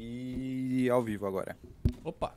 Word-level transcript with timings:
e 0.00 0.88
ao 0.88 1.02
vivo 1.02 1.26
agora. 1.26 1.56
Opa. 2.02 2.32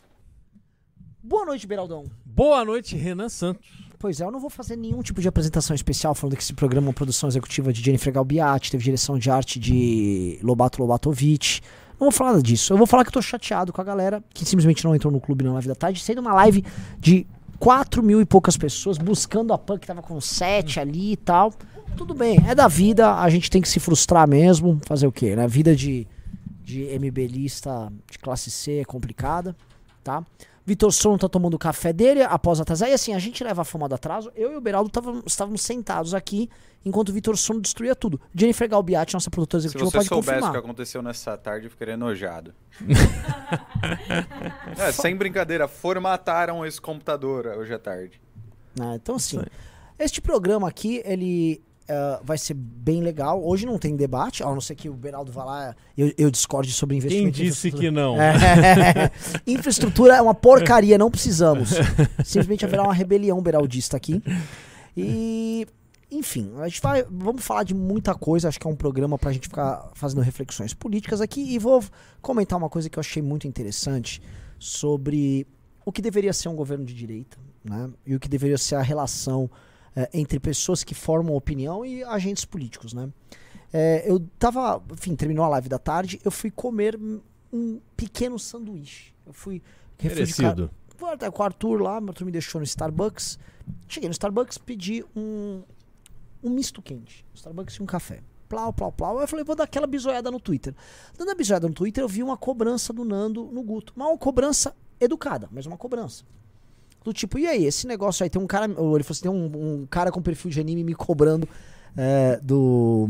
Boa 1.24 1.46
noite, 1.46 1.66
Beraldão. 1.66 2.04
Boa 2.26 2.66
noite, 2.66 2.98
Renan 2.98 3.30
Santos. 3.30 3.66
Pois 3.98 4.20
é, 4.20 4.26
eu 4.26 4.32
não 4.32 4.40
vou 4.42 4.50
fazer 4.50 4.76
nenhum 4.76 5.02
tipo 5.02 5.22
de 5.22 5.30
apresentação 5.30 5.74
especial 5.74 6.14
falando 6.14 6.36
que 6.36 6.44
esse 6.44 6.54
programa 6.54 6.88
é 6.88 6.90
uma 6.90 6.94
produção 6.94 7.30
executiva 7.30 7.72
de 7.72 7.82
Jennifer 7.82 8.12
Galbiati, 8.12 8.70
teve 8.70 8.84
direção 8.84 9.18
de 9.18 9.32
arte 9.32 9.58
de 9.58 10.38
Lobato 10.44 10.82
Lobatovic. 10.82 11.62
Não 11.94 12.10
vou 12.10 12.12
falar 12.12 12.32
nada 12.32 12.44
disso. 12.44 12.74
Eu 12.74 12.78
vou 12.78 12.86
falar 12.86 13.06
que 13.06 13.10
eu 13.10 13.14
tô 13.14 13.22
chateado 13.22 13.72
com 13.72 13.80
a 13.80 13.84
galera 13.84 14.22
que 14.34 14.44
simplesmente 14.44 14.84
não 14.84 14.94
entrou 14.94 15.14
no 15.14 15.22
clube 15.22 15.46
na 15.46 15.54
live 15.54 15.70
da 15.70 15.76
tarde, 15.76 16.02
sendo 16.02 16.20
uma 16.20 16.34
live 16.34 16.66
de 17.00 17.26
4 17.60 18.04
mil 18.04 18.20
e 18.20 18.26
poucas 18.26 18.58
pessoas 18.58 18.98
buscando 18.98 19.54
a 19.54 19.58
Pan 19.58 19.80
que 19.80 19.88
tava 19.88 20.02
com 20.02 20.20
7 20.20 20.82
ali 20.82 21.14
e 21.14 21.18
tal. 21.18 21.54
Tudo 21.96 22.14
bem, 22.14 22.44
é 22.46 22.54
da 22.54 22.68
vida, 22.68 23.16
a 23.16 23.30
gente 23.30 23.50
tem 23.50 23.62
que 23.62 23.70
se 23.70 23.80
frustrar 23.80 24.28
mesmo. 24.28 24.82
Fazer 24.86 25.08
o 25.08 25.12
quê, 25.14 25.34
né? 25.34 25.48
Vida 25.48 25.74
de, 25.74 26.06
de 26.64 26.84
MBLista 26.98 27.92
de 28.10 28.18
classe 28.18 28.50
C 28.50 28.80
é 28.80 28.86
complicada, 28.86 29.56
tá? 30.04 30.26
Vitor 30.66 30.94
Sono 30.94 31.18
tá 31.18 31.28
tomando 31.28 31.56
o 31.56 31.60
café 31.60 31.92
dele 31.92 32.22
após 32.24 32.60
atrasar. 32.62 32.90
E 32.90 32.94
assim, 32.94 33.14
a 33.14 33.20
gente 33.20 33.44
leva 33.44 33.64
a 33.64 33.66
fama 33.66 33.90
do 33.90 33.96
atraso. 33.96 34.32
Eu 34.34 34.54
e 34.54 34.56
o 34.56 34.62
Beraldo 34.62 34.90
tavam, 34.90 35.22
estávamos 35.26 35.62
sentados 35.62 36.14
aqui 36.14 36.50
enquanto 36.86 37.10
o 37.10 37.14
Vitor 37.14 37.38
Sono 37.38 37.60
destruía 37.60 37.94
tudo. 37.94 38.20
Jennifer 38.34 38.70
Galbiati, 38.70 39.14
nossa 39.14 39.30
produtora 39.30 39.60
Se 39.62 39.68
executiva, 39.68 39.92
você 39.92 39.98
pode 39.98 40.08
soubesse 40.08 40.30
o 40.30 40.34
confirmar. 40.34 40.52
que 40.54 40.58
aconteceu 40.58 41.02
nessa 41.02 41.38
tarde, 41.38 41.68
eu 41.68 41.70
ficaria 41.70 41.96
enojado. 41.96 42.54
é, 44.80 44.92
sem 44.94 45.16
brincadeira, 45.18 45.68
formataram 45.68 46.66
esse 46.66 46.80
computador 46.80 47.46
hoje 47.48 47.74
à 47.74 47.80
tarde. 47.80 48.22
né? 48.78 48.96
Então, 48.96 49.16
assim, 49.16 49.42
este 50.00 50.22
programa 50.22 50.68
aqui, 50.70 51.02
ele 51.04 51.62
eh, 51.86 52.20
vai 52.24 52.38
ser 52.38 52.54
bem 52.54 53.02
legal. 53.02 53.44
Hoje 53.44 53.66
não 53.66 53.78
tem 53.78 53.96
debate, 53.96 54.42
a 54.42 54.46
não 54.46 54.62
ser 54.62 54.74
que 54.76 54.88
o 54.88 54.94
Beraldo 54.94 55.32
vá 55.32 55.44
lá 55.44 55.76
eu, 55.98 56.14
eu 56.18 56.32
discorde 56.32 56.72
sobre 56.72 56.96
Quem 56.96 57.00
investimento. 57.00 57.42
em 57.42 57.46
disse 57.46 57.72
que 57.72 57.92
não? 57.92 58.16
É. 58.22 59.12
Infraestrutura 59.46 60.16
é 60.16 60.22
uma 60.22 60.34
porcaria, 60.34 60.98
não 60.98 61.12
precisamos. 61.12 61.72
Simplesmente 62.24 62.64
haverá 62.64 62.84
uma 62.84 62.94
rebelião 62.94 63.42
beraldista 63.42 63.98
aqui. 63.98 64.24
E, 64.96 65.68
enfim, 66.10 66.54
a 66.58 66.68
gente 66.70 66.82
vai. 66.82 67.04
Vamos 67.10 67.44
falar 67.44 67.64
de 67.64 67.74
muita 67.74 68.16
coisa. 68.16 68.48
Acho 68.48 68.60
que 68.60 68.68
é 68.68 68.70
um 68.70 68.76
programa 68.76 69.18
pra 69.18 69.34
gente 69.34 69.50
ficar 69.50 69.90
fazendo 69.94 70.22
reflexões 70.22 70.74
políticas 70.74 71.20
aqui. 71.20 71.54
E 71.54 71.60
vou 71.60 71.84
comentar 72.22 72.58
uma 72.58 72.70
coisa 72.70 72.90
que 72.90 72.98
eu 72.98 73.02
achei 73.02 73.22
muito 73.22 73.46
interessante 73.46 74.22
sobre 74.58 75.46
o 75.86 75.92
que 75.92 76.02
deveria 76.02 76.32
ser 76.32 76.48
um 76.48 76.56
governo 76.56 76.86
de 76.86 76.94
direita, 76.94 77.38
né? 77.62 77.90
E 78.06 78.16
o 78.16 78.20
que 78.22 78.30
deveria 78.30 78.58
ser 78.58 78.76
a 78.76 78.82
relação 78.82 79.50
eh, 79.96 80.10
entre 80.14 80.40
pessoas 80.40 80.84
que 80.84 80.94
formam 80.94 81.36
opinião 81.36 81.86
e 81.86 82.04
agentes 82.04 82.46
políticos, 82.46 82.94
né? 82.94 83.10
Eh, 83.74 84.04
eu 84.06 84.20
tava, 84.38 84.82
enfim, 84.92 85.16
terminou 85.16 85.46
a 85.46 85.50
live 85.50 85.70
da 85.70 85.80
tarde, 85.80 86.20
eu 86.24 86.32
fui 86.32 86.52
comer 86.52 87.00
um 87.52 87.80
pequeno 87.96 88.38
sanduíche. 88.38 89.14
Eu 89.26 89.34
fui 89.34 89.62
Merecido. 90.02 90.70
Até 91.02 91.30
com 91.30 91.42
o 91.42 91.46
Arthur 91.46 91.82
lá, 91.82 92.00
meu 92.00 92.10
Arthur 92.10 92.26
me 92.26 92.32
deixou 92.32 92.60
no 92.60 92.66
Starbucks. 92.66 93.38
Cheguei 93.88 94.08
no 94.08 94.14
Starbucks, 94.14 94.58
pedi 94.58 95.04
um, 95.16 95.62
um 96.42 96.50
misto 96.50 96.82
quente. 96.82 97.26
Starbucks 97.34 97.76
e 97.76 97.84
um 97.84 97.86
café. 97.86 98.22
Plau, 98.48 98.72
plau, 98.72 98.92
plau. 98.92 99.20
Eu 99.20 99.28
falei, 99.28 99.44
vou 99.44 99.56
dar 99.56 99.64
aquela 99.64 99.88
bisoiada 99.88 100.30
no 100.30 100.40
Twitter. 100.40 100.74
Dando 101.18 101.32
a 101.32 101.36
bisoiada 101.36 101.68
no 101.68 101.74
Twitter, 101.74 102.04
eu 102.04 102.08
vi 102.08 102.24
uma 102.24 102.38
cobrança 102.38 102.94
do 102.94 103.04
Nando 103.04 103.46
no 103.52 103.64
Guto. 103.64 103.94
Uma 103.96 104.18
cobrança 104.18 104.76
educada, 105.00 105.50
mas 105.52 105.66
uma 105.66 105.78
cobrança. 105.78 106.24
Do 107.04 107.12
tipo, 107.14 107.38
e 107.38 107.46
aí, 107.48 107.66
esse 107.66 107.86
negócio 107.86 108.24
aí, 108.24 108.30
tem 108.30 108.42
um 108.42 108.48
cara. 108.48 108.66
Ele 108.66 108.76
falou 108.78 108.98
assim, 109.10 109.22
tem 109.24 109.32
um, 109.32 109.82
um 109.82 109.86
cara 109.90 110.12
com 110.12 110.22
perfil 110.22 110.50
de 110.52 110.60
anime 110.60 110.84
me 110.84 110.94
cobrando 110.96 111.48
é, 111.98 112.40
do. 112.42 113.10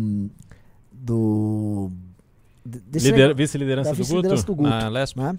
Do. 0.91 1.91
Lider- 2.65 3.35
Vice-liderança 3.35 3.89
da 3.89 3.95
do, 3.95 3.97
Guto? 4.05 4.45
do 4.45 4.55
Guto. 4.55 4.69
Ah, 4.69 4.89
né? 5.15 5.37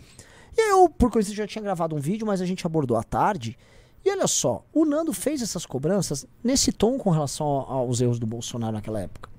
E 0.57 0.61
aí 0.61 0.69
eu, 0.71 0.89
por 0.89 1.11
coincidência, 1.11 1.43
já 1.45 1.49
tinha 1.49 1.63
gravado 1.63 1.97
um 1.97 1.99
vídeo, 1.99 2.27
mas 2.27 2.41
a 2.41 2.47
gente 2.47 2.65
abordou 2.67 2.97
à 2.97 3.03
tarde. 3.03 3.57
E 4.05 4.11
olha 4.11 4.27
só, 4.27 4.63
o 4.73 4.85
Nando 4.85 5.13
fez 5.15 5.41
essas 5.41 5.65
cobranças 5.65 6.27
nesse 6.43 6.71
tom 6.71 6.99
com 6.99 7.11
relação 7.11 7.47
ao- 7.47 7.71
aos 7.79 8.01
erros 8.03 8.19
do 8.19 8.27
Bolsonaro 8.27 8.75
naquela 8.75 9.01
época. 9.01 9.31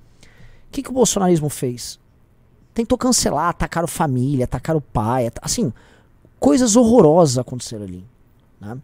O 0.68 0.72
que, 0.72 0.82
que 0.82 0.90
o 0.90 0.94
bolsonarismo 0.94 1.48
fez? 1.48 2.00
Tentou 2.74 2.98
cancelar, 2.98 3.50
atacaram 3.50 3.88
família, 3.88 4.44
atacaram 4.46 4.80
o 4.80 4.82
pai, 4.82 5.32
assim, 5.42 5.72
coisas 6.40 6.76
horrorosas 6.76 7.38
aconteceram 7.38 7.84
ali. 7.86 8.04
Né? 8.60 8.78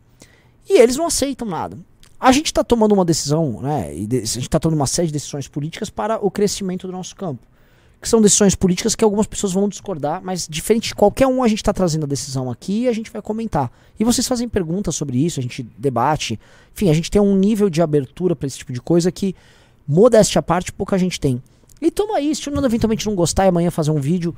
E 0.71 0.79
eles 0.79 0.95
não 0.95 1.07
aceitam 1.07 1.45
nada. 1.45 1.77
A 2.17 2.31
gente 2.31 2.45
está 2.45 2.63
tomando 2.63 2.93
uma 2.93 3.03
decisão, 3.03 3.61
né? 3.61 3.89
A 3.89 3.93
gente 3.93 4.39
está 4.39 4.57
tomando 4.57 4.79
uma 4.79 4.87
série 4.87 5.07
de 5.07 5.13
decisões 5.13 5.49
políticas 5.49 5.89
para 5.89 6.23
o 6.23 6.31
crescimento 6.31 6.87
do 6.87 6.93
nosso 6.93 7.13
campo 7.13 7.45
que 8.01 8.09
são 8.09 8.19
decisões 8.19 8.55
políticas 8.55 8.95
que 8.95 9.03
algumas 9.03 9.27
pessoas 9.27 9.53
vão 9.53 9.69
discordar, 9.69 10.21
mas 10.23 10.47
diferente 10.47 10.87
de 10.87 10.95
qualquer 10.95 11.27
um, 11.27 11.43
a 11.43 11.47
gente 11.47 11.59
está 11.59 11.71
trazendo 11.71 12.05
a 12.05 12.07
decisão 12.07 12.49
aqui 12.49 12.81
e 12.81 12.87
a 12.87 12.91
gente 12.91 13.11
vai 13.11 13.21
comentar. 13.21 13.71
E 13.99 14.03
vocês 14.03 14.27
fazem 14.27 14.49
perguntas 14.49 14.95
sobre 14.95 15.23
isso, 15.23 15.39
a 15.39 15.43
gente 15.43 15.61
debate. 15.77 16.39
Enfim, 16.73 16.89
a 16.89 16.93
gente 16.93 17.11
tem 17.11 17.21
um 17.21 17.35
nível 17.35 17.69
de 17.69 17.79
abertura 17.79 18.35
para 18.35 18.47
esse 18.47 18.57
tipo 18.57 18.73
de 18.73 18.81
coisa 18.81 19.11
que, 19.11 19.35
modéstia 19.87 20.39
à 20.39 20.41
parte, 20.41 20.73
pouca 20.73 20.97
gente 20.97 21.19
tem. 21.19 21.41
E 21.79 21.91
toma 21.91 22.19
isso, 22.19 22.43
se 22.43 22.49
o 22.49 22.51
Nando 22.51 22.65
eventualmente 22.65 23.05
não 23.05 23.13
gostar 23.13 23.45
e 23.45 23.49
amanhã 23.49 23.69
fazer 23.69 23.91
um 23.91 23.99
vídeo 23.99 24.35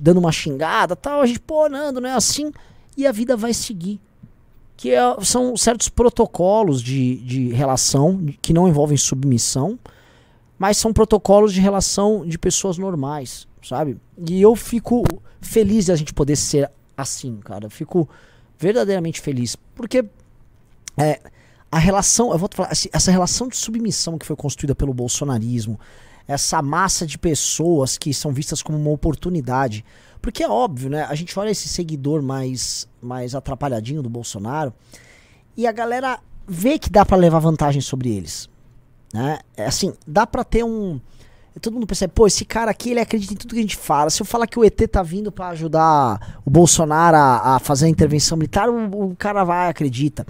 dando 0.00 0.18
uma 0.18 0.30
xingada 0.30 0.94
tal, 0.94 1.20
a 1.20 1.26
gente, 1.26 1.40
pô, 1.40 1.68
Nando, 1.68 2.00
não 2.00 2.08
é 2.08 2.14
assim. 2.14 2.52
E 2.96 3.08
a 3.08 3.12
vida 3.12 3.36
vai 3.36 3.52
seguir. 3.52 4.00
Que 4.80 4.94
é- 4.94 5.16
são 5.22 5.54
certos 5.58 5.90
protocolos 5.90 6.82
de, 6.82 7.16
de 7.16 7.48
relação 7.48 8.24
que 8.40 8.54
não 8.54 8.66
envolvem 8.66 8.96
submissão, 8.96 9.78
mas 10.58 10.78
são 10.78 10.90
protocolos 10.90 11.52
de 11.52 11.60
relação 11.60 12.26
de 12.26 12.38
pessoas 12.38 12.78
normais, 12.78 13.46
sabe? 13.62 13.98
E 14.26 14.40
eu 14.40 14.56
fico 14.56 15.04
feliz 15.38 15.84
de 15.84 15.92
a 15.92 15.96
gente 15.96 16.14
poder 16.14 16.34
ser 16.34 16.70
assim, 16.96 17.36
cara. 17.44 17.66
Eu 17.66 17.70
fico 17.70 18.08
verdadeiramente 18.58 19.20
feliz. 19.20 19.54
Porque 19.74 20.02
é, 20.96 21.20
a 21.70 21.78
relação, 21.78 22.32
eu 22.32 22.38
vou 22.38 22.48
te 22.48 22.56
falar, 22.56 22.70
essa 22.70 23.10
relação 23.10 23.48
de 23.48 23.58
submissão 23.58 24.16
que 24.16 24.24
foi 24.24 24.34
construída 24.34 24.74
pelo 24.74 24.94
bolsonarismo, 24.94 25.78
essa 26.26 26.62
massa 26.62 27.06
de 27.06 27.18
pessoas 27.18 27.98
que 27.98 28.14
são 28.14 28.32
vistas 28.32 28.62
como 28.62 28.78
uma 28.78 28.90
oportunidade. 28.90 29.84
Porque 30.20 30.42
é 30.42 30.48
óbvio, 30.48 30.90
né? 30.90 31.04
A 31.08 31.14
gente 31.14 31.38
olha 31.38 31.50
esse 31.50 31.68
seguidor 31.68 32.22
mais, 32.22 32.88
mais 33.00 33.34
atrapalhadinho 33.34 34.02
do 34.02 34.10
Bolsonaro 34.10 34.72
e 35.56 35.66
a 35.66 35.72
galera 35.72 36.20
vê 36.46 36.78
que 36.78 36.90
dá 36.90 37.04
pra 37.04 37.16
levar 37.16 37.38
vantagem 37.38 37.80
sobre 37.80 38.10
eles 38.10 38.50
né? 39.12 39.38
É 39.56 39.66
assim, 39.66 39.92
dá 40.06 40.26
pra 40.26 40.44
ter 40.44 40.64
um. 40.64 41.00
Todo 41.60 41.74
mundo 41.74 41.86
percebe, 41.86 42.12
pô, 42.14 42.26
esse 42.26 42.44
cara 42.44 42.70
aqui 42.70 42.90
ele 42.90 43.00
acredita 43.00 43.34
em 43.34 43.36
tudo 43.36 43.54
que 43.54 43.58
a 43.58 43.62
gente 43.62 43.76
fala. 43.76 44.08
Se 44.08 44.22
eu 44.22 44.26
falar 44.26 44.46
que 44.46 44.58
o 44.58 44.64
ET 44.64 44.80
tá 44.90 45.02
vindo 45.02 45.32
pra 45.32 45.48
ajudar 45.48 46.40
o 46.44 46.50
Bolsonaro 46.50 47.16
a, 47.16 47.56
a 47.56 47.58
fazer 47.58 47.86
a 47.86 47.88
intervenção 47.88 48.38
militar, 48.38 48.70
o, 48.70 49.10
o 49.10 49.16
cara 49.16 49.42
vai, 49.42 49.68
acredita. 49.68 50.24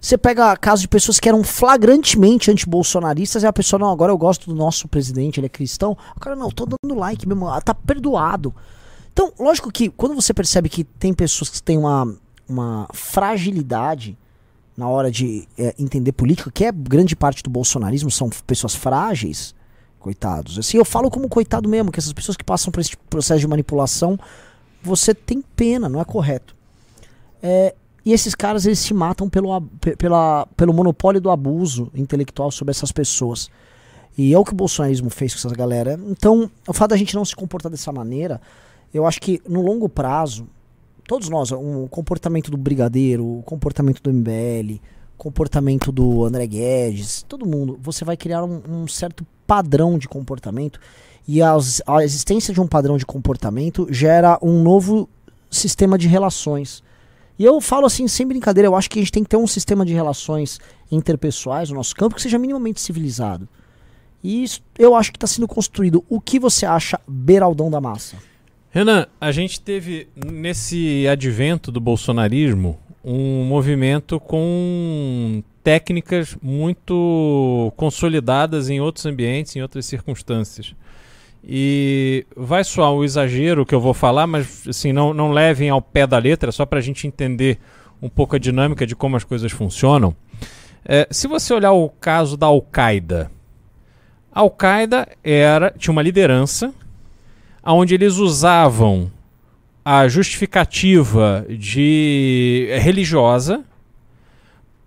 Você 0.00 0.16
pega 0.16 0.56
casos 0.56 0.82
de 0.82 0.88
pessoas 0.88 1.20
que 1.20 1.28
eram 1.28 1.42
flagrantemente 1.42 2.50
antibolsonaristas 2.50 3.42
e 3.42 3.46
a 3.46 3.52
pessoa, 3.52 3.80
não, 3.80 3.90
agora 3.90 4.12
eu 4.12 4.16
gosto 4.16 4.48
do 4.48 4.54
nosso 4.54 4.88
presidente, 4.88 5.38
ele 5.40 5.46
é 5.46 5.50
cristão. 5.50 5.96
O 6.16 6.20
cara, 6.20 6.36
não, 6.36 6.50
tô 6.50 6.66
dando 6.66 6.98
like 6.98 7.28
mesmo, 7.28 7.46
tá 7.60 7.74
perdoado. 7.74 8.54
Então, 9.12 9.32
lógico 9.38 9.70
que 9.70 9.88
quando 9.90 10.14
você 10.14 10.32
percebe 10.32 10.68
que 10.68 10.84
tem 10.84 11.12
pessoas 11.12 11.50
que 11.50 11.62
têm 11.62 11.78
uma, 11.78 12.16
uma 12.48 12.88
fragilidade 12.92 14.16
na 14.76 14.88
hora 14.88 15.10
de 15.10 15.46
é, 15.58 15.74
entender 15.78 16.12
política, 16.12 16.50
que 16.50 16.64
é 16.64 16.72
grande 16.72 17.14
parte 17.14 17.42
do 17.42 17.50
bolsonarismo, 17.50 18.10
são 18.10 18.30
pessoas 18.46 18.74
frágeis, 18.74 19.54
coitados. 19.98 20.58
Assim, 20.58 20.78
eu 20.78 20.84
falo 20.84 21.10
como 21.10 21.28
coitado 21.28 21.68
mesmo, 21.68 21.92
que 21.92 21.98
essas 21.98 22.12
pessoas 22.12 22.36
que 22.36 22.44
passam 22.44 22.72
por 22.72 22.80
esse 22.80 22.90
tipo 22.90 23.04
processo 23.10 23.40
de 23.40 23.46
manipulação, 23.46 24.18
você 24.82 25.14
tem 25.14 25.42
pena, 25.42 25.88
não 25.88 26.00
é 26.00 26.04
correto. 26.04 26.56
É, 27.42 27.74
e 28.04 28.12
esses 28.12 28.34
caras, 28.34 28.64
eles 28.64 28.78
se 28.78 28.94
matam 28.94 29.28
pelo, 29.28 29.60
pela, 29.98 30.46
pelo 30.56 30.72
monopólio 30.72 31.20
do 31.20 31.30
abuso 31.30 31.90
intelectual 31.94 32.50
sobre 32.50 32.70
essas 32.70 32.90
pessoas. 32.90 33.50
E 34.16 34.32
é 34.32 34.38
o 34.38 34.44
que 34.44 34.52
o 34.52 34.56
bolsonarismo 34.56 35.10
fez 35.10 35.34
com 35.34 35.46
essa 35.46 35.54
galera. 35.54 36.00
Então, 36.08 36.50
o 36.66 36.72
fato 36.72 36.90
da 36.90 36.96
gente 36.96 37.14
não 37.14 37.24
se 37.24 37.36
comportar 37.36 37.70
dessa 37.70 37.92
maneira, 37.92 38.40
eu 38.92 39.06
acho 39.06 39.20
que 39.20 39.40
no 39.48 39.60
longo 39.62 39.88
prazo, 39.88 40.46
todos 41.06 41.28
nós, 41.28 41.50
o 41.52 41.86
comportamento 41.90 42.50
do 42.50 42.56
Brigadeiro, 42.56 43.24
o 43.38 43.42
comportamento 43.42 44.02
do 44.02 44.10
MBL, 44.12 44.74
o 45.14 45.18
comportamento 45.18 45.92
do 45.92 46.24
André 46.24 46.46
Guedes, 46.46 47.22
todo 47.28 47.46
mundo, 47.46 47.78
você 47.82 48.04
vai 48.04 48.16
criar 48.16 48.44
um, 48.44 48.62
um 48.68 48.88
certo 48.88 49.26
padrão 49.46 49.98
de 49.98 50.08
comportamento 50.08 50.80
e 51.28 51.42
as- 51.42 51.82
a 51.86 52.02
existência 52.02 52.52
de 52.54 52.60
um 52.60 52.66
padrão 52.66 52.96
de 52.96 53.04
comportamento 53.06 53.86
gera 53.90 54.38
um 54.42 54.62
novo 54.62 55.08
sistema 55.50 55.98
de 55.98 56.08
relações. 56.08 56.82
E 57.38 57.44
eu 57.44 57.60
falo 57.60 57.86
assim, 57.86 58.06
sem 58.06 58.26
brincadeira, 58.26 58.68
eu 58.68 58.76
acho 58.76 58.88
que 58.90 58.98
a 58.98 59.02
gente 59.02 59.12
tem 59.12 59.22
que 59.24 59.30
ter 59.30 59.36
um 59.36 59.46
sistema 59.46 59.84
de 59.84 59.92
relações 59.94 60.58
interpessoais 60.90 61.70
no 61.70 61.76
nosso 61.76 61.94
campo 61.94 62.14
que 62.14 62.22
seja 62.22 62.38
minimamente 62.38 62.80
civilizado. 62.80 63.48
E 64.22 64.42
isso 64.44 64.60
eu 64.78 64.94
acho 64.94 65.10
que 65.10 65.16
está 65.16 65.26
sendo 65.26 65.48
construído. 65.48 66.04
O 66.08 66.20
que 66.20 66.38
você 66.38 66.66
acha, 66.66 67.00
Beraldão 67.08 67.70
da 67.70 67.80
Massa? 67.80 68.16
Renan, 68.72 69.08
a 69.20 69.32
gente 69.32 69.60
teve 69.60 70.06
nesse 70.14 71.04
advento 71.08 71.72
do 71.72 71.80
bolsonarismo 71.80 72.78
um 73.04 73.42
movimento 73.42 74.20
com 74.20 75.42
técnicas 75.64 76.36
muito 76.40 77.72
consolidadas 77.76 78.70
em 78.70 78.80
outros 78.80 79.04
ambientes, 79.06 79.56
em 79.56 79.62
outras 79.62 79.86
circunstâncias. 79.86 80.72
E 81.42 82.24
vai 82.36 82.62
soar 82.62 82.92
um 82.92 83.02
exagero 83.02 83.66
que 83.66 83.74
eu 83.74 83.80
vou 83.80 83.92
falar, 83.92 84.28
mas 84.28 84.68
assim, 84.68 84.92
não, 84.92 85.12
não 85.12 85.32
levem 85.32 85.68
ao 85.68 85.82
pé 85.82 86.06
da 86.06 86.18
letra, 86.18 86.52
só 86.52 86.64
para 86.64 86.78
a 86.78 86.82
gente 86.82 87.08
entender 87.08 87.58
um 88.00 88.08
pouco 88.08 88.36
a 88.36 88.38
dinâmica 88.38 88.86
de 88.86 88.94
como 88.94 89.16
as 89.16 89.24
coisas 89.24 89.50
funcionam. 89.50 90.14
É, 90.84 91.08
se 91.10 91.26
você 91.26 91.52
olhar 91.52 91.72
o 91.72 91.88
caso 91.88 92.36
da 92.36 92.46
Al-Qaeda, 92.46 93.32
a 94.32 94.40
Al-Qaeda 94.40 95.08
era 95.24 95.74
tinha 95.76 95.90
uma 95.90 96.02
liderança 96.02 96.72
onde 97.64 97.94
eles 97.94 98.16
usavam 98.16 99.10
a 99.84 100.06
justificativa 100.08 101.44
de 101.48 102.68
religiosa 102.80 103.64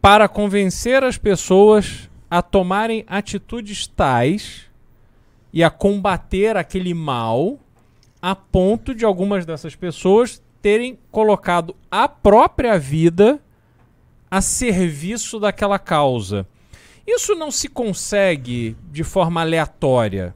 para 0.02 0.28
convencer 0.28 1.04
as 1.04 1.18
pessoas 1.18 2.10
a 2.30 2.42
tomarem 2.42 3.06
atitudes 3.08 3.88
tais 3.88 4.64
e 5.52 5.64
a 5.64 5.70
combater 5.70 6.58
aquele 6.58 6.94
mal 6.94 7.60
a 8.22 8.36
ponto 8.36 8.96
de 8.96 9.06
algumas 9.06 9.46
dessas 9.46 9.76
pessoas 9.76 10.42
terem 10.62 10.98
colocado 11.12 11.76
a 11.92 12.08
própria 12.08 12.80
vida 12.80 13.40
a 14.32 14.42
serviço 14.42 15.40
daquela 15.40 15.78
causa. 15.78 16.48
Isso 17.06 17.36
não 17.36 17.52
se 17.52 17.68
consegue 17.68 18.76
de 18.92 19.04
forma 19.04 19.42
aleatória. 19.42 20.34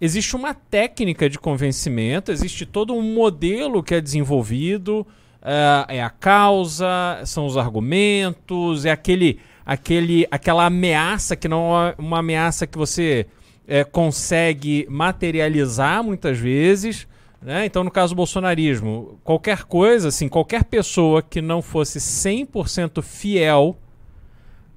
Existe 0.00 0.34
uma 0.34 0.54
técnica 0.54 1.28
de 1.28 1.38
convencimento, 1.38 2.32
existe 2.32 2.64
todo 2.64 2.94
um 2.94 3.02
modelo 3.02 3.82
que 3.82 3.94
é 3.94 4.00
desenvolvido, 4.00 5.06
é, 5.42 5.96
é 5.96 6.02
a 6.02 6.08
causa, 6.08 7.20
são 7.26 7.44
os 7.44 7.58
argumentos, 7.58 8.86
é 8.86 8.90
aquele, 8.90 9.38
aquele, 9.64 10.26
aquela 10.30 10.64
ameaça 10.64 11.36
que 11.36 11.46
não 11.46 11.76
é 11.78 11.94
uma 11.98 12.20
ameaça 12.20 12.66
que 12.66 12.78
você 12.78 13.26
é, 13.68 13.84
consegue 13.84 14.86
materializar 14.88 16.02
muitas 16.02 16.38
vezes. 16.38 17.06
Né? 17.42 17.66
Então, 17.66 17.84
no 17.84 17.90
caso 17.90 18.14
do 18.14 18.16
bolsonarismo, 18.16 19.18
qualquer 19.22 19.64
coisa, 19.64 20.08
assim, 20.08 20.28
qualquer 20.28 20.64
pessoa 20.64 21.22
que 21.22 21.42
não 21.42 21.60
fosse 21.60 21.98
100% 21.98 23.02
fiel 23.02 23.76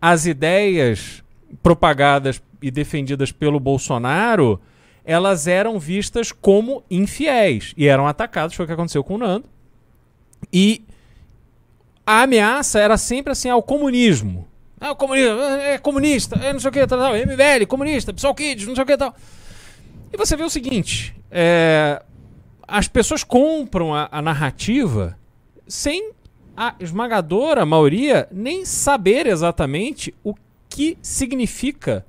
às 0.02 0.26
ideias 0.26 1.24
propagadas 1.62 2.42
e 2.62 2.70
defendidas 2.70 3.32
pelo 3.32 3.60
Bolsonaro, 3.60 4.60
elas 5.06 5.48
eram 5.48 5.80
vistas 5.80 6.32
como 6.32 6.84
infiéis 6.90 7.74
e 7.76 7.88
eram 7.88 8.08
atacadas. 8.08 8.54
Foi 8.56 8.66
o 8.66 8.68
que 8.68 8.74
aconteceu 8.74 9.04
com 9.04 9.16
o 9.16 9.18
Nando. 9.18 9.46
E 10.52 10.84
a 12.06 12.24
ameaça 12.24 12.80
era 12.80 12.98
sempre 12.98 13.32
assim 13.32 13.50
ao 13.50 13.64
comunismo. 13.64 14.48
Ah, 14.80 14.92
o 14.92 14.96
comunismo 14.96 15.40
é 15.40 15.78
comunista, 15.78 16.36
é 16.44 16.52
não 16.52 16.60
sei 16.60 16.70
o 16.70 16.74
que, 16.74 16.86
tal, 16.86 17.00
tal, 17.00 17.16
MBL, 17.16 17.66
comunista, 17.68 18.14
pessoal 18.14 18.36
kids, 18.36 18.68
não 18.68 18.76
sei 18.76 18.84
o 18.84 18.88
que 18.88 18.98
tal. 18.98 19.16
E 20.12 20.18
você 20.18 20.36
vê 20.36 20.44
o 20.44 20.50
seguinte: 20.50 21.16
é, 21.32 22.02
as 22.68 22.88
pessoas 22.88 23.24
compram 23.24 23.96
a, 23.96 24.10
a 24.12 24.22
narrativa 24.22 25.18
sem 25.68 26.12
a 26.56 26.76
esmagadora 26.80 27.66
maioria 27.66 28.28
nem 28.32 28.66
saber 28.66 29.26
exatamente 29.26 30.14
o 30.24 30.36
que 30.70 30.98
significa 31.02 32.06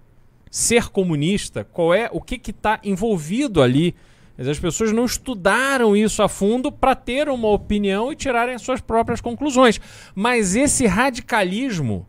ser 0.55 0.89
comunista, 0.89 1.65
qual 1.65 1.93
é 1.93 2.09
o 2.13 2.21
que 2.21 2.41
está 2.49 2.79
envolvido 2.85 3.61
ali. 3.61 3.93
As 4.39 4.57
pessoas 4.57 4.93
não 4.93 5.05
estudaram 5.05 5.97
isso 5.97 6.23
a 6.23 6.29
fundo 6.29 6.71
para 6.71 6.95
ter 6.95 7.29
uma 7.29 7.49
opinião 7.49 8.13
e 8.13 8.17
tirarem 8.17 8.55
as 8.55 8.63
suas 8.63 8.81
próprias 8.81 9.21
conclusões. 9.21 9.81
Mas 10.15 10.55
esse 10.55 10.87
radicalismo 10.87 12.07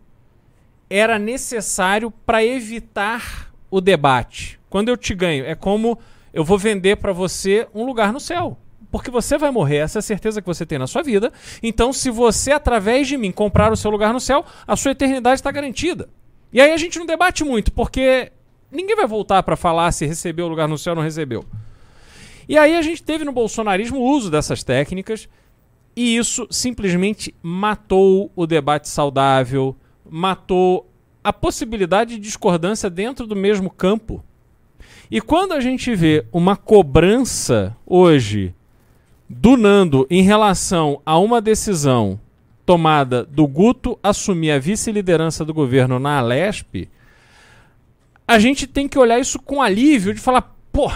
era 0.87 1.17
necessário 1.17 2.11
para 2.23 2.45
evitar 2.45 3.51
o 3.71 3.81
debate. 3.81 4.59
Quando 4.69 4.89
eu 4.89 4.97
te 4.97 5.15
ganho, 5.15 5.43
é 5.43 5.55
como 5.55 5.97
eu 6.31 6.43
vou 6.43 6.59
vender 6.59 6.97
para 6.97 7.11
você 7.11 7.67
um 7.73 7.83
lugar 7.83 8.13
no 8.13 8.19
céu. 8.19 8.59
Porque 8.91 9.09
você 9.09 9.39
vai 9.39 9.49
morrer, 9.49 9.77
essa 9.77 9.97
é 9.97 10.01
a 10.01 10.03
certeza 10.03 10.39
que 10.39 10.47
você 10.47 10.67
tem 10.67 10.77
na 10.77 10.85
sua 10.85 11.01
vida. 11.01 11.33
Então, 11.63 11.91
se 11.91 12.11
você, 12.11 12.51
através 12.51 13.07
de 13.07 13.17
mim, 13.17 13.31
comprar 13.31 13.71
o 13.71 13.75
seu 13.75 13.89
lugar 13.89 14.13
no 14.13 14.19
céu, 14.19 14.45
a 14.67 14.75
sua 14.75 14.91
eternidade 14.91 15.39
está 15.39 15.51
garantida. 15.51 16.07
E 16.51 16.61
aí 16.61 16.71
a 16.71 16.77
gente 16.77 16.97
não 16.97 17.05
debate 17.05 17.43
muito, 17.43 17.71
porque 17.71 18.31
ninguém 18.71 18.95
vai 18.95 19.07
voltar 19.07 19.43
para 19.43 19.55
falar 19.55 19.91
se 19.91 20.05
recebeu 20.05 20.45
o 20.45 20.49
lugar 20.49 20.67
no 20.67 20.77
céu 20.77 20.91
ou 20.91 20.95
não 20.95 21.03
recebeu. 21.03 21.45
E 22.47 22.57
aí 22.57 22.75
a 22.75 22.81
gente 22.81 23.03
teve 23.03 23.25
no 23.25 23.31
bolsonarismo 23.31 23.99
o 23.99 24.09
uso 24.09 24.29
dessas 24.29 24.63
técnicas, 24.63 25.27
e 25.95 26.17
isso 26.17 26.47
simplesmente 26.49 27.33
matou 27.41 28.31
o 28.35 28.45
debate 28.45 28.89
saudável, 28.89 29.75
matou 30.09 30.89
a 31.23 31.33
possibilidade 31.33 32.15
de 32.15 32.21
discordância 32.21 32.89
dentro 32.89 33.25
do 33.25 33.35
mesmo 33.35 33.69
campo. 33.69 34.23
E 35.09 35.21
quando 35.21 35.53
a 35.53 35.59
gente 35.59 35.95
vê 35.95 36.25
uma 36.31 36.55
cobrança 36.55 37.75
hoje 37.85 38.53
do 39.27 39.57
Nando 39.57 40.05
em 40.09 40.21
relação 40.21 41.01
a 41.05 41.17
uma 41.17 41.41
decisão 41.41 42.19
tomada 42.65 43.23
do 43.23 43.47
Guto 43.47 43.97
assumir 44.01 44.51
a 44.51 44.59
vice-liderança 44.59 45.45
do 45.45 45.53
governo 45.53 45.99
na 45.99 46.17
Alesp, 46.17 46.89
a 48.27 48.39
gente 48.39 48.65
tem 48.65 48.87
que 48.87 48.97
olhar 48.97 49.19
isso 49.19 49.39
com 49.39 49.61
alívio 49.61 50.13
de 50.13 50.19
falar, 50.19 50.55
pô, 50.71 50.91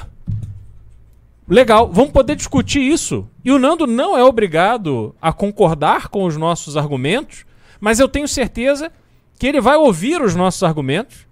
legal, 1.47 1.89
vamos 1.91 2.11
poder 2.11 2.35
discutir 2.35 2.81
isso. 2.81 3.27
E 3.45 3.51
o 3.51 3.59
Nando 3.59 3.85
não 3.85 4.17
é 4.17 4.23
obrigado 4.23 5.15
a 5.21 5.31
concordar 5.31 6.07
com 6.07 6.23
os 6.23 6.35
nossos 6.35 6.75
argumentos, 6.75 7.45
mas 7.79 7.99
eu 7.99 8.07
tenho 8.09 8.27
certeza 8.27 8.91
que 9.37 9.45
ele 9.45 9.61
vai 9.61 9.77
ouvir 9.77 10.21
os 10.21 10.35
nossos 10.35 10.63
argumentos 10.63 11.27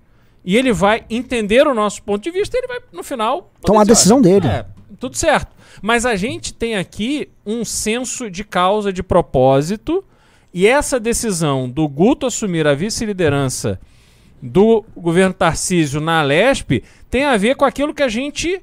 e 0.46 0.56
ele 0.56 0.72
vai 0.72 1.04
entender 1.10 1.68
o 1.68 1.74
nosso 1.74 2.02
ponto 2.04 2.24
de 2.24 2.32
vista 2.32 2.56
e 2.56 2.60
ele 2.60 2.68
vai, 2.68 2.80
no 2.94 3.04
final, 3.04 3.52
tomar 3.62 3.82
a 3.82 3.86
decisão 3.86 4.22
dele. 4.22 4.48
É, 4.48 4.66
tudo 5.00 5.18
certo. 5.18 5.56
Mas 5.82 6.06
a 6.06 6.16
gente 6.16 6.54
tem 6.54 6.76
aqui 6.76 7.30
um 7.46 7.66
senso 7.66 8.30
de 8.32 8.44
causa, 8.44 8.94
de 8.94 9.04
propósito, 9.04 10.04
e 10.54 10.66
essa 10.68 11.00
decisão 11.00 11.70
do 11.70 11.88
Guto 11.88 12.26
assumir 12.26 12.66
a 12.68 12.74
vice-liderança 12.74 13.80
do 14.42 14.84
governo 14.96 15.34
Tarcísio 15.34 16.00
na 16.00 16.20
Alesp 16.20 16.84
tem 17.10 17.26
a 17.26 17.38
ver 17.38 17.56
com 17.56 17.66
aquilo 17.66 17.94
que 17.94 18.04
a 18.04 18.08
gente 18.08 18.62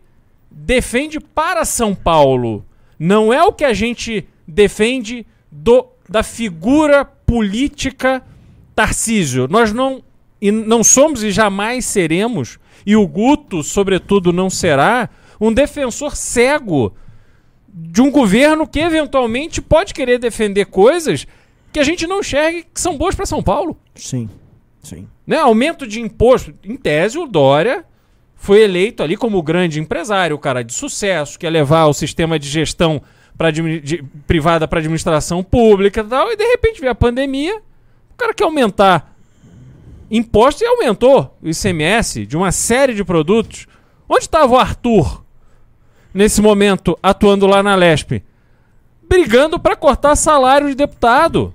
defende 0.51 1.19
para 1.19 1.65
São 1.65 1.95
Paulo. 1.95 2.65
Não 2.99 3.33
é 3.33 3.43
o 3.43 3.53
que 3.53 3.65
a 3.65 3.73
gente 3.73 4.27
defende 4.47 5.27
do, 5.51 5.87
da 6.09 6.23
figura 6.23 7.05
política 7.05 8.23
Tarcísio. 8.75 9.49
Nós 9.49 9.73
não 9.73 10.03
e 10.45 10.51
não 10.51 10.85
somos 10.85 11.23
e 11.23 11.31
jamais 11.31 11.87
seremos, 11.87 12.59
e 12.85 12.95
o 12.95 13.07
Guto, 13.07 13.63
sobretudo, 13.63 14.31
não 14.31 14.51
será, 14.51 15.09
um 15.41 15.51
defensor 15.51 16.15
cego 16.15 16.95
de 17.67 18.03
um 18.03 18.11
governo 18.11 18.67
que 18.67 18.79
eventualmente 18.79 19.63
pode 19.63 19.95
querer 19.95 20.19
defender 20.19 20.67
coisas 20.67 21.27
que 21.75 21.81
a 21.81 21.85
gente 21.85 22.07
não 22.07 22.21
enxergue 22.21 22.65
que 22.73 22.81
são 22.81 22.97
boas 22.97 23.17
para 23.17 23.27
São 23.27 23.43
Paulo. 23.43 23.77
Sim, 23.97 24.31
sim. 24.81 25.09
Né? 25.27 25.39
Aumento 25.39 25.89
de 25.89 26.01
imposto. 26.01 26.55
Em 26.63 26.77
tese, 26.77 27.19
o 27.19 27.27
Dória 27.27 27.85
foi 28.37 28.63
eleito 28.63 29.03
ali 29.03 29.17
como 29.17 29.39
o 29.39 29.43
grande 29.43 29.81
empresário, 29.81 30.37
o 30.37 30.39
cara 30.39 30.63
de 30.63 30.73
sucesso, 30.73 31.37
que 31.37 31.45
ia 31.45 31.51
levar 31.51 31.87
o 31.87 31.93
sistema 31.93 32.39
de 32.39 32.49
gestão 32.49 33.03
pra, 33.37 33.51
de, 33.51 34.05
privada 34.25 34.69
para 34.69 34.79
administração 34.79 35.43
pública 35.43 36.01
e 36.01 36.05
tal, 36.05 36.31
e 36.31 36.37
de 36.37 36.45
repente 36.45 36.81
veio 36.81 36.93
a 36.93 36.95
pandemia, 36.95 37.57
o 37.57 38.17
cara 38.17 38.33
quer 38.33 38.45
aumentar 38.45 39.17
imposto 40.09 40.63
e 40.63 40.67
aumentou 40.67 41.37
o 41.43 41.49
ICMS 41.49 42.25
de 42.25 42.37
uma 42.37 42.53
série 42.53 42.95
de 42.95 43.03
produtos. 43.03 43.67
Onde 44.09 44.23
estava 44.23 44.53
o 44.53 44.59
Arthur 44.59 45.25
nesse 46.13 46.41
momento 46.41 46.97
atuando 47.03 47.49
lá 47.49 47.65
na 47.65 47.75
Lesp? 47.75 48.23
Brigando 49.09 49.59
para 49.59 49.75
cortar 49.75 50.15
salário 50.15 50.69
de 50.69 50.75
deputado. 50.75 51.54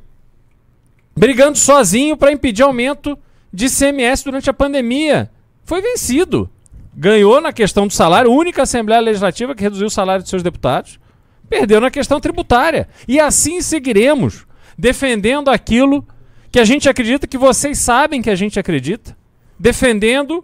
Brigando 1.19 1.57
sozinho 1.57 2.15
para 2.15 2.31
impedir 2.31 2.63
aumento 2.63 3.19
de 3.51 3.65
ICMS 3.65 4.23
durante 4.23 4.49
a 4.49 4.53
pandemia. 4.53 5.29
Foi 5.65 5.81
vencido. 5.81 6.49
Ganhou 6.95 7.41
na 7.41 7.51
questão 7.51 7.88
do 7.88 7.91
salário, 7.91 8.31
única 8.31 8.63
Assembleia 8.63 9.01
Legislativa 9.01 9.53
que 9.53 9.61
reduziu 9.61 9.88
o 9.88 9.91
salário 9.91 10.23
de 10.23 10.29
seus 10.29 10.41
deputados. 10.41 10.97
Perdeu 11.49 11.81
na 11.81 11.91
questão 11.91 12.21
tributária. 12.21 12.88
E 13.05 13.19
assim 13.19 13.61
seguiremos, 13.61 14.47
defendendo 14.77 15.49
aquilo 15.49 16.07
que 16.49 16.57
a 16.57 16.63
gente 16.63 16.88
acredita, 16.88 17.27
que 17.27 17.38
vocês 17.38 17.79
sabem 17.79 18.21
que 18.21 18.29
a 18.29 18.35
gente 18.35 18.57
acredita, 18.57 19.17
defendendo 19.59 20.41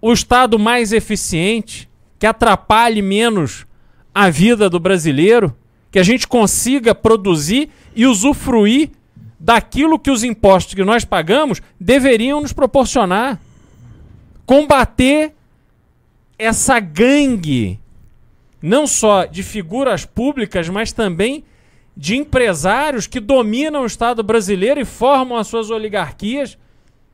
o 0.00 0.10
Estado 0.10 0.58
mais 0.58 0.94
eficiente, 0.94 1.90
que 2.18 2.26
atrapalhe 2.26 3.02
menos 3.02 3.66
a 4.14 4.30
vida 4.30 4.70
do 4.70 4.80
brasileiro, 4.80 5.54
que 5.90 5.98
a 5.98 6.02
gente 6.02 6.26
consiga 6.26 6.94
produzir 6.94 7.68
e 7.94 8.06
usufruir 8.06 8.92
daquilo 9.38 9.98
que 9.98 10.10
os 10.10 10.24
impostos 10.24 10.74
que 10.74 10.84
nós 10.84 11.04
pagamos 11.04 11.62
deveriam 11.78 12.40
nos 12.40 12.52
proporcionar. 12.52 13.40
Combater 14.44 15.32
essa 16.38 16.80
gangue, 16.80 17.78
não 18.60 18.86
só 18.86 19.24
de 19.24 19.42
figuras 19.42 20.04
públicas, 20.04 20.68
mas 20.68 20.92
também 20.92 21.44
de 21.96 22.16
empresários 22.16 23.06
que 23.06 23.18
dominam 23.18 23.82
o 23.82 23.86
Estado 23.86 24.22
brasileiro 24.22 24.80
e 24.80 24.84
formam 24.84 25.36
as 25.36 25.48
suas 25.48 25.70
oligarquias, 25.70 26.56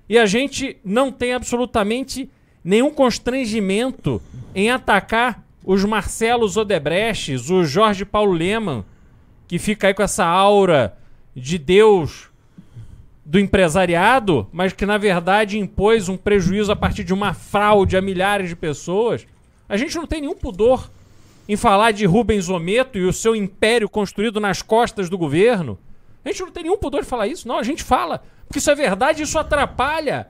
e 0.07 0.19
a 0.19 0.27
gente 0.27 0.77
não 0.85 1.11
tem 1.11 1.33
absolutamente 1.33 2.29
nenhum 2.63 2.91
constrangimento 2.91 4.21
em 4.55 4.71
atacar 4.71 5.43
os 5.65 5.83
Marcelos 5.85 6.59
Odebrechts, 6.59 7.49
o 7.49 7.65
Jorge 7.65 8.05
Paulo 8.05 8.33
Leman, 8.33 8.85
que 9.49 9.59
fica 9.59 9.87
aí 9.87 9.95
com 9.95 10.03
essa 10.03 10.27
aura 10.27 10.95
de 11.35 11.59
Deus 11.59 12.29
do 13.25 13.39
empresariado, 13.39 14.47
mas 14.53 14.73
que 14.73 14.85
na 14.85 14.99
verdade 14.99 15.59
impôs 15.59 16.09
um 16.09 16.17
prejuízo 16.17 16.71
a 16.71 16.77
partir 16.77 17.05
de 17.05 17.15
uma 17.15 17.33
fraude 17.33 17.97
a 17.97 18.03
milhares 18.03 18.49
de 18.49 18.57
pessoas. 18.57 19.27
A 19.69 19.77
gente 19.77 19.97
não 19.97 20.07
tem 20.07 20.21
nenhum 20.21 20.37
pudor 20.37 20.91
em 21.49 21.57
falar 21.57 21.93
de 21.93 22.05
Rubens 22.05 22.49
Ometo 22.49 22.99
e 22.99 23.05
o 23.05 23.13
seu 23.13 23.35
império 23.35 23.89
construído 23.89 24.41
nas 24.41 24.63
costas 24.63 25.09
do 25.09 25.17
governo. 25.17 25.79
A 26.25 26.29
gente 26.31 26.43
não 26.43 26.51
tem 26.51 26.65
nenhum 26.65 26.79
pudor 26.79 27.03
de 27.03 27.09
falar 27.09 27.27
isso, 27.27 27.49
não. 27.49 27.59
A 27.59 27.63
gente 27.63 27.83
fala. 27.83 28.23
Porque 28.47 28.59
isso 28.59 28.71
é 28.71 28.75
verdade, 28.75 29.23
isso 29.23 29.39
atrapalha 29.39 30.29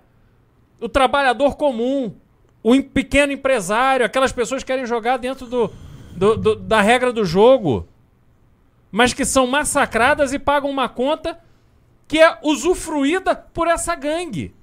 o 0.81 0.89
trabalhador 0.89 1.57
comum, 1.57 2.15
o 2.63 2.83
pequeno 2.83 3.33
empresário, 3.33 4.05
aquelas 4.05 4.33
pessoas 4.33 4.63
que 4.63 4.67
querem 4.67 4.87
jogar 4.87 5.17
dentro 5.17 5.47
do, 5.47 5.71
do, 6.17 6.37
do, 6.37 6.57
da 6.57 6.81
regra 6.81 7.13
do 7.13 7.25
jogo, 7.25 7.89
mas 8.95 9.13
que 9.13 9.25
são 9.25 9.45
massacradas 9.45 10.33
e 10.33 10.39
pagam 10.39 10.71
uma 10.71 10.89
conta 10.89 11.37
que 12.07 12.21
é 12.21 12.39
usufruída 12.45 13.35
por 13.35 13.67
essa 13.67 13.93
gangue. 13.97 14.55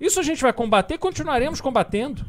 Isso 0.00 0.18
a 0.18 0.22
gente 0.22 0.40
vai 0.40 0.54
combater 0.54 0.94
e 0.94 0.98
continuaremos 0.98 1.60
combatendo. 1.60 2.24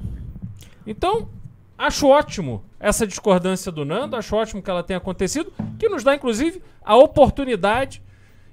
Então, 0.86 1.30
acho 1.78 2.10
ótimo 2.10 2.62
essa 2.78 3.08
discordância 3.08 3.72
do 3.72 3.86
Nando, 3.86 4.18
acho 4.18 4.36
ótimo 4.36 4.62
que 4.62 4.70
ela 4.70 4.84
tenha 4.84 4.98
acontecido, 4.98 5.54
que 5.80 5.88
nos 5.88 6.04
dá, 6.04 6.14
inclusive, 6.14 6.62
a 6.84 6.98
oportunidade 6.98 8.02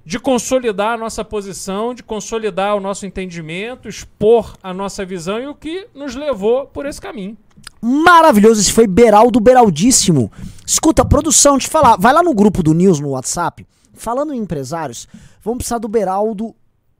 de 0.05 0.17
consolidar 0.17 0.93
a 0.93 0.97
nossa 0.97 1.25
posição, 1.25 1.93
de 1.93 2.03
consolidar 2.03 2.73
o 2.73 2.79
nosso 2.79 3.05
entendimento, 3.05 3.89
expor 3.89 4.55
a 4.63 4.73
nossa 4.73 5.03
visão 5.03 5.41
e 5.41 5.47
o 5.47 5.53
que 5.53 5.89
nos 5.93 6.15
levou 6.15 6.67
por 6.67 6.85
esse 6.85 7.01
caminho. 7.01 7.37
Maravilhoso, 7.81 8.61
esse 8.61 8.71
foi 8.71 8.87
Beraldo 8.87 9.41
Beraldíssimo. 9.41 10.31
Escuta, 10.65 11.03
produção, 11.03 11.57
te 11.57 11.67
falar, 11.67 11.97
vai 11.97 12.13
lá 12.13 12.23
no 12.23 12.33
grupo 12.33 12.63
do 12.63 12.73
News 12.73 12.99
no 12.99 13.09
WhatsApp, 13.09 13.67
falando 13.93 14.33
em 14.33 14.39
empresários, 14.39 15.07
vamos 15.41 15.57
precisar 15.57 15.77
do 15.77 15.89
Beraldo 15.89 16.55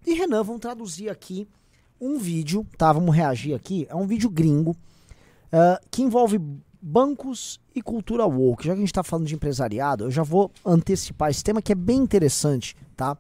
e 0.06 0.14
Renan, 0.14 0.44
vamos 0.44 0.62
traduzir 0.62 1.10
aqui 1.10 1.48
um 2.00 2.18
vídeo, 2.18 2.68
tá? 2.78 2.92
Vamos 2.92 3.16
reagir 3.16 3.56
aqui. 3.56 3.88
É 3.90 3.96
um 3.96 4.06
vídeo 4.06 4.30
gringo 4.30 4.72
uh, 4.72 5.80
que 5.90 6.02
envolve 6.02 6.38
bancos 6.82 7.62
e 7.74 7.82
cultura 7.82 8.26
woke. 8.26 8.66
Já 8.66 8.74
que 8.74 8.80
a 8.80 8.82
gente 8.82 8.90
está 8.90 9.04
falando 9.04 9.28
de 9.28 9.36
empresariado, 9.36 10.04
eu 10.04 10.12
já 10.12 10.24
vou 10.24 10.52
antecipar 10.66 11.32
esse 11.32 11.42
tema 11.42 11.62
que 11.62 11.72
é 11.72 11.76
bem 11.76 12.00
interessante, 12.00 12.76
tá? 12.98 13.18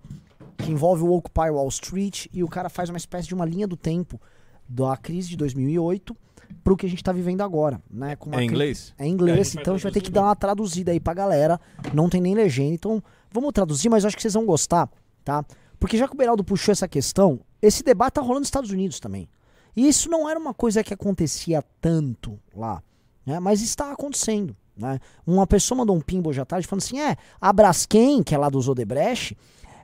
Que 0.57 0.69
envolve 0.69 1.03
o 1.03 1.13
Occupy 1.13 1.49
Wall 1.49 1.69
Street 1.69 2.27
e 2.33 2.43
o 2.43 2.49
cara 2.49 2.67
faz 2.67 2.89
uma 2.89 2.97
espécie 2.97 3.29
de 3.29 3.33
uma 3.33 3.45
linha 3.45 3.65
do 3.65 3.77
tempo 3.77 4.19
da 4.67 4.97
crise 4.97 5.29
de 5.29 5.37
2008 5.37 6.15
para 6.63 6.73
o 6.73 6.77
que 6.77 6.85
a 6.85 6.89
gente 6.89 7.01
está 7.01 7.11
vivendo 7.11 7.41
agora, 7.41 7.81
né? 7.89 8.17
é 8.31 8.41
em 8.41 8.45
inglês? 8.45 8.93
É 8.97 9.05
em 9.05 9.11
inglês, 9.11 9.55
é, 9.55 9.61
então 9.61 9.73
a 9.73 9.77
gente 9.77 9.83
vai 9.83 9.91
ter 9.91 10.01
que 10.01 10.11
dar 10.11 10.23
uma 10.23 10.35
traduzida 10.35 10.91
aí 10.91 10.99
pra 10.99 11.13
galera. 11.13 11.59
Não 11.93 12.09
tem 12.09 12.21
nem 12.21 12.35
legenda, 12.35 12.73
então 12.73 13.03
vamos 13.31 13.51
traduzir, 13.51 13.89
mas 13.89 14.03
eu 14.03 14.07
acho 14.07 14.15
que 14.15 14.21
vocês 14.21 14.33
vão 14.33 14.45
gostar, 14.45 14.89
tá? 15.23 15.45
Porque 15.79 15.97
já 15.97 16.07
que 16.07 16.13
o 16.13 16.17
Beraldo 16.17 16.43
puxou 16.43 16.71
essa 16.71 16.87
questão, 16.87 17.39
esse 17.61 17.83
debate 17.83 18.13
tá 18.13 18.21
rolando 18.21 18.41
nos 18.41 18.47
Estados 18.47 18.71
Unidos 18.71 18.99
também. 18.99 19.27
E 19.75 19.87
isso 19.87 20.09
não 20.09 20.29
era 20.29 20.39
uma 20.39 20.53
coisa 20.53 20.83
que 20.83 20.93
acontecia 20.93 21.63
tanto 21.81 22.39
lá, 22.55 22.81
né? 23.25 23.39
Mas 23.39 23.61
está 23.61 23.91
acontecendo. 23.91 24.55
Né? 24.75 24.99
Uma 25.25 25.45
pessoa 25.45 25.77
mandou 25.77 25.95
um 25.95 26.01
pimbo 26.01 26.29
hoje 26.29 26.41
à 26.41 26.45
tarde 26.45 26.67
falando 26.67 26.83
assim: 26.83 26.99
é, 26.99 27.15
a 27.39 27.53
Braskem, 27.53 28.23
que 28.23 28.33
é 28.33 28.37
lá 28.37 28.49
do 28.49 28.59
Odebrecht, 28.59 29.37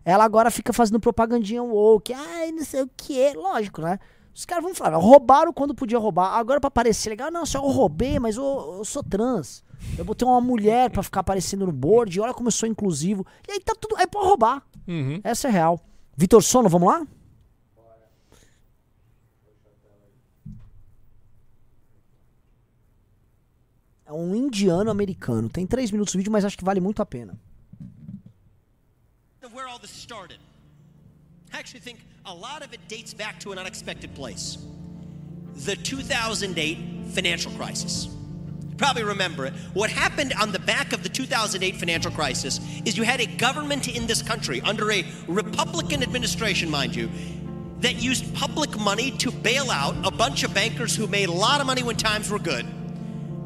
ela 0.03 0.23
agora 0.23 0.49
fica 0.49 0.73
fazendo 0.73 0.99
propagandinha 0.99 1.61
woke, 1.61 2.13
ai, 2.13 2.51
não 2.51 2.63
sei 2.63 2.81
o 2.81 2.89
que, 2.95 3.33
lógico, 3.33 3.81
né? 3.81 3.99
Os 4.39 4.45
caras 4.45 4.63
vão 4.63 4.73
falar, 4.73 4.95
roubaram 4.95 5.51
quando 5.51 5.75
podia 5.75 5.99
roubar. 5.99 6.37
Agora 6.37 6.61
para 6.61 6.71
parecer 6.71 7.09
legal, 7.09 7.29
não, 7.29 7.45
só 7.45 7.57
eu 7.57 7.69
roubei, 7.69 8.17
mas 8.19 8.37
eu, 8.37 8.75
eu 8.77 8.85
sou 8.85 9.03
trans. 9.03 9.65
Eu 9.97 10.05
botei 10.05 10.25
uma 10.25 10.39
mulher 10.39 10.89
para 10.89 11.03
ficar 11.03 11.19
aparecendo 11.19 11.65
no 11.65 11.73
board, 11.73 12.17
olha 12.21 12.33
como 12.33 12.47
eu 12.47 12.51
sou 12.53 12.69
inclusivo. 12.69 13.27
E 13.45 13.51
aí 13.51 13.59
tá 13.59 13.75
tudo. 13.77 13.97
Aí 13.97 14.07
pode 14.07 14.25
roubar. 14.25 14.65
Uhum. 14.87 15.19
Essa 15.25 15.49
é 15.49 15.51
real. 15.51 15.77
Vitor 16.15 16.41
Sono, 16.41 16.69
vamos 16.69 16.87
lá? 16.87 17.05
É 24.05 24.13
um 24.13 24.33
indiano 24.33 24.89
americano. 24.89 25.49
Tem 25.49 25.67
três 25.67 25.91
minutos 25.91 26.13
de 26.13 26.17
vídeo, 26.17 26.31
mas 26.31 26.45
acho 26.45 26.57
que 26.57 26.63
vale 26.63 26.79
muito 26.79 27.01
a 27.01 27.05
pena. 27.05 27.37
Where 29.53 29.67
all 29.67 29.79
this 29.79 29.91
started. 29.91 30.39
I 31.53 31.59
actually 31.59 31.79
think 31.79 31.99
a 32.25 32.33
lot 32.33 32.63
of 32.63 32.73
it 32.73 32.79
dates 32.87 33.13
back 33.13 33.39
to 33.41 33.51
an 33.51 33.57
unexpected 33.59 34.13
place. 34.13 34.57
The 35.55 35.75
2008 35.75 36.77
financial 37.11 37.51
crisis. 37.53 38.07
You 38.69 38.75
probably 38.77 39.03
remember 39.03 39.45
it. 39.45 39.53
What 39.73 39.89
happened 39.89 40.33
on 40.39 40.51
the 40.51 40.59
back 40.59 40.93
of 40.93 41.03
the 41.03 41.09
2008 41.09 41.75
financial 41.75 42.11
crisis 42.11 42.59
is 42.85 42.97
you 42.97 43.03
had 43.03 43.19
a 43.19 43.25
government 43.25 43.87
in 43.87 44.07
this 44.07 44.21
country, 44.21 44.61
under 44.61 44.91
a 44.91 45.05
Republican 45.27 46.03
administration, 46.03 46.69
mind 46.69 46.95
you, 46.95 47.09
that 47.79 47.95
used 47.95 48.33
public 48.35 48.77
money 48.79 49.11
to 49.11 49.31
bail 49.31 49.71
out 49.71 49.95
a 50.05 50.11
bunch 50.11 50.43
of 50.43 50.53
bankers 50.53 50.95
who 50.95 51.07
made 51.07 51.29
a 51.29 51.33
lot 51.33 51.61
of 51.61 51.67
money 51.67 51.83
when 51.83 51.95
times 51.95 52.29
were 52.29 52.39
good 52.39 52.65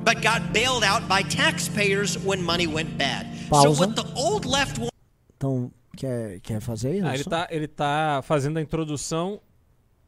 but 0.04 0.22
got 0.22 0.52
bailed 0.52 0.84
out 0.84 1.08
by 1.08 1.22
taxpayers 1.22 2.18
when 2.20 2.44
money 2.44 2.68
went 2.68 2.98
bad. 2.98 3.26
Pausa. 3.50 3.64
So 3.64 3.72
what 3.72 3.96
the 3.96 4.06
old 4.16 4.46
left 4.46 4.80
Então, 5.44 5.72
quer, 5.96 6.40
quer 6.42 6.60
fazer 6.60 6.96
isso? 6.98 7.08
Ah, 7.08 7.16
ele, 7.16 7.24
tá, 7.24 7.48
ele 7.50 7.68
tá 7.68 8.22
fazendo 8.24 8.58
a 8.58 8.62
introdução 8.62 9.42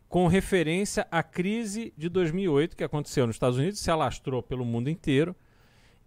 com 0.08 0.28
referência 0.28 1.08
à 1.12 1.22
crise 1.22 1.94
de 1.98 2.10
2008 2.10 2.76
que 2.76 2.84
aconteceu 2.84 3.26
nos 3.28 3.36
Estados 3.36 3.58
Unidos, 3.58 3.80
se 3.80 3.92
alastrou 3.92 4.42
pelo 4.42 4.64
mundo 4.64 4.90
inteiro, 4.90 5.36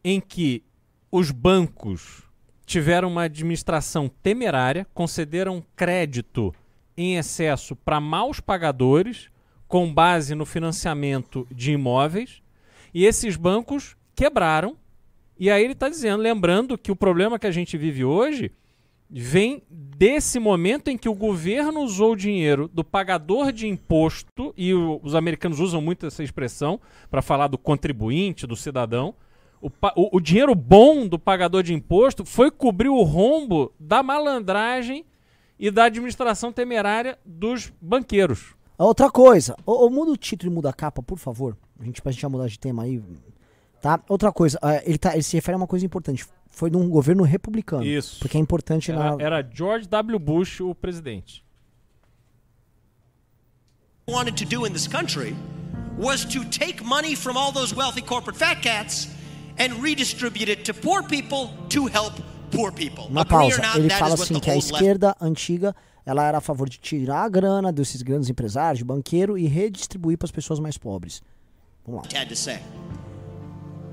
em 0.03 0.21
que 0.21 0.65
os 1.11 1.31
bancos 1.31 2.23
tiveram 2.65 3.09
uma 3.09 3.23
administração 3.23 4.09
temerária, 4.23 4.87
concederam 4.93 5.65
crédito 5.75 6.55
em 6.97 7.17
excesso 7.17 7.75
para 7.75 8.01
maus 8.01 8.41
pagadores, 8.41 9.31
com 9.67 9.93
base 9.93 10.35
no 10.35 10.45
financiamento 10.45 11.47
de 11.51 11.73
imóveis, 11.73 12.43
e 12.93 13.05
esses 13.05 13.37
bancos 13.37 13.97
quebraram. 14.15 14.77
E 15.39 15.51
aí 15.51 15.63
ele 15.63 15.73
está 15.73 15.89
dizendo, 15.89 16.23
lembrando 16.23 16.77
que 16.77 16.91
o 16.91 16.97
problema 16.97 17.39
que 17.39 17.47
a 17.47 17.51
gente 17.51 17.77
vive 17.77 18.05
hoje 18.05 18.51
vem 19.11 19.63
desse 19.71 20.39
momento 20.39 20.89
em 20.89 20.99
que 20.99 21.09
o 21.09 21.15
governo 21.15 21.81
usou 21.81 22.13
o 22.13 22.17
dinheiro 22.17 22.69
do 22.69 22.85
pagador 22.85 23.53
de 23.53 23.67
imposto, 23.67 24.53
e 24.57 24.75
o, 24.75 25.01
os 25.03 25.15
americanos 25.15 25.61
usam 25.61 25.81
muito 25.81 26.07
essa 26.07 26.23
expressão 26.23 26.81
para 27.11 27.23
falar 27.23 27.49
do 27.49 27.59
contribuinte, 27.59 28.47
do 28.47 28.57
cidadão. 28.57 29.15
O, 29.61 29.69
o, 29.69 30.17
o, 30.17 30.21
dinheiro 30.21 30.55
bom 30.55 31.07
do 31.07 31.19
pagador 31.19 31.63
de 31.63 31.75
imposto 31.75 32.25
foi 32.25 32.51
cobrir 32.51 32.89
o 32.89 33.03
rombo 33.03 33.73
da 33.79 34.03
malandragem 34.03 35.05
e 35.59 35.71
da 35.71 35.85
administração 35.85 36.53
temerária 36.53 37.19
dos 37.25 37.73
banqueiros. 37.81 38.55
Outra 38.79 39.11
coisa, 39.11 39.57
ou, 39.67 39.91
muda 39.91 40.13
o 40.13 40.17
título 40.17 40.53
e 40.53 40.55
muda 40.55 40.71
a 40.71 40.73
capa, 40.73 41.03
por 41.03 41.19
favor. 41.19 41.57
A 41.81 41.85
gente, 41.85 42.01
pra 42.01 42.13
gente 42.13 42.21
já 42.21 42.29
mudar 42.29 42.47
de 42.47 42.59
tema 42.59 42.85
aí. 42.85 43.03
Tá? 43.81 44.01
Outra 44.09 44.33
coisa, 44.33 44.59
uh, 44.63 44.83
ele, 44.85 44.99
tá, 44.99 45.15
ele 45.15 45.23
se 45.23 45.37
refere 45.37 45.55
a 45.55 45.59
uma 45.59 45.67
coisa 45.67 45.87
importante. 45.87 46.27
Foi 46.51 46.71
num 46.71 46.89
governo 46.89 47.23
republicano. 47.23 47.85
Isso. 47.85 48.19
Porque 48.19 48.37
é 48.37 48.41
importante 48.41 48.91
era, 48.91 49.17
na. 49.17 49.23
Era 49.23 49.49
George 49.53 49.87
W. 49.89 50.19
Bush 50.19 50.61
o 50.61 50.75
presidente. 50.75 51.45
wanted 54.09 54.37
to 54.37 54.47
do 54.47 54.65
in 54.65 54.73
this 54.73 54.89
country 54.89 55.37
was 55.99 56.25
to 56.25 56.45
take 56.45 56.83
money 56.83 57.15
from 57.15 57.37
all 57.37 57.53
those 57.53 57.75
wealthy 57.75 58.01
corporate 58.01 58.37
fat 58.37 58.63
cats 58.63 59.09
and 59.59 59.75
redistribute 59.83 60.49
it 60.49 60.65
to 60.65 60.73
poor 60.73 61.03
people 61.03 61.51
to 61.69 61.87
help 61.87 62.15
poor 62.51 62.73
people. 62.73 63.05
Uma 63.11 63.25
pausa. 63.25 63.61
Ele 63.77 63.91
fala 63.91 64.15
assim 64.15 64.41
que 64.41 64.51
a 64.51 64.57
esquerda 64.57 65.15
antiga 65.21 65.75
ela 66.07 66.25
era 66.25 66.39
a 66.39 66.41
favor 66.41 66.69
de 66.69 66.79
tirar 66.79 67.25
a 67.25 67.29
grana 67.29 67.71
desses 67.71 68.01
grandes 68.01 68.31
empresários, 68.31 68.79
de 68.79 68.85
banqueiro 68.85 69.37
e 69.37 69.47
redistribuir 69.47 70.17
para 70.17 70.25
as 70.25 70.31
pessoas 70.31 70.59
mais 70.59 70.79
pobres. 70.79 71.23
Vamos 71.85 72.03
lá. 72.03 72.09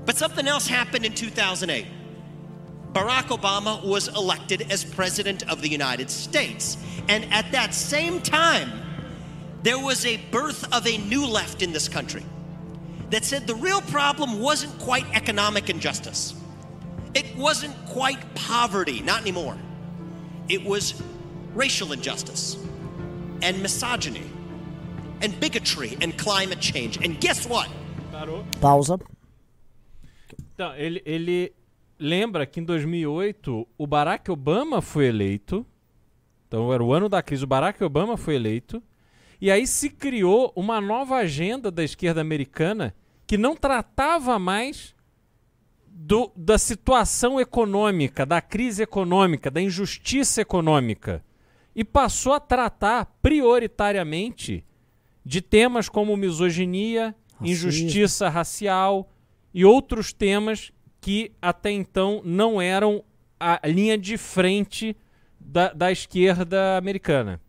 Had 0.06 0.14
to 0.14 0.14
say. 0.14 0.14
But 0.14 0.16
something 0.16 0.48
else 0.48 0.66
happened 0.66 1.04
in 1.04 1.14
2008. 1.14 1.86
Barack 2.92 3.28
Obama 3.28 3.84
was 3.84 4.08
elected 4.08 4.66
as 4.70 4.84
president 4.84 5.48
of 5.50 5.60
the 5.60 5.68
United 5.68 6.10
States. 6.10 6.78
And 7.08 7.24
at 7.32 7.52
that 7.52 7.74
same 7.74 8.20
time, 8.20 8.70
there 9.62 9.78
was 9.78 10.06
a 10.06 10.16
birth 10.30 10.64
of 10.72 10.86
a 10.86 10.98
new 10.98 11.26
left 11.26 11.62
in 11.62 11.72
this 11.72 11.88
country 11.88 12.24
that 13.10 13.24
said 13.24 13.46
the 13.46 13.54
real 13.54 13.80
problem 13.82 14.40
wasn't 14.40 14.78
quite 14.78 15.04
economic 15.14 15.68
injustice. 15.68 16.34
It 17.14 17.36
wasn't 17.36 17.74
quite 17.86 18.34
poverty, 18.34 19.00
not 19.00 19.20
anymore. 19.20 19.56
It 20.48 20.64
was 20.64 21.02
racial 21.54 21.92
injustice 21.92 22.56
and 23.42 23.62
misogyny 23.62 24.30
and 25.22 25.38
bigotry 25.40 25.96
and 26.00 26.16
climate 26.16 26.60
change. 26.60 26.98
And 27.04 27.20
guess 27.20 27.46
what? 27.46 27.68
Parou. 28.12 28.44
Pausa. 28.60 29.00
Então, 30.56 30.74
ele, 30.74 31.02
ele 31.04 31.52
lembra 31.98 32.46
que 32.46 32.60
em 32.60 32.64
2008 32.64 33.68
o 33.76 33.86
Barack 33.86 34.30
Obama 34.30 34.80
foi 34.80 35.06
eleito. 35.06 35.66
Então 36.48 36.72
era 36.72 36.82
o 36.82 36.94
ano 36.94 37.10
da 37.10 37.22
crise. 37.22 37.44
O 37.44 37.46
Barack 37.46 37.84
Obama 37.84 38.16
foi 38.16 38.36
eleito. 38.36 38.82
E 39.38 39.50
aí 39.50 39.66
se 39.66 39.90
criou 39.90 40.50
uma 40.56 40.80
nova 40.80 41.16
agenda 41.16 41.70
da 41.70 41.84
esquerda 41.84 42.22
americana 42.22 42.94
que 43.26 43.36
não 43.36 43.54
tratava 43.54 44.38
mais 44.38 44.94
do, 45.86 46.32
da 46.34 46.56
situação 46.56 47.38
econômica, 47.38 48.24
da 48.24 48.40
crise 48.40 48.82
econômica, 48.82 49.50
da 49.50 49.60
injustiça 49.60 50.40
econômica. 50.40 51.22
E 51.74 51.84
passou 51.84 52.32
a 52.32 52.40
tratar 52.40 53.04
prioritariamente 53.20 54.64
de 55.22 55.42
temas 55.42 55.86
como 55.86 56.16
misoginia, 56.16 57.14
Racismo. 57.38 57.68
injustiça 57.68 58.30
racial 58.30 59.12
e 59.56 59.64
outros 59.64 60.12
temas 60.12 60.70
que 61.00 61.32
até 61.40 61.70
então 61.70 62.20
não 62.22 62.60
eram 62.60 63.02
a 63.40 63.58
linha 63.66 63.96
de 63.96 64.18
frente 64.18 64.94
da, 65.40 65.72
da 65.72 65.90
esquerda 65.90 66.76
americana. 66.76 67.40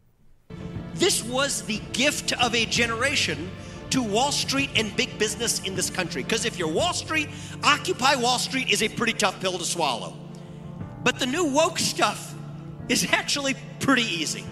This 0.98 1.22
was 1.22 1.64
the 1.64 1.82
gift 1.92 2.34
of 2.36 2.56
a 2.56 2.66
generation 2.66 3.50
to 3.90 4.02
Wall 4.02 4.32
Street 4.32 4.70
and 4.80 4.96
big 4.96 5.18
business 5.20 5.60
in 5.66 5.76
this 5.76 5.90
country. 5.90 6.24
Because 6.24 6.46
if 6.46 6.58
you're 6.58 6.72
Wall 6.72 6.94
Street, 6.94 7.28
Occupy 7.62 8.16
Wall 8.16 8.40
Street 8.40 8.70
is 8.70 8.82
a 8.82 8.88
pretty 8.88 9.14
tough 9.14 9.42
pill 9.42 9.58
to 9.58 9.66
swallow. 9.66 10.14
But 11.04 11.20
the 11.20 11.26
new 11.26 11.44
woke 11.44 11.78
stuff 11.78 12.34
is 12.88 13.06
actually 13.12 13.56
pretty 13.82 14.04
easy. 14.04 14.46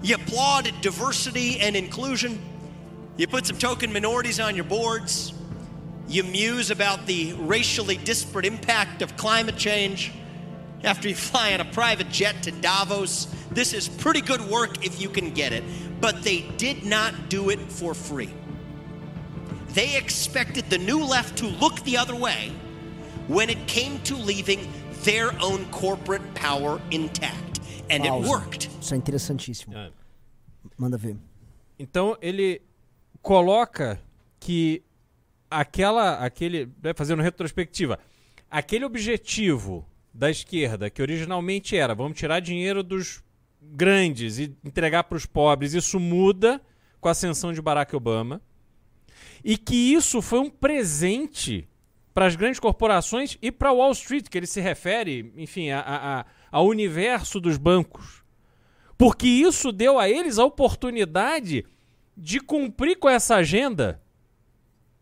You 0.00 0.14
applaud 0.14 0.72
diversity 0.80 1.58
and 1.58 1.74
inclusion, 1.74 2.38
you 3.16 3.26
put 3.26 3.46
some 3.46 3.58
token 3.58 3.92
minorities 3.92 4.38
on 4.38 4.54
your 4.54 4.64
boards, 4.64 5.34
you 6.08 6.24
muse 6.24 6.70
about 6.70 7.06
the 7.06 7.34
racially 7.34 7.98
disparate 7.98 8.46
impact 8.46 9.02
of 9.02 9.16
climate 9.16 9.56
change. 9.56 10.12
After 10.82 11.08
you 11.08 11.14
fly 11.14 11.52
on 11.52 11.60
a 11.60 11.64
private 11.66 12.08
jet 12.08 12.42
to 12.44 12.50
Davos, 12.50 13.26
this 13.50 13.74
is 13.74 13.88
pretty 13.88 14.20
good 14.20 14.40
work 14.48 14.84
if 14.84 15.00
you 15.00 15.08
can 15.08 15.32
get 15.32 15.52
it. 15.52 15.62
But 16.00 16.22
they 16.22 16.42
did 16.56 16.84
not 16.84 17.28
do 17.28 17.50
it 17.50 17.60
for 17.70 17.94
free. 17.94 18.30
They 19.74 19.96
expected 19.96 20.70
the 20.70 20.78
new 20.78 21.04
left 21.04 21.36
to 21.38 21.46
look 21.46 21.80
the 21.84 21.98
other 21.98 22.14
way 22.14 22.52
when 23.26 23.50
it 23.50 23.66
came 23.66 24.00
to 24.02 24.16
leaving 24.16 24.72
their 25.02 25.32
own 25.42 25.66
corporate 25.66 26.22
power 26.34 26.80
intact. 26.90 27.60
And 27.90 28.04
it 28.04 28.12
worked. 28.12 28.68
Isso 28.80 28.94
é 28.94 28.96
interessantíssimo. 28.96 29.74
Manda 30.78 30.96
ver. 30.96 31.16
Então 31.78 32.16
ele 32.20 32.62
coloca 33.22 34.00
que 34.40 34.82
aquela, 35.50 36.16
aquele, 36.24 36.68
né, 36.82 36.92
fazendo 36.94 37.22
retrospectiva, 37.22 37.98
aquele 38.50 38.84
objetivo 38.84 39.86
da 40.12 40.30
esquerda 40.30 40.90
que 40.90 41.00
originalmente 41.02 41.76
era, 41.76 41.94
vamos 41.94 42.18
tirar 42.18 42.40
dinheiro 42.40 42.82
dos 42.82 43.22
grandes 43.60 44.38
e 44.38 44.54
entregar 44.64 45.04
para 45.04 45.16
os 45.16 45.26
pobres, 45.26 45.74
isso 45.74 45.98
muda 46.00 46.60
com 47.00 47.08
a 47.08 47.12
ascensão 47.12 47.52
de 47.52 47.60
Barack 47.62 47.94
Obama 47.94 48.40
e 49.44 49.56
que 49.56 49.92
isso 49.94 50.20
foi 50.22 50.38
um 50.40 50.50
presente 50.50 51.68
para 52.12 52.26
as 52.26 52.34
grandes 52.34 52.58
corporações 52.58 53.38
e 53.40 53.52
para 53.52 53.70
Wall 53.72 53.92
Street, 53.92 54.28
que 54.28 54.36
ele 54.36 54.46
se 54.46 54.60
refere, 54.60 55.32
enfim, 55.36 55.70
a- 55.70 55.80
a- 55.80 56.20
a- 56.20 56.26
ao 56.50 56.66
universo 56.66 57.38
dos 57.40 57.56
bancos. 57.56 58.24
Porque 58.96 59.28
isso 59.28 59.70
deu 59.70 59.98
a 59.98 60.08
eles 60.10 60.38
a 60.38 60.44
oportunidade 60.44 61.64
de 62.16 62.40
cumprir 62.40 62.96
com 62.98 63.08
essa 63.08 63.36
agenda 63.36 64.02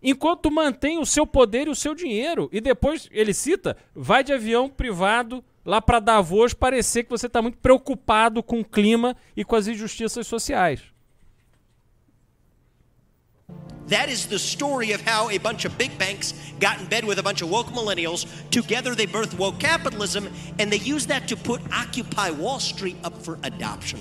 enquanto 0.03 0.51
mantém 0.51 0.99
o 0.99 1.07
seu 1.07 1.27
poder 1.27 1.67
e 1.67 1.71
o 1.71 1.75
seu 1.75 1.95
dinheiro. 1.95 2.49
E 2.53 2.61
depois 2.61 3.09
ele 3.11 3.35
cita: 3.35 3.77
vai 3.95 4.23
de 4.23 4.33
avião 4.33 4.69
privado 4.69 5.45
lá 5.65 5.83
para 5.83 6.01
Davos 6.01 6.55
parecer 6.55 7.05
que 7.05 7.11
você 7.11 7.27
está 7.27 7.43
muito 7.43 7.59
preocupado 7.59 8.43
com 8.43 8.61
o 8.61 8.65
clima 8.65 9.17
e 9.37 9.45
com 9.45 9.57
as 9.57 9.67
injustiças 9.67 10.27
sociais. 10.27 10.81
That 13.89 14.11
is 14.11 14.27
the 14.27 14.39
story 14.39 14.93
of 14.93 15.01
how 15.01 15.29
a 15.29 15.39
bunch 15.39 15.65
of 15.65 15.79
big 15.79 15.97
banks 15.97 16.35
got 16.59 16.81
in 16.81 16.87
bed 16.87 17.05
with 17.05 17.21
a 17.21 17.23
bunch 17.23 17.41
of 17.41 17.51
woke 17.51 17.73
millennials. 17.73 18.27
Together, 18.51 18.97
they 18.97 19.07
birthed 19.07 19.39
woke 19.39 19.61
capitalism, 19.61 20.27
and 20.59 20.73
they 20.73 20.79
used 20.79 21.09
that 21.09 21.29
to 21.29 21.37
put 21.37 21.61
Occupy 21.73 22.31
Wall 22.31 22.59
Street 22.59 22.97
up 23.05 23.17
for 23.23 23.39
adoption. 23.45 24.01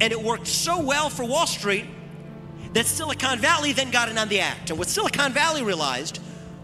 And 0.00 0.12
it 0.12 0.20
worked 0.20 0.48
so 0.48 0.80
well 0.80 1.10
for 1.10 1.24
Wall 1.24 1.46
Street 1.46 1.84
that 2.74 2.86
Silicon 2.86 3.38
Valley 3.38 3.72
then 3.72 3.90
got 3.90 4.08
in 4.08 4.18
on 4.18 4.28
the 4.28 4.40
act. 4.40 4.70
And 4.70 4.78
what 4.78 4.88
Silicon 4.88 5.32
Valley 5.32 5.62
realized 5.62 6.20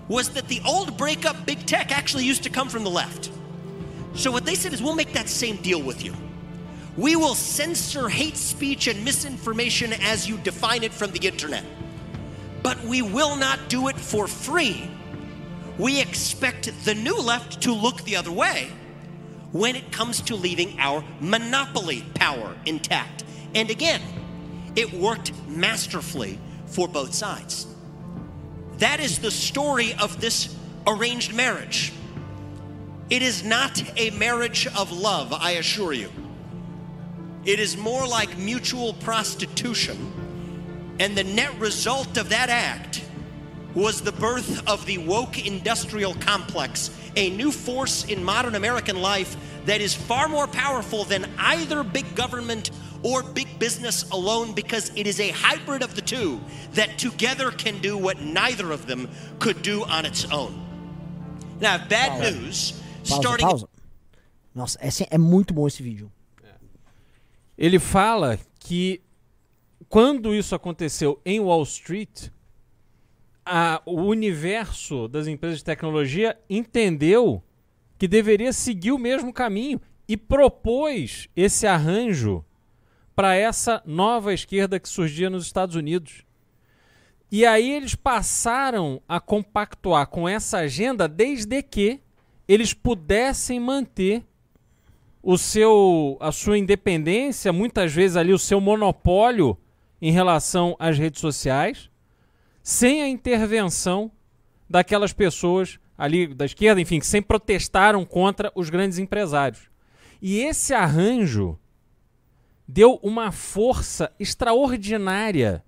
was 0.09 0.31
that 0.31 0.49
the 0.49 0.61
old 0.67 0.97
breakup 0.97 1.47
big 1.47 1.65
tech 1.67 1.91
actually 1.97 2.25
used 2.25 2.43
to 2.43 2.51
come 2.51 2.69
from 2.69 2.85
the 2.85 2.91
left. 2.91 3.31
So 4.15 4.31
what 4.31 4.45
they 4.45 4.55
said 4.55 4.73
is, 4.73 4.83
we'll 4.83 4.95
make 4.95 5.13
that 5.15 5.29
same 5.29 5.57
deal 5.57 5.83
with 5.83 6.05
you. 6.05 6.15
We 6.97 7.17
will 7.17 7.35
censor 7.35 8.09
hate 8.09 8.37
speech 8.37 8.87
and 8.87 9.05
misinformation 9.05 9.93
as 9.95 10.29
you 10.29 10.37
define 10.39 10.83
it 10.85 10.93
from 10.93 11.11
the 11.11 11.27
internet 11.27 11.65
but 12.65 12.83
we 12.83 13.03
will 13.03 13.37
not 13.37 13.69
do 13.69 13.89
it 13.89 13.97
for 13.97 14.27
free. 14.27 14.91
We 15.79 16.01
expect 16.01 16.73
the 16.85 16.95
new 16.95 17.17
left 17.21 17.61
to 17.63 17.75
look 17.75 18.03
the 18.05 18.17
other 18.17 18.33
way 18.33 18.71
when 19.53 19.77
it 19.77 19.93
comes 19.93 20.23
to 20.23 20.35
leaving 20.35 20.81
our 20.81 21.05
monopoly 21.21 22.05
power 22.15 22.57
intact. 22.65 23.25
And 23.55 23.71
again, 23.71 24.01
it 24.77 24.93
worked 24.93 25.33
masterfully 25.49 26.39
for 26.67 26.89
both 26.89 27.15
sides. 27.15 27.67
That 28.79 29.01
is 29.01 29.19
the 29.19 29.31
story 29.31 29.95
of 29.95 30.21
this 30.21 30.55
arranged 30.87 31.35
marriage. 31.35 31.93
It 33.11 33.23
is 33.23 33.45
not 33.45 33.83
a 33.99 34.11
marriage 34.11 34.67
of 34.67 34.91
love, 34.91 35.33
I 35.33 35.53
assure 35.53 35.93
you. 35.93 36.11
It 37.45 37.61
is 37.61 37.77
more 37.77 38.07
like 38.07 38.37
mutual 38.39 38.95
prostitution. 38.95 40.13
And 40.99 41.17
the 41.17 41.25
net 41.25 41.59
result 41.59 42.17
of 42.17 42.31
that 42.31 42.49
act 42.49 43.05
was 43.75 44.01
the 44.01 44.13
birth 44.13 44.67
of 44.69 44.87
the 44.87 44.99
woke 44.99 45.45
industrial 45.45 46.15
complex, 46.15 46.91
a 47.17 47.31
new 47.31 47.51
force 47.51 48.05
in 48.05 48.25
modern 48.25 48.55
American 48.55 49.01
life 49.01 49.37
that 49.67 49.81
is 49.81 49.95
far 49.95 50.29
more 50.29 50.47
powerful 50.47 51.05
than 51.05 51.29
either 51.39 51.83
big 51.83 52.15
government 52.15 52.71
or 53.05 53.23
big 53.23 53.47
business 53.59 54.05
alone 54.11 54.53
because 54.55 54.91
it 54.97 55.07
is 55.07 55.21
a 55.21 55.31
hybrid 55.31 55.83
of 55.85 55.95
the 55.95 56.03
two 56.03 56.41
that 56.75 56.97
together 56.99 57.53
can 57.53 57.79
do 57.81 57.97
what 57.97 58.19
neither 58.21 58.73
of 58.73 58.87
them 58.87 59.09
could 59.39 59.61
do 59.63 59.85
on 59.85 60.05
its 60.07 60.25
own. 60.33 60.53
Now, 61.61 61.79
bad 61.79 62.11
Pausa. 62.19 62.31
news 62.33 62.73
Pausa, 63.07 63.21
starting 63.23 63.47
pausa. 63.47 63.69
Nossa, 64.55 64.79
é, 64.81 64.89
é 65.11 65.19
muito 65.19 65.53
bom 65.55 65.67
esse 65.69 65.83
vídeo. 65.83 66.11
Ele 67.57 67.79
fala 67.79 68.39
que 68.59 69.01
quando 69.89 70.35
isso 70.35 70.55
aconteceu 70.55 71.21
em 71.25 71.39
Wall 71.41 71.63
Street, 71.63 72.29
a- 73.45 73.81
o 73.87 74.03
universo 74.03 75.07
das 75.09 75.27
empresas 75.27 75.59
de 75.59 75.65
tecnologia 75.65 76.37
entendeu 76.49 77.43
que 77.99 78.09
deveria 78.09 78.53
seguir 78.53 78.93
o 78.93 78.99
mesmo 78.99 79.33
caminho 79.33 79.81
e 80.09 80.17
propôs 80.17 81.29
esse 81.37 81.67
arranjo 81.67 82.45
para 83.15 83.35
essa 83.35 83.83
nova 83.85 84.33
esquerda 84.35 84.81
que 84.81 84.89
surgia 84.89 85.31
nos 85.31 85.47
Estados 85.47 85.77
Unidos. 85.77 86.25
E 87.31 87.45
aí 87.45 87.73
eles 87.73 87.95
passaram 87.95 89.01
a 89.09 89.19
compactuar 89.21 90.07
com 90.07 90.29
essa 90.29 90.59
agenda 90.59 91.09
desde 91.09 91.63
que 91.63 92.01
eles 92.47 92.75
pudessem 92.75 93.59
manter 93.59 94.23
o 95.23 95.39
seu 95.39 96.19
a 96.21 96.31
sua 96.31 96.59
independência, 96.59 97.53
muitas 97.53 97.93
vezes 97.93 98.17
ali 98.17 98.33
o 98.33 98.39
seu 98.39 98.61
monopólio 98.61 99.57
em 100.01 100.13
relação 100.13 100.77
às 100.79 100.99
redes 100.99 101.21
sociais, 101.21 101.91
sem 102.63 103.03
a 103.03 103.09
intervenção 103.09 104.13
daquelas 104.69 105.13
pessoas 105.13 105.79
ali 105.97 106.27
da 106.27 106.45
esquerda, 106.45 106.81
enfim, 106.81 106.99
que 106.99 107.07
sempre 107.07 107.29
protestaram 107.29 108.05
contra 108.05 108.53
os 108.55 108.69
grandes 108.69 108.99
empresários. 108.99 109.71
E 110.21 110.41
esse 110.41 110.75
arranjo 110.75 111.59
deu 112.67 112.99
uma 113.03 113.31
força 113.31 114.11
extraordinária 114.19 115.65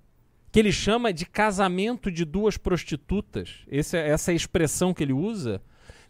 que 0.51 0.59
ele 0.59 0.73
chama 0.73 1.13
de 1.13 1.27
casamento 1.27 2.11
de 2.11 2.25
duas 2.25 2.57
prostitutas. 2.57 3.57
Esse, 3.69 3.97
é- 3.97 4.09
essa 4.09 4.31
é 4.31 4.33
a 4.33 4.37
expressão 4.37 4.95
que 4.95 5.03
ele 5.03 5.13
usa. 5.13 5.61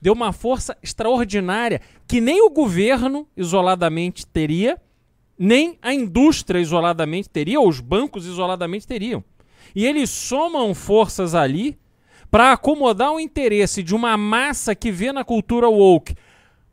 Deu 0.00 0.12
uma 0.12 0.32
força 0.32 0.76
extraordinária 0.82 1.80
que 2.06 2.20
nem 2.20 2.42
o 2.42 2.50
governo 2.50 3.26
isoladamente 3.36 4.26
teria, 4.26 4.80
nem 5.38 5.78
a 5.82 5.92
indústria 5.92 6.60
isoladamente 6.60 7.28
teria, 7.28 7.58
ou 7.58 7.68
os 7.68 7.80
bancos 7.80 8.24
isoladamente 8.26 8.86
teriam. 8.86 9.24
E 9.74 9.84
eles 9.84 10.10
somam 10.10 10.74
forças 10.74 11.34
ali 11.34 11.76
para 12.30 12.52
acomodar 12.52 13.12
o 13.12 13.20
interesse 13.20 13.82
de 13.82 13.94
uma 13.94 14.16
massa 14.16 14.74
que 14.74 14.90
vê 14.92 15.12
na 15.12 15.24
cultura 15.24 15.68
woke 15.68 16.14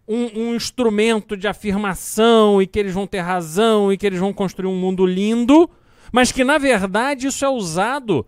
um, 0.07 0.41
um 0.41 0.55
instrumento 0.55 1.37
de 1.37 1.47
afirmação 1.47 2.61
e 2.61 2.67
que 2.67 2.77
eles 2.77 2.93
vão 2.93 3.07
ter 3.07 3.19
razão 3.19 3.91
e 3.91 3.97
que 3.97 4.05
eles 4.05 4.19
vão 4.19 4.33
construir 4.33 4.67
um 4.67 4.75
mundo 4.75 5.05
lindo, 5.05 5.69
mas 6.11 6.31
que 6.31 6.43
na 6.43 6.57
verdade 6.57 7.27
isso 7.27 7.43
é 7.45 7.49
usado 7.49 8.25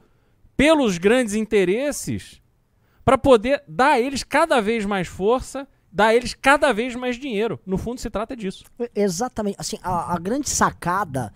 pelos 0.55 0.97
grandes 0.97 1.33
interesses 1.33 2.41
para 3.03 3.17
poder 3.17 3.63
dar 3.67 3.91
a 3.91 3.99
eles 3.99 4.23
cada 4.23 4.59
vez 4.61 4.85
mais 4.85 5.07
força, 5.07 5.67
dar 5.91 6.07
a 6.07 6.15
eles 6.15 6.33
cada 6.33 6.73
vez 6.73 6.95
mais 6.95 7.17
dinheiro. 7.17 7.59
No 7.65 7.77
fundo 7.77 7.99
se 7.99 8.09
trata 8.09 8.35
disso. 8.35 8.63
Exatamente. 8.95 9.57
Assim, 9.59 9.77
a, 9.83 10.15
a 10.15 10.17
grande 10.17 10.49
sacada 10.49 11.31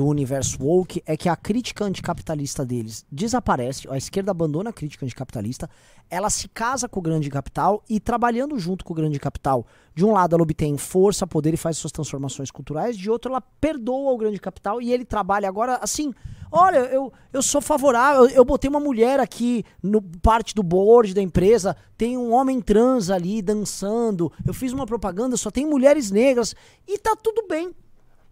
do 0.00 0.06
universo 0.06 0.56
woke 0.64 1.02
é 1.04 1.14
que 1.14 1.28
a 1.28 1.36
crítica 1.36 1.84
anticapitalista 1.84 2.64
deles 2.64 3.04
desaparece, 3.12 3.86
a 3.90 3.98
esquerda 3.98 4.30
abandona 4.30 4.70
a 4.70 4.72
crítica 4.72 5.04
anticapitalista, 5.04 5.68
ela 6.08 6.30
se 6.30 6.48
casa 6.48 6.88
com 6.88 7.00
o 7.00 7.02
grande 7.02 7.28
capital 7.28 7.84
e 7.86 8.00
trabalhando 8.00 8.58
junto 8.58 8.82
com 8.82 8.94
o 8.94 8.96
grande 8.96 9.20
capital, 9.20 9.66
de 9.94 10.02
um 10.02 10.12
lado 10.12 10.34
ela 10.34 10.42
obtém 10.42 10.78
força, 10.78 11.26
poder 11.26 11.52
e 11.52 11.58
faz 11.58 11.76
suas 11.76 11.92
transformações 11.92 12.50
culturais, 12.50 12.96
de 12.96 13.10
outro 13.10 13.30
ela 13.30 13.42
perdoa 13.42 14.12
o 14.12 14.16
grande 14.16 14.40
capital 14.40 14.80
e 14.80 14.90
ele 14.90 15.04
trabalha 15.04 15.46
agora 15.46 15.78
assim, 15.82 16.14
olha, 16.50 16.78
eu, 16.78 17.12
eu 17.30 17.42
sou 17.42 17.60
favorável, 17.60 18.22
eu, 18.22 18.30
eu 18.30 18.44
botei 18.44 18.70
uma 18.70 18.80
mulher 18.80 19.20
aqui 19.20 19.66
no 19.82 20.00
parte 20.00 20.54
do 20.54 20.62
board 20.62 21.12
da 21.12 21.20
empresa, 21.20 21.76
tem 21.98 22.16
um 22.16 22.32
homem 22.32 22.58
trans 22.62 23.10
ali 23.10 23.42
dançando, 23.42 24.32
eu 24.46 24.54
fiz 24.54 24.72
uma 24.72 24.86
propaganda, 24.86 25.36
só 25.36 25.50
tem 25.50 25.66
mulheres 25.66 26.10
negras 26.10 26.54
e 26.88 26.96
tá 26.96 27.14
tudo 27.14 27.46
bem. 27.46 27.74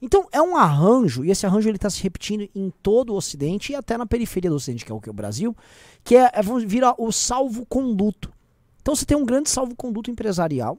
Então 0.00 0.28
é 0.30 0.40
um 0.40 0.56
arranjo, 0.56 1.24
e 1.24 1.30
esse 1.30 1.44
arranjo 1.44 1.68
ele 1.68 1.76
está 1.76 1.90
se 1.90 2.02
repetindo 2.02 2.48
em 2.54 2.72
todo 2.82 3.12
o 3.12 3.16
Ocidente 3.16 3.72
e 3.72 3.74
até 3.74 3.98
na 3.98 4.06
periferia 4.06 4.50
do 4.50 4.56
Ocidente, 4.56 4.84
que 4.84 4.92
é 4.92 4.94
o 4.94 5.00
que 5.00 5.08
é 5.08 5.12
o 5.12 5.14
Brasil, 5.14 5.56
que 6.04 6.16
é, 6.16 6.30
é 6.32 6.42
vira 6.64 6.94
o 6.96 7.10
salvo-conduto. 7.10 8.32
Então 8.80 8.94
você 8.94 9.04
tem 9.04 9.16
um 9.16 9.24
grande 9.24 9.50
salvo-conduto 9.50 10.10
empresarial, 10.10 10.78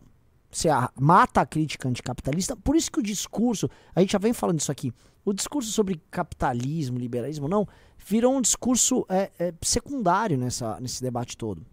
você 0.52 0.70
a, 0.70 0.90
mata 1.00 1.42
a 1.42 1.46
crítica 1.46 1.88
anticapitalista, 1.88 2.56
por 2.56 2.76
isso 2.76 2.92
que 2.92 3.00
o 3.00 3.04
discurso, 3.04 3.70
a 3.94 4.00
gente 4.00 4.14
já 4.14 4.20
vem 4.20 4.34
falando 4.34 4.60
isso 4.60 4.72
aqui, 4.72 4.94
o 5.26 5.34
discurso 5.34 5.70
sobre 5.72 6.02
capitalismo, 6.10 6.98
liberalismo, 6.98 7.48
não, 7.48 7.68
virou 7.98 8.34
um 8.34 8.42
discurso 8.42 9.06
é, 9.10 9.30
é, 9.38 9.54
secundário 9.62 10.38
nessa, 10.38 10.80
nesse 10.80 11.02
debate 11.02 11.38
todo. 11.38 11.66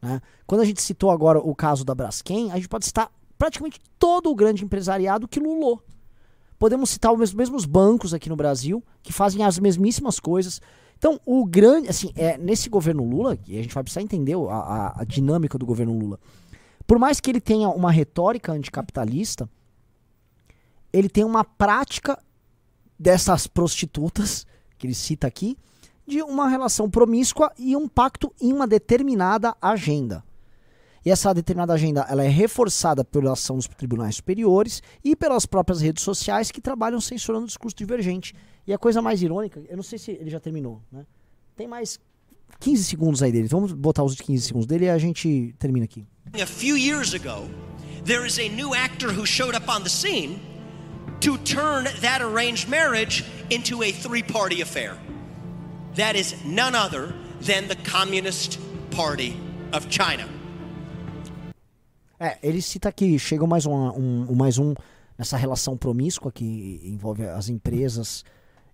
Né? 0.00 0.20
Quando 0.46 0.62
a 0.62 0.64
gente 0.64 0.80
citou 0.80 1.10
agora 1.10 1.38
o 1.38 1.54
caso 1.54 1.84
da 1.84 1.94
Braskem, 1.94 2.50
a 2.50 2.56
gente 2.56 2.68
pode 2.68 2.86
citar 2.86 3.10
praticamente 3.38 3.78
todo 3.98 4.30
o 4.30 4.34
grande 4.34 4.64
empresariado 4.64 5.28
que 5.28 5.38
lulou. 5.38 5.82
Podemos 6.58 6.90
citar 6.90 7.12
os 7.12 7.32
mesmos 7.32 7.64
bancos 7.64 8.12
aqui 8.12 8.28
no 8.28 8.36
Brasil 8.36 8.82
que 9.02 9.12
fazem 9.12 9.44
as 9.44 9.58
mesmíssimas 9.58 10.18
coisas. 10.18 10.60
Então, 10.98 11.20
o 11.24 11.46
grande, 11.46 11.88
assim, 11.88 12.12
é 12.16 12.36
nesse 12.36 12.68
governo 12.68 13.04
Lula, 13.04 13.38
e 13.46 13.56
a 13.56 13.62
gente 13.62 13.74
vai 13.74 13.84
precisar 13.84 14.02
entender 14.02 14.34
a, 14.34 14.54
a, 14.54 15.02
a 15.02 15.04
dinâmica 15.04 15.56
do 15.56 15.64
governo 15.64 15.96
Lula. 15.96 16.18
Por 16.86 16.98
mais 16.98 17.20
que 17.20 17.30
ele 17.30 17.40
tenha 17.40 17.68
uma 17.68 17.92
retórica 17.92 18.50
anticapitalista, 18.50 19.48
ele 20.92 21.08
tem 21.08 21.22
uma 21.22 21.44
prática 21.44 22.18
dessas 22.98 23.46
prostitutas, 23.46 24.44
que 24.76 24.86
ele 24.86 24.94
cita 24.94 25.26
aqui, 25.26 25.56
de 26.06 26.22
uma 26.22 26.48
relação 26.48 26.90
promíscua 26.90 27.52
e 27.58 27.76
um 27.76 27.86
pacto 27.86 28.32
em 28.40 28.52
uma 28.52 28.66
determinada 28.66 29.54
agenda. 29.60 30.24
E 31.04 31.10
essa 31.10 31.32
determinada 31.32 31.72
agenda 31.72 32.06
ela 32.08 32.24
é 32.24 32.28
reforçada 32.28 33.04
pela 33.04 33.32
ação 33.32 33.56
dos 33.56 33.66
tribunais 33.68 34.16
superiores 34.16 34.82
e 35.04 35.14
pelas 35.14 35.46
próprias 35.46 35.80
redes 35.80 36.02
sociais 36.02 36.50
que 36.50 36.60
trabalham 36.60 37.00
censurando 37.00 37.44
o 37.44 37.46
discurso 37.46 37.76
divergente. 37.76 38.34
E 38.66 38.72
a 38.72 38.78
coisa 38.78 39.00
mais 39.00 39.22
irônica, 39.22 39.62
eu 39.68 39.76
não 39.76 39.82
sei 39.82 39.98
se 39.98 40.10
ele 40.10 40.30
já 40.30 40.40
terminou, 40.40 40.82
né? 40.92 41.06
Tem 41.56 41.66
mais 41.66 41.98
15 42.60 42.84
segundos 42.84 43.22
aí 43.22 43.32
dele. 43.32 43.48
Vamos 43.48 43.72
botar 43.72 44.02
os 44.02 44.14
15 44.14 44.46
segundos 44.46 44.66
dele 44.66 44.86
e 44.86 44.90
a 44.90 44.98
gente 44.98 45.54
termina 45.58 45.84
aqui. 45.84 46.06
A 46.34 46.46
few 46.46 46.76
years 46.76 47.14
ago, 47.14 47.48
there 48.04 48.26
is 48.26 48.38
a 48.38 48.48
new 48.48 48.74
actor 48.74 49.10
who 49.10 49.24
showed 49.26 49.56
up 49.56 49.68
on 49.68 49.82
the 49.82 49.88
scene 49.88 50.40
to 51.20 51.36
turn 51.38 51.84
that 52.00 52.22
arranged 52.22 52.68
marriage 52.68 53.24
into 53.50 53.82
a 53.82 53.90
three-party 53.90 54.60
affair. 54.60 54.96
That 55.96 56.16
is 56.16 56.34
none 56.44 56.76
other 56.76 57.14
than 57.40 57.68
the 57.68 57.76
Communist 57.76 58.58
Party 58.90 59.36
of 59.72 59.88
China. 59.88 60.28
É, 62.20 62.38
ele 62.42 62.60
cita 62.60 62.90
que 62.90 63.18
chega 63.18 63.46
mais 63.46 63.64
um, 63.66 63.74
um, 63.74 64.34
mais 64.34 64.58
um 64.58 64.74
nessa 65.16 65.36
relação 65.36 65.76
promíscua 65.76 66.32
que 66.32 66.80
envolve 66.84 67.24
as 67.26 67.48
empresas 67.48 68.24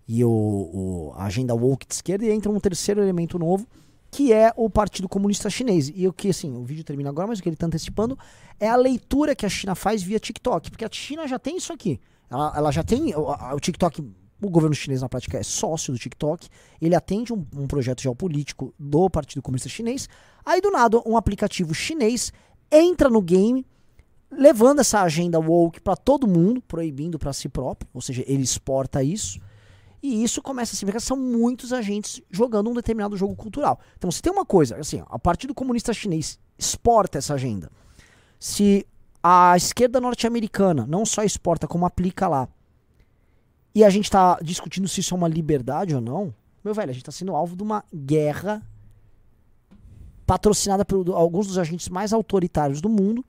e 0.07 0.23
o, 0.23 0.29
o, 0.29 1.13
a 1.15 1.25
agenda 1.25 1.53
woke 1.53 1.87
de 1.87 1.93
esquerda 1.93 2.25
e 2.25 2.31
entra 2.31 2.51
um 2.51 2.59
terceiro 2.59 3.01
elemento 3.01 3.37
novo 3.37 3.67
que 4.15 4.31
é 4.31 4.53
o 4.55 4.69
Partido 4.69 5.09
Comunista 5.09 5.49
Chinês. 5.49 5.91
E 5.93 6.07
o 6.07 6.13
que, 6.13 6.29
assim, 6.29 6.55
o 6.55 6.63
vídeo 6.63 6.85
termina 6.85 7.09
agora, 7.09 7.27
mas 7.27 7.39
o 7.39 7.43
que 7.43 7.49
ele 7.49 7.55
está 7.55 7.67
antecipando 7.67 8.17
é 8.57 8.69
a 8.69 8.75
leitura 8.77 9.35
que 9.35 9.45
a 9.45 9.49
China 9.49 9.75
faz 9.75 10.01
via 10.01 10.17
TikTok, 10.17 10.71
porque 10.71 10.85
a 10.85 10.89
China 10.89 11.27
já 11.27 11.37
tem 11.37 11.57
isso 11.57 11.73
aqui. 11.73 11.99
Ela, 12.29 12.53
ela 12.55 12.71
já 12.71 12.81
tem 12.81 13.13
o, 13.13 13.29
o, 13.29 13.59
TikTok. 13.59 14.01
O 14.41 14.49
governo 14.49 14.73
chinês, 14.73 15.01
na 15.01 15.09
prática, 15.09 15.37
é 15.37 15.43
sócio 15.43 15.91
do 15.91 15.99
TikTok. 15.99 16.47
Ele 16.81 16.95
atende 16.95 17.33
um, 17.33 17.45
um 17.55 17.67
projeto 17.67 18.01
geopolítico 18.01 18.73
do 18.79 19.09
Partido 19.09 19.41
Comunista 19.41 19.67
Chinês. 19.67 20.07
Aí, 20.45 20.61
do 20.61 20.71
nada, 20.71 21.01
um 21.05 21.17
aplicativo 21.17 21.73
chinês 21.73 22.31
entra 22.71 23.09
no 23.09 23.21
game, 23.21 23.65
levando 24.31 24.79
essa 24.79 25.01
agenda 25.01 25.39
woke 25.39 25.79
para 25.81 25.95
todo 25.95 26.27
mundo, 26.27 26.61
proibindo 26.61 27.17
para 27.17 27.33
si 27.33 27.47
próprio, 27.47 27.89
ou 27.93 28.01
seja, 28.01 28.23
ele 28.27 28.43
exporta 28.43 29.03
isso. 29.03 29.39
E 30.01 30.23
isso 30.23 30.41
começa 30.41 30.73
a 30.73 30.77
significar 30.77 31.01
que 31.01 31.07
são 31.07 31.17
muitos 31.17 31.73
agentes 31.73 32.21
jogando 32.29 32.69
um 32.69 32.73
determinado 32.73 33.17
jogo 33.17 33.35
cultural. 33.35 33.79
Então, 33.97 34.11
se 34.11 34.21
tem 34.21 34.31
uma 34.31 34.45
coisa, 34.45 34.77
assim, 34.77 35.01
a 35.07 35.17
Partido 35.17 35.53
Comunista 35.53 35.93
Chinês 35.93 36.37
exporta 36.57 37.17
essa 37.17 37.33
agenda. 37.33 37.71
Se 38.39 38.85
a 39.23 39.57
esquerda 39.57 39.99
norte-americana 39.99 40.85
não 40.85 41.05
só 41.05 41.23
exporta, 41.23 41.67
como 41.67 41.85
aplica 41.85 42.27
lá, 42.27 42.47
e 43.73 43.83
a 43.83 43.89
gente 43.89 44.05
está 44.05 44.37
discutindo 44.41 44.87
se 44.87 44.99
isso 44.99 45.15
é 45.15 45.17
uma 45.17 45.27
liberdade 45.27 45.95
ou 45.95 46.01
não, 46.01 46.33
meu 46.63 46.73
velho, 46.73 46.91
a 46.91 46.93
gente 46.93 47.01
está 47.01 47.11
sendo 47.11 47.35
alvo 47.35 47.55
de 47.55 47.63
uma 47.63 47.83
guerra 47.93 48.61
patrocinada 50.25 50.83
por 50.83 51.09
alguns 51.11 51.47
dos 51.47 51.57
agentes 51.57 51.89
mais 51.89 52.11
autoritários 52.11 52.81
do 52.81 52.89
mundo. 52.89 53.23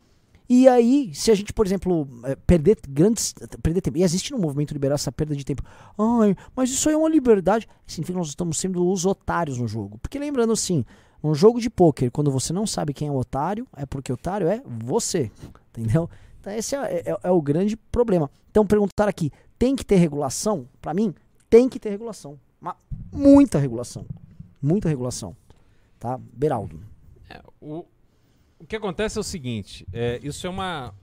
E 0.49 0.69
aí, 0.69 1.13
se 1.13 1.31
a 1.31 1.35
gente, 1.35 1.53
por 1.53 1.67
exemplo, 1.67 2.09
é, 2.23 2.37
perder 2.37 2.79
grandes. 2.89 3.35
perder 3.63 3.81
tempo, 3.81 3.99
e 3.99 4.03
existe 4.03 4.31
no 4.31 4.39
movimento 4.39 4.73
liberal 4.73 4.95
essa 4.95 5.11
perda 5.11 5.35
de 5.35 5.45
tempo. 5.45 5.63
Ai, 5.99 6.37
mas 6.55 6.71
isso 6.71 6.89
aí 6.89 6.95
é 6.95 6.99
uma 6.99 7.09
liberdade. 7.09 7.69
Significa 7.87 8.15
que 8.15 8.19
nós 8.19 8.29
estamos 8.29 8.59
sendo 8.59 8.89
os 8.89 9.05
otários 9.05 9.59
no 9.59 9.67
jogo. 9.67 9.99
Porque 9.99 10.19
lembrando 10.19 10.53
assim, 10.53 10.85
um 11.23 11.35
jogo 11.35 11.61
de 11.61 11.69
pôquer, 11.69 12.11
quando 12.13 12.31
você 12.31 12.53
não 12.53 12.67
sabe 12.67 12.95
quem 12.95 13.09
é 13.09 13.11
o 13.11 13.17
otário, 13.17 13.67
é 13.77 13.85
porque 13.85 14.13
o 14.13 14.15
otário 14.15 14.47
é 14.47 14.63
você. 14.65 15.33
Entendeu? 15.77 16.09
Então 16.41 16.53
esse 16.53 16.77
é, 16.77 17.03
é, 17.05 17.17
é 17.25 17.31
o 17.31 17.43
grande 17.43 17.77
problema. 17.77 18.31
Então 18.49 18.65
perguntar 18.65 19.09
aqui, 19.09 19.33
tem 19.59 19.75
que 19.75 19.85
ter 19.85 19.97
regulação? 19.97 20.69
Para 20.81 20.95
mim, 20.95 21.13
tem 21.51 21.69
que 21.69 21.81
ter 21.81 21.91
regulação. 21.91 22.39
Mas 22.61 22.77
muita 23.13 23.59
regulação. 23.59 24.07
Muita 24.63 24.89
regulação 24.89 25.37
tá? 25.99 26.19
Beraldo. 26.33 26.83
É, 27.29 27.43
o, 27.61 27.85
o 28.59 28.67
que 28.67 28.77
acontece 28.77 29.19
é 29.19 29.21
o 29.21 29.25
seguinte: 29.25 29.87
é, 29.93 30.21
isso 30.23 30.47
é 30.47 30.51
uma 30.51 30.95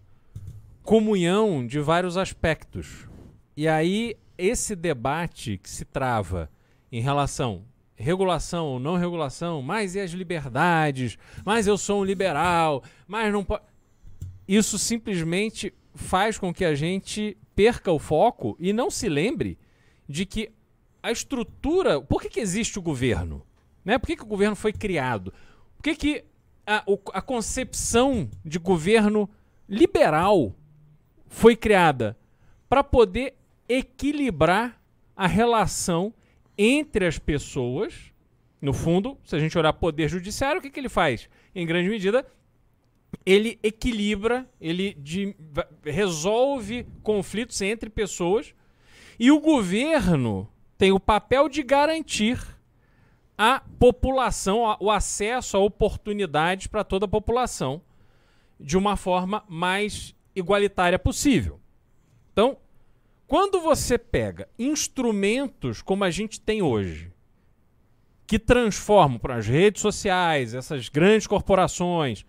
comunhão 0.83 1.65
de 1.65 1.79
vários 1.79 2.17
aspectos. 2.17 3.07
E 3.55 3.67
aí, 3.67 4.17
esse 4.37 4.75
debate 4.75 5.57
que 5.57 5.69
se 5.69 5.85
trava 5.85 6.49
em 6.91 7.01
relação 7.01 7.63
regulação 7.95 8.67
ou 8.67 8.79
não 8.79 8.97
regulação, 8.97 9.61
mas 9.61 9.95
e 9.95 9.99
as 9.99 10.11
liberdades, 10.11 11.17
mas 11.45 11.67
eu 11.67 11.77
sou 11.77 12.01
um 12.01 12.03
liberal, 12.03 12.83
mas 13.07 13.31
não 13.31 13.43
pode. 13.43 13.63
Isso 14.47 14.77
simplesmente 14.77 15.73
faz 15.95 16.37
com 16.37 16.53
que 16.53 16.65
a 16.65 16.75
gente 16.75 17.37
perca 17.55 17.91
o 17.91 17.99
foco 17.99 18.57
e 18.59 18.73
não 18.73 18.89
se 18.89 19.07
lembre 19.07 19.57
de 20.07 20.25
que 20.25 20.51
a 21.01 21.11
estrutura. 21.11 22.01
Por 22.01 22.21
que, 22.21 22.29
que 22.29 22.39
existe 22.39 22.77
o 22.77 22.81
governo? 22.81 23.45
Né? 23.83 23.97
Por 23.97 24.07
que, 24.07 24.15
que 24.15 24.23
o 24.23 24.27
governo 24.27 24.55
foi 24.55 24.71
criado? 24.71 25.33
Por 25.75 25.83
que, 25.83 25.95
que 25.95 26.25
a, 26.65 26.83
a 27.13 27.21
concepção 27.21 28.29
de 28.43 28.57
governo 28.57 29.29
liberal 29.67 30.55
foi 31.27 31.55
criada? 31.55 32.17
Para 32.69 32.83
poder 32.83 33.35
equilibrar 33.67 34.81
a 35.15 35.27
relação 35.27 36.13
entre 36.57 37.05
as 37.05 37.19
pessoas. 37.19 38.11
No 38.61 38.73
fundo, 38.73 39.17
se 39.25 39.35
a 39.35 39.39
gente 39.39 39.57
olhar 39.57 39.73
poder 39.73 40.07
judiciário, 40.07 40.59
o 40.59 40.61
que, 40.61 40.69
que 40.69 40.79
ele 40.79 40.89
faz? 40.89 41.29
Em 41.53 41.65
grande 41.65 41.89
medida, 41.89 42.25
ele 43.25 43.59
equilibra, 43.61 44.49
ele 44.59 44.93
de, 44.93 45.35
resolve 45.83 46.87
conflitos 47.01 47.61
entre 47.61 47.89
pessoas. 47.89 48.53
E 49.19 49.31
o 49.31 49.39
governo 49.39 50.49
tem 50.77 50.91
o 50.91 50.99
papel 50.99 51.49
de 51.49 51.61
garantir 51.61 52.39
a 53.37 53.61
população, 53.79 54.77
o 54.79 54.91
acesso 54.91 55.57
a 55.57 55.59
oportunidades 55.59 56.67
para 56.67 56.83
toda 56.83 57.05
a 57.05 57.09
população 57.09 57.81
de 58.59 58.77
uma 58.77 58.95
forma 58.95 59.43
mais 59.47 60.15
igualitária 60.35 60.97
possível. 60.97 61.59
Então, 62.31 62.57
quando 63.27 63.59
você 63.61 63.97
pega 63.97 64.47
instrumentos 64.57 65.81
como 65.81 66.03
a 66.03 66.11
gente 66.11 66.39
tem 66.39 66.61
hoje, 66.61 67.11
que 68.25 68.39
transformam 68.39 69.19
para 69.19 69.35
as 69.35 69.47
redes 69.47 69.81
sociais, 69.81 70.53
essas 70.53 70.89
grandes 70.89 71.27
corporações, 71.27 72.25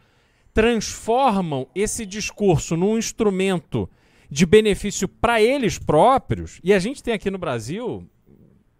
transformam 0.52 1.66
esse 1.74 2.04
discurso 2.04 2.76
num 2.76 2.98
instrumento 2.98 3.88
de 4.30 4.46
benefício 4.46 5.06
para 5.06 5.40
eles 5.40 5.78
próprios, 5.78 6.60
e 6.62 6.72
a 6.72 6.78
gente 6.78 7.02
tem 7.02 7.14
aqui 7.14 7.30
no 7.30 7.38
Brasil, 7.38 8.08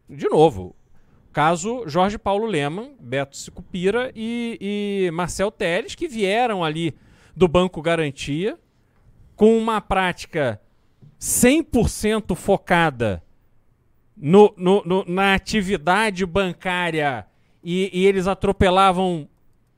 de 0.09 0.29
novo, 0.29 0.75
Caso 1.35 1.83
Jorge 1.89 2.17
Paulo 2.17 2.47
Leman, 2.47 2.93
Beto 3.01 3.37
Sicupira 3.37 4.13
e, 4.15 4.57
e 5.09 5.11
Marcel 5.11 5.51
Teles, 5.51 5.97
que 5.97 6.07
vieram 6.07 6.63
ali 6.63 6.95
do 7.37 7.49
Banco 7.49 7.83
Garantia 7.83 8.57
com 9.35 9.59
uma 9.59 9.81
prática 9.81 10.61
100% 11.21 12.37
focada 12.37 13.21
no, 14.17 14.55
no- 14.57 14.83
no- 14.87 15.05
na 15.09 15.35
atividade 15.35 16.25
bancária 16.25 17.27
e, 17.65 17.91
e 17.93 18.07
eles 18.07 18.29
atropelavam 18.29 19.29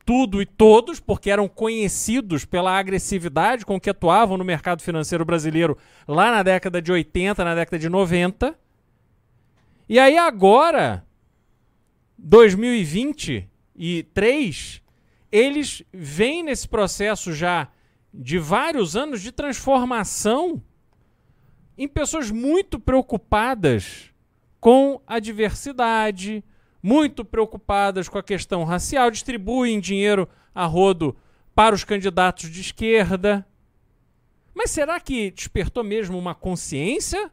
tudo 0.05 0.43
e 0.43 0.47
todos, 0.47 1.01
porque 1.01 1.31
eram 1.31 1.49
conhecidos 1.49 2.45
pela 2.45 2.79
agressividade 2.79 3.65
com 3.65 3.81
que 3.81 3.89
atuavam 3.89 4.37
no 4.37 4.45
mercado 4.45 4.83
financeiro 4.83 5.25
brasileiro 5.25 5.79
lá 6.07 6.31
na 6.31 6.43
década 6.43 6.83
de 6.83 6.93
80, 6.93 7.43
na 7.43 7.55
década 7.55 7.79
de 7.79 7.89
90. 7.89 8.55
E 9.89 9.99
aí 9.99 10.19
agora, 10.19 11.06
2023, 12.19 14.83
eles 15.31 15.83
vêm 15.93 16.43
nesse 16.43 16.69
processo 16.69 17.33
já 17.33 17.69
de 18.13 18.39
vários 18.39 18.97
anos 18.97 19.21
de 19.21 19.31
transformação 19.31 20.63
em 21.77 21.87
pessoas 21.87 22.31
muito 22.31 22.81
preocupadas 22.81 24.11
com 24.59 25.01
a 25.07 25.19
diversidade, 25.19 26.43
muito 26.83 27.25
preocupadas 27.25 28.09
com 28.09 28.17
a 28.17 28.23
questão 28.23 28.65
racial, 28.65 29.11
distribuem 29.11 29.79
dinheiro 29.79 30.29
a 30.55 30.65
rodo 30.65 31.15
para 31.55 31.75
os 31.75 31.85
candidatos 31.85 32.51
de 32.51 32.61
esquerda. 32.61 33.47
Mas 34.55 34.71
será 34.71 34.99
que 34.99 35.31
despertou 35.31 35.85
mesmo 35.85 36.19
uma 36.19 36.35
consciência? 36.35 37.31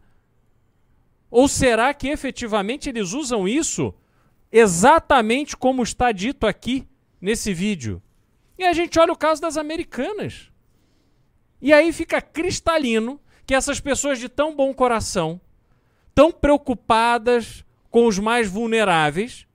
Ou 1.32 1.48
será 1.48 1.94
que 1.94 2.10
efetivamente 2.10 2.90
eles 2.90 3.14
usam 3.14 3.48
isso 3.48 3.94
exatamente 4.54 5.58
como 5.58 5.82
está 5.82 6.12
dito 6.12 6.46
aqui 6.46 6.88
nesse 7.20 7.52
vídeo? 7.52 8.00
E 8.56 8.64
a 8.64 8.72
gente 8.72 9.00
olha 9.00 9.12
o 9.12 9.18
caso 9.18 9.42
das 9.42 9.58
americanas. 9.58 10.52
E 11.60 11.74
aí 11.74 11.92
fica 11.92 12.22
cristalino 12.22 13.20
que 13.48 13.56
essas 13.56 13.80
pessoas 13.80 14.20
de 14.20 14.30
tão 14.30 14.56
bom 14.56 14.72
coração, 14.72 15.42
tão 16.14 16.32
preocupadas 16.32 17.66
com 17.90 18.06
os 18.06 18.20
mais 18.20 18.48
vulneráveis, 18.48 19.48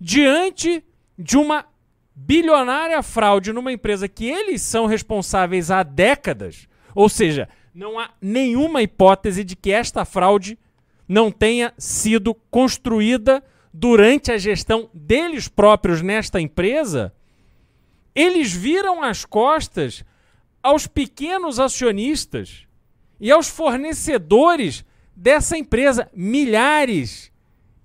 diante 0.00 0.84
de 1.18 1.36
uma 1.36 1.66
bilionária 2.14 3.02
fraude 3.02 3.52
numa 3.52 3.72
empresa 3.72 4.08
que 4.08 4.26
eles 4.26 4.62
são 4.62 4.86
responsáveis 4.86 5.70
há 5.70 5.82
décadas, 5.82 6.68
ou 6.94 7.08
seja, 7.08 7.48
não 7.74 7.98
há 7.98 8.10
nenhuma 8.20 8.82
hipótese 8.82 9.42
de 9.42 9.56
que 9.56 9.72
esta 9.72 10.04
fraude 10.04 10.56
não 11.08 11.30
tenha 11.30 11.72
sido 11.76 12.34
construída 12.34 13.42
durante 13.80 14.32
a 14.32 14.38
gestão 14.38 14.90
deles 14.92 15.46
próprios 15.46 16.02
nesta 16.02 16.40
empresa, 16.40 17.14
eles 18.12 18.52
viram 18.52 19.04
as 19.04 19.24
costas 19.24 20.04
aos 20.60 20.88
pequenos 20.88 21.60
acionistas 21.60 22.66
e 23.20 23.30
aos 23.30 23.48
fornecedores 23.48 24.84
dessa 25.14 25.56
empresa, 25.56 26.10
milhares 26.12 27.30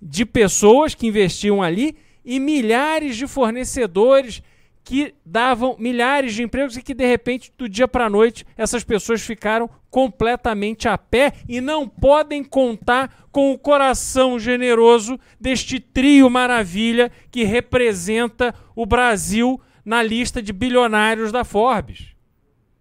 de 0.01 0.25
pessoas 0.25 0.95
que 0.95 1.05
investiam 1.05 1.61
ali 1.61 1.95
e 2.25 2.39
milhares 2.39 3.15
de 3.15 3.27
fornecedores 3.27 4.41
que 4.83 5.13
davam 5.23 5.75
milhares 5.77 6.33
de 6.33 6.41
empregos 6.41 6.75
e 6.75 6.81
que 6.81 6.95
de 6.95 7.05
repente 7.05 7.53
do 7.55 7.69
dia 7.69 7.87
para 7.87 8.07
a 8.07 8.09
noite 8.09 8.47
essas 8.57 8.83
pessoas 8.83 9.21
ficaram 9.21 9.69
completamente 9.93 10.87
a 10.87 10.97
pé 10.97 11.33
e 11.47 11.61
não 11.61 11.87
podem 11.87 12.43
contar 12.43 13.27
com 13.31 13.51
o 13.51 13.59
coração 13.59 14.39
generoso 14.39 15.19
deste 15.39 15.79
trio 15.79 16.31
maravilha 16.31 17.11
que 17.29 17.43
representa 17.43 18.55
o 18.75 18.87
Brasil 18.87 19.61
na 19.85 20.01
lista 20.01 20.41
de 20.41 20.51
bilionários 20.51 21.31
da 21.31 21.43
Forbes. 21.43 22.07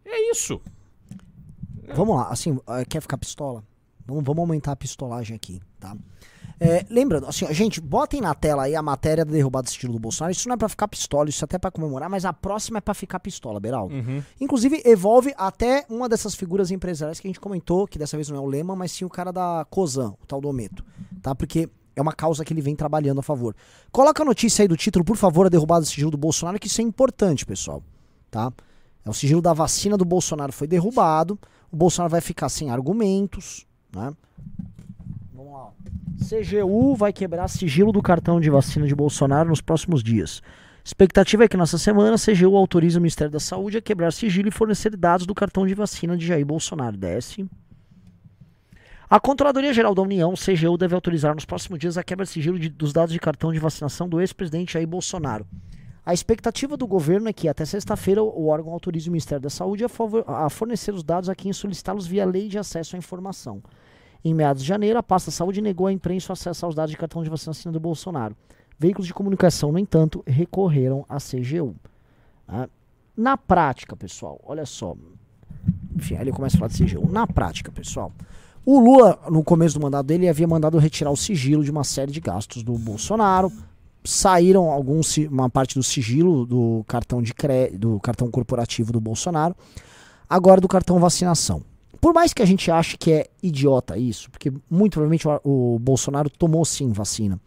É 0.06 0.30
isso. 0.30 0.58
Vamos 1.94 2.16
lá, 2.16 2.28
assim, 2.30 2.58
eh, 2.66 2.84
quer 2.86 3.02
ficar 3.02 3.18
pistola? 3.18 3.62
Vamos, 4.06 4.24
vamos 4.24 4.40
aumentar 4.40 4.72
a 4.72 4.76
pistolagem 4.76 5.36
aqui, 5.36 5.60
tá? 5.78 5.94
É, 6.64 6.86
lembrando, 6.88 7.26
assim, 7.26 7.44
ó, 7.44 7.52
gente, 7.52 7.80
botem 7.80 8.20
na 8.20 8.34
tela 8.34 8.62
aí 8.64 8.76
a 8.76 8.82
matéria 8.82 9.24
da 9.24 9.32
derrubada 9.32 9.64
do 9.64 9.68
estilo 9.68 9.92
do 9.92 9.98
Bolsonaro. 9.98 10.30
Isso 10.32 10.48
não 10.48 10.54
é 10.54 10.56
pra 10.56 10.68
ficar 10.68 10.86
pistola, 10.86 11.28
isso 11.28 11.42
é 11.42 11.46
até 11.46 11.58
pra 11.58 11.70
comemorar, 11.70 12.08
mas 12.08 12.24
a 12.24 12.32
próxima 12.32 12.78
é 12.78 12.80
pra 12.80 12.94
ficar 12.94 13.18
pistola, 13.18 13.58
Beraldo. 13.58 13.94
Inclusive, 14.40 14.80
evolve 14.84 15.34
até 15.36 15.84
uma 15.88 16.08
dessas 16.08 16.34
figuras 16.34 16.70
empresariais 16.70 17.18
que 17.18 17.26
a 17.26 17.30
gente 17.30 17.40
comentou, 17.40 17.86
que 17.86 17.98
dessa 17.98 18.16
vez 18.16 18.28
não 18.28 18.36
é 18.36 18.40
o 18.40 18.46
Lema, 18.46 18.76
mas 18.76 18.92
sim 18.92 19.04
o 19.04 19.10
cara 19.10 19.32
da 19.32 19.66
Cosan, 19.68 20.14
o 20.22 20.26
tal 20.26 20.40
do 20.40 20.48
Ometo, 20.48 20.84
tá? 21.20 21.34
Porque 21.34 21.68
é 21.96 22.00
uma 22.00 22.12
causa 22.12 22.44
que 22.44 22.52
ele 22.52 22.62
vem 22.62 22.76
trabalhando 22.76 23.18
a 23.18 23.22
favor. 23.22 23.54
Coloca 23.90 24.22
a 24.22 24.26
notícia 24.26 24.62
aí 24.62 24.68
do 24.68 24.76
título, 24.76 25.04
por 25.04 25.16
favor, 25.16 25.46
a 25.46 25.48
derrubada 25.48 25.80
do 25.80 25.86
sigilo 25.86 26.10
do 26.10 26.16
Bolsonaro, 26.16 26.58
que 26.58 26.68
isso 26.68 26.80
é 26.80 26.84
importante, 26.84 27.44
pessoal, 27.44 27.82
tá? 28.30 28.52
É 29.04 29.10
o 29.10 29.12
sigilo 29.12 29.42
da 29.42 29.52
vacina 29.52 29.96
do 29.96 30.04
Bolsonaro 30.04 30.52
foi 30.52 30.66
derrubado. 30.68 31.38
O 31.70 31.76
Bolsonaro 31.76 32.10
vai 32.10 32.20
ficar 32.20 32.48
sem 32.48 32.70
argumentos, 32.70 33.66
né? 33.94 34.12
Vamos 35.42 35.52
lá. 35.52 35.72
CGU 36.38 36.94
vai 36.94 37.12
quebrar 37.12 37.48
sigilo 37.48 37.90
do 37.90 38.00
cartão 38.00 38.40
de 38.40 38.48
vacina 38.48 38.86
de 38.86 38.94
Bolsonaro 38.94 39.48
nos 39.48 39.60
próximos 39.60 40.02
dias. 40.02 40.40
Expectativa 40.84 41.44
é 41.44 41.48
que 41.48 41.56
nessa 41.56 41.78
semana 41.78 42.14
a 42.14 42.18
CGU 42.18 42.56
autorize 42.56 42.96
o 42.96 43.00
Ministério 43.00 43.30
da 43.32 43.40
Saúde 43.40 43.78
a 43.78 43.82
quebrar 43.82 44.12
sigilo 44.12 44.48
e 44.48 44.52
fornecer 44.52 44.96
dados 44.96 45.26
do 45.26 45.34
cartão 45.34 45.66
de 45.66 45.74
vacina 45.74 46.16
de 46.16 46.24
Jair 46.26 46.46
Bolsonaro. 46.46 46.96
Desce. 46.96 47.48
A 49.10 49.18
Controladoria 49.20 49.72
Geral 49.74 49.94
da 49.94 50.02
União, 50.02 50.32
CGU, 50.34 50.78
deve 50.78 50.94
autorizar 50.94 51.34
nos 51.34 51.44
próximos 51.44 51.78
dias 51.78 51.98
a 51.98 52.02
quebra 52.04 52.24
de 52.24 52.30
sigilo 52.30 52.58
de- 52.58 52.68
dos 52.68 52.92
dados 52.92 53.12
de 53.12 53.18
cartão 53.18 53.52
de 53.52 53.58
vacinação 53.58 54.08
do 54.08 54.20
ex-presidente 54.20 54.72
Jair 54.74 54.86
Bolsonaro. 54.86 55.46
A 56.04 56.14
expectativa 56.14 56.76
do 56.76 56.86
governo 56.86 57.28
é 57.28 57.32
que 57.32 57.48
até 57.48 57.64
sexta-feira 57.64 58.22
o 58.22 58.46
órgão 58.46 58.72
autorize 58.72 59.08
o 59.08 59.12
Ministério 59.12 59.42
da 59.42 59.50
Saúde 59.50 59.84
a, 59.84 59.88
a 60.46 60.50
fornecer 60.50 60.94
os 60.94 61.02
dados 61.04 61.28
a 61.28 61.34
quem 61.34 61.52
solicitá-los 61.52 62.06
via 62.06 62.24
lei 62.24 62.48
de 62.48 62.58
acesso 62.58 62.96
à 62.96 62.98
informação. 62.98 63.62
Em 64.24 64.32
meados 64.32 64.62
de 64.62 64.68
janeiro, 64.68 64.98
a 64.98 65.02
pasta 65.02 65.30
Saúde 65.30 65.60
negou 65.60 65.86
à 65.86 65.92
imprensa 65.92 66.30
o 66.30 66.34
acesso 66.34 66.64
aos 66.64 66.74
dados 66.74 66.92
de 66.92 66.96
cartão 66.96 67.22
de 67.24 67.30
vacinação 67.30 67.72
do 67.72 67.80
Bolsonaro. 67.80 68.36
Veículos 68.78 69.06
de 69.06 69.14
comunicação, 69.14 69.72
no 69.72 69.78
entanto, 69.78 70.22
recorreram 70.26 71.04
à 71.08 71.16
CGU. 71.16 71.74
Ah, 72.46 72.68
Na 73.16 73.36
prática, 73.36 73.96
pessoal, 73.96 74.40
olha 74.44 74.64
só. 74.64 74.94
Enfim, 75.94 76.14
aí 76.14 76.22
ele 76.22 76.32
começa 76.32 76.56
a 76.56 76.58
falar 76.60 76.70
de 76.70 76.84
CGU. 76.84 77.08
Na 77.10 77.26
prática, 77.26 77.70
pessoal, 77.70 78.12
o 78.64 78.78
Lula, 78.78 79.18
no 79.28 79.42
começo 79.42 79.78
do 79.78 79.82
mandato 79.82 80.06
dele, 80.06 80.28
havia 80.28 80.46
mandado 80.46 80.78
retirar 80.78 81.10
o 81.10 81.16
sigilo 81.16 81.64
de 81.64 81.70
uma 81.70 81.82
série 81.82 82.12
de 82.12 82.20
gastos 82.20 82.62
do 82.62 82.74
Bolsonaro. 82.78 83.52
Saíram 84.04 84.70
alguns, 84.70 85.16
uma 85.16 85.50
parte 85.50 85.74
do 85.74 85.82
sigilo 85.82 86.46
do 86.46 86.84
cartão 86.86 87.20
de 87.20 87.34
cre... 87.34 87.70
do 87.76 87.98
cartão 88.00 88.30
corporativo 88.30 88.92
do 88.92 89.00
Bolsonaro. 89.00 89.54
Agora 90.28 90.60
do 90.60 90.68
cartão 90.68 90.98
vacinação. 90.98 91.62
Por 92.02 92.12
mais 92.12 92.32
que 92.32 92.42
a 92.42 92.44
gente 92.44 92.68
ache 92.68 92.98
que 92.98 93.12
é 93.12 93.30
idiota 93.40 93.96
isso, 93.96 94.28
porque 94.28 94.52
muito 94.68 94.94
provavelmente 94.94 95.28
o, 95.28 95.76
o 95.76 95.78
Bolsonaro 95.78 96.28
tomou 96.28 96.64
sim 96.64 96.90
vacina. 96.90 97.40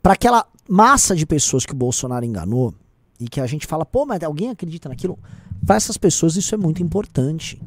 Para 0.00 0.12
aquela 0.12 0.46
massa 0.68 1.16
de 1.16 1.26
pessoas 1.26 1.66
que 1.66 1.72
o 1.72 1.76
Bolsonaro 1.76 2.24
enganou 2.24 2.72
e 3.18 3.28
que 3.28 3.40
a 3.40 3.46
gente 3.48 3.66
fala, 3.66 3.84
pô, 3.84 4.06
mas 4.06 4.22
alguém 4.22 4.50
acredita 4.50 4.88
naquilo? 4.88 5.18
Para 5.66 5.74
essas 5.74 5.96
pessoas 5.96 6.36
isso 6.36 6.54
é 6.54 6.58
muito 6.58 6.80
importante. 6.80 7.60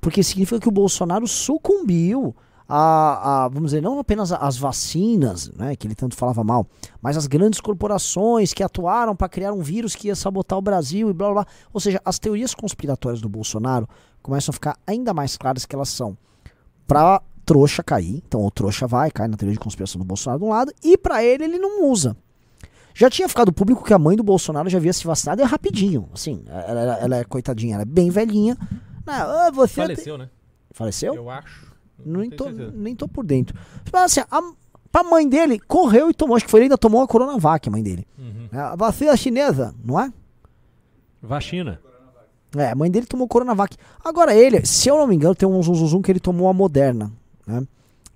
Porque 0.00 0.22
significa 0.22 0.60
que 0.60 0.68
o 0.68 0.72
Bolsonaro 0.72 1.26
sucumbiu 1.26 2.32
a, 2.68 3.44
a, 3.44 3.48
vamos 3.48 3.70
dizer, 3.72 3.82
não 3.82 3.98
apenas 3.98 4.32
as 4.32 4.56
vacinas, 4.56 5.50
né, 5.50 5.76
que 5.76 5.86
ele 5.86 5.94
tanto 5.94 6.16
falava 6.16 6.42
mal, 6.42 6.66
mas 7.02 7.16
as 7.16 7.26
grandes 7.26 7.60
corporações 7.60 8.52
que 8.54 8.62
atuaram 8.62 9.14
para 9.14 9.28
criar 9.28 9.52
um 9.52 9.60
vírus 9.60 9.94
que 9.94 10.08
ia 10.08 10.16
sabotar 10.16 10.58
o 10.58 10.62
Brasil 10.62 11.10
e 11.10 11.12
blá 11.12 11.32
blá. 11.32 11.46
Ou 11.72 11.80
seja, 11.80 12.00
as 12.04 12.18
teorias 12.18 12.54
conspiratórias 12.54 13.20
do 13.20 13.28
Bolsonaro 13.28 13.88
começam 14.22 14.50
a 14.50 14.54
ficar 14.54 14.78
ainda 14.86 15.12
mais 15.12 15.36
claras 15.36 15.66
que 15.66 15.74
elas 15.74 15.90
são 15.90 16.16
pra 16.86 17.20
trouxa 17.44 17.82
cair, 17.82 18.22
então 18.26 18.42
o 18.44 18.50
trouxa 18.50 18.86
vai, 18.86 19.10
cai 19.10 19.28
na 19.28 19.36
teoria 19.36 19.52
de 19.52 19.60
conspiração 19.60 19.98
do 19.98 20.04
Bolsonaro 20.04 20.40
de 20.40 20.46
um 20.46 20.48
lado, 20.50 20.72
e 20.82 20.96
pra 20.96 21.22
ele 21.22 21.44
ele 21.44 21.58
não 21.58 21.90
usa. 21.90 22.16
Já 22.94 23.10
tinha 23.10 23.28
ficado 23.28 23.52
público 23.52 23.84
que 23.84 23.92
a 23.92 23.98
mãe 23.98 24.16
do 24.16 24.22
Bolsonaro 24.22 24.70
já 24.70 24.78
havia 24.78 24.92
se 24.92 25.04
vacinado 25.06 25.42
e 25.42 25.44
é 25.44 25.46
rapidinho, 25.46 26.08
assim, 26.14 26.42
ela, 26.46 26.80
ela- 26.80 26.98
ela 27.00 27.16
é 27.16 27.24
coitadinha, 27.24 27.74
ela 27.74 27.82
é 27.82 27.86
bem 27.86 28.08
velhinha. 28.08 28.56
Não, 29.04 29.12
ah, 29.14 29.50
você 29.50 29.74
tem- 29.74 29.96
Faleceu, 29.96 30.16
né? 30.16 30.30
Faleceu? 30.70 31.14
Eu 31.14 31.28
acho. 31.28 31.73
Nem 32.04 32.30
tenho 32.30 32.36
tô, 32.36 32.44
certeza. 32.44 32.72
nem 32.74 32.94
tô 32.96 33.08
por 33.08 33.24
dentro. 33.24 33.58
Mas 33.92 34.02
assim, 34.04 34.20
a, 34.30 34.40
pra 34.90 35.02
mãe 35.02 35.28
dele, 35.28 35.58
correu 35.58 36.10
e 36.10 36.14
tomou. 36.14 36.36
Acho 36.36 36.44
que 36.44 36.50
foi 36.50 36.60
ele 36.60 36.64
ainda 36.66 36.78
tomou 36.78 37.02
a 37.02 37.08
Coronavac, 37.08 37.68
a 37.68 37.72
mãe 37.72 37.82
dele. 37.82 38.06
Uhum. 38.18 38.48
É, 38.52 38.58
A 38.58 38.76
vacina 38.76 39.16
chinesa, 39.16 39.74
não 39.84 39.98
é? 40.00 40.12
Vacina. 41.22 41.80
É, 42.56 42.70
a 42.70 42.74
mãe 42.74 42.90
dele 42.90 43.06
tomou 43.06 43.26
Coronavac. 43.26 43.76
Agora 44.04 44.34
ele, 44.34 44.64
se 44.64 44.88
eu 44.88 44.96
não 44.96 45.06
me 45.06 45.16
engano, 45.16 45.34
tem 45.34 45.48
um 45.48 45.60
zum, 45.62 45.74
zum, 45.74 45.86
zum 45.86 46.02
que 46.02 46.12
ele 46.12 46.20
tomou 46.20 46.48
a 46.48 46.52
Moderna. 46.52 47.10
Né? 47.46 47.66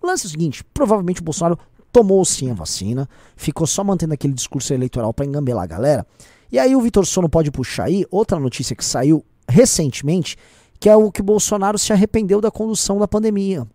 O 0.01 0.07
lance 0.07 0.27
é 0.27 0.29
o 0.29 0.31
seguinte: 0.31 0.63
provavelmente 0.73 1.21
o 1.21 1.25
Bolsonaro 1.25 1.59
tomou 1.93 2.25
sim 2.25 2.51
a 2.51 2.55
vacina, 2.55 3.09
ficou 3.37 3.67
só 3.67 3.83
mantendo 3.83 4.15
aquele 4.15 4.33
discurso 4.35 4.73
eleitoral 4.73 5.13
pra 5.13 5.27
engambelar 5.27 5.65
a 5.65 5.67
galera. 5.67 6.07
E 6.53 6.59
aí 6.59 6.77
o 6.77 6.81
Vitor 6.81 7.05
Sono 7.05 7.29
pode 7.29 7.51
puxar 7.51 7.85
aí 7.85 8.07
outra 8.11 8.39
notícia 8.39 8.77
que 8.77 8.85
saiu 8.85 9.25
recentemente, 9.49 10.37
que 10.81 10.89
é 10.89 10.97
o 10.97 11.11
que 11.11 11.21
o 11.21 11.25
Bolsonaro 11.25 11.79
se 11.79 11.93
arrependeu 11.93 12.41
da 12.41 12.51
condução 12.51 12.99
da 12.99 13.09
pandemia. 13.09 13.67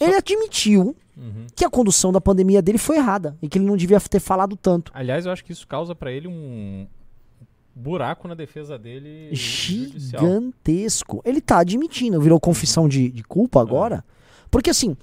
Ele 0.00 0.14
admitiu 0.14 0.94
Uhum. 1.16 1.46
que 1.56 1.64
a 1.64 1.70
condução 1.70 2.12
da 2.12 2.20
pandemia 2.20 2.62
dele 2.62 2.78
foi 2.78 2.96
errada 2.96 3.36
e 3.42 3.48
que 3.48 3.58
ele 3.58 3.64
não 3.66 3.76
devia 3.76 3.98
ter 4.00 4.20
falado 4.20 4.54
tanto. 4.56 4.92
Aliás, 4.94 5.26
eu 5.26 5.32
acho 5.32 5.44
que 5.44 5.50
isso 5.52 5.66
causa 5.66 5.92
pra 5.92 6.12
ele 6.12 6.28
um 6.28 6.86
buraco 7.74 8.28
na 8.28 8.34
defesa 8.34 8.78
dele 8.78 9.28
judicial. 9.34 10.22
Gigantesco. 10.22 11.20
Ele 11.24 11.40
tá 11.40 11.58
admitindo, 11.58 12.20
virou 12.20 12.38
confissão 12.38 12.88
de, 12.88 13.10
de 13.10 13.24
culpa 13.24 13.60
agora. 13.60 14.04
Porque 14.48 14.70
assim, 14.70 14.96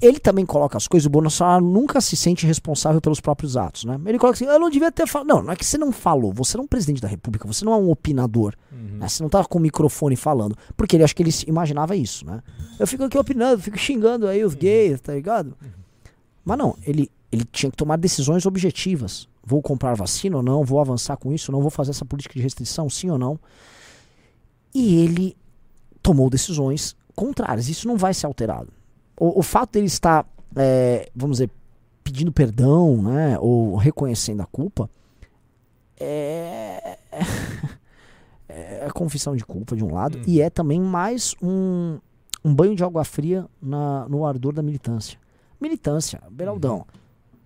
Ele 0.00 0.18
também 0.18 0.44
coloca 0.44 0.76
as 0.76 0.88
coisas, 0.88 1.06
o 1.06 1.10
Bolsonaro 1.10 1.64
nunca 1.64 2.00
se 2.00 2.16
sente 2.16 2.44
responsável 2.44 3.00
pelos 3.00 3.20
próprios 3.20 3.56
atos, 3.56 3.84
né? 3.84 3.96
Ele 4.06 4.18
coloca 4.18 4.36
assim, 4.36 4.44
eu 4.44 4.58
não 4.58 4.68
devia 4.68 4.90
ter 4.90 5.06
falado. 5.06 5.28
Não, 5.28 5.42
não 5.42 5.52
é 5.52 5.56
que 5.56 5.64
você 5.64 5.78
não 5.78 5.92
falou, 5.92 6.32
você 6.32 6.56
não 6.56 6.62
é 6.62 6.64
um 6.64 6.68
presidente 6.68 7.00
da 7.00 7.06
república, 7.06 7.46
você 7.46 7.64
não 7.64 7.72
é 7.72 7.76
um 7.76 7.88
opinador, 7.88 8.54
né? 8.98 9.06
Você 9.08 9.22
não 9.22 9.30
tá 9.30 9.44
com 9.44 9.58
o 9.58 9.60
microfone 9.62 10.16
falando. 10.16 10.56
Porque 10.76 10.96
ele 10.96 11.04
acha 11.04 11.14
que 11.14 11.22
ele 11.22 11.30
se- 11.30 11.48
imaginava 11.48 11.94
isso, 11.94 12.26
né? 12.26 12.42
Eu 12.80 12.86
fico 12.86 13.04
aqui 13.04 13.16
opinando, 13.16 13.62
fico 13.62 13.78
xingando 13.78 14.26
aí 14.26 14.44
os 14.44 14.54
gays, 14.54 15.00
tá 15.00 15.14
ligado? 15.14 15.56
Mas 16.44 16.58
não, 16.58 16.76
ele, 16.84 17.08
ele 17.30 17.44
tinha 17.44 17.70
que 17.70 17.76
tomar 17.76 17.96
decisões 17.96 18.44
objetivas. 18.44 19.28
Vou 19.44 19.62
comprar 19.62 19.94
vacina 19.94 20.36
ou 20.38 20.42
não? 20.42 20.64
Vou 20.64 20.80
avançar 20.80 21.16
com 21.16 21.32
isso 21.32 21.52
ou 21.52 21.56
não? 21.56 21.62
Vou 21.62 21.70
fazer 21.70 21.92
essa 21.92 22.04
política 22.04 22.34
de 22.34 22.40
restrição, 22.40 22.90
sim 22.90 23.08
ou 23.08 23.18
não? 23.18 23.38
E 24.74 24.96
ele 25.04 25.36
tomou 26.02 26.28
decisões 26.28 26.96
contrárias. 27.14 27.68
Isso 27.68 27.86
não 27.86 27.96
vai 27.96 28.12
ser 28.12 28.26
alterado. 28.26 28.72
O, 29.18 29.40
o 29.40 29.42
fato 29.42 29.72
dele 29.72 29.86
estar, 29.86 30.26
é, 30.54 31.10
vamos 31.14 31.38
dizer, 31.38 31.50
pedindo 32.04 32.30
perdão, 32.30 33.02
né, 33.02 33.38
ou 33.40 33.76
reconhecendo 33.76 34.42
a 34.42 34.46
culpa, 34.46 34.88
é, 35.98 36.98
é 38.48 38.86
a 38.86 38.90
confissão 38.90 39.34
de 39.34 39.44
culpa 39.44 39.74
de 39.74 39.84
um 39.84 39.92
lado 39.92 40.20
e 40.26 40.40
é 40.40 40.50
também 40.50 40.80
mais 40.80 41.34
um, 41.42 41.98
um 42.44 42.54
banho 42.54 42.76
de 42.76 42.84
água 42.84 43.04
fria 43.04 43.46
na, 43.60 44.08
no 44.08 44.24
ardor 44.24 44.52
da 44.52 44.62
militância. 44.62 45.18
Militância, 45.60 46.22
Beraldão. 46.30 46.86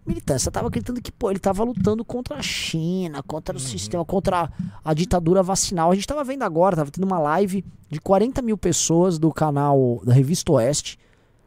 Militância 0.05 0.51
tava 0.51 0.69
acreditando 0.69 1.01
que 1.01 1.13
pô, 1.13 1.31
ele 1.31 1.39
tava 1.39 1.63
lutando 1.63 2.05
contra 2.05 2.37
a 2.37 2.43
China, 2.43 3.23
contra 3.23 3.57
o 3.57 3.61
sistema, 3.61 4.05
contra 4.05 4.51
a 4.85 4.95
ditadura 4.95 5.43
vacinal. 5.43 5.91
A 5.91 5.95
gente 5.95 6.07
tava 6.07 6.25
vendo 6.25 6.43
agora, 6.43 6.75
tava 6.75 6.91
tendo 6.91 7.05
uma 7.05 7.19
live 7.19 7.65
de 7.89 8.01
40 8.01 8.43
mil 8.43 8.59
pessoas 8.59 9.19
do 9.19 9.31
canal 9.31 10.01
da 10.05 10.13
Revista 10.13 10.53
Oeste. 10.53 10.99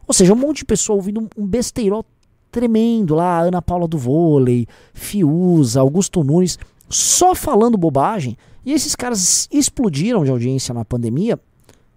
Ou 0.07 0.13
seja, 0.13 0.33
um 0.33 0.37
monte 0.37 0.57
de 0.57 0.65
pessoa 0.65 0.95
ouvindo 0.95 1.27
um- 1.37 1.45
besteirol 1.45 2.05
tremendo 2.51 3.15
lá, 3.15 3.39
Ana 3.41 3.61
Paula 3.61 3.87
do 3.87 3.97
vôlei, 3.97 4.67
Fiuza, 4.93 5.79
Augusto 5.79 6.23
Nunes, 6.23 6.59
só 6.89 7.33
falando 7.33 7.77
bobagem. 7.77 8.37
E 8.65 8.71
esses 8.71 8.95
caras 8.95 9.47
explodiram 9.51 10.23
de 10.23 10.29
audiência 10.29 10.73
na 10.73 10.85
pandemia 10.85 11.39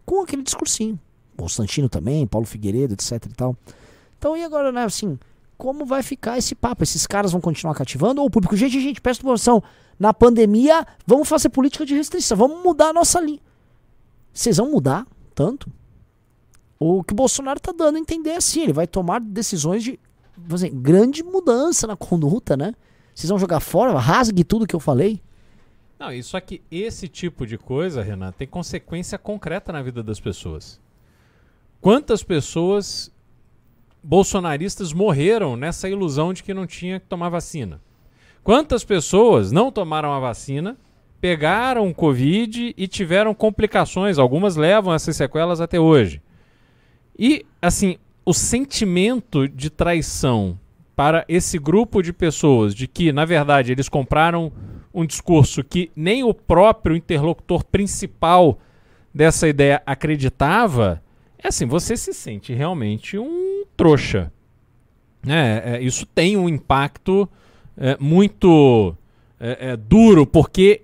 com 0.05 0.23
aquele 0.23 0.42
discursinho. 0.42 0.99
Constantino 1.37 1.88
também, 1.88 2.27
Paulo 2.27 2.47
Figueiredo, 2.47 2.95
etc 2.95 3.12
e 3.27 3.35
tal. 3.35 3.57
Então, 4.19 4.37
e 4.37 4.42
agora, 4.42 4.73
né, 4.73 4.85
assim, 4.85 5.19
como 5.59 5.85
vai 5.85 6.03
ficar 6.03 6.38
esse 6.38 6.55
papo? 6.55 6.83
Esses 6.83 7.07
caras 7.07 7.33
vão 7.33 7.40
continuar 7.40 7.75
cativando? 7.75 8.21
Ou 8.23 8.27
o 8.27 8.31
público, 8.31 8.57
gente, 8.57 8.81
gente, 8.81 9.01
presta 9.01 9.27
atenção, 9.27 9.62
na 9.99 10.14
pandemia, 10.14 10.87
vamos 11.07 11.29
fazer 11.29 11.51
política 11.51 11.85
de 11.85 11.95
restrição, 11.95 12.37
vamos 12.37 12.62
mudar 12.62 12.88
a 12.88 12.92
nossa 12.92 13.21
linha. 13.21 13.40
Vocês 14.33 14.57
vão 14.57 14.71
mudar 14.71 15.07
tanto? 15.35 15.71
O 16.79 17.03
que 17.03 17.12
o 17.12 17.17
Bolsonaro 17.17 17.59
tá 17.59 17.73
dando 17.73 17.97
a 17.97 17.99
entender 17.99 18.31
é 18.31 18.37
assim, 18.37 18.62
ele 18.62 18.73
vai 18.73 18.87
tomar 18.87 19.21
decisões 19.21 19.83
de 19.83 19.99
grande 20.75 21.23
mudança 21.23 21.87
na 21.87 21.97
conduta, 21.97 22.57
né? 22.57 22.75
Vocês 23.15 23.31
vão 23.31 23.39
jogar 23.39 23.61
fora, 23.61 23.99
rasgue 23.99 24.45
tudo 24.45 24.67
que 24.67 24.77
eu 24.77 24.81
falei. 24.81 25.23
Não, 25.99 26.12
e 26.12 26.23
só 26.23 26.39
que 26.39 26.61
esse 26.71 27.09
tipo 27.09 27.47
de 27.47 27.57
coisa, 27.57 28.03
Renan, 28.03 28.31
tem 28.31 28.47
consequência 28.47 29.17
concreta 29.17 29.73
na 29.73 29.81
vida 29.81 30.03
das 30.03 30.21
pessoas. 30.21 30.79
Quantas 31.81 32.23
pessoas 32.23 33.11
bolsonaristas 34.03 34.93
morreram 34.93 35.57
nessa 35.57 35.89
ilusão 35.89 36.35
de 36.35 36.43
que 36.43 36.53
não 36.53 36.67
tinha 36.67 37.01
que 37.01 37.07
tomar 37.07 37.31
vacina? 37.31 37.81
Quantas 38.45 38.85
pessoas 38.85 39.51
não 39.51 39.73
tomaram 39.73 40.12
a 40.12 40.21
vacina, 40.21 40.77
pegaram 41.21 41.93
Covid 41.95 42.75
e 42.77 42.87
tiveram 42.87 43.35
complicações? 43.35 44.19
Algumas 44.19 44.57
levam 44.57 44.93
essas 44.93 45.17
sequelas 45.17 45.61
até 45.62 45.81
hoje. 45.81 46.21
E, 47.19 47.45
assim, 47.61 47.97
o 48.25 48.35
sentimento 48.35 49.49
de 49.49 49.71
traição 49.71 50.59
para 50.95 51.25
esse 51.29 51.59
grupo 51.59 52.03
de 52.03 52.13
pessoas, 52.13 52.75
de 52.75 52.87
que, 52.87 53.13
na 53.13 53.25
verdade, 53.25 53.73
eles 53.73 53.89
compraram 53.89 54.53
um 54.93 55.05
discurso 55.05 55.63
que 55.63 55.91
nem 55.95 56.25
o 56.25 56.33
próprio 56.33 56.97
interlocutor 56.97 57.65
principal 57.65 58.59
dessa 59.15 59.47
ideia 59.47 59.83
acreditava, 59.85 61.03
é 61.39 61.49
assim, 61.49 61.67
você 61.67 61.97
se 61.97 62.13
sente 62.13 62.53
realmente 62.53 63.19
um 63.19 63.65
trouxa. 63.77 64.33
É, 65.27 65.77
é, 65.77 65.83
isso 65.83 66.07
tem 66.07 66.37
um 66.37 66.49
impacto 66.49 67.29
é, 67.77 67.97
muito 68.01 68.97
é, 69.39 69.73
é, 69.73 69.77
duro, 69.77 70.27
porque 70.27 70.83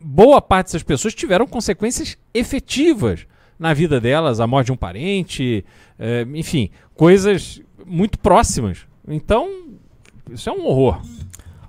boa 0.00 0.40
parte 0.40 0.66
dessas 0.66 0.82
pessoas 0.82 1.14
tiveram 1.14 1.46
consequências 1.46 2.16
efetivas 2.32 3.26
na 3.62 3.72
vida 3.72 4.00
delas, 4.00 4.40
a 4.40 4.46
morte 4.46 4.66
de 4.66 4.72
um 4.72 4.76
parente, 4.76 5.64
é, 5.96 6.26
enfim, 6.34 6.68
coisas 6.94 7.62
muito 7.86 8.18
próximas. 8.18 8.80
Então, 9.06 9.48
isso 10.30 10.50
é 10.50 10.52
um 10.52 10.66
horror. 10.66 11.00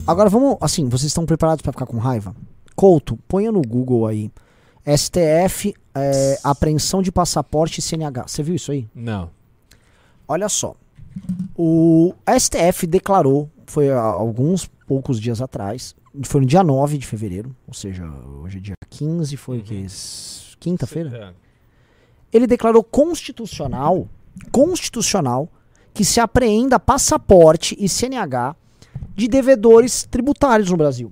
Agora 0.06 0.28
vamos, 0.28 0.58
assim, 0.60 0.90
vocês 0.90 1.08
estão 1.08 1.26
preparados 1.26 1.62
pra 1.62 1.72
ficar 1.72 1.86
com 1.86 1.98
raiva? 2.00 2.36
Couto, 2.76 3.18
ponha 3.28 3.52
no 3.52 3.62
Google 3.62 4.08
aí. 4.08 4.32
STF, 4.86 5.76
é, 5.96 6.40
apreensão 6.44 7.02
de 7.02 7.12
passaporte 7.12 7.80
e 7.80 7.82
CNH. 7.82 8.28
Você 8.28 8.42
viu 8.42 8.56
isso 8.56 8.72
aí? 8.72 8.88
Não. 8.94 9.30
Olha 10.28 10.50
só. 10.50 10.76
O 11.56 12.14
STF 12.28 12.88
declarou, 12.88 13.50
foi 13.68 13.92
há 13.92 14.02
alguns 14.02 14.66
poucos 14.88 15.22
dias 15.22 15.42
atrás, 15.42 15.96
foi 16.24 16.42
no 16.42 16.48
dia 16.48 16.64
9 16.64 16.98
de 16.98 17.06
fevereiro, 17.06 17.56
ou 17.68 17.74
seja, 17.74 18.04
hoje 18.42 18.58
é 18.58 18.62
dia 18.62 18.76
15, 18.90 19.38
foi 19.38 19.60
o 19.60 19.62
que? 19.62 19.86
Quinta-feira? 20.60 21.36
Ele 22.34 22.48
declarou 22.48 22.84
constitucional, 22.84 24.08
constitucional, 24.52 25.50
que 25.94 26.04
se 26.04 26.20
apreenda 26.20 26.80
passaporte 26.80 27.76
e 27.80 27.88
CNH 27.88 28.56
de 29.16 29.28
devedores 29.28 30.08
tributários 30.10 30.72
no 30.72 30.78
Brasil. 30.78 31.12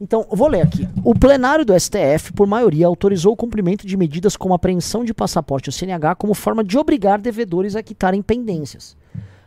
Então, 0.00 0.26
vou 0.30 0.48
ler 0.48 0.62
aqui. 0.62 0.88
O 1.04 1.14
plenário 1.14 1.64
do 1.64 1.78
STF, 1.78 2.32
por 2.32 2.46
maioria, 2.46 2.86
autorizou 2.86 3.34
o 3.34 3.36
cumprimento 3.36 3.86
de 3.86 3.98
medidas 3.98 4.34
como 4.34 4.54
apreensão 4.54 5.04
de 5.04 5.12
passaporte 5.12 5.68
ou 5.68 5.72
CNH 5.72 6.14
como 6.14 6.32
forma 6.32 6.64
de 6.64 6.78
obrigar 6.78 7.20
devedores 7.20 7.76
a 7.76 7.82
quitarem 7.82 8.22
pendências. 8.22 8.96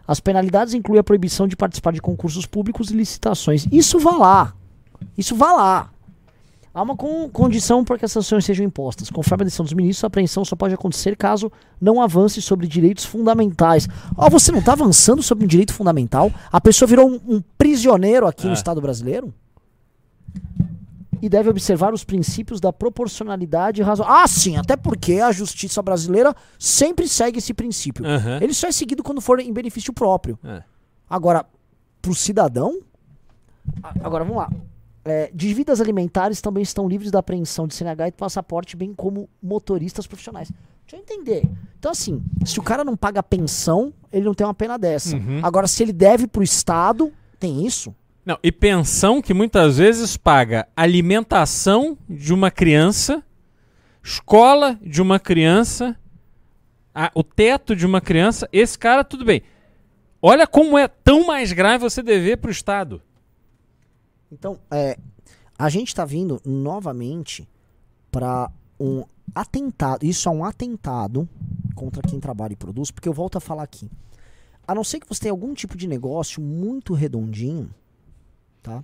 As 0.08 0.20
penalidades 0.20 0.74
incluem 0.74 1.00
a 1.00 1.04
proibição 1.04 1.48
de 1.48 1.56
participar 1.56 1.94
de 1.94 2.02
concursos 2.02 2.46
públicos 2.46 2.92
e 2.92 2.96
licitações. 2.96 3.66
Isso 3.72 3.98
vá 3.98 4.12
lá. 4.12 4.54
Isso 5.18 5.36
vá 5.36 5.54
lá. 5.54 5.93
Há 6.74 6.82
uma 6.82 6.96
con- 6.98 7.30
condição 7.30 7.84
para 7.84 8.00
que 8.00 8.06
as 8.06 8.12
sanções 8.12 8.44
sejam 8.46 8.66
impostas. 8.66 9.10
Conforme 9.12 9.44
a 9.44 9.46
decisão 9.46 9.64
dos 9.64 9.74
ministros, 9.74 10.04
a 10.04 10.08
apreensão 10.08 10.44
só 10.44 10.56
pode 10.56 10.74
acontecer 10.74 11.16
caso 11.16 11.52
não 11.80 12.02
avance 12.02 12.42
sobre 12.42 12.66
direitos 12.68 13.06
fundamentais. 13.06 13.88
Ó, 14.18 14.28
você 14.30 14.52
não 14.52 14.58
está 14.60 14.72
avançando 14.74 15.22
sobre 15.22 15.46
um 15.46 15.48
direito 15.48 15.72
fundamental? 15.72 16.32
A 16.52 16.60
pessoa 16.60 16.88
virou 16.88 17.08
um, 17.08 17.20
um 17.36 17.42
prisioneiro 17.58 18.26
aqui 18.26 18.46
no 18.46 18.52
É. 18.52 18.56
Estado 18.56 18.82
brasileiro? 18.82 19.32
E 21.22 21.30
deve 21.30 21.50
observar 21.50 21.94
os 21.94 22.04
princípios 22.04 22.60
da 22.60 22.74
proporcionalidade 22.74 23.80
e 23.80 23.84
razão. 23.84 24.06
Ah, 24.10 24.28
sim, 24.28 24.58
até 24.58 24.76
porque 24.76 25.20
a 25.20 25.32
justiça 25.32 25.82
brasileira 25.82 26.36
sempre 26.60 27.08
segue 27.08 27.38
esse 27.38 27.54
princípio. 27.54 28.06
Aham. 28.06 28.40
Ele 28.42 28.54
só 28.54 28.68
é 28.68 28.72
seguido 28.72 29.02
quando 29.04 29.22
for 29.22 29.40
em 29.40 29.54
benefício 29.54 29.94
próprio. 29.94 30.38
É. 30.44 30.64
Agora, 31.10 31.46
pro 32.02 32.14
cidadão. 32.14 32.80
a- 33.82 33.94
Agora, 34.04 34.26
vamos 34.26 34.38
lá. 34.42 34.50
É, 35.06 35.30
dívidas 35.34 35.82
alimentares 35.82 36.40
também 36.42 36.64
estão 36.64 36.88
livres 36.88 37.12
da 37.12 37.20
apreensão 37.20 37.68
de 37.68 37.74
CNH 37.76 38.08
e 38.08 38.12
de 38.12 38.18
passaporte, 38.18 38.78
bem 38.78 38.94
como 38.94 39.28
motoristas 39.42 40.08
profissionais. 40.08 40.50
Deixa 40.88 40.96
eu 40.96 41.00
entender. 41.00 41.44
Então, 41.78 41.92
assim, 41.92 42.22
se 42.46 42.60
o 42.60 42.64
cara 42.64 42.84
não 42.86 42.96
paga 42.96 43.22
pensão, 43.22 43.94
ele 44.12 44.26
não 44.26 44.34
tem 44.34 44.48
uma 44.48 44.54
pena 44.54 44.78
dessa. 44.78 45.16
Uhum. 45.18 45.40
Agora, 45.44 45.68
se 45.68 45.84
ele 45.84 45.92
deve 45.94 46.26
pro 46.28 46.42
Estado, 46.44 47.12
tem 47.40 47.66
isso? 47.66 47.94
Não, 48.26 48.38
e 48.42 48.52
pensão 48.52 49.22
que 49.22 49.34
muitas 49.34 49.78
vezes 49.78 50.16
paga 50.16 50.66
alimentação 50.76 51.98
de 52.10 52.34
uma 52.34 52.50
criança, 52.50 53.22
escola 54.02 54.78
de 54.82 55.02
uma 55.02 55.20
criança, 55.20 55.98
a- 56.96 57.12
o 57.14 57.24
teto 57.24 57.76
de 57.76 57.86
uma 57.86 58.00
criança. 58.00 58.48
Esse 58.52 58.78
cara, 58.78 59.04
tudo 59.04 59.26
bem. 59.26 59.42
Olha 60.22 60.48
como 60.48 60.78
é 60.78 60.88
tão 60.88 61.26
mais 61.28 61.52
grave 61.52 61.84
você 61.84 62.02
dever 62.02 62.38
pro 62.38 62.52
Estado. 62.52 63.02
Então, 64.34 64.60
é, 64.72 64.98
a 65.58 65.70
gente 65.70 65.90
está 65.90 66.04
vindo 66.04 66.42
novamente 66.44 67.48
para 68.12 68.52
um 68.80 69.04
atentado. 69.34 70.06
Isso 70.06 70.28
é 70.28 70.32
um 70.32 70.44
atentado 70.44 71.30
contra 71.76 72.02
quem 72.02 72.20
trabalha 72.20 72.54
e 72.54 72.58
produz, 72.58 72.92
porque 72.92 73.08
eu 73.08 73.14
volto 73.14 73.38
a 73.38 73.42
falar 73.42 73.64
aqui. 73.64 73.90
A 74.68 74.74
não 74.74 74.84
ser 74.84 75.00
que 75.00 75.08
você 75.08 75.22
tenha 75.22 75.32
algum 75.32 75.54
tipo 75.54 75.78
de 75.78 75.88
negócio 75.88 76.42
muito 76.42 76.94
redondinho, 76.94 77.70
tá? 78.62 78.84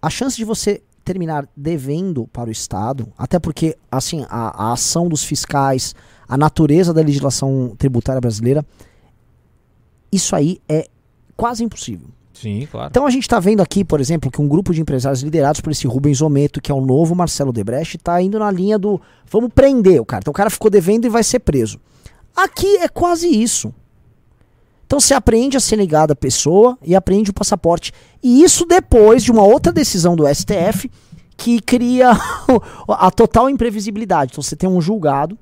A 0.00 0.08
chance 0.08 0.36
de 0.36 0.44
você 0.44 0.82
terminar 1.04 1.48
devendo 1.56 2.26
para 2.28 2.48
o 2.48 2.52
Estado, 2.52 3.12
até 3.16 3.38
porque 3.38 3.76
assim 3.90 4.24
a, 4.28 4.68
a 4.68 4.72
ação 4.72 5.08
dos 5.08 5.22
fiscais, 5.22 5.94
a 6.28 6.36
natureza 6.36 6.92
da 6.92 7.02
legislação 7.02 7.74
tributária 7.76 8.20
brasileira, 8.20 8.64
isso 10.10 10.34
aí 10.34 10.60
é 10.68 10.88
quase 11.36 11.62
impossível. 11.62 12.08
Sim, 12.40 12.68
claro. 12.70 12.88
Então 12.90 13.06
a 13.06 13.10
gente 13.10 13.22
está 13.22 13.40
vendo 13.40 13.62
aqui, 13.62 13.82
por 13.82 14.00
exemplo, 14.00 14.30
que 14.30 14.40
um 14.40 14.48
grupo 14.48 14.74
de 14.74 14.80
empresários 14.80 15.22
liderados 15.22 15.60
por 15.60 15.70
esse 15.70 15.86
Rubens 15.86 16.20
Ometo, 16.20 16.60
que 16.60 16.70
é 16.70 16.74
o 16.74 16.80
novo 16.80 17.14
Marcelo 17.14 17.52
Debrecht, 17.52 17.96
está 17.96 18.20
indo 18.20 18.38
na 18.38 18.50
linha 18.50 18.78
do 18.78 19.00
vamos 19.30 19.50
prender 19.54 20.00
o 20.00 20.04
cara. 20.04 20.20
Então 20.20 20.32
o 20.32 20.34
cara 20.34 20.50
ficou 20.50 20.70
devendo 20.70 21.06
e 21.06 21.08
vai 21.08 21.22
ser 21.22 21.38
preso. 21.38 21.80
Aqui 22.34 22.76
é 22.78 22.88
quase 22.88 23.26
isso. 23.28 23.72
Então 24.84 25.00
você 25.00 25.14
aprende 25.14 25.56
a 25.56 25.60
ser 25.60 25.76
ligado 25.76 26.12
à 26.12 26.16
pessoa 26.16 26.78
e 26.82 26.94
aprende 26.94 27.30
o 27.30 27.34
passaporte. 27.34 27.92
E 28.22 28.42
isso 28.42 28.66
depois 28.66 29.24
de 29.24 29.32
uma 29.32 29.42
outra 29.42 29.72
decisão 29.72 30.14
do 30.14 30.26
STF 30.32 30.90
que 31.36 31.60
cria 31.60 32.12
a 32.86 33.10
total 33.10 33.48
imprevisibilidade. 33.48 34.32
Então 34.32 34.42
você 34.42 34.54
tem 34.54 34.68
um 34.68 34.80
julgado 34.80 35.38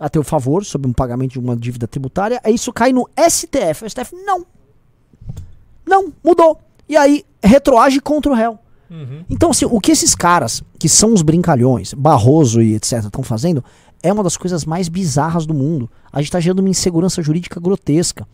a 0.00 0.08
teu 0.08 0.24
favor 0.24 0.64
sobre 0.64 0.88
um 0.88 0.92
pagamento 0.92 1.32
de 1.32 1.38
uma 1.38 1.56
dívida 1.56 1.86
tributária, 1.86 2.40
aí 2.42 2.54
isso 2.54 2.72
cai 2.72 2.92
no 2.92 3.08
STF. 3.16 3.84
O 3.84 3.90
STF 3.90 4.16
não. 4.24 4.44
Não, 5.86 6.12
mudou. 6.22 6.58
E 6.88 6.96
aí 6.96 7.24
retroage 7.42 8.00
contra 8.00 8.32
o 8.32 8.34
réu. 8.34 8.58
Então, 9.28 9.50
assim, 9.50 9.64
o 9.64 9.80
que 9.80 9.90
esses 9.90 10.14
caras, 10.14 10.62
que 10.78 10.88
são 10.88 11.12
os 11.12 11.22
brincalhões, 11.22 11.92
Barroso 11.94 12.62
e 12.62 12.74
etc., 12.74 13.04
estão 13.04 13.22
fazendo, 13.22 13.64
é 14.02 14.12
uma 14.12 14.22
das 14.22 14.36
coisas 14.36 14.64
mais 14.64 14.88
bizarras 14.88 15.46
do 15.46 15.54
mundo. 15.54 15.90
A 16.12 16.18
gente 16.20 16.28
está 16.28 16.38
gerando 16.38 16.60
uma 16.60 16.68
insegurança 16.68 17.22
jurídica 17.22 17.58
grotesca. 17.58 18.26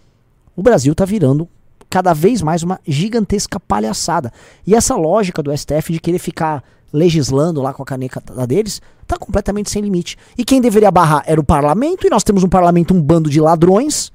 O 0.57 0.63
Brasil 0.63 0.93
está 0.93 1.05
virando 1.05 1.49
cada 1.89 2.13
vez 2.13 2.43
mais 2.43 2.63
uma 2.63 2.81
gigantesca 2.87 3.59
palhaçada. 3.59 4.33
E 4.67 4.75
essa 4.75 4.95
lógica 4.97 5.43
do 5.43 5.57
STF 5.57 5.93
de 5.93 6.01
querer 6.01 6.19
ficar 6.19 6.63
legislando 6.93 7.63
lá 7.63 7.73
com 7.73 7.83
a 7.83 7.87
caneca 7.87 8.21
deles 8.47 8.83
está 9.03 9.17
completamente 9.17 9.71
sem 9.71 9.81
limite. 9.81 10.17
E 10.37 10.45
quem 10.45 10.61
deveria 10.61 10.91
barrar 10.91 11.23
era 11.27 11.41
o 11.41 11.45
parlamento, 11.45 12.07
e 12.07 12.11
nós 12.11 12.23
temos 12.23 12.45
um 12.45 12.49
parlamento, 12.49 12.93
um 12.93 13.01
bando 13.01 13.31
de 13.31 13.41
ladrões. 13.41 14.13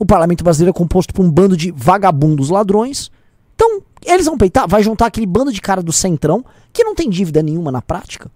O 0.00 0.06
parlamento 0.06 0.42
brasileiro 0.42 0.74
é 0.74 0.78
composto 0.78 1.12
por 1.12 1.22
um 1.22 1.30
bando 1.30 1.54
de 1.54 1.70
vagabundos 1.70 2.48
ladrões. 2.48 3.10
Então, 3.54 3.82
eles 4.02 4.24
vão 4.24 4.38
peitar, 4.38 4.66
vai 4.66 4.82
juntar 4.82 5.04
aquele 5.04 5.26
bando 5.26 5.52
de 5.52 5.60
cara 5.60 5.82
do 5.82 5.92
centrão, 5.92 6.42
que 6.72 6.82
não 6.82 6.94
tem 6.94 7.10
dívida 7.10 7.42
nenhuma 7.42 7.70
na 7.70 7.82
prática. 7.82 8.30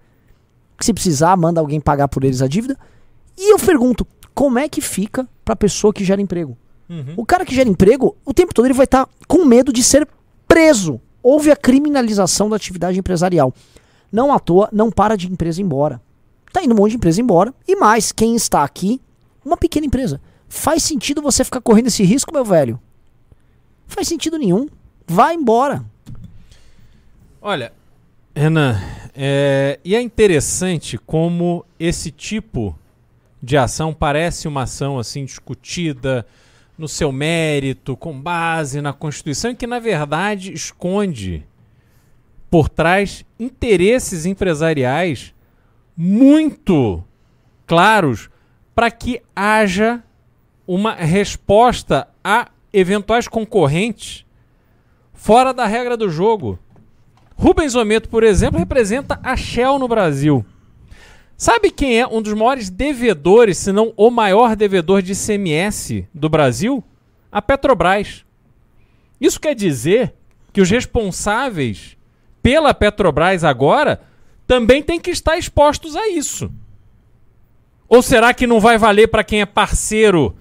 Que 0.78 0.84
se 0.84 0.92
precisar, 0.92 1.34
manda 1.38 1.62
alguém 1.62 1.80
pagar 1.80 2.06
por 2.08 2.22
eles 2.22 2.42
a 2.42 2.46
dívida. 2.46 2.78
E 3.38 3.50
eu 3.50 3.58
pergunto, 3.58 4.06
como 4.34 4.58
é 4.58 4.68
que 4.68 4.82
fica 4.82 5.26
pra 5.42 5.56
pessoa 5.56 5.90
que 5.90 6.04
gera 6.04 6.20
emprego? 6.20 6.54
O 7.16 7.24
cara 7.24 7.46
que 7.46 7.54
gera 7.54 7.66
emprego, 7.66 8.14
o 8.26 8.34
tempo 8.34 8.52
todo 8.52 8.66
ele 8.66 8.74
vai 8.74 8.84
estar 8.84 9.08
com 9.26 9.46
medo 9.46 9.72
de 9.72 9.82
ser 9.82 10.06
preso. 10.46 11.00
Houve 11.22 11.50
a 11.50 11.56
criminalização 11.56 12.50
da 12.50 12.56
atividade 12.56 12.98
empresarial. 12.98 13.54
Não 14.12 14.34
à 14.34 14.38
toa, 14.38 14.68
não 14.70 14.90
para 14.90 15.16
de 15.16 15.32
empresa 15.32 15.62
embora. 15.62 15.98
Tá 16.52 16.62
indo 16.62 16.74
um 16.74 16.76
monte 16.76 16.90
de 16.90 16.96
empresa 16.98 17.22
embora. 17.22 17.54
E 17.66 17.74
mais, 17.74 18.12
quem 18.12 18.36
está 18.36 18.62
aqui, 18.62 19.00
uma 19.42 19.56
pequena 19.56 19.86
empresa. 19.86 20.20
Faz 20.48 20.82
sentido 20.82 21.22
você 21.22 21.44
ficar 21.44 21.60
correndo 21.60 21.88
esse 21.88 22.02
risco, 22.02 22.32
meu 22.32 22.44
velho? 22.44 22.80
Faz 23.86 24.08
sentido 24.08 24.38
nenhum. 24.38 24.66
Vai 25.06 25.34
embora. 25.34 25.84
Olha, 27.40 27.72
Renan, 28.34 28.80
é, 29.14 29.78
e 29.84 29.94
é 29.94 30.00
interessante 30.00 30.96
como 30.96 31.64
esse 31.78 32.10
tipo 32.10 32.76
de 33.42 33.56
ação 33.56 33.92
parece 33.92 34.48
uma 34.48 34.62
ação 34.62 34.98
assim 34.98 35.24
discutida 35.24 36.26
no 36.76 36.88
seu 36.88 37.12
mérito, 37.12 37.96
com 37.96 38.18
base 38.18 38.80
na 38.80 38.92
Constituição, 38.92 39.54
que 39.54 39.66
na 39.66 39.78
verdade 39.78 40.52
esconde 40.52 41.46
por 42.50 42.68
trás 42.68 43.24
interesses 43.38 44.26
empresariais 44.26 45.34
muito 45.96 47.04
claros 47.66 48.28
para 48.74 48.90
que 48.90 49.22
haja 49.34 50.02
uma 50.66 50.94
resposta 50.94 52.08
a 52.22 52.48
eventuais 52.72 53.28
concorrentes 53.28 54.24
fora 55.12 55.54
da 55.54 55.66
regra 55.66 55.96
do 55.96 56.10
jogo. 56.10 56.58
Rubens 57.36 57.74
Ometo, 57.74 58.08
por 58.08 58.22
exemplo, 58.22 58.58
representa 58.58 59.18
a 59.22 59.36
Shell 59.36 59.78
no 59.78 59.88
Brasil. 59.88 60.44
Sabe 61.36 61.70
quem 61.70 61.98
é 61.98 62.06
um 62.06 62.22
dos 62.22 62.32
maiores 62.32 62.70
devedores, 62.70 63.58
se 63.58 63.72
não 63.72 63.92
o 63.96 64.10
maior 64.10 64.54
devedor 64.54 65.02
de 65.02 65.12
ICMS 65.12 66.06
do 66.14 66.28
Brasil? 66.28 66.82
A 67.30 67.42
Petrobras. 67.42 68.24
Isso 69.20 69.40
quer 69.40 69.54
dizer 69.54 70.14
que 70.52 70.60
os 70.60 70.70
responsáveis 70.70 71.96
pela 72.42 72.72
Petrobras 72.72 73.42
agora 73.42 74.02
também 74.46 74.82
têm 74.82 75.00
que 75.00 75.10
estar 75.10 75.36
expostos 75.36 75.96
a 75.96 76.08
isso. 76.08 76.52
Ou 77.88 78.02
será 78.02 78.32
que 78.32 78.46
não 78.46 78.60
vai 78.60 78.78
valer 78.78 79.08
para 79.08 79.24
quem 79.24 79.40
é 79.40 79.46
parceiro 79.46 80.36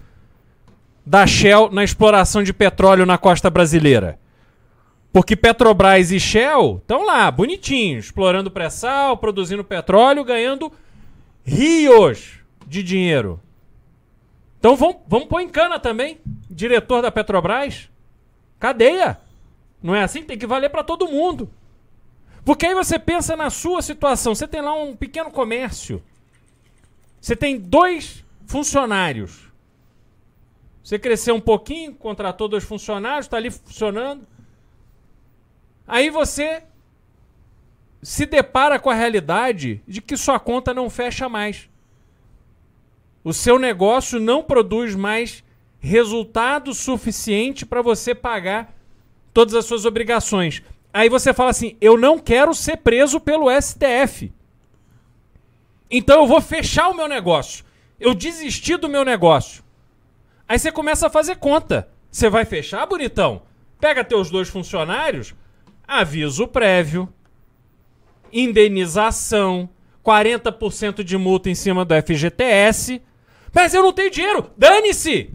da 1.05 1.27
Shell 1.27 1.69
na 1.71 1.83
exploração 1.83 2.43
de 2.43 2.53
petróleo 2.53 3.05
na 3.05 3.17
costa 3.17 3.49
brasileira? 3.49 4.19
Porque 5.11 5.35
Petrobras 5.35 6.11
e 6.11 6.19
Shell 6.19 6.77
estão 6.81 7.05
lá, 7.05 7.29
bonitinhos, 7.29 8.05
explorando 8.05 8.49
pré-sal, 8.49 9.15
produzindo 9.17 9.63
petróleo, 9.63 10.23
ganhando 10.23 10.71
rios 11.43 12.39
de 12.65 12.81
dinheiro. 12.81 13.39
Então 14.57 14.75
vamos, 14.75 14.97
vamos 15.07 15.27
pôr 15.27 15.41
em 15.41 15.49
cana 15.49 15.77
também. 15.77 16.19
Diretor 16.49 17.01
da 17.01 17.11
Petrobras. 17.11 17.89
Cadeia. 18.59 19.19
Não 19.83 19.93
é 19.93 20.01
assim? 20.01 20.23
Tem 20.23 20.37
que 20.37 20.47
valer 20.47 20.69
para 20.69 20.83
todo 20.83 21.07
mundo. 21.07 21.49
Porque 22.45 22.65
aí 22.65 22.73
você 22.73 22.97
pensa 22.97 23.35
na 23.35 23.49
sua 23.49 23.81
situação. 23.81 24.33
Você 24.33 24.47
tem 24.47 24.61
lá 24.61 24.73
um 24.73 24.95
pequeno 24.95 25.29
comércio. 25.29 26.01
Você 27.21 27.35
tem 27.35 27.59
dois 27.59 28.23
funcionários. 28.47 29.52
Você 30.83 30.99
cresceu 30.99 31.35
um 31.35 31.39
pouquinho, 31.39 31.95
contratou 31.95 32.49
dois 32.49 32.63
funcionários, 32.63 33.25
está 33.25 33.37
ali 33.37 33.49
funcionando. 33.49 34.27
Aí 35.87 36.09
você 36.09 36.63
se 38.01 38.25
depara 38.25 38.77
com 38.77 38.89
a 38.89 38.93
realidade 38.93 39.81
de 39.87 40.01
que 40.01 40.17
sua 40.17 40.39
conta 40.39 40.73
não 40.73 40.89
fecha 40.89 41.29
mais. 41.29 41.69
O 43.23 43.31
seu 43.31 43.57
negócio 43.57 44.19
não 44.19 44.43
produz 44.43 44.93
mais 44.93 45.41
resultado 45.79 46.73
suficiente 46.73 47.65
para 47.65 47.81
você 47.81 48.13
pagar 48.13 48.75
todas 49.33 49.55
as 49.55 49.65
suas 49.65 49.85
obrigações. 49.85 50.61
Aí 50.93 51.07
você 51.07 51.33
fala 51.33 51.51
assim: 51.51 51.77
eu 51.79 51.97
não 51.97 52.19
quero 52.19 52.53
ser 52.53 52.77
preso 52.77 53.21
pelo 53.21 53.49
STF. 53.49 54.31
Então 55.89 56.21
eu 56.21 56.27
vou 56.27 56.41
fechar 56.41 56.89
o 56.89 56.93
meu 56.93 57.07
negócio. 57.07 57.63
Eu 57.99 58.13
desisti 58.13 58.75
do 58.75 58.89
meu 58.89 59.05
negócio. 59.05 59.63
Aí 60.53 60.59
você 60.59 60.71
começa 60.71 61.07
a 61.07 61.09
fazer 61.09 61.37
conta. 61.37 61.87
Você 62.11 62.29
vai 62.29 62.45
fechar, 62.45 62.85
bonitão? 62.85 63.41
Pega 63.79 64.03
teus 64.03 64.29
dois 64.29 64.47
funcionários, 64.47 65.33
aviso 65.87 66.47
prévio, 66.47 67.11
indenização, 68.31 69.67
40% 70.05 71.03
de 71.03 71.17
multa 71.17 71.49
em 71.49 71.55
cima 71.55 71.83
do 71.83 71.95
FGTS. 71.95 73.01
Mas 73.51 73.73
eu 73.73 73.81
não 73.81 73.91
tenho 73.91 74.11
dinheiro. 74.11 74.51
Dane-se! 74.55 75.31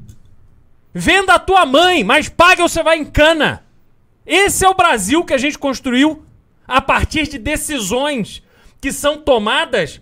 Venda 0.95 1.35
a 1.35 1.41
tua 1.41 1.67
mãe, 1.67 2.05
mas 2.05 2.29
pague 2.29 2.63
ou 2.63 2.69
você 2.69 2.85
vai 2.85 2.97
em 2.97 3.05
cana. 3.05 3.67
Esse 4.25 4.65
é 4.65 4.69
o 4.69 4.75
Brasil 4.75 5.25
que 5.25 5.35
a 5.35 5.39
gente 5.39 5.59
construiu 5.59 6.25
a 6.65 6.81
partir 6.81 7.27
de 7.27 7.39
decisões 7.39 8.41
que 8.81 8.93
são 8.93 9.19
tomadas 9.19 10.01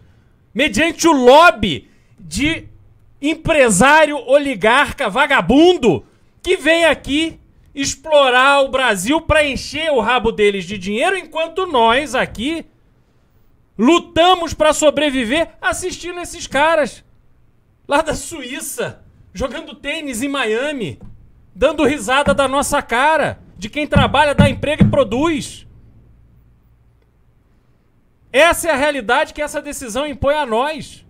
mediante 0.52 1.08
o 1.08 1.12
lobby 1.12 1.88
de 2.20 2.68
empresário 3.20 4.18
oligarca 4.26 5.08
vagabundo 5.08 6.04
que 6.42 6.56
vem 6.56 6.84
aqui 6.84 7.40
explorar 7.74 8.62
o 8.62 8.68
Brasil 8.68 9.20
para 9.20 9.46
encher 9.46 9.90
o 9.90 10.00
rabo 10.00 10.32
deles 10.32 10.64
de 10.64 10.78
dinheiro, 10.78 11.16
enquanto 11.16 11.66
nós 11.66 12.14
aqui 12.14 12.64
lutamos 13.78 14.54
para 14.54 14.72
sobreviver 14.72 15.50
assistindo 15.60 16.20
esses 16.20 16.46
caras 16.46 17.04
lá 17.86 18.00
da 18.02 18.14
Suíça, 18.14 19.04
jogando 19.32 19.74
tênis 19.74 20.22
em 20.22 20.28
Miami, 20.28 20.98
dando 21.54 21.84
risada 21.84 22.34
da 22.34 22.48
nossa 22.48 22.82
cara, 22.82 23.38
de 23.56 23.70
quem 23.70 23.86
trabalha, 23.86 24.34
dá 24.34 24.48
emprego 24.48 24.82
e 24.82 24.90
produz. 24.90 25.66
Essa 28.32 28.68
é 28.68 28.72
a 28.72 28.76
realidade 28.76 29.32
que 29.32 29.40
essa 29.40 29.62
decisão 29.62 30.06
impõe 30.06 30.34
a 30.34 30.44
nós. 30.44 31.05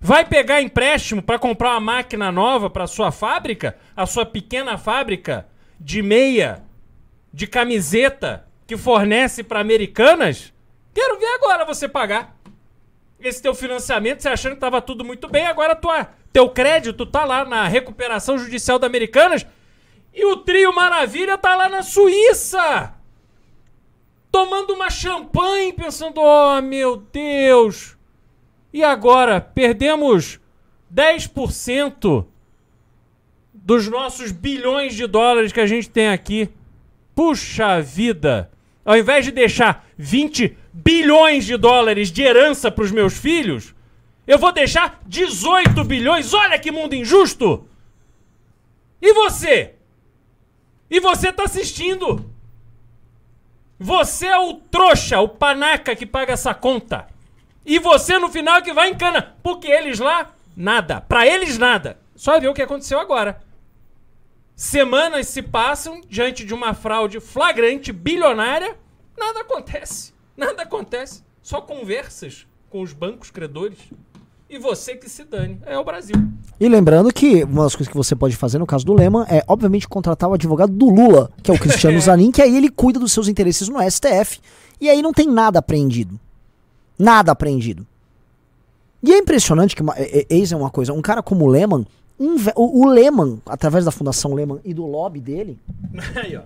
Vai 0.00 0.24
pegar 0.24 0.62
empréstimo 0.62 1.22
para 1.22 1.38
comprar 1.38 1.72
uma 1.72 1.80
máquina 1.80 2.32
nova 2.32 2.70
para 2.70 2.86
sua 2.86 3.12
fábrica, 3.12 3.76
a 3.94 4.06
sua 4.06 4.24
pequena 4.24 4.78
fábrica 4.78 5.46
de 5.78 6.00
meia, 6.00 6.64
de 7.30 7.46
camiseta 7.46 8.46
que 8.66 8.78
fornece 8.78 9.42
para 9.42 9.60
americanas? 9.60 10.54
Quero 10.94 11.18
ver 11.18 11.26
agora 11.26 11.66
você 11.66 11.86
pagar 11.86 12.34
esse 13.20 13.42
teu 13.42 13.54
financiamento, 13.54 14.22
você 14.22 14.30
achando 14.30 14.54
que 14.54 14.60
tava 14.60 14.80
tudo 14.80 15.04
muito 15.04 15.28
bem, 15.28 15.46
agora 15.46 15.76
tua, 15.76 16.08
teu 16.32 16.48
crédito 16.48 17.04
tá 17.04 17.26
lá 17.26 17.44
na 17.44 17.68
recuperação 17.68 18.38
judicial 18.38 18.78
da 18.78 18.86
Americanas 18.86 19.46
e 20.14 20.24
o 20.24 20.38
trio 20.38 20.74
Maravilha 20.74 21.36
tá 21.36 21.54
lá 21.54 21.68
na 21.68 21.82
Suíça. 21.82 22.94
Tomando 24.32 24.72
uma 24.72 24.88
champanhe, 24.88 25.74
pensando, 25.74 26.22
oh 26.22 26.62
meu 26.62 26.96
Deus. 26.96 27.99
E 28.72 28.84
agora, 28.84 29.40
perdemos 29.40 30.38
10% 30.94 32.24
dos 33.52 33.88
nossos 33.88 34.32
bilhões 34.32 34.94
de 34.94 35.06
dólares 35.06 35.52
que 35.52 35.60
a 35.60 35.66
gente 35.66 35.90
tem 35.90 36.08
aqui. 36.08 36.48
Puxa 37.14 37.80
vida! 37.80 38.50
Ao 38.84 38.96
invés 38.96 39.24
de 39.24 39.30
deixar 39.30 39.86
20 39.98 40.56
bilhões 40.72 41.44
de 41.44 41.56
dólares 41.56 42.10
de 42.10 42.22
herança 42.22 42.70
para 42.70 42.84
os 42.84 42.90
meus 42.90 43.16
filhos, 43.18 43.74
Eu 44.30 44.38
vou 44.38 44.52
deixar 44.52 45.00
18 45.06 45.82
bilhões. 45.82 46.32
Olha 46.32 46.56
que 46.56 46.70
mundo 46.70 46.94
injusto! 46.94 47.66
E 49.02 49.12
você? 49.12 49.74
E 50.88 51.00
você 51.00 51.32
tá 51.32 51.42
assistindo? 51.44 52.30
Você 53.76 54.26
é 54.26 54.38
o 54.38 54.54
trouxa, 54.54 55.18
o 55.20 55.28
panaca 55.28 55.96
que 55.96 56.06
paga 56.06 56.34
essa 56.34 56.54
conta. 56.54 57.08
E 57.64 57.78
você 57.78 58.18
no 58.18 58.28
final 58.28 58.56
é 58.56 58.62
que 58.62 58.72
vai 58.72 58.90
em 58.90 58.96
cana. 58.96 59.36
Porque 59.42 59.68
eles 59.68 59.98
lá, 59.98 60.32
nada. 60.56 61.00
Pra 61.00 61.26
eles, 61.26 61.58
nada. 61.58 61.98
Só 62.14 62.38
ver 62.38 62.48
o 62.48 62.54
que 62.54 62.62
aconteceu 62.62 62.98
agora. 62.98 63.40
Semanas 64.54 65.28
se 65.28 65.40
passam 65.40 66.00
diante 66.08 66.44
de 66.44 66.52
uma 66.52 66.74
fraude 66.74 67.18
flagrante, 67.20 67.92
bilionária. 67.92 68.76
Nada 69.18 69.40
acontece. 69.40 70.12
Nada 70.36 70.62
acontece. 70.62 71.22
Só 71.42 71.60
conversas 71.60 72.46
com 72.68 72.82
os 72.82 72.92
bancos 72.92 73.30
credores. 73.30 73.78
E 74.48 74.58
você 74.58 74.96
que 74.96 75.08
se 75.08 75.24
dane. 75.24 75.60
É 75.64 75.78
o 75.78 75.84
Brasil. 75.84 76.16
E 76.58 76.68
lembrando 76.68 77.12
que 77.12 77.44
uma 77.44 77.62
das 77.62 77.74
coisas 77.74 77.90
que 77.90 77.96
você 77.96 78.16
pode 78.16 78.36
fazer 78.36 78.58
no 78.58 78.66
caso 78.66 78.84
do 78.84 78.92
Lehman 78.92 79.24
é, 79.28 79.42
obviamente, 79.46 79.88
contratar 79.88 80.28
o 80.28 80.34
advogado 80.34 80.72
do 80.72 80.90
Lula, 80.90 81.30
que 81.42 81.50
é 81.50 81.54
o 81.54 81.58
Cristiano 81.58 81.98
Zanin, 82.02 82.30
que 82.30 82.42
aí 82.42 82.56
ele 82.56 82.68
cuida 82.68 82.98
dos 82.98 83.12
seus 83.12 83.28
interesses 83.28 83.68
no 83.68 83.78
STF. 83.88 84.40
E 84.80 84.90
aí 84.90 85.00
não 85.00 85.12
tem 85.12 85.26
nada 85.26 85.60
apreendido. 85.60 86.18
Nada 87.00 87.32
apreendido. 87.32 87.86
E 89.02 89.12
é 89.12 89.18
impressionante 89.18 89.74
que, 89.74 89.82
eis 90.28 90.52
é 90.52 90.56
uma 90.56 90.70
coisa, 90.70 90.92
um 90.92 91.00
cara 91.00 91.22
como 91.22 91.46
o 91.46 91.48
Lehman, 91.48 91.86
o, 92.18 92.82
o 92.82 92.86
Lehman, 92.86 93.40
através 93.46 93.84
da 93.84 93.90
Fundação 93.90 94.34
Lehman 94.34 94.60
e 94.62 94.74
do 94.74 94.84
lobby 94.86 95.20
dele. 95.20 95.58
Aí, 96.16 96.36
ó. 96.36 96.42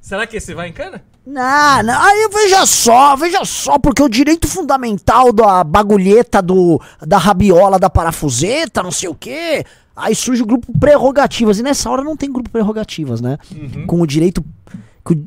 Será 0.00 0.26
que 0.26 0.38
esse 0.38 0.54
vai 0.54 0.68
em 0.68 0.72
cana? 0.72 1.02
Não, 1.26 1.82
não, 1.82 2.02
aí 2.02 2.28
veja 2.32 2.64
só, 2.64 3.14
veja 3.16 3.44
só, 3.44 3.78
porque 3.78 4.02
o 4.02 4.08
direito 4.08 4.48
fundamental 4.48 5.30
da 5.30 5.62
bagulheta 5.62 6.40
do, 6.40 6.80
da 7.06 7.18
rabiola, 7.18 7.78
da 7.78 7.90
parafuseta, 7.90 8.82
não 8.82 8.90
sei 8.90 9.10
o 9.10 9.14
quê. 9.14 9.62
Aí 9.94 10.14
surge 10.14 10.42
o 10.42 10.46
grupo 10.46 10.72
prerrogativas. 10.78 11.58
E 11.58 11.62
nessa 11.62 11.90
hora 11.90 12.02
não 12.02 12.16
tem 12.16 12.32
grupo 12.32 12.48
prerrogativas, 12.48 13.20
né? 13.20 13.36
Uhum. 13.54 13.86
Com 13.86 14.00
o 14.00 14.06
direito. 14.06 14.42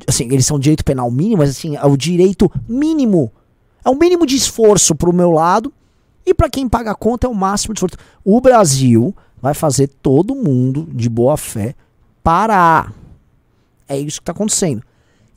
Assim, 0.08 0.24
eles 0.24 0.44
são 0.44 0.58
direito 0.58 0.84
penal 0.84 1.08
mínimo, 1.10 1.38
mas 1.38 1.50
assim, 1.50 1.76
é 1.76 1.86
o 1.86 1.96
direito 1.96 2.50
mínimo. 2.68 3.32
É 3.84 3.90
o 3.90 3.94
mínimo 3.94 4.26
de 4.26 4.36
esforço 4.36 4.94
pro 4.94 5.12
meu 5.12 5.30
lado. 5.30 5.72
E 6.26 6.32
para 6.32 6.48
quem 6.48 6.68
paga 6.68 6.92
a 6.92 6.94
conta 6.94 7.26
é 7.26 7.30
o 7.30 7.34
máximo 7.34 7.74
de 7.74 7.78
esforço. 7.78 7.98
O 8.24 8.40
Brasil 8.40 9.14
vai 9.40 9.52
fazer 9.52 9.88
todo 9.88 10.34
mundo 10.34 10.88
de 10.90 11.08
boa 11.08 11.36
fé 11.36 11.74
parar. 12.22 12.92
É 13.86 13.98
isso 13.98 14.18
que 14.18 14.22
está 14.22 14.32
acontecendo. 14.32 14.82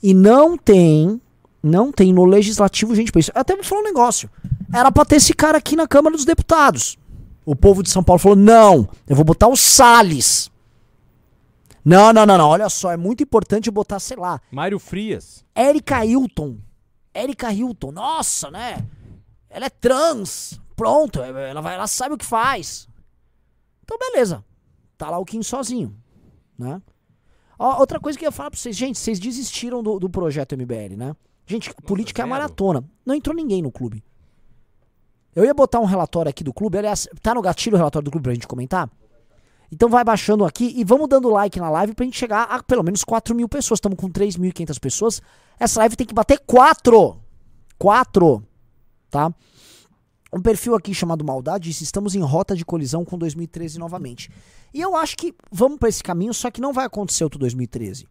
E 0.01 0.13
não 0.13 0.57
tem, 0.57 1.19
não 1.61 1.91
tem 1.91 2.13
no 2.13 2.23
legislativo 2.23 2.95
gente 2.95 3.11
para 3.11 3.19
isso. 3.19 3.31
Até 3.35 3.53
vou 3.53 3.63
falar 3.63 3.81
um 3.81 3.85
negócio. 3.85 4.29
Era 4.73 4.91
para 4.91 5.05
ter 5.05 5.17
esse 5.17 5.33
cara 5.33 5.57
aqui 5.57 5.75
na 5.75 5.87
Câmara 5.87 6.15
dos 6.15 6.25
Deputados. 6.25 6.97
O 7.45 7.55
povo 7.55 7.83
de 7.83 7.89
São 7.89 8.03
Paulo 8.03 8.19
falou: 8.19 8.37
não, 8.37 8.87
eu 9.07 9.15
vou 9.15 9.25
botar 9.25 9.47
o 9.47 9.57
Salles. 9.57 10.49
Não, 11.83 12.11
não, 12.11 12.25
não, 12.25 12.37
não. 12.37 12.49
Olha 12.49 12.67
só, 12.69 12.91
é 12.91 12.97
muito 12.97 13.23
importante 13.23 13.71
botar, 13.71 13.99
sei 13.99 14.17
lá. 14.17 14.41
Mário 14.51 14.77
Frias. 14.77 15.45
Érica 15.55 16.05
Hilton. 16.05 16.57
Érica 17.17 17.51
Hilton. 17.51 17.91
Nossa, 17.91 18.51
né? 18.51 18.85
Ela 19.49 19.65
é 19.65 19.69
trans. 19.69 20.59
Pronto, 20.75 21.21
ela, 21.21 21.61
vai, 21.61 21.75
ela 21.75 21.87
sabe 21.87 22.13
o 22.13 22.17
que 22.17 22.25
faz. 22.25 22.87
Então, 23.83 23.97
beleza. 23.97 24.45
Tá 24.97 25.09
lá 25.09 25.17
o 25.17 25.25
Kim 25.25 25.41
sozinho, 25.41 25.95
né? 26.57 26.81
Ó, 27.57 27.79
outra 27.79 27.99
coisa 27.99 28.17
que 28.17 28.25
eu 28.25 28.27
ia 28.27 28.31
falar 28.31 28.51
pra 28.51 28.59
vocês, 28.59 28.75
gente, 28.75 28.99
vocês 28.99 29.19
desistiram 29.19 29.81
do, 29.81 29.99
do 29.99 30.09
projeto 30.09 30.55
MBL, 30.55 30.95
né? 30.95 31.15
Gente, 31.45 31.69
Nossa, 31.69 31.81
política 31.81 32.21
zero. 32.21 32.27
é 32.27 32.29
maratona. 32.29 32.83
Não 33.05 33.15
entrou 33.15 33.35
ninguém 33.35 33.61
no 33.61 33.71
clube. 33.71 34.03
Eu 35.35 35.45
ia 35.45 35.53
botar 35.53 35.79
um 35.79 35.85
relatório 35.85 36.29
aqui 36.29 36.43
do 36.43 36.53
clube, 36.53 36.77
aliás, 36.77 37.07
tá 37.21 37.33
no 37.33 37.41
gatilho 37.41 37.75
o 37.75 37.77
relatório 37.77 38.05
do 38.05 38.11
clube 38.11 38.23
pra 38.23 38.33
gente 38.33 38.47
comentar? 38.47 38.89
Então 39.71 39.89
vai 39.89 40.03
baixando 40.03 40.45
aqui 40.45 40.73
e 40.75 40.83
vamos 40.83 41.09
dando 41.09 41.29
like 41.29 41.59
na 41.59 41.69
live 41.69 41.93
pra 41.93 42.05
gente 42.05 42.17
chegar 42.17 42.43
a 42.43 42.63
pelo 42.63 42.83
menos 42.83 43.03
4 43.03 43.35
mil 43.35 43.49
pessoas. 43.49 43.77
Estamos 43.77 43.97
com 43.97 44.09
3.500 44.09 44.79
pessoas. 44.79 45.21
Essa 45.59 45.79
live 45.81 45.95
tem 45.95 46.07
que 46.07 46.13
bater 46.13 46.39
4. 46.39 47.19
4. 47.77 48.43
Tá? 49.09 49.33
Um 50.31 50.41
perfil 50.41 50.75
aqui 50.75 50.93
chamado 50.93 51.23
Maldade 51.23 51.69
disse: 51.69 51.83
estamos 51.83 52.15
em 52.15 52.21
rota 52.21 52.55
de 52.55 52.65
colisão 52.65 53.03
com 53.03 53.17
2013 53.17 53.77
novamente. 53.77 54.31
E 54.73 54.81
eu 54.81 54.95
acho 54.95 55.17
que 55.17 55.33
vamos 55.51 55.77
para 55.79 55.89
esse 55.89 56.03
caminho, 56.03 56.33
só 56.33 56.49
que 56.51 56.61
não 56.61 56.73
vai 56.73 56.85
acontecer 56.85 57.25
o 57.25 57.29
2013. 57.29 58.07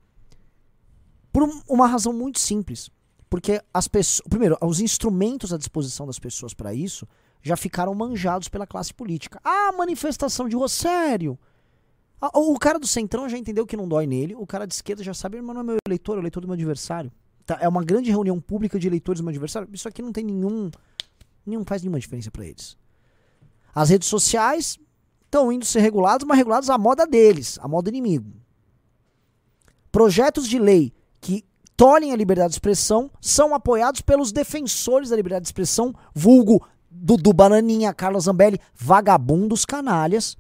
Por 1.32 1.48
uma 1.68 1.86
razão 1.86 2.12
muito 2.12 2.38
simples. 2.38 2.90
Porque 3.28 3.60
as 3.72 3.88
pessoas. 3.88 4.26
Primeiro, 4.28 4.56
os 4.62 4.80
instrumentos 4.80 5.52
à 5.52 5.58
disposição 5.58 6.06
das 6.06 6.18
pessoas 6.18 6.54
para 6.54 6.72
isso 6.72 7.06
já 7.46 7.56
ficaram 7.56 7.94
manjados 7.94 8.48
pela 8.48 8.66
classe 8.66 8.92
política. 8.92 9.40
Ah, 9.44 9.70
manifestação 9.72 10.48
de 10.48 10.56
rua, 10.56 10.68
sério. 10.68 11.38
O 12.34 12.58
cara 12.58 12.78
do 12.78 12.86
centrão 12.86 13.28
já 13.28 13.38
entendeu 13.38 13.64
que 13.64 13.76
não 13.76 13.86
dói 13.86 14.06
nele. 14.06 14.34
O 14.34 14.46
cara 14.46 14.66
de 14.66 14.74
esquerda 14.74 15.04
já 15.04 15.14
sabe, 15.14 15.40
mas 15.40 15.54
não 15.54 15.60
é 15.60 15.64
meu 15.64 15.76
eleitor, 15.86 16.14
é 16.14 16.16
o 16.16 16.22
eleitor 16.22 16.40
do 16.40 16.48
meu 16.48 16.54
adversário. 16.54 17.12
Tá, 17.44 17.58
é 17.60 17.68
uma 17.68 17.84
grande 17.84 18.10
reunião 18.10 18.40
pública 18.40 18.80
de 18.80 18.88
eleitores 18.88 19.20
do 19.20 19.24
meu 19.24 19.30
adversário. 19.30 19.68
Isso 19.72 19.86
aqui 19.86 20.02
não 20.02 20.12
tem 20.12 20.24
nenhum 20.24 20.70
não 21.46 21.64
faz 21.64 21.82
nenhuma 21.82 22.00
diferença 22.00 22.30
para 22.30 22.44
eles. 22.44 22.76
As 23.72 23.90
redes 23.90 24.08
sociais 24.08 24.76
estão 25.24 25.52
indo 25.52 25.64
ser 25.64 25.80
reguladas, 25.80 26.26
mas 26.26 26.36
reguladas 26.36 26.68
à 26.68 26.76
moda 26.76 27.06
deles, 27.06 27.58
à 27.62 27.68
moda 27.68 27.88
inimigo. 27.88 28.32
Projetos 29.92 30.48
de 30.48 30.58
lei 30.58 30.92
que 31.20 31.44
tolhem 31.76 32.12
a 32.12 32.16
liberdade 32.16 32.50
de 32.50 32.54
expressão 32.56 33.10
são 33.20 33.54
apoiados 33.54 34.00
pelos 34.00 34.32
defensores 34.32 35.10
da 35.10 35.16
liberdade 35.16 35.42
de 35.42 35.48
expressão, 35.48 35.94
vulgo 36.12 36.66
Dudu 37.06 37.32
Bananinha, 37.32 37.94
Carlos 37.94 38.24
Zambelli, 38.24 38.58
vagabundos 38.74 39.64
canalhas, 39.64 40.36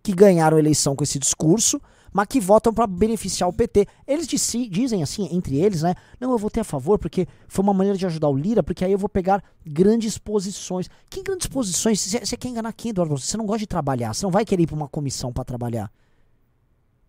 que 0.00 0.12
ganharam 0.12 0.56
a 0.56 0.60
eleição 0.60 0.94
com 0.94 1.02
esse 1.02 1.18
discurso, 1.18 1.80
mas 2.12 2.28
que 2.28 2.38
votam 2.38 2.72
para 2.72 2.86
beneficiar 2.86 3.48
o 3.48 3.52
PT. 3.52 3.84
Eles 4.06 4.28
dizem 4.28 5.02
assim, 5.02 5.28
entre 5.32 5.56
eles, 5.56 5.82
né? 5.82 5.96
Não, 6.20 6.30
eu 6.30 6.38
votei 6.38 6.60
a 6.60 6.64
favor 6.64 7.00
porque 7.00 7.26
foi 7.48 7.64
uma 7.64 7.74
maneira 7.74 7.98
de 7.98 8.06
ajudar 8.06 8.28
o 8.28 8.36
Lira, 8.36 8.62
porque 8.62 8.84
aí 8.84 8.92
eu 8.92 8.98
vou 8.98 9.08
pegar 9.08 9.42
grandes 9.66 10.16
posições. 10.16 10.88
Que 11.10 11.20
grandes 11.20 11.48
posições? 11.48 12.00
Você 12.00 12.36
quer 12.36 12.46
enganar 12.46 12.72
quem, 12.74 12.90
Eduardo 12.90 13.08
Bolsonaro? 13.08 13.30
Você 13.32 13.36
não 13.36 13.46
gosta 13.46 13.58
de 13.58 13.66
trabalhar, 13.66 14.14
você 14.14 14.24
não 14.24 14.30
vai 14.30 14.44
querer 14.44 14.62
ir 14.62 14.66
para 14.68 14.76
uma 14.76 14.88
comissão 14.88 15.32
para 15.32 15.42
trabalhar. 15.42 15.90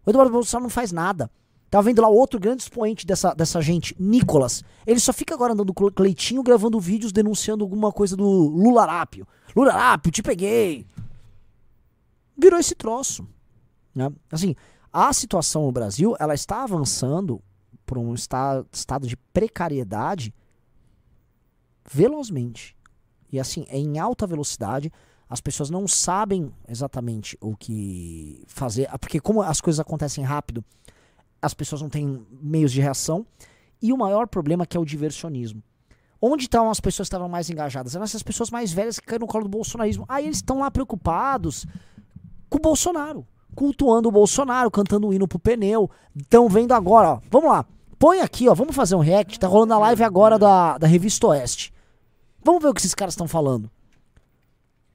O 0.04 0.10
Eduardo 0.10 0.32
Bolsonaro 0.32 0.64
não 0.64 0.70
faz 0.72 0.92
nada. 0.92 1.30
Tava 1.70 1.84
vendo 1.84 2.02
lá 2.02 2.08
outro 2.08 2.40
grande 2.40 2.62
expoente 2.62 3.06
dessa, 3.06 3.34
dessa 3.34 3.62
gente, 3.62 3.96
Nicolas. 4.00 4.64
Ele 4.86 5.00
só 5.00 5.12
fica 5.12 5.34
agora 5.34 5.54
andando 5.54 5.74
com 5.74 5.90
Cleitinho 5.92 6.44
gravando 6.44 6.80
vídeos 6.80 7.12
denunciando 7.12 7.64
alguma 7.64 7.92
coisa 7.92 8.16
do 8.16 8.24
Lularápio. 8.24 9.28
Lularápio, 9.56 10.12
te 10.12 10.22
peguei. 10.22 10.86
Virou 12.38 12.60
esse 12.60 12.76
troço. 12.76 13.28
Né? 13.94 14.12
Assim, 14.32 14.56
a 14.92 15.12
situação 15.12 15.66
no 15.66 15.72
Brasil 15.72 16.16
ela 16.20 16.34
está 16.34 16.64
avançando 16.64 17.42
para 17.86 18.00
um 18.00 18.14
esta, 18.14 18.66
estado 18.72 19.08
de 19.08 19.16
precariedade 19.16 20.34
velozmente. 21.90 22.76
E 23.32 23.40
assim, 23.40 23.66
é 23.70 23.78
em 23.78 24.00
alta 24.00 24.26
velocidade. 24.26 24.92
As 25.30 25.42
pessoas 25.42 25.70
não 25.70 25.88
sabem 25.88 26.52
exatamente 26.68 27.38
o 27.42 27.56
que 27.56 28.44
fazer, 28.48 28.90
porque 29.00 29.20
como 29.20 29.42
as 29.42 29.60
coisas 29.60 29.80
acontecem 29.80 30.24
rápido, 30.24 30.64
as 31.46 31.54
pessoas 31.54 31.82
não 31.82 31.90
têm 31.90 32.26
meios 32.42 32.72
de 32.72 32.82
reação. 32.82 33.26
E 33.82 33.94
o 33.94 33.98
maior 33.98 34.28
problema 34.28 34.66
que 34.66 34.76
é 34.76 34.80
o 34.80 34.86
diversionismo. 34.86 35.62
Onde 36.22 36.44
estão 36.44 36.70
as 36.70 36.80
pessoas 36.80 37.08
que 37.08 37.10
estavam 37.10 37.30
mais 37.30 37.50
engajadas? 37.50 37.94
Eram 37.94 38.04
essas 38.04 38.24
pessoas 38.24 38.50
mais 38.50 38.72
velhas 38.72 39.00
que 39.00 39.06
caíram 39.06 39.26
no 39.26 39.32
colo 39.32 39.44
do 39.44 39.50
bolsonarismo. 39.50 40.06
Aí 40.08 40.26
eles 40.26 40.38
estão 40.38 40.60
lá 40.60 40.72
preocupados 40.72 41.66
com 42.50 42.58
o 42.58 42.62
Bolsonaro 42.62 43.28
cultuando 43.56 44.10
o 44.10 44.12
Bolsonaro, 44.12 44.70
cantando 44.70 45.08
um 45.08 45.14
hino 45.14 45.28
pro 45.28 45.40
pneu. 45.40 45.90
Estão 46.16 46.50
vendo 46.50 46.74
agora, 46.74 47.14
ó. 47.14 47.20
Vamos 47.32 47.50
lá. 47.50 47.66
Põe 47.98 48.20
aqui, 48.20 48.50
ó. 48.50 48.54
Vamos 48.54 48.76
fazer 48.76 48.96
um 48.96 49.00
react. 49.00 49.40
Tá 49.40 49.48
rolando 49.48 49.74
a 49.74 49.80
live 49.80 50.04
agora 50.04 50.38
da, 50.38 50.78
da 50.78 50.86
Revista 50.86 51.28
Oeste. 51.28 51.74
Vamos 52.44 52.62
ver 52.62 52.70
o 52.70 52.74
que 52.74 52.82
esses 52.82 52.94
caras 52.94 53.14
estão 53.14 53.28
falando. 53.28 53.72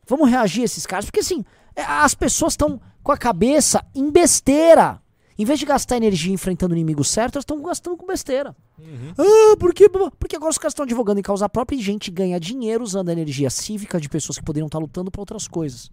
Vamos 0.07 0.29
reagir 0.29 0.63
a 0.63 0.65
esses 0.67 0.87
caras. 0.87 1.07
Porque 1.07 1.21
assim, 1.21 1.45
é, 1.75 1.83
as 1.83 2.15
pessoas 2.15 2.53
estão 2.53 2.81
com 3.03 3.11
a 3.11 3.17
cabeça 3.17 3.85
em 3.95 4.11
besteira. 4.11 5.00
Em 5.41 5.45
vez 5.47 5.59
de 5.59 5.65
gastar 5.65 5.97
energia 5.97 6.35
enfrentando 6.35 6.75
o 6.75 6.77
inimigo 6.77 7.03
certo, 7.03 7.37
elas 7.37 7.45
estão 7.45 7.63
gastando 7.63 7.97
com 7.97 8.07
besteira. 8.07 8.55
Uhum. 8.79 9.15
Ah, 9.17 9.57
por 9.57 9.73
quê? 9.73 9.89
Porque 9.89 10.37
agora 10.37 10.51
os 10.51 10.59
caras 10.59 10.73
estão 10.73 10.85
advogando 10.85 11.19
em 11.19 11.23
causa 11.23 11.49
própria 11.49 11.79
e 11.79 11.81
gente 11.81 12.11
ganha 12.11 12.39
dinheiro 12.39 12.85
usando 12.85 13.09
a 13.09 13.13
energia 13.13 13.49
cívica 13.49 13.99
de 13.99 14.07
pessoas 14.07 14.37
que 14.37 14.45
poderiam 14.45 14.67
estar 14.67 14.79
lutando 14.79 15.11
para 15.11 15.23
outras 15.23 15.49
coisas. 15.49 15.91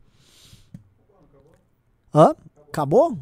Hã? 2.14 2.36
Acabou? 2.68 3.18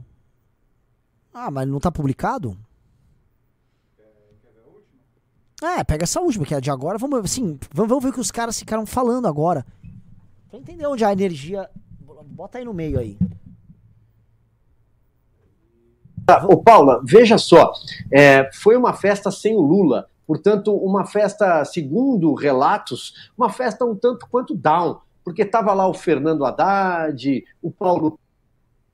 Ah, 1.31 1.51
mas 1.51 1.67
não 1.67 1.79
tá 1.79 1.91
publicado? 1.91 2.57
É, 5.61 5.83
pega 5.83 6.05
essa 6.05 6.19
última, 6.19 6.43
que 6.43 6.55
é 6.55 6.59
de 6.59 6.71
agora. 6.71 6.97
Vamos, 6.97 7.23
assim, 7.23 7.59
vamos, 7.71 7.89
vamos 7.89 8.03
ver 8.03 8.09
o 8.09 8.13
que 8.13 8.19
os 8.19 8.31
caras 8.31 8.57
ficaram 8.57 8.87
falando 8.87 9.27
agora. 9.27 9.63
Pra 10.49 10.57
entender 10.57 10.87
onde 10.87 11.05
a 11.05 11.13
energia. 11.13 11.69
Bota 12.25 12.57
aí 12.57 12.65
no 12.65 12.73
meio 12.73 12.97
aí. 12.97 13.15
Tá, 16.25 16.45
ô 16.47 16.57
Paula, 16.57 17.01
veja 17.03 17.37
só. 17.37 17.71
É, 18.11 18.49
foi 18.53 18.75
uma 18.75 18.93
festa 18.93 19.29
sem 19.29 19.55
o 19.55 19.61
Lula. 19.61 20.07
Portanto, 20.25 20.75
uma 20.75 21.05
festa, 21.05 21.63
segundo 21.65 22.33
relatos, 22.33 23.29
uma 23.37 23.49
festa 23.49 23.85
um 23.85 23.95
tanto 23.95 24.27
quanto 24.29 24.55
down 24.55 24.99
porque 25.25 25.41
estava 25.41 25.73
lá 25.73 25.87
o 25.87 25.93
Fernando 25.93 26.45
Haddad, 26.45 27.43
o 27.61 27.71
Paulo 27.71 28.19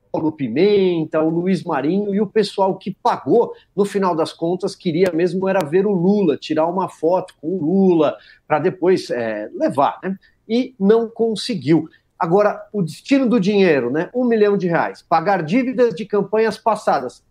Paulo 0.10 0.32
Pimenta, 0.34 1.22
o 1.22 1.30
Luiz 1.30 1.64
Marinho 1.64 2.14
e 2.14 2.20
o 2.20 2.28
pessoal 2.28 2.78
que 2.78 2.94
pagou, 3.02 3.54
no 3.74 3.86
final 3.86 4.14
das 4.14 4.34
contas, 4.34 4.76
queria 4.76 5.10
mesmo 5.14 5.48
era 5.48 5.66
ver 5.66 5.86
o 5.86 5.92
Lula, 5.92 6.36
tirar 6.36 6.68
uma 6.68 6.90
foto 6.90 7.34
com 7.40 7.56
o 7.56 7.66
Lula, 7.66 8.18
para 8.46 8.60
depois 8.60 9.10
é, 9.10 9.50
levar, 9.54 10.00
né? 10.04 10.18
E 10.50 10.76
não 10.78 11.10
conseguiu. 11.10 11.88
Agora, 12.22 12.62
o 12.72 12.84
destino 12.84 13.28
do 13.28 13.40
dinheiro, 13.40 13.90
né? 13.90 14.12
Um 14.14 14.24
milhão 14.24 14.56
de 14.56 14.68
reais. 14.68 15.02
Pagar 15.02 15.42
dívidas 15.42 15.96
de 15.96 16.06
campanhas 16.06 16.56
passadas. 16.56 17.24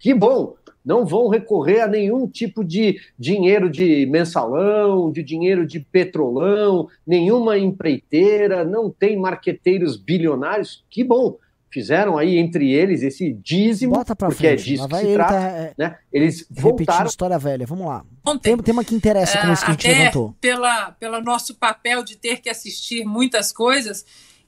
Que 0.00 0.12
bom! 0.12 0.54
Não 0.84 1.06
vão 1.06 1.28
recorrer 1.28 1.82
a 1.82 1.86
nenhum 1.86 2.26
tipo 2.26 2.64
de 2.64 2.98
dinheiro 3.16 3.70
de 3.70 4.04
mensalão, 4.06 5.12
de 5.12 5.22
dinheiro 5.22 5.64
de 5.64 5.78
petrolão, 5.78 6.88
nenhuma 7.06 7.56
empreiteira, 7.56 8.64
não 8.64 8.90
tem 8.90 9.16
marqueteiros 9.16 9.96
bilionários. 9.96 10.84
Que 10.90 11.04
bom! 11.04 11.38
fizeram 11.70 12.18
aí 12.18 12.36
entre 12.36 12.70
eles 12.70 13.02
esse 13.02 13.32
dízimo, 13.32 13.94
Bota 13.94 14.14
pra 14.14 14.28
porque 14.28 14.46
é 14.46 14.50
frente. 14.50 14.64
disso 14.68 14.82
Lá 14.82 14.88
que 14.88 14.92
vai 14.94 15.04
se 15.06 15.12
trata, 15.14 15.32
tá, 15.32 15.40
é, 15.40 15.72
né? 15.78 15.96
Eles 16.12 16.40
repetindo 16.40 16.60
voltaram 16.62 17.06
história 17.06 17.38
velha. 17.38 17.64
Vamos 17.66 17.86
lá. 17.86 18.04
Ontem, 18.26 18.40
Tem 18.42 18.54
um 18.54 18.58
tema 18.58 18.84
que 18.84 18.94
interessa 18.94 19.38
com 19.40 19.50
isso 19.50 19.64
que 19.64 19.70
a 19.70 19.72
gente 19.72 19.86
É, 19.86 19.90
até 19.90 19.98
levantou. 20.00 20.36
pela, 20.38 20.90
pelo 20.92 21.22
nosso 21.22 21.54
papel 21.54 22.04
de 22.04 22.18
ter 22.18 22.42
que 22.42 22.50
assistir 22.50 23.06
muitas 23.06 23.52
coisas, 23.52 24.04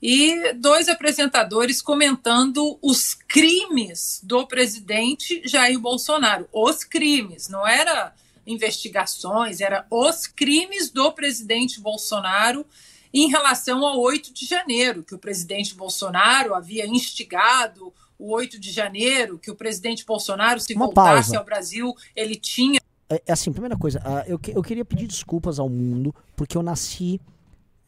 e 0.06 0.52
dois 0.52 0.86
apresentadores 0.90 1.80
comentando 1.80 2.78
os 2.82 3.14
crimes 3.14 4.20
do 4.22 4.46
presidente 4.46 5.40
Jair 5.46 5.78
Bolsonaro. 5.80 6.46
Os 6.52 6.84
crimes, 6.84 7.48
não 7.48 7.66
era 7.66 8.12
investigações, 8.46 9.62
era 9.62 9.86
os 9.90 10.26
crimes 10.26 10.90
do 10.90 11.10
presidente 11.12 11.80
Bolsonaro 11.80 12.66
em 13.14 13.30
relação 13.30 13.82
ao 13.86 13.98
8 13.98 14.30
de 14.34 14.44
janeiro, 14.44 15.02
que 15.02 15.14
o 15.14 15.18
presidente 15.18 15.74
Bolsonaro 15.74 16.54
havia 16.54 16.86
instigado 16.86 17.90
o 18.18 18.30
8 18.32 18.60
de 18.60 18.70
janeiro, 18.70 19.38
que 19.38 19.50
o 19.50 19.54
presidente 19.54 20.04
Bolsonaro, 20.04 20.60
se 20.60 20.74
Uma 20.74 20.84
voltasse 20.86 21.28
pausa. 21.28 21.38
ao 21.38 21.44
Brasil, 21.46 21.94
ele 22.14 22.36
tinha 22.36 22.78
É, 23.08 23.22
é 23.26 23.32
assim, 23.32 23.52
primeira 23.52 23.76
coisa, 23.76 24.02
ah, 24.04 24.24
eu, 24.26 24.38
que- 24.38 24.50
eu 24.50 24.62
queria 24.62 24.84
pedir 24.84 25.06
desculpas 25.06 25.58
ao 25.58 25.68
mundo, 25.68 26.14
porque 26.36 26.56
eu 26.58 26.62
nasci 26.62 27.18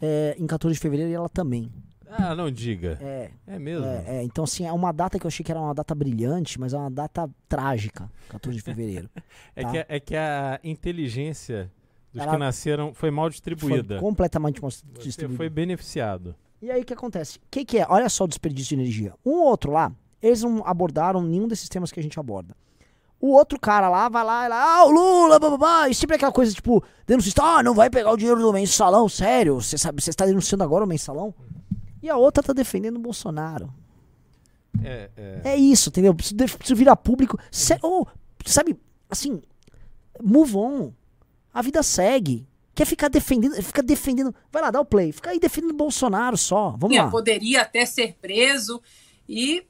é, 0.01 0.35
em 0.39 0.47
14 0.47 0.75
de 0.75 0.81
fevereiro 0.81 1.11
e 1.11 1.15
ela 1.15 1.29
também. 1.29 1.71
Ah, 2.11 2.35
não 2.35 2.51
diga. 2.51 2.99
É, 3.01 3.31
É 3.47 3.59
mesmo? 3.59 3.85
é, 3.87 4.05
é, 4.19 4.23
então 4.23 4.45
assim, 4.45 4.65
é 4.67 4.73
uma 4.73 4.93
data 4.93 5.19
que 5.19 5.27
eu 5.27 5.29
achei 5.29 5.45
que 5.45 5.51
era 5.51 5.61
uma 5.61 5.75
data 5.75 5.95
brilhante, 5.95 6.59
mas 6.61 6.73
é 6.73 6.79
uma 6.79 6.91
data 6.91 7.29
trágica, 7.49 8.11
14 8.29 8.57
de 8.59 8.63
fevereiro. 8.63 9.11
É, 9.57 9.63
Tá. 9.63 9.71
que, 9.71 9.87
é 9.89 10.01
que 10.01 10.17
a 10.17 10.61
inteligência 10.63 11.71
dos 12.13 12.23
Ela- 12.23 12.33
que 12.33 12.39
nasceram 12.39 12.93
foi 12.95 13.11
mal 13.11 13.25
Foi 13.27 13.31
distribuída. 13.31 13.99
completamente 13.99 14.61
mos- 14.63 14.85
Você 14.95 15.03
distribuída. 15.05 15.37
foi 15.37 15.49
beneficiado. 15.49 16.35
E 16.63 16.71
aí 16.71 16.83
o 16.83 16.85
que 16.85 16.95
acontece? 16.95 17.39
O 17.39 17.41
que, 17.51 17.65
que 17.65 17.79
é? 17.79 17.87
Olha 17.89 18.09
só 18.09 18.25
o 18.25 18.29
desperdício 18.29 18.77
de 18.77 18.83
energia. 18.83 19.13
Um 19.25 19.33
ou 19.33 19.47
outro 19.49 19.71
lá, 19.73 19.93
eles 20.23 20.43
não 20.43 20.63
abordaram 20.67 21.23
nenhum 21.23 21.47
desses 21.47 21.69
temas 21.69 21.93
que 21.93 22.01
a 22.01 22.03
gente 22.03 22.19
aborda. 22.19 22.55
O 23.21 23.33
outro 23.33 23.59
cara 23.59 23.89
lá 23.89 24.09
vai 24.11 24.25
lá 24.25 24.45
e 24.45 24.49
lá, 24.49 24.77
ah, 24.79 24.85
o 24.85 24.91
Lula, 24.91 25.39
bababá, 25.39 25.89
e 25.89 25.95
sempre 25.95 26.17
aquela 26.17 26.33
coisa 26.33 26.53
tipo, 26.53 26.83
denunciista, 27.07 27.43
ah, 27.43 27.63
não 27.63 27.75
vai 27.75 27.89
pegar 27.89 28.11
o 28.13 28.17
dinheiro 28.17 28.41
do 28.41 28.53
mensalão, 28.53 29.09
sério? 29.09 29.55
Você 29.61 29.79
sabe, 29.79 30.03
você 30.03 30.11
está 30.11 30.27
denunciando 30.27 30.63
agora 30.63 30.85
o 30.85 30.87
mensalão? 30.89 31.35
E 32.07 32.11
a 32.11 32.17
outra 32.17 32.41
tá 32.41 32.53
defendendo 32.53 32.99
o 32.99 33.01
Bolsonaro. 33.01 33.69
É, 34.81 35.11
é. 35.17 35.41
É 35.45 35.57
isso, 35.57 35.89
entendeu? 35.89 36.15
Preciso, 36.15 36.77
virar 36.77 36.95
público. 36.95 37.37
Sé- 37.51 37.81
ou, 37.83 38.07
sabe, 38.45 38.77
assim, 39.11 39.43
move 40.23 40.57
on. 40.57 40.93
A 41.53 41.61
vida 41.63 41.83
segue. 41.83 42.47
Quer 42.77 42.85
ficar 42.85 43.09
defendendo, 43.09 43.61
fica 43.61 43.83
defendendo. 43.83 44.33
Vai 44.53 44.63
lá, 44.63 44.71
dá 44.71 44.81
o 44.81 44.85
play. 44.85 45.11
Fica 45.11 45.31
aí 45.31 45.41
defendendo 45.41 45.73
o 45.73 45.77
Bolsonaro 45.77 46.37
só. 46.37 46.77
Vamos 46.79 46.97
lá. 46.97 47.11
poderia 47.11 47.63
até 47.63 47.85
ser 47.85 48.15
preso 48.23 48.81
e 49.29 49.67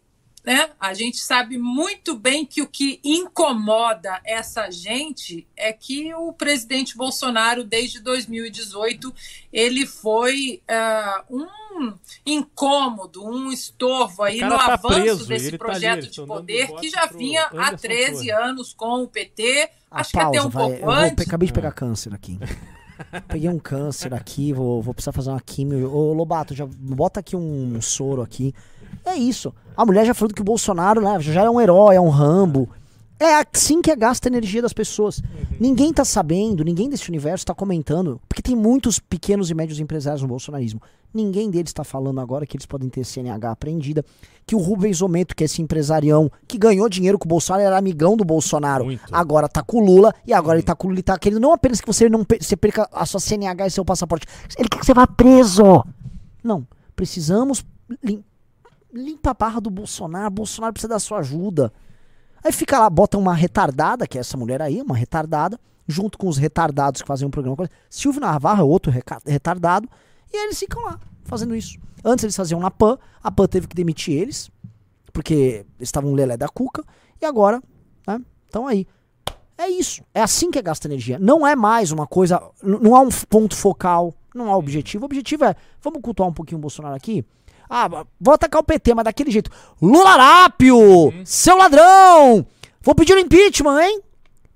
né, 0.46 0.70
a 0.78 0.94
gente 0.94 1.18
sabe 1.18 1.58
muito 1.58 2.16
bem 2.16 2.46
que 2.46 2.62
o 2.62 2.68
que 2.68 3.00
incomoda 3.02 4.20
essa 4.24 4.70
gente 4.70 5.44
é 5.56 5.72
que 5.72 6.14
o 6.14 6.32
presidente 6.32 6.96
Bolsonaro 6.96 7.64
desde 7.64 8.00
2018 8.00 9.12
ele 9.52 9.84
foi 9.84 10.62
ah, 10.68 11.24
um 11.28 11.46
incômodo, 12.24 13.26
um 13.26 13.50
estorvo 13.50 14.22
aí 14.22 14.40
no 14.40 14.56
tá 14.56 14.74
avanço 14.74 15.00
preso, 15.02 15.26
desse 15.26 15.46
ele 15.48 15.58
tá 15.58 15.64
ali, 15.64 15.72
projeto 15.72 16.10
de 16.10 16.22
poder 16.24 16.72
que 16.76 16.90
já 16.90 17.06
vinha 17.06 17.42
há 17.46 17.68
Anderson 17.68 17.76
13 17.88 18.12
Torres. 18.28 18.30
anos 18.48 18.72
com 18.72 19.02
o 19.02 19.08
PT, 19.08 19.70
A 19.90 20.00
acho 20.00 20.12
que 20.12 20.18
até 20.18 20.40
um 20.40 20.48
vai. 20.48 20.62
pouco 20.62 20.76
Eu 20.78 20.84
vou- 20.84 20.94
antes. 20.94 21.26
acabei 21.26 21.48
de 21.48 21.52
pegar 21.52 21.72
câncer 21.72 22.14
aqui. 22.14 22.38
Peguei 23.28 23.50
um 23.50 23.58
câncer 23.58 24.14
aqui, 24.14 24.52
vou, 24.52 24.80
vou 24.80 24.94
precisar 24.94 25.12
fazer 25.12 25.28
uma 25.30 25.40
químio. 25.40 25.92
Ô, 25.92 26.14
Lobato, 26.14 26.54
já 26.54 26.66
bota 26.66 27.20
aqui 27.20 27.36
um 27.36 27.78
soro 27.82 28.22
aqui. 28.22 28.54
É 29.04 29.14
isso. 29.14 29.52
A 29.76 29.84
mulher 29.84 30.06
já 30.06 30.14
falou 30.14 30.32
que 30.32 30.40
o 30.40 30.44
Bolsonaro 30.44 31.00
né, 31.00 31.20
já 31.20 31.44
é 31.44 31.50
um 31.50 31.60
herói, 31.60 31.96
é 31.96 32.00
um 32.00 32.08
Rambo. 32.08 32.68
É 33.18 33.34
assim 33.36 33.80
que 33.80 33.94
gasta 33.96 34.28
a 34.28 34.30
energia 34.30 34.60
das 34.60 34.74
pessoas. 34.74 35.22
Ninguém 35.58 35.92
tá 35.92 36.04
sabendo, 36.04 36.62
ninguém 36.62 36.88
desse 36.88 37.08
universo 37.08 37.46
tá 37.46 37.54
comentando, 37.54 38.20
porque 38.28 38.42
tem 38.42 38.54
muitos 38.54 38.98
pequenos 38.98 39.50
e 39.50 39.54
médios 39.54 39.80
empresários 39.80 40.20
no 40.20 40.28
bolsonarismo. 40.28 40.82
Ninguém 41.14 41.50
deles 41.50 41.72
tá 41.72 41.82
falando 41.82 42.20
agora 42.20 42.44
que 42.44 42.56
eles 42.56 42.66
podem 42.66 42.90
ter 42.90 43.04
CNH 43.04 43.50
apreendida, 43.50 44.04
que 44.46 44.54
o 44.54 44.58
Rubens 44.58 45.00
Ometo, 45.00 45.34
que 45.34 45.42
é 45.42 45.46
esse 45.46 45.62
empresarião 45.62 46.30
que 46.46 46.58
ganhou 46.58 46.90
dinheiro 46.90 47.18
com 47.18 47.24
o 47.24 47.28
Bolsonaro, 47.28 47.64
era 47.64 47.78
amigão 47.78 48.18
do 48.18 48.24
Bolsonaro. 48.24 48.84
Muito. 48.84 49.02
Agora 49.10 49.48
tá 49.48 49.62
com 49.62 49.78
o 49.78 49.84
Lula 49.84 50.14
e 50.26 50.34
agora 50.34 50.58
ele 50.58 50.66
tá 50.66 50.74
com 50.74 50.86
o 50.86 50.90
Lula 50.90 51.00
e 51.00 51.02
tá 51.02 51.18
querendo 51.18 51.40
não 51.40 51.54
apenas 51.54 51.80
que 51.80 51.86
você 51.86 52.10
não 52.10 52.24
você 52.38 52.54
perca 52.54 52.86
a 52.92 53.06
sua 53.06 53.18
CNH 53.18 53.66
e 53.66 53.70
seu 53.70 53.84
passaporte. 53.84 54.26
Ele 54.58 54.68
quer 54.68 54.78
que 54.78 54.84
você 54.84 54.92
vá 54.92 55.06
preso. 55.06 55.82
Não, 56.44 56.66
precisamos 56.94 57.64
limpa 58.96 59.30
a 59.30 59.34
barra 59.34 59.60
do 59.60 59.70
Bolsonaro. 59.70 60.30
Bolsonaro 60.30 60.72
precisa 60.72 60.88
da 60.88 60.98
sua 60.98 61.18
ajuda. 61.18 61.72
Aí 62.42 62.52
fica 62.52 62.78
lá, 62.78 62.88
bota 62.88 63.18
uma 63.18 63.34
retardada, 63.34 64.06
que 64.06 64.18
é 64.18 64.20
essa 64.20 64.36
mulher 64.36 64.62
aí, 64.62 64.80
uma 64.80 64.96
retardada, 64.96 65.58
junto 65.86 66.16
com 66.16 66.28
os 66.28 66.36
retardados 66.36 67.02
que 67.02 67.08
fazem 67.08 67.26
um 67.26 67.30
programa. 67.30 67.68
Silvio 67.90 68.20
Navarro 68.20 68.60
é 68.60 68.64
outro 68.64 68.92
retardado. 69.26 69.88
E 70.32 70.36
aí 70.36 70.44
eles 70.44 70.58
ficam 70.58 70.82
lá, 70.84 70.98
fazendo 71.24 71.54
isso. 71.54 71.78
Antes 72.04 72.24
eles 72.24 72.36
faziam 72.36 72.60
na 72.60 72.70
PAN, 72.70 72.98
a 73.22 73.30
PAN 73.30 73.46
teve 73.46 73.66
que 73.66 73.74
demitir 73.74 74.14
eles, 74.14 74.50
porque 75.12 75.66
eles 75.78 75.88
estavam 75.88 76.12
lelé 76.12 76.36
da 76.36 76.48
cuca. 76.48 76.84
E 77.20 77.24
agora, 77.24 77.62
né, 78.06 78.20
estão 78.46 78.66
aí. 78.66 78.86
É 79.58 79.68
isso. 79.68 80.04
É 80.12 80.22
assim 80.22 80.50
que 80.50 80.60
gasta 80.60 80.86
energia. 80.86 81.18
Não 81.18 81.46
é 81.46 81.56
mais 81.56 81.90
uma 81.90 82.06
coisa. 82.06 82.40
Não 82.62 82.94
há 82.94 83.00
um 83.00 83.08
ponto 83.28 83.56
focal. 83.56 84.14
Não 84.34 84.52
há 84.52 84.56
objetivo. 84.56 85.04
O 85.04 85.06
objetivo 85.06 85.46
é. 85.46 85.56
Vamos 85.80 86.02
cultuar 86.02 86.28
um 86.28 86.32
pouquinho 86.32 86.58
o 86.58 86.60
Bolsonaro 86.60 86.94
aqui? 86.94 87.24
Ah, 87.68 88.04
vou 88.20 88.34
atacar 88.34 88.60
o 88.60 88.64
PT, 88.64 88.94
mas 88.94 89.04
daquele 89.04 89.30
jeito. 89.30 89.50
Lularápio! 89.80 91.12
Seu 91.24 91.56
ladrão! 91.56 92.46
Vou 92.82 92.94
pedir 92.94 93.14
o 93.14 93.18
impeachment, 93.18 93.80
hein? 93.82 94.00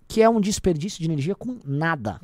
Que 0.07 0.23
é 0.23 0.29
um 0.29 0.41
desperdício 0.41 0.99
de 1.01 1.07
energia 1.07 1.35
com 1.35 1.59
nada. 1.65 2.21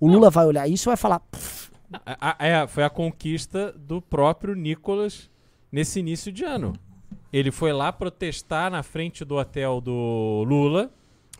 O 0.00 0.08
Lula 0.08 0.30
vai 0.30 0.46
olhar 0.46 0.68
isso 0.68 0.88
e 0.88 0.90
vai 0.90 0.96
falar. 0.96 1.20
"Pff, 1.20 1.68
A- 2.04 2.36
a- 2.38 2.46
é, 2.46 2.66
foi 2.66 2.84
a 2.84 2.90
conquista 2.90 3.72
do 3.76 4.02
próprio 4.02 4.54
Nicolas 4.54 5.30
nesse 5.72 6.00
início 6.00 6.30
de 6.30 6.44
ano. 6.44 6.74
Ele 7.32 7.50
foi 7.50 7.72
lá 7.72 7.90
protestar 7.92 8.70
na 8.70 8.82
frente 8.82 9.24
do 9.24 9.36
hotel 9.36 9.80
do 9.80 10.44
Lula, 10.46 10.90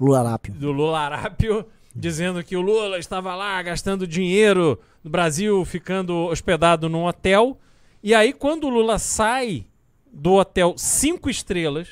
Lularápio. 0.00 0.54
do 0.54 0.72
Lula 0.72 1.00
Arápio, 1.00 1.66
dizendo 1.94 2.42
que 2.42 2.56
o 2.56 2.60
Lula 2.62 2.98
estava 2.98 3.34
lá 3.34 3.60
gastando 3.62 4.06
dinheiro 4.06 4.78
no 5.04 5.10
Brasil, 5.10 5.62
ficando 5.66 6.14
hospedado 6.26 6.88
num 6.88 7.04
hotel. 7.04 7.58
E 8.02 8.14
aí, 8.14 8.32
quando 8.32 8.64
o 8.64 8.70
Lula 8.70 8.98
sai 8.98 9.66
do 10.12 10.34
hotel 10.34 10.74
cinco 10.76 11.28
estrelas 11.28 11.88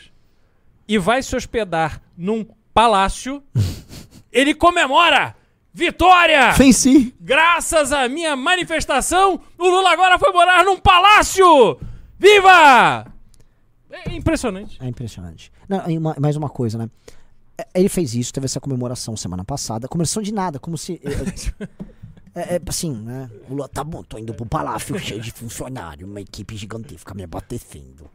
e 0.88 0.98
vai 0.98 1.22
se 1.22 1.34
hospedar 1.34 2.00
num 2.16 2.46
palácio, 2.72 3.42
ele 4.32 4.54
comemora! 4.54 5.34
Vitória! 5.72 6.52
Venci! 6.52 7.14
Graças 7.20 7.92
à 7.92 8.08
minha 8.08 8.34
manifestação, 8.34 9.38
o 9.58 9.64
Lula 9.68 9.90
agora 9.90 10.18
foi 10.18 10.32
morar 10.32 10.64
num 10.64 10.78
palácio! 10.78 11.78
Viva! 12.18 13.06
É 13.90 14.12
impressionante. 14.14 14.78
É 14.80 14.86
impressionante. 14.88 15.52
Não, 15.68 15.84
uma- 15.98 16.16
mais 16.18 16.36
uma 16.36 16.48
coisa, 16.48 16.78
né? 16.78 16.88
É, 17.58 17.66
Ele 17.74 17.88
fez 17.88 18.14
isso, 18.14 18.32
teve 18.32 18.44
essa 18.46 18.60
comemoração 18.60 19.16
semana 19.16 19.44
passada. 19.44 19.88
Comemoração 19.88 20.22
de 20.22 20.32
nada, 20.32 20.58
como 20.58 20.76
se. 20.78 21.00
É, 22.36 22.56
é, 22.56 22.60
assim, 22.66 22.92
né? 22.92 23.30
O 23.48 23.54
Lula, 23.54 23.66
tá 23.66 23.82
bom, 23.82 24.02
tô 24.02 24.18
indo 24.18 24.34
pro 24.34 24.44
palácio 24.44 24.96
cheio 25.00 25.22
de 25.22 25.32
funcionário, 25.32 26.06
uma 26.06 26.20
equipe 26.20 26.54
gigantesca 26.54 27.14
me 27.14 27.24
abastecendo. 27.24 28.10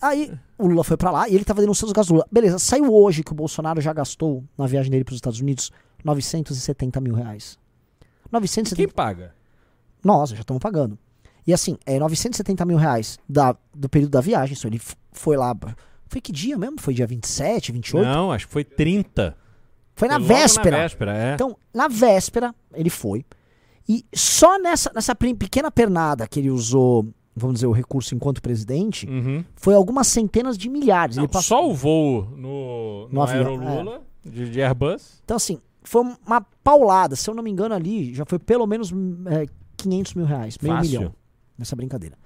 Aí 0.00 0.32
o 0.56 0.68
Lula 0.68 0.84
foi 0.84 0.96
pra 0.96 1.10
lá 1.10 1.28
e 1.28 1.34
ele 1.34 1.44
tava 1.44 1.60
denunciando 1.60 1.88
os 1.88 1.92
gastos 1.92 2.08
do 2.08 2.14
Lula. 2.14 2.26
Beleza, 2.30 2.60
saiu 2.60 2.94
hoje 2.94 3.24
que 3.24 3.32
o 3.32 3.34
Bolsonaro 3.34 3.80
já 3.80 3.92
gastou 3.92 4.44
na 4.56 4.66
viagem 4.66 4.92
dele 4.92 5.02
pros 5.02 5.16
Estados 5.16 5.40
Unidos 5.40 5.72
970 6.04 7.00
mil 7.00 7.14
reais. 7.14 7.58
970 8.30 8.76
Quem 8.76 8.88
paga? 8.88 9.34
nós 10.04 10.30
já 10.30 10.40
estamos 10.40 10.60
pagando. 10.60 10.98
E 11.46 11.52
assim, 11.52 11.76
é 11.84 11.98
970 11.98 12.64
mil 12.64 12.76
reais 12.76 13.18
da, 13.28 13.56
do 13.74 13.88
período 13.88 14.12
da 14.12 14.20
viagem. 14.20 14.56
Ele 14.64 14.80
foi 15.12 15.36
lá. 15.36 15.54
Foi 16.08 16.20
que 16.20 16.30
dia 16.30 16.56
mesmo? 16.56 16.80
Foi 16.80 16.94
dia 16.94 17.06
27, 17.06 17.72
28? 17.72 18.06
Não, 18.06 18.30
acho 18.30 18.46
que 18.46 18.52
foi 18.52 18.64
30. 18.64 19.36
Foi 19.94 20.08
na 20.08 20.14
Foi 20.14 20.22
logo 20.22 20.34
véspera. 20.40 20.76
Na 20.76 20.82
véspera, 20.82 21.16
é. 21.16 21.34
Então, 21.34 21.56
na 21.74 21.88
véspera, 21.88 22.54
ele 22.74 22.90
foi. 22.90 23.24
E 23.88 24.04
só 24.14 24.58
nessa, 24.58 24.90
nessa 24.94 25.14
pequena 25.14 25.70
pernada 25.70 26.26
que 26.28 26.38
ele 26.40 26.50
usou, 26.50 27.06
vamos 27.34 27.54
dizer, 27.54 27.66
o 27.66 27.72
recurso 27.72 28.14
enquanto 28.14 28.40
presidente, 28.40 29.06
Uhum. 29.08 29.44
foi 29.56 29.74
algumas 29.74 30.06
centenas 30.06 30.56
de 30.56 30.68
milhares. 30.68 31.16
Não, 31.16 31.24
ele 31.24 31.32
passou... 31.32 31.58
Só 31.58 31.68
o 31.68 31.74
voo 31.74 32.22
no, 32.36 33.08
no, 33.08 33.08
No 33.12 33.22
avião, 33.22 33.38
Aerolula 33.46 34.02
de, 34.24 34.48
de 34.50 34.60
Airbus. 34.62 35.20
Então, 35.24 35.36
assim, 35.36 35.58
foi 35.82 36.02
uma 36.26 36.40
paulada. 36.62 37.16
Se 37.16 37.28
eu 37.28 37.34
não 37.34 37.42
me 37.42 37.50
engano, 37.50 37.74
ali 37.74 38.14
já 38.14 38.24
foi 38.24 38.38
pelo 38.38 38.66
menos 38.66 38.92
é, 39.26 39.46
500 39.76 40.14
mil 40.14 40.26
reais, 40.26 40.56
meio 40.62 40.76
Fácil. 40.76 40.98
milhão 41.00 41.14
nessa 41.58 41.74
brincadeira. 41.76 42.16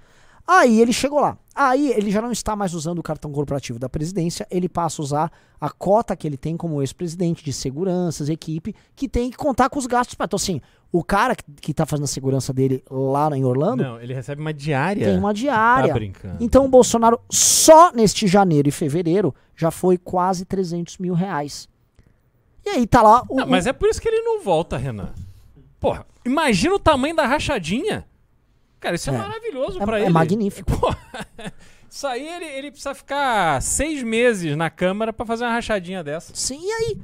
Aí 0.47 0.79
ele 0.79 0.93
chegou 0.93 1.19
lá. 1.19 1.37
Aí 1.53 1.91
ele 1.91 2.09
já 2.09 2.21
não 2.21 2.31
está 2.31 2.55
mais 2.55 2.73
usando 2.73 2.99
o 2.99 3.03
cartão 3.03 3.31
corporativo 3.31 3.77
da 3.77 3.89
presidência, 3.89 4.47
ele 4.49 4.69
passa 4.69 5.01
a 5.01 5.03
usar 5.03 5.31
a 5.59 5.69
cota 5.69 6.15
que 6.15 6.25
ele 6.25 6.37
tem 6.37 6.55
como 6.55 6.81
ex-presidente 6.81 7.43
de 7.43 7.51
seguranças, 7.51 8.29
equipe, 8.29 8.73
que 8.95 9.09
tem 9.09 9.29
que 9.29 9.37
contar 9.37 9.69
com 9.69 9.77
os 9.77 9.87
gastos. 9.87 10.15
Então, 10.19 10.37
assim, 10.37 10.61
o 10.91 11.03
cara 11.03 11.35
que, 11.35 11.43
que 11.59 11.73
tá 11.73 11.85
fazendo 11.85 12.05
a 12.05 12.07
segurança 12.07 12.53
dele 12.53 12.83
lá 12.89 13.35
em 13.35 13.43
Orlando 13.43 13.83
Não, 13.83 13.99
ele 13.99 14.13
recebe 14.13 14.39
uma 14.39 14.53
diária. 14.53 15.07
tem 15.07 15.17
uma 15.17 15.33
diária. 15.33 15.89
Tá 15.89 15.93
brincando. 15.93 16.37
Então 16.39 16.63
o 16.65 16.69
Bolsonaro, 16.69 17.19
só 17.29 17.91
neste 17.91 18.25
janeiro 18.27 18.69
e 18.69 18.71
fevereiro, 18.71 19.33
já 19.55 19.71
foi 19.71 19.97
quase 19.97 20.45
300 20.45 20.97
mil 20.99 21.13
reais. 21.13 21.67
E 22.65 22.69
aí 22.69 22.87
tá 22.87 23.01
lá 23.01 23.23
o. 23.27 23.35
Não, 23.35 23.47
mas 23.47 23.65
é 23.65 23.73
por 23.73 23.89
isso 23.89 24.01
que 24.01 24.07
ele 24.07 24.21
não 24.21 24.41
volta, 24.43 24.77
Renan. 24.77 25.09
Porra, 25.79 26.05
imagina 26.25 26.75
o 26.75 26.79
tamanho 26.79 27.15
da 27.15 27.25
rachadinha. 27.25 28.05
Cara, 28.79 28.95
isso 28.95 29.09
é, 29.09 29.13
É. 29.13 29.17
maravilhoso 29.17 29.81
É- 29.81 29.85
pra 29.85 29.99
é 29.99 30.03
ele. 30.03 30.09
magnífico. 30.11 30.77
Porra, 30.79 30.97
isso 31.89 32.05
aí 32.07 32.27
ele, 32.27 32.45
ele 32.45 32.71
precisa 32.71 32.93
ficar 32.93 33.61
seis 33.61 34.03
meses 34.03 34.55
na 34.55 34.69
Câmara 34.69 35.11
pra 35.11 35.25
fazer 35.25 35.45
uma 35.45 35.53
rachadinha 35.53 36.03
dessa. 36.03 36.31
Sim, 36.35 36.59
e 36.61 36.71
aí? 36.71 36.97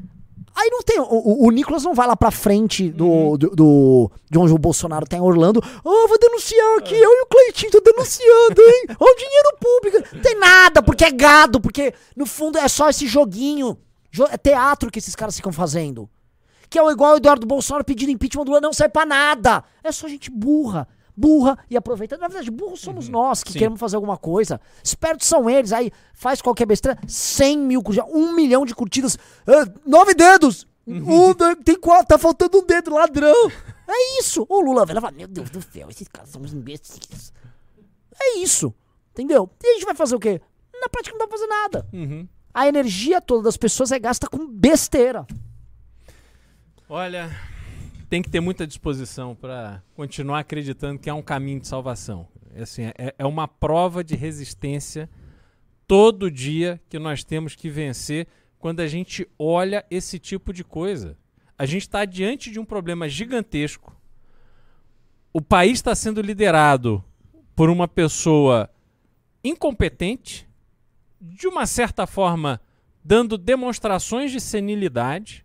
Aí 0.56 0.70
não 0.70 0.84
tem. 0.84 1.00
O, 1.00 1.48
o, 1.48 1.50
Nicolas 1.50 1.84
não 1.84 1.96
vai 1.96 2.06
lá 2.06 2.16
pra 2.16 2.30
frente 2.30 2.92
do, 2.92 3.08
Uhum. 3.08 3.38
do, 3.38 3.50
do- 3.56 4.12
de 4.30 4.38
onde 4.38 4.54
o 4.54 4.58
Bolsonaro 4.60 5.04
tá 5.08 5.18
em 5.18 5.22
Orlando. 5.22 5.60
Oh, 5.84 6.08
vou 6.08 6.20
denunciar 6.20 6.78
aqui. 6.78 6.94
Eu 6.94 7.10
e 7.10 7.22
o 7.24 7.26
Cleitinho 7.26 7.72
tô 7.72 7.82
denunciando, 7.82 8.62
hein? 8.62 8.86
Ó, 9.00 9.04
o 9.04 9.16
dinheiro 9.16 9.58
público. 9.60 10.16
Não 10.16 10.22
tem 10.22 10.38
nada, 10.38 10.84
porque 10.84 11.06
é 11.06 11.12
gado, 11.12 11.60
porque 11.60 11.92
no 12.16 12.28
fundo 12.28 12.60
é 12.60 12.68
só 12.68 12.88
esse 12.88 13.08
joguinho. 13.08 13.76
Jo- 14.12 14.28
é 14.30 14.38
teatro 14.38 14.92
que 14.92 15.00
esses 15.00 15.16
caras 15.16 15.36
ficam 15.36 15.52
fazendo. 15.52 16.08
Que 16.70 16.78
é 16.78 16.84
o 16.84 16.92
igual 16.92 17.14
o 17.14 17.18
Eduardo 17.18 17.48
Bolsonaro 17.48 17.84
pedindo 17.84 18.12
impeachment 18.12 18.44
do 18.46 18.50
Lula, 18.50 18.62
não 18.62 18.74
serve 18.74 18.94
pra 18.94 19.08
nada. 19.08 19.64
É 19.84 19.92
só 19.92 20.08
gente 20.08 20.30
burra. 20.30 20.88
Burra 21.16 21.58
e 21.70 21.78
aproveita. 21.78 22.18
Na 22.18 22.28
verdade, 22.28 22.50
burros 22.50 22.82
somos 22.82 23.08
nós 23.08 23.44
que 23.44 23.52
Sim. 23.52 23.60
queremos 23.60 23.80
fazer 23.80 23.96
alguma 23.96 24.18
coisa. 24.18 24.60
Espertos 24.84 25.28
são 25.28 25.50
eles. 25.50 25.72
Aí 25.72 25.92
faz 26.14 26.42
qualquer 26.42 26.66
besteira. 26.66 26.98
100 27.08 27.58
mil 27.60 27.84
curtidas, 27.84 28.10
um 28.12 28.34
milhão 28.34 28.66
de 28.66 28.74
curtidas. 28.74 29.18
é, 29.48 29.66
nove 29.86 30.14
dedos. 30.16 30.68
Um, 30.86 31.34
de- 31.34 31.56
tem 31.64 31.80
quatro, 31.80 32.08
tá 32.08 32.18
faltando 32.18 32.58
um 32.58 32.66
dedo, 32.66 32.94
ladrão. 32.94 33.50
É 33.88 34.20
isso. 34.20 34.46
O 34.50 34.60
Lula 34.62 34.86
vai 34.86 34.96
lá 34.96 35.02
fala: 35.02 35.14
Meu 35.14 35.28
Deus 35.28 35.50
do 35.50 35.62
céu, 35.62 35.88
esses 35.90 36.08
caras 36.08 36.30
são 36.30 36.42
uns 36.42 36.54
imbecis. 36.54 37.32
É 38.20 38.38
isso. 38.40 38.74
Entendeu? 39.12 39.50
E 39.64 39.68
a 39.68 39.74
gente 39.76 39.86
vai 39.86 39.94
fazer 39.96 40.16
o 40.16 40.20
quê? 40.20 40.42
Na 40.74 40.90
prática 40.90 41.16
não 41.18 41.28
pra 41.28 41.38
fazer 41.38 41.48
nada. 41.48 41.88
Uhum. 41.94 42.28
A 42.54 42.68
energia 42.68 43.22
toda 43.22 43.44
das 43.44 43.56
pessoas 43.58 43.92
é 43.92 44.00
gasta 44.00 44.28
com 44.28 44.48
besteira. 44.48 45.26
Olha, 46.90 47.30
tem 48.14 48.22
que 48.22 48.30
ter 48.30 48.42
muita 48.42 48.68
disposição 48.68 49.34
pra 49.34 49.82
continuar 49.96 50.38
acreditando 50.38 51.00
que 51.00 51.10
é 51.10 51.14
um 51.16 51.24
caminho 51.24 51.60
de 51.60 51.68
salvação. 51.68 52.28
É 52.54 52.62
Assim, 52.62 52.84
é, 52.96 53.16
é 53.18 53.26
uma 53.26 53.48
prova 53.48 54.04
de 54.04 54.16
resistência 54.16 55.10
todo 55.88 56.30
dia 56.30 56.80
que 56.90 57.00
nós 57.00 57.24
temos 57.24 57.56
que 57.56 57.72
vencer 57.72 58.28
quando 58.60 58.82
a 58.82 58.88
gente 58.88 59.28
olha 59.40 59.84
esse 59.90 60.20
tipo 60.20 60.54
de 60.54 60.64
coisa. 60.64 61.18
A 61.58 61.66
gente 61.66 61.82
está 61.82 62.06
diante 62.06 62.52
de 62.52 62.60
um 62.60 62.66
problema 62.66 63.10
gigantesco. 63.10 64.00
O 65.34 65.42
país 65.42 65.80
está 65.80 65.96
sendo 65.96 66.22
liderado 66.22 67.04
por 67.56 67.68
uma 67.68 67.88
pessoa 67.88 68.70
incompetente, 69.44 70.48
de 71.20 71.48
uma 71.48 71.66
certa 71.66 72.06
forma 72.06 72.62
dando 73.04 73.40
demonstrações 73.40 74.32
de 74.32 74.40
senilidade, 74.40 75.44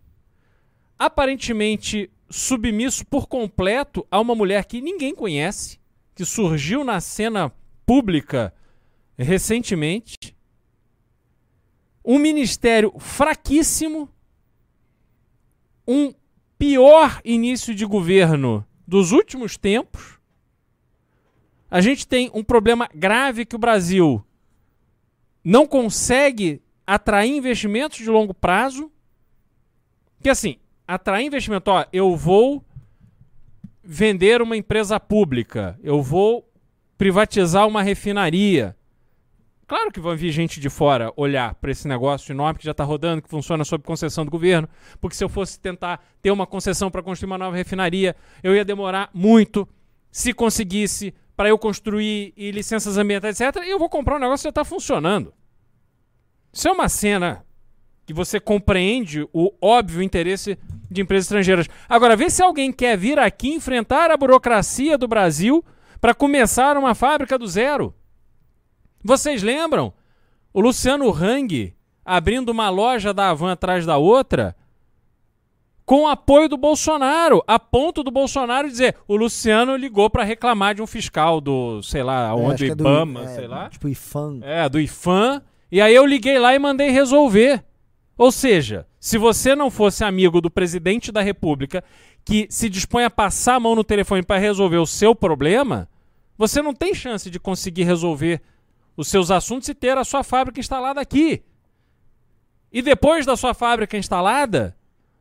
aparentemente 0.99 2.11
submisso 2.29 3.05
por 3.05 3.27
completo 3.27 4.05
a 4.09 4.19
uma 4.19 4.35
mulher 4.35 4.65
que 4.65 4.81
ninguém 4.81 5.15
conhece, 5.15 5.79
que 6.13 6.23
surgiu 6.25 6.83
na 6.83 7.01
cena 7.01 7.51
pública 7.85 8.53
recentemente, 9.17 10.15
um 12.03 12.17
ministério 12.17 12.93
fraquíssimo, 12.99 14.09
um 15.87 16.13
pior 16.57 17.21
início 17.23 17.73
de 17.73 17.85
governo 17.85 18.65
dos 18.87 19.11
últimos 19.11 19.57
tempos. 19.57 20.19
A 21.69 21.81
gente 21.81 22.07
tem 22.07 22.31
um 22.33 22.43
problema 22.43 22.89
grave 22.93 23.45
que 23.45 23.55
o 23.55 23.59
Brasil 23.59 24.23
não 25.43 25.67
consegue 25.67 26.61
atrair 26.85 27.35
investimentos 27.35 27.99
de 27.99 28.09
longo 28.09 28.33
prazo. 28.33 28.91
Que 30.21 30.29
assim, 30.29 30.57
atrair 30.89 31.27
investimento, 31.27 31.69
ó, 31.69 31.85
eu 31.93 32.15
vou 32.15 32.65
vender 33.83 34.41
uma 34.41 34.57
empresa 34.57 34.99
pública, 34.99 35.79
eu 35.83 36.01
vou 36.01 36.51
privatizar 36.97 37.67
uma 37.67 37.83
refinaria. 37.83 38.75
Claro 39.67 39.91
que 39.91 39.99
vai 39.99 40.15
vir 40.15 40.31
gente 40.31 40.59
de 40.59 40.67
fora 40.67 41.13
olhar 41.15 41.53
para 41.53 41.69
esse 41.69 41.87
negócio 41.87 42.31
enorme 42.31 42.57
que 42.57 42.65
já 42.65 42.71
está 42.71 42.83
rodando, 42.83 43.21
que 43.21 43.29
funciona 43.29 43.63
sob 43.63 43.83
concessão 43.83 44.25
do 44.25 44.31
governo, 44.31 44.67
porque 44.99 45.15
se 45.15 45.23
eu 45.23 45.29
fosse 45.29 45.59
tentar 45.59 46.03
ter 46.23 46.31
uma 46.31 46.47
concessão 46.47 46.89
para 46.89 47.03
construir 47.03 47.27
uma 47.27 47.37
nova 47.37 47.55
refinaria, 47.55 48.15
eu 48.41 48.55
ia 48.55 48.65
demorar 48.65 49.11
muito. 49.13 49.69
Se 50.11 50.33
conseguisse 50.33 51.13
para 51.37 51.49
eu 51.49 51.57
construir 51.59 52.33
e 52.35 52.49
licenças 52.49 52.97
ambientais, 52.97 53.39
etc., 53.39 53.63
eu 53.63 53.77
vou 53.77 53.89
comprar 53.89 54.15
um 54.15 54.19
negócio 54.19 54.41
que 54.41 54.47
já 54.47 54.49
está 54.49 54.65
funcionando. 54.65 55.31
Isso 56.51 56.67
é 56.67 56.71
uma 56.71 56.89
cena 56.89 57.45
que 58.09 58.13
você 58.13 58.39
compreende 58.39 59.23
o 59.31 59.51
óbvio 59.61 60.01
interesse 60.01 60.57
de 60.89 60.99
empresas 60.99 61.25
estrangeiras. 61.25 61.67
Agora, 61.87 62.15
vê 62.15 62.27
se 62.27 62.41
alguém 62.41 62.71
quer 62.73 62.97
vir 62.97 63.19
aqui 63.19 63.49
enfrentar 63.53 64.09
a 64.09 64.17
burocracia 64.17 64.97
do 64.97 65.07
Brasil 65.07 65.63
para 66.01 66.15
começar 66.15 66.75
uma 66.75 66.95
fábrica 66.95 67.37
do 67.37 67.45
zero. 67.45 67.93
Vocês 69.03 69.43
lembram? 69.43 69.93
O 70.51 70.59
Luciano 70.59 71.07
Hang 71.13 71.71
abrindo 72.03 72.49
uma 72.49 72.67
loja 72.71 73.13
da 73.13 73.29
Havan 73.29 73.51
atrás 73.51 73.85
da 73.85 73.97
outra 73.97 74.55
com 75.85 76.07
apoio 76.07 76.49
do 76.49 76.57
Bolsonaro, 76.57 77.43
a 77.47 77.59
ponto 77.59 78.03
do 78.03 78.09
Bolsonaro 78.09 78.67
dizer: 78.67 78.95
o 79.07 79.15
Luciano 79.15 79.75
ligou 79.75 80.09
para 80.09 80.23
reclamar 80.23 80.73
de 80.73 80.81
um 80.81 80.87
fiscal 80.87 81.39
do, 81.39 81.83
sei 81.83 82.01
lá, 82.01 82.29
É, 82.29 82.33
onde, 82.33 82.53
acho 82.55 82.65
que 82.65 82.71
é 82.71 82.75
do- 82.75 82.83
Ibama, 82.83 83.23
é, 83.25 83.27
sei 83.35 83.47
lá. 83.47 83.69
Tipo, 83.69 83.87
IFAM. 83.87 84.39
É, 84.41 84.67
do 84.67 84.79
IFAM. 84.79 85.43
E 85.71 85.79
aí 85.79 85.93
eu 85.93 86.07
liguei 86.07 86.39
lá 86.39 86.55
e 86.55 86.57
mandei 86.57 86.89
resolver. 86.89 87.63
Ou 88.19 88.33
seja, 88.33 88.85
se 88.99 89.17
você 89.17 89.55
não 89.55 89.71
fosse 89.71 90.03
amigo 90.03 90.41
do 90.41 90.51
presidente 90.51 91.09
da 91.09 91.21
República, 91.21 91.81
que 92.25 92.47
se 92.49 92.67
dispõe 92.67 93.05
a 93.05 93.09
passar 93.09 93.55
a 93.55 93.59
mão 93.61 93.75
no 93.75 93.83
telefone 93.83 94.21
para 94.21 94.37
resolver 94.37 94.75
o 94.75 94.85
seu 94.85 95.15
problema, 95.15 95.87
você 96.37 96.61
não 96.61 96.73
tem 96.73 96.93
chance 96.93 97.29
de 97.29 97.39
conseguir 97.39 97.83
resolver 97.83 98.41
os 98.97 99.07
seus 99.07 99.31
assuntos 99.31 99.69
e 99.69 99.73
ter 99.73 99.97
a 99.97 100.03
sua 100.03 100.21
fábrica 100.21 100.59
instalada 100.59 100.99
aqui. 100.99 101.41
E 102.73 102.81
depois 102.81 103.25
da 103.25 103.37
sua 103.37 103.53
fábrica 103.53 103.97
instalada, 103.97 104.75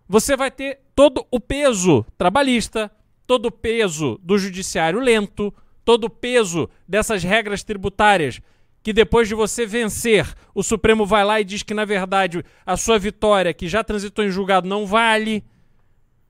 você 0.08 0.36
vai 0.36 0.50
ter 0.50 0.80
todo 0.92 1.24
o 1.30 1.38
peso 1.38 2.04
trabalhista, 2.18 2.90
todo 3.28 3.46
o 3.46 3.52
peso 3.52 4.18
do 4.24 4.36
judiciário 4.36 4.98
lento, 4.98 5.54
todo 5.84 6.06
o 6.06 6.10
peso 6.10 6.68
dessas 6.86 7.22
regras 7.22 7.62
tributárias 7.62 8.40
que 8.88 8.92
depois 8.94 9.28
de 9.28 9.34
você 9.34 9.66
vencer, 9.66 10.34
o 10.54 10.62
Supremo 10.62 11.04
vai 11.04 11.22
lá 11.22 11.38
e 11.38 11.44
diz 11.44 11.62
que 11.62 11.74
na 11.74 11.84
verdade 11.84 12.42
a 12.64 12.74
sua 12.74 12.98
vitória, 12.98 13.52
que 13.52 13.68
já 13.68 13.84
transitou 13.84 14.24
em 14.24 14.30
julgado, 14.30 14.66
não 14.66 14.86
vale. 14.86 15.44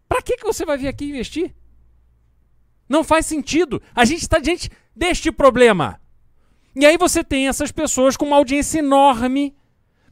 Para 0.09 0.21
que 0.21 0.37
que 0.37 0.45
você 0.45 0.67
vai 0.67 0.77
vir 0.77 0.89
aqui 0.89 1.05
investir? 1.05 1.55
Não 2.89 3.05
faz 3.05 3.27
sentido. 3.27 3.81
A 3.95 4.05
gente 4.05 4.23
está 4.23 4.41
diante 4.41 4.69
deste 4.93 5.31
problema. 5.31 6.01
E 6.75 6.85
aí 6.85 6.99
você 6.99 7.23
tem 7.23 7.47
essas 7.47 7.71
pessoas 7.71 8.17
com 8.17 8.27
uma 8.27 8.39
audiência 8.39 8.81
enorme, 8.81 9.57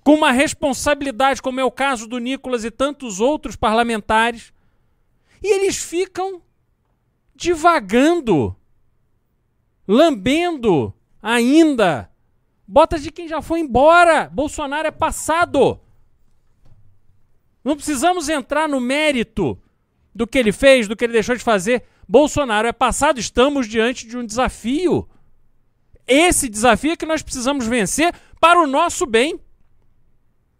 com 0.05 0.15
uma 0.15 0.31
responsabilidade, 0.31 1.43
como 1.43 1.59
é 1.59 1.65
o 1.65 1.73
caso 1.73 2.07
do 2.07 2.21
Nicolas 2.21 2.63
e 2.65 2.71
tantos 2.71 3.19
outros 3.19 3.57
parlamentares, 3.57 4.53
e 5.43 5.53
eles 5.53 5.79
ficam 5.79 6.41
divagando, 7.35 8.55
lambendo 9.89 10.95
ainda 11.21 12.09
botas 12.67 13.03
de 13.03 13.11
quem 13.11 13.29
já 13.29 13.41
foi 13.41 13.61
embora. 13.61 14.29
Bolsonaro 14.33 14.89
é 14.89 14.91
passado. 14.91 15.81
Não 17.65 17.77
precisamos 17.77 18.29
entrar 18.29 18.69
no 18.69 18.81
mérito 18.81 19.59
do 20.15 20.27
que 20.27 20.39
ele 20.39 20.53
fez, 20.53 20.89
do 20.89 20.97
que 20.97 21.05
ele 21.05 21.13
deixou 21.13 21.37
de 21.37 21.43
fazer. 21.43 21.85
Bolsonaro 22.09 22.69
é 22.69 22.73
passado, 22.73 23.19
estamos 23.19 23.69
diante 23.69 24.07
de 24.07 24.17
um 24.17 24.25
desafio. 24.25 25.09
Esse 26.07 26.49
desafio 26.49 26.93
é 26.93 26.97
que 26.97 27.07
nós 27.07 27.23
precisamos 27.23 27.67
vencer 27.67 28.15
para 28.41 28.61
o 28.61 28.67
nosso 28.67 29.05
bem. 29.05 29.41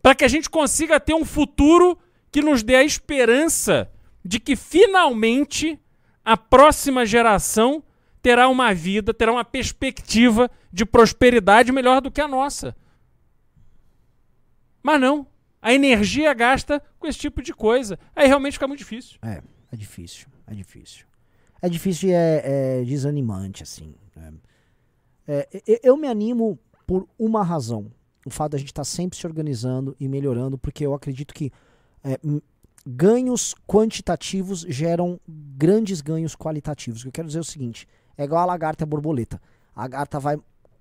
Para 0.03 0.15
que 0.15 0.25
a 0.25 0.29
gente 0.29 0.51
consiga 0.51 0.99
ter 0.99 1.15
um 1.15 1.25
futuro 1.25 1.97
que 2.31 2.43
nos 2.43 2.63
dê 2.63 2.77
a 2.77 2.85
esperança 2.85 3.91
de 4.25 4.41
que 4.41 4.57
finalmente 4.57 5.79
a 6.25 6.37
próxima 6.37 7.07
geração 7.07 7.83
terá 8.27 8.49
uma 8.49 8.75
vida, 8.75 9.15
terá 9.15 9.31
uma 9.31 9.45
perspectiva 9.45 10.51
de 10.73 10.85
prosperidade 10.85 11.71
melhor 11.71 12.01
do 12.01 12.11
que 12.11 12.21
a 12.21 12.27
nossa. 12.27 12.75
Mas 14.83 15.01
não. 15.01 15.29
A 15.63 15.73
energia 15.73 16.35
gasta 16.35 16.83
com 16.99 17.07
esse 17.07 17.21
tipo 17.21 17.41
de 17.41 17.55
coisa. 17.55 17.97
Aí 18.17 18.27
realmente 18.27 18.55
fica 18.55 18.67
muito 18.67 18.81
difícil. 18.81 19.17
É, 19.23 19.41
é 19.71 19.77
difícil, 19.77 20.27
é 20.45 20.55
difícil. 20.57 21.07
É 21.63 21.69
difícil 21.69 22.09
e 22.09 22.13
é, 22.15 22.81
é 22.81 22.83
desanimante, 22.85 23.63
assim. 23.63 23.95
né? 24.17 24.33
É, 25.29 25.49
e- 25.65 25.81
eu 25.85 25.97
me 25.97 26.09
animo 26.09 26.59
por 26.85 27.09
uma 27.17 27.45
razão. 27.45 27.93
O 28.27 28.31
fato 28.31 28.53
da 28.53 28.59
gente 28.59 28.73
estar 28.73 28.83
sempre 28.83 29.17
se 29.17 29.25
organizando 29.25 29.95
e 30.01 30.09
melhorando, 30.09 30.59
porque 30.59 30.85
eu 30.85 30.95
acredito 30.95 31.33
que 31.33 31.53
é, 32.03 32.19
ganhos 32.85 33.55
quantitativos 33.69 34.63
geram 34.69 35.21
grandes 35.29 36.01
ganhos 36.01 36.35
qualitativos. 36.35 37.03
O 37.03 37.05
que 37.05 37.09
eu 37.09 37.13
quero 37.13 37.29
dizer 37.29 37.39
é 37.39 37.43
o 37.43 37.45
seguinte: 37.45 37.87
é 38.17 38.25
igual 38.25 38.43
a 38.43 38.47
lagarta 38.47 38.83
e 38.83 38.85
a 38.85 38.87
borboleta. 38.87 39.41
A 39.75 39.83
lagarta 39.83 40.19
vai 40.19 40.39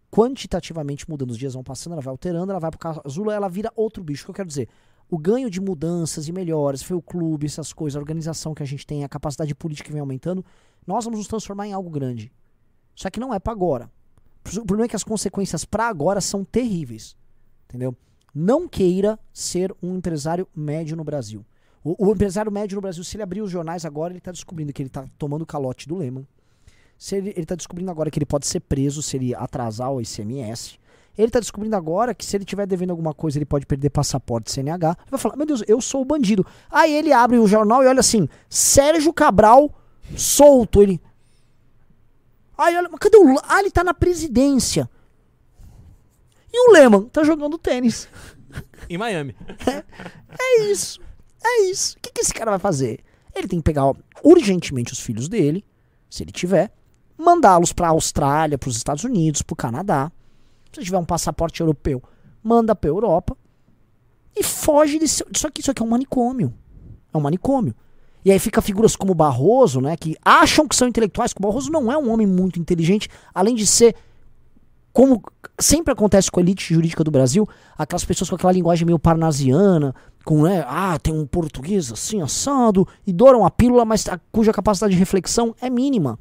quantitativamente 0.10 1.10
mudando, 1.10 1.32
os 1.32 1.38
dias 1.38 1.54
vão 1.54 1.64
passando, 1.64 1.94
ela 1.94 2.02
vai 2.02 2.12
alterando, 2.12 2.52
ela 2.52 2.60
vai 2.60 2.72
pro 2.72 2.80
casulo, 2.80 3.32
ela 3.32 3.50
vira 3.50 3.72
outro 3.76 4.04
bicho. 4.04 4.24
O 4.24 4.26
que 4.26 4.32
eu 4.32 4.36
quero 4.36 4.48
dizer? 4.48 4.70
O 5.10 5.18
ganho 5.18 5.50
de 5.50 5.60
mudanças 5.60 6.28
e 6.28 6.32
melhores, 6.32 6.82
foi 6.82 6.96
o 6.96 7.02
clube, 7.02 7.46
essas 7.46 7.74
coisas, 7.74 7.96
a 7.96 8.00
organização 8.00 8.56
que 8.56 8.64
a 8.64 8.66
gente 8.66 8.88
tem, 8.88 9.04
a 9.04 9.10
capacidade 9.10 9.54
política 9.54 9.88
que 9.88 9.92
vem 9.92 10.00
aumentando, 10.00 10.44
nós 10.88 11.04
vamos 11.04 11.20
nos 11.20 11.28
transformar 11.28 11.68
em 11.68 11.74
algo 11.74 11.90
grande. 11.90 12.32
Só 12.96 13.10
que 13.10 13.20
não 13.20 13.34
é 13.34 13.40
pra 13.40 13.52
agora. 13.52 13.92
O 14.58 14.66
problema 14.66 14.86
é 14.86 14.88
que 14.88 14.96
as 14.96 15.04
consequências 15.04 15.66
pra 15.66 15.88
agora 15.88 16.22
são 16.22 16.46
terríveis. 16.46 17.16
Entendeu? 17.68 17.96
Não 18.34 18.68
queira 18.68 19.20
ser 19.34 19.76
um 19.82 19.98
empresário 19.98 20.48
médio 20.56 20.96
no 20.96 21.04
Brasil. 21.04 21.46
O, 21.84 22.08
o 22.08 22.12
empresário 22.12 22.52
médio 22.52 22.76
no 22.76 22.82
Brasil, 22.82 23.04
se 23.04 23.16
ele 23.16 23.24
abrir 23.24 23.42
os 23.42 23.52
jornais 23.52 23.86
agora, 23.86 24.14
ele 24.14 24.22
tá 24.22 24.32
descobrindo 24.32 24.72
que 24.72 24.82
ele 24.82 24.90
tá 24.90 25.06
tomando 25.18 25.46
calote 25.46 25.88
do 25.88 25.96
Lehman. 25.96 26.28
Se 26.98 27.16
ele, 27.16 27.34
ele 27.36 27.46
tá 27.46 27.56
descobrindo 27.56 27.92
agora 27.92 28.10
que 28.10 28.18
ele 28.18 28.26
pode 28.26 28.48
ser 28.48 28.62
preso 28.62 29.02
se 29.02 29.18
ele 29.18 29.36
atrasar 29.36 29.92
o 29.92 30.02
ICMS. 30.02 30.80
Ele 31.18 31.32
tá 31.32 31.40
descobrindo 31.40 31.76
agora 31.76 32.14
que 32.14 32.26
se 32.26 32.36
ele 32.36 32.44
tiver 32.44 32.66
devendo 32.68 32.92
alguma 32.92 33.14
coisa, 33.14 33.38
ele 33.38 33.46
pode 33.46 33.66
perder 33.66 33.90
passaporte 33.90 34.52
CNH. 34.52 34.98
Ele 35.02 35.12
vai 35.12 35.20
falar, 35.20 35.38
meu 35.38 35.46
Deus, 35.46 35.64
eu 35.68 35.80
sou 35.80 36.02
o 36.02 36.06
bandido. 36.06 36.46
Aí 36.70 36.94
ele 36.94 37.14
abre 37.14 37.38
o 37.38 37.48
jornal 37.48 37.84
e 37.84 37.88
olha 37.88 38.02
assim, 38.02 38.28
Sérgio 38.50 39.14
Cabral 39.14 39.74
solto. 40.18 40.82
Ele. 40.82 41.02
Aí 42.58 42.76
olha, 42.76 42.90
mas 42.90 43.00
cadê 43.00 43.18
o? 43.18 43.40
Ah, 43.44 43.60
ele 43.62 43.72
tá 43.72 43.84
na 43.84 43.94
presidência. 43.94 44.90
E 46.52 46.70
o 46.70 46.74
Lehman 46.74 47.04
tá 47.04 47.24
jogando 47.24 47.58
tênis. 47.58 48.10
Em 48.90 48.98
Miami. 48.98 49.36
É 50.38 50.64
isso. 50.64 51.00
É 51.42 51.62
isso. 51.64 51.96
O 51.98 52.02
que, 52.02 52.12
que 52.12 52.22
esse 52.22 52.34
cara 52.34 52.52
vai 52.52 52.60
fazer? 52.60 53.00
Ele 53.34 53.48
tem 53.48 53.60
que 53.60 53.64
pegar 53.64 53.94
urgentemente 54.22 54.92
os 54.92 55.00
filhos 55.00 55.30
dele, 55.30 55.64
se 56.10 56.24
ele 56.24 56.32
tiver, 56.32 56.72
mandá-los 57.18 57.72
pra 57.74 57.90
Austrália, 57.90 58.58
pros 58.58 58.76
Estados 58.78 59.04
Unidos, 59.04 59.42
pro 59.42 59.56
Canadá. 59.56 60.12
Se 60.74 60.82
tiver 60.84 60.98
um 60.98 61.06
passaporte 61.06 61.62
europeu, 61.62 62.02
manda 62.44 62.76
pra 62.76 62.90
Europa 62.90 63.36
e 64.36 64.44
foge 64.44 65.00
disso, 65.00 65.24
disso 65.32 65.48
aqui. 65.48 65.62
Isso 65.62 65.72
aqui 65.72 65.82
é 65.82 65.86
um 65.86 65.90
manicômio. 65.90 66.54
É 67.14 67.18
um 67.18 67.22
manicômio. 67.22 67.74
E 68.26 68.32
aí 68.32 68.40
fica 68.40 68.62
figuras 68.62 68.96
como 68.96 69.14
Barroso, 69.14 69.80
né, 69.80 69.96
que 69.96 70.16
acham 70.26 70.68
que 70.68 70.76
são 70.76 70.88
intelectuais, 70.88 71.32
que 71.32 71.40
o 71.40 71.44
Barroso 71.44 71.72
não 71.72 71.92
é 71.92 71.98
um 71.98 72.12
homem 72.12 72.26
muito 72.26 72.60
inteligente, 72.60 73.08
além 73.34 73.54
de 73.56 73.68
ser 73.68 73.96
como 74.92 75.22
sempre 75.60 75.92
acontece 75.94 76.32
com 76.32 76.40
a 76.40 76.44
elite 76.44 76.74
jurídica 76.74 77.04
do 77.04 77.12
Brasil, 77.12 77.48
aquelas 77.78 78.04
pessoas 78.06 78.30
com 78.30 78.36
aquela 78.38 78.54
linguagem 78.54 78.86
meio 78.86 78.98
parnasiana, 78.98 79.94
com, 80.24 80.44
né, 80.44 80.66
ah, 80.68 80.98
tem 80.98 81.14
um 81.14 81.26
português 81.28 81.92
assim, 81.92 82.22
assado, 82.22 82.88
e 83.06 83.14
douram 83.14 83.46
a 83.46 83.52
pílula, 83.52 83.86
mas 83.86 84.08
a- 84.08 84.20
cuja 84.32 84.52
capacidade 84.54 84.94
de 84.94 85.00
reflexão 85.00 85.54
é 85.62 85.70
mínima. 85.70 86.18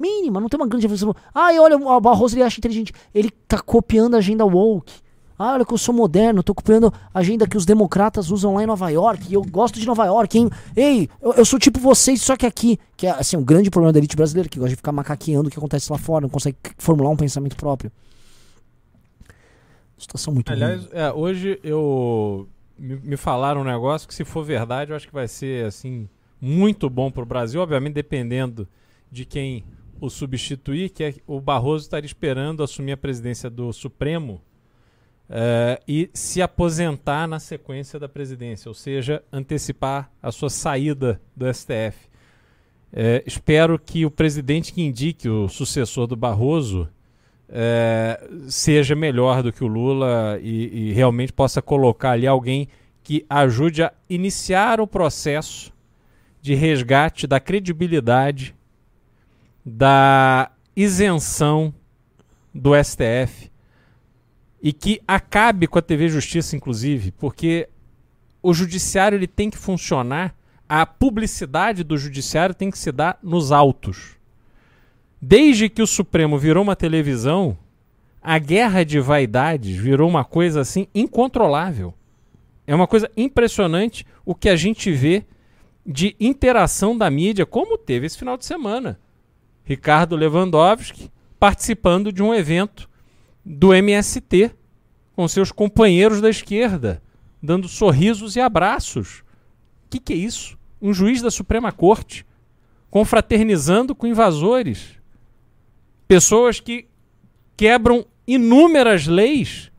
Mínima, 0.00 0.40
não 0.40 0.48
tem 0.48 0.58
uma 0.58 0.66
grande. 0.66 0.86
Ah, 1.34 1.52
e 1.52 1.58
olha, 1.58 1.76
o 1.76 2.00
Barroso 2.00 2.34
ele 2.34 2.42
acha 2.42 2.58
inteligente. 2.58 2.92
Ele 3.14 3.30
tá 3.46 3.60
copiando 3.60 4.14
a 4.14 4.18
agenda 4.18 4.46
woke. 4.46 4.94
Ah, 5.38 5.54
olha 5.54 5.64
que 5.64 5.72
eu 5.72 5.78
sou 5.78 5.94
moderno, 5.94 6.42
tô 6.42 6.54
copiando 6.54 6.92
a 7.14 7.18
agenda 7.18 7.46
que 7.46 7.56
os 7.56 7.64
democratas 7.64 8.30
usam 8.30 8.54
lá 8.54 8.62
em 8.62 8.66
Nova 8.66 8.90
York, 8.90 9.26
e 9.30 9.32
eu 9.32 9.42
gosto 9.42 9.80
de 9.80 9.86
Nova 9.86 10.04
York, 10.04 10.36
hein? 10.36 10.50
Ei, 10.76 11.08
eu, 11.20 11.32
eu 11.32 11.44
sou 11.46 11.58
tipo 11.58 11.80
vocês, 11.80 12.20
só 12.20 12.36
que 12.36 12.44
aqui, 12.44 12.78
que 12.94 13.06
é 13.06 13.10
assim, 13.10 13.38
um 13.38 13.42
grande 13.42 13.70
problema 13.70 13.90
da 13.90 13.98
elite 13.98 14.14
brasileira, 14.14 14.50
que 14.50 14.58
gosta 14.58 14.68
de 14.68 14.76
ficar 14.76 14.92
macaqueando 14.92 15.48
o 15.48 15.50
que 15.50 15.56
acontece 15.56 15.90
lá 15.90 15.96
fora, 15.96 16.20
não 16.20 16.28
consegue 16.28 16.58
formular 16.76 17.08
um 17.08 17.16
pensamento 17.16 17.56
próprio. 17.56 17.90
Situação 19.96 20.34
muito 20.34 20.52
Aliás, 20.52 20.86
é, 20.92 21.10
hoje 21.10 21.58
eu 21.64 22.46
me, 22.78 22.96
me 22.96 23.16
falaram 23.16 23.62
um 23.62 23.64
negócio 23.64 24.06
que 24.06 24.14
se 24.14 24.26
for 24.26 24.44
verdade, 24.44 24.90
eu 24.90 24.96
acho 24.96 25.06
que 25.06 25.14
vai 25.14 25.26
ser 25.26 25.64
assim 25.64 26.06
muito 26.38 26.90
bom 26.90 27.10
para 27.10 27.22
o 27.22 27.26
Brasil, 27.26 27.62
obviamente 27.62 27.94
dependendo 27.94 28.68
de 29.10 29.24
quem 29.24 29.64
o 30.00 30.08
substituir, 30.08 30.90
que 30.90 31.04
é 31.04 31.14
o 31.26 31.40
Barroso 31.40 31.84
estaria 31.84 32.06
esperando 32.06 32.62
assumir 32.62 32.92
a 32.92 32.96
presidência 32.96 33.50
do 33.50 33.72
Supremo 33.72 34.40
eh, 35.28 35.80
e 35.86 36.10
se 36.14 36.42
aposentar 36.42 37.28
na 37.28 37.38
sequência 37.38 37.98
da 37.98 38.08
presidência, 38.08 38.68
ou 38.68 38.74
seja, 38.74 39.22
antecipar 39.32 40.10
a 40.22 40.32
sua 40.32 40.50
saída 40.50 41.20
do 41.36 41.52
STF. 41.52 42.08
Eh, 42.92 43.22
espero 43.26 43.78
que 43.78 44.04
o 44.04 44.10
presidente 44.10 44.72
que 44.72 44.82
indique 44.82 45.28
o 45.28 45.48
sucessor 45.48 46.06
do 46.06 46.16
Barroso 46.16 46.88
eh, 47.48 48.28
seja 48.48 48.96
melhor 48.96 49.42
do 49.42 49.52
que 49.52 49.62
o 49.62 49.68
Lula 49.68 50.38
e, 50.40 50.88
e 50.88 50.92
realmente 50.92 51.32
possa 51.32 51.60
colocar 51.60 52.12
ali 52.12 52.26
alguém 52.26 52.68
que 53.02 53.24
ajude 53.28 53.82
a 53.82 53.92
iniciar 54.08 54.80
o 54.80 54.86
processo 54.86 55.72
de 56.40 56.54
resgate 56.54 57.26
da 57.26 57.38
credibilidade 57.38 58.54
da 59.64 60.50
isenção 60.74 61.74
do 62.54 62.72
STF 62.82 63.50
e 64.62 64.72
que 64.72 65.00
acabe 65.06 65.66
com 65.66 65.78
a 65.78 65.82
TV 65.82 66.08
Justiça, 66.08 66.56
inclusive, 66.56 67.12
porque 67.12 67.68
o 68.42 68.52
judiciário 68.52 69.16
ele 69.16 69.26
tem 69.26 69.50
que 69.50 69.58
funcionar, 69.58 70.34
a 70.68 70.84
publicidade 70.84 71.82
do 71.82 71.96
judiciário 71.96 72.54
tem 72.54 72.70
que 72.70 72.78
se 72.78 72.92
dar 72.92 73.18
nos 73.22 73.52
autos. 73.52 74.16
Desde 75.20 75.68
que 75.68 75.82
o 75.82 75.86
Supremo 75.86 76.38
virou 76.38 76.62
uma 76.62 76.76
televisão, 76.76 77.56
a 78.22 78.38
guerra 78.38 78.84
de 78.84 79.00
vaidades 79.00 79.76
virou 79.76 80.08
uma 80.08 80.24
coisa 80.24 80.60
assim 80.60 80.86
incontrolável. 80.94 81.94
É 82.66 82.74
uma 82.74 82.86
coisa 82.86 83.10
impressionante 83.16 84.06
o 84.24 84.34
que 84.34 84.48
a 84.48 84.56
gente 84.56 84.92
vê 84.92 85.24
de 85.84 86.14
interação 86.20 86.96
da 86.96 87.10
mídia, 87.10 87.44
como 87.44 87.76
teve 87.76 88.06
esse 88.06 88.18
final 88.18 88.36
de 88.36 88.44
semana. 88.44 88.98
Ricardo 89.64 90.16
Lewandowski 90.16 91.10
participando 91.38 92.12
de 92.12 92.22
um 92.22 92.34
evento 92.34 92.88
do 93.44 93.72
MST 93.72 94.50
com 95.14 95.26
seus 95.26 95.50
companheiros 95.50 96.20
da 96.20 96.28
esquerda, 96.28 97.02
dando 97.42 97.68
sorrisos 97.68 98.36
e 98.36 98.40
abraços. 98.40 99.20
O 99.86 99.90
que, 99.90 99.98
que 99.98 100.12
é 100.12 100.16
isso? 100.16 100.58
Um 100.80 100.92
juiz 100.92 101.22
da 101.22 101.30
Suprema 101.30 101.72
Corte 101.72 102.26
confraternizando 102.90 103.94
com 103.94 104.06
invasores. 104.06 104.98
Pessoas 106.08 106.58
que 106.60 106.86
quebram 107.56 108.04
inúmeras 108.26 109.06
leis 109.06 109.70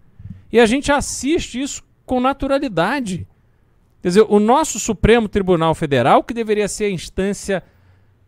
e 0.51 0.59
a 0.59 0.65
gente 0.65 0.91
assiste 0.91 1.61
isso 1.61 1.83
com 2.05 2.19
naturalidade. 2.19 3.27
Quer 4.01 4.07
dizer, 4.07 4.25
o 4.27 4.39
nosso 4.39 4.79
Supremo 4.79 5.29
Tribunal 5.29 5.75
Federal, 5.75 6.23
que 6.23 6.33
deveria 6.33 6.67
ser 6.67 6.85
a 6.85 6.89
instância 6.89 7.63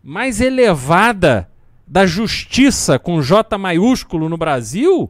mais 0.03 0.41
elevada 0.41 1.49
da 1.87 2.05
justiça 2.05 2.99
com 2.99 3.21
J 3.21 3.57
maiúsculo 3.57 4.27
no 4.27 4.37
Brasil, 4.37 5.09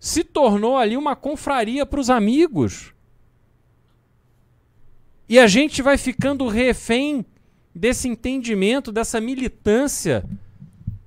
se 0.00 0.24
tornou 0.24 0.76
ali 0.76 0.96
uma 0.96 1.14
confraria 1.14 1.86
para 1.86 2.00
os 2.00 2.10
amigos. 2.10 2.92
E 5.28 5.38
a 5.38 5.46
gente 5.46 5.80
vai 5.80 5.96
ficando 5.96 6.48
refém 6.48 7.24
desse 7.74 8.08
entendimento, 8.08 8.90
dessa 8.90 9.20
militância 9.20 10.24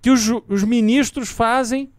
que 0.02 0.10
os, 0.10 0.30
os 0.48 0.64
ministros 0.64 1.30
fazem 1.30 1.92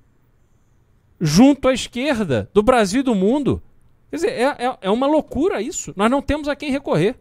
junto 1.21 1.69
à 1.69 1.75
esquerda 1.75 2.49
do 2.55 2.63
Brasil 2.63 3.01
e 3.01 3.05
do 3.05 3.15
mundo. 3.15 3.63
Quer 4.11 4.17
dizer, 4.17 4.33
é, 4.33 4.45
é, 4.45 4.79
é 4.83 4.91
uma 4.91 5.07
loucura 5.07 5.61
isso. 5.61 5.93
Nós 5.97 6.11
não 6.11 6.23
temos 6.23 6.49
a 6.49 6.57
quem 6.57 6.71
recorrer. 6.71 7.17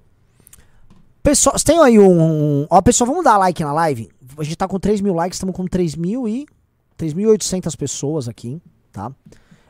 Pessoal, 1.21 1.53
vocês 1.53 1.63
têm 1.63 1.79
aí 1.79 1.99
um. 1.99 2.65
Ó, 2.69 2.81
pessoal, 2.81 3.07
vamos 3.07 3.23
dar 3.23 3.37
like 3.37 3.63
na 3.63 3.73
live. 3.73 4.09
A 4.37 4.43
gente 4.43 4.55
tá 4.55 4.67
com 4.67 4.79
3 4.79 5.01
mil 5.01 5.13
likes, 5.13 5.35
estamos 5.35 5.55
com 5.55 5.65
3 5.65 5.95
mil 5.95 6.27
e. 6.27 6.45
3.800 6.97 7.77
pessoas 7.77 8.27
aqui, 8.27 8.61
tá? 8.91 9.11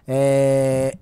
É. 0.08 0.98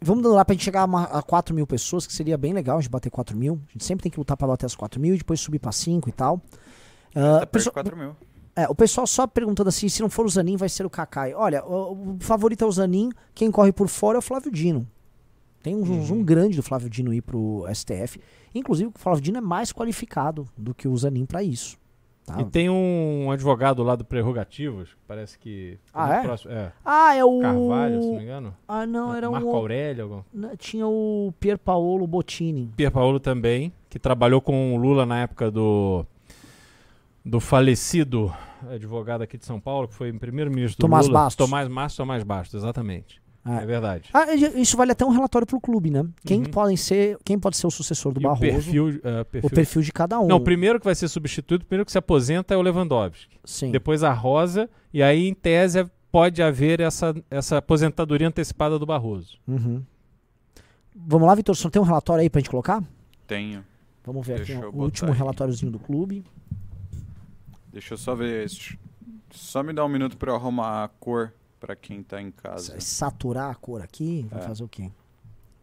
Vamos 0.00 0.22
dando 0.22 0.34
lá 0.36 0.44
pra 0.44 0.54
gente 0.54 0.64
chegar 0.64 0.82
a, 0.82 0.84
uma- 0.84 1.02
a 1.04 1.20
4 1.22 1.52
mil 1.54 1.66
pessoas, 1.66 2.06
que 2.06 2.12
seria 2.12 2.38
bem 2.38 2.52
legal 2.52 2.78
a 2.78 2.80
gente 2.80 2.90
bater 2.90 3.10
4 3.10 3.36
mil. 3.36 3.60
A 3.68 3.72
gente 3.72 3.84
sempre 3.84 4.04
tem 4.04 4.10
que 4.12 4.18
lutar 4.18 4.36
pra 4.36 4.46
bater 4.46 4.66
as 4.66 4.74
4 4.76 5.00
mil 5.00 5.14
e 5.14 5.18
depois 5.18 5.40
subir 5.40 5.58
pra 5.58 5.72
5 5.72 6.08
e 6.08 6.12
tal. 6.12 6.40
Ah, 7.14 7.40
Tá 7.40 7.40
de 7.40 7.46
pessoal- 7.48 7.72
4 7.74 7.96
mil. 7.96 8.14
é, 8.54 8.68
o 8.68 8.74
pessoal 8.74 9.04
só 9.06 9.26
perguntando 9.26 9.68
assim, 9.68 9.88
se 9.88 10.00
não 10.00 10.08
for 10.08 10.24
o 10.24 10.28
Zanin, 10.28 10.56
vai 10.56 10.68
ser 10.68 10.86
o 10.86 10.90
Kakai. 10.90 11.34
Olha, 11.34 11.64
o, 11.64 12.14
o 12.14 12.16
favorito 12.20 12.62
é 12.62 12.66
o 12.66 12.72
Zanin, 12.72 13.10
quem 13.34 13.50
corre 13.50 13.72
por 13.72 13.88
fora 13.88 14.16
é 14.16 14.20
o 14.20 14.22
Flávio 14.22 14.50
Dino. 14.52 14.86
Tem 15.62 15.74
um 15.76 15.80
Uhum. 15.80 16.02
zoom 16.02 16.22
grande 16.24 16.56
do 16.56 16.62
Flávio 16.62 16.88
Dino 16.88 17.12
ir 17.12 17.20
pro 17.20 17.66
STF. 17.72 18.18
Inclusive, 18.54 18.88
o 18.94 18.98
Flávio 18.98 19.20
Dino 19.22 19.38
é 19.38 19.40
mais 19.42 19.72
qualificado 19.72 20.48
do 20.56 20.74
que 20.74 20.88
o 20.88 20.96
Zanin 20.96 21.26
pra 21.26 21.42
isso. 21.42 21.78
Tá? 22.24 22.40
E 22.40 22.44
tem 22.44 22.70
um 22.70 23.30
advogado 23.30 23.82
lá 23.82 23.96
do 23.96 24.04
Prerrogativas, 24.04 24.90
que 24.90 24.96
parece 25.08 25.38
que. 25.38 25.78
Ah, 25.92 26.06
no 26.06 26.12
é? 26.12 26.22
próximo- 26.22 26.52
é. 26.52 26.72
Ah, 26.84 27.14
é 27.14 27.24
o. 27.24 27.40
Carvalho, 27.40 28.02
se 28.02 28.08
não 28.08 28.16
me 28.16 28.22
engano. 28.22 28.54
Ah, 28.68 28.86
não, 28.86 29.14
era 29.14 29.30
Marco 29.30 29.48
um. 29.48 29.54
Aurélio. 29.56 30.02
algum- 30.04 30.22
Não, 30.32 30.56
Tinha 30.56 30.86
o 30.86 31.32
Pier 31.40 31.58
Paolo 31.58 32.06
Bottini. 32.06 32.70
Pier 32.76 32.90
Paolo 32.90 33.18
também, 33.18 33.72
que 33.88 33.98
trabalhou 33.98 34.40
com 34.40 34.74
o 34.74 34.76
Lula 34.76 35.04
na 35.04 35.20
época 35.22 35.50
do. 35.50 36.04
Do 37.24 37.38
falecido 37.38 38.32
advogado 38.70 39.22
aqui 39.22 39.36
de 39.36 39.44
São 39.44 39.60
Paulo, 39.60 39.86
que 39.88 39.94
foi 39.94 40.10
primeiro-ministro 40.12 40.78
do 40.78 40.80
Tomás 40.80 41.06
Lula. 41.06 41.20
Bastos. 41.20 41.46
Tomás 41.46 41.68
Bastos, 41.68 41.96
Tomás 41.96 42.22
Bastos, 42.22 42.62
exatamente. 42.62 43.19
Ah. 43.44 43.62
É 43.62 43.66
verdade. 43.66 44.10
Ah, 44.12 44.34
isso 44.34 44.76
vale 44.76 44.92
até 44.92 45.04
um 45.04 45.08
relatório 45.10 45.46
pro 45.46 45.58
clube, 45.60 45.90
né? 45.90 46.06
Quem 46.24 46.40
Uhum. 46.40 46.50
podem 46.50 46.76
ser, 46.76 47.16
quem 47.24 47.38
pode 47.38 47.56
ser 47.56 47.66
o 47.66 47.70
sucessor 47.70 48.12
do 48.12 48.20
E 48.20 48.24
o 48.26 48.28
Barroso? 48.28 48.40
perfil, 48.42 48.88
é, 49.02 49.24
perfil- 49.24 49.48
O 49.48 49.50
perfil 49.54 49.82
de 49.82 49.92
cada 49.92 50.20
um. 50.20 50.26
Não, 50.26 50.36
o 50.36 50.40
primeiro 50.40 50.78
que 50.78 50.84
vai 50.84 50.94
ser 50.94 51.08
substituído, 51.08 51.62
o 51.64 51.66
primeiro 51.66 51.86
que 51.86 51.92
se 51.92 51.96
aposenta 51.98 52.52
é 52.52 52.56
o 52.56 52.62
Lewandowski. 52.62 53.38
Sim. 53.44 53.70
Depois 53.70 54.02
a 54.02 54.12
Rosa, 54.12 54.68
e 54.92 55.02
aí, 55.02 55.26
em 55.26 55.32
tese, 55.34 55.86
pode 56.12 56.42
haver 56.42 56.80
essa, 56.80 57.14
essa 57.30 57.56
aposentadoria 57.58 58.28
antecipada 58.28 58.78
do 58.78 58.84
Barroso. 58.84 59.38
Uhum. 59.48 59.82
Vamos 60.94 61.26
lá, 61.26 61.34
Vitor, 61.34 61.56
só 61.56 61.70
tem 61.70 61.80
um 61.80 61.84
relatório 61.84 62.20
aí 62.22 62.28
pra 62.28 62.40
gente 62.40 62.50
colocar? 62.50 62.84
Tenho. 63.26 63.64
Vamos 64.04 64.26
ver 64.26 64.36
Deixa 64.38 64.58
aqui 64.58 64.64
o 64.76 64.82
último 64.82 65.12
aí. 65.12 65.16
relatóriozinho 65.16 65.72
do 65.72 65.78
clube. 65.78 66.22
Deixa 67.72 67.94
eu 67.94 67.98
só 67.98 68.14
ver. 68.14 68.46
Só 69.30 69.62
me 69.62 69.72
dá 69.72 69.84
um 69.84 69.88
minuto 69.88 70.16
pra 70.16 70.32
eu 70.32 70.34
arrumar 70.36 70.84
a 70.84 70.88
cor 70.88 71.32
pra 71.60 71.76
quem 71.76 72.02
tá 72.02 72.20
em 72.20 72.30
casa. 72.30 72.80
Saturar 72.80 73.50
a 73.50 73.54
cor 73.54 73.82
aqui, 73.82 74.26
vai 74.30 74.40
É. 74.40 74.42
fazer 74.46 74.64
o 74.64 74.68
quê? 74.68 74.90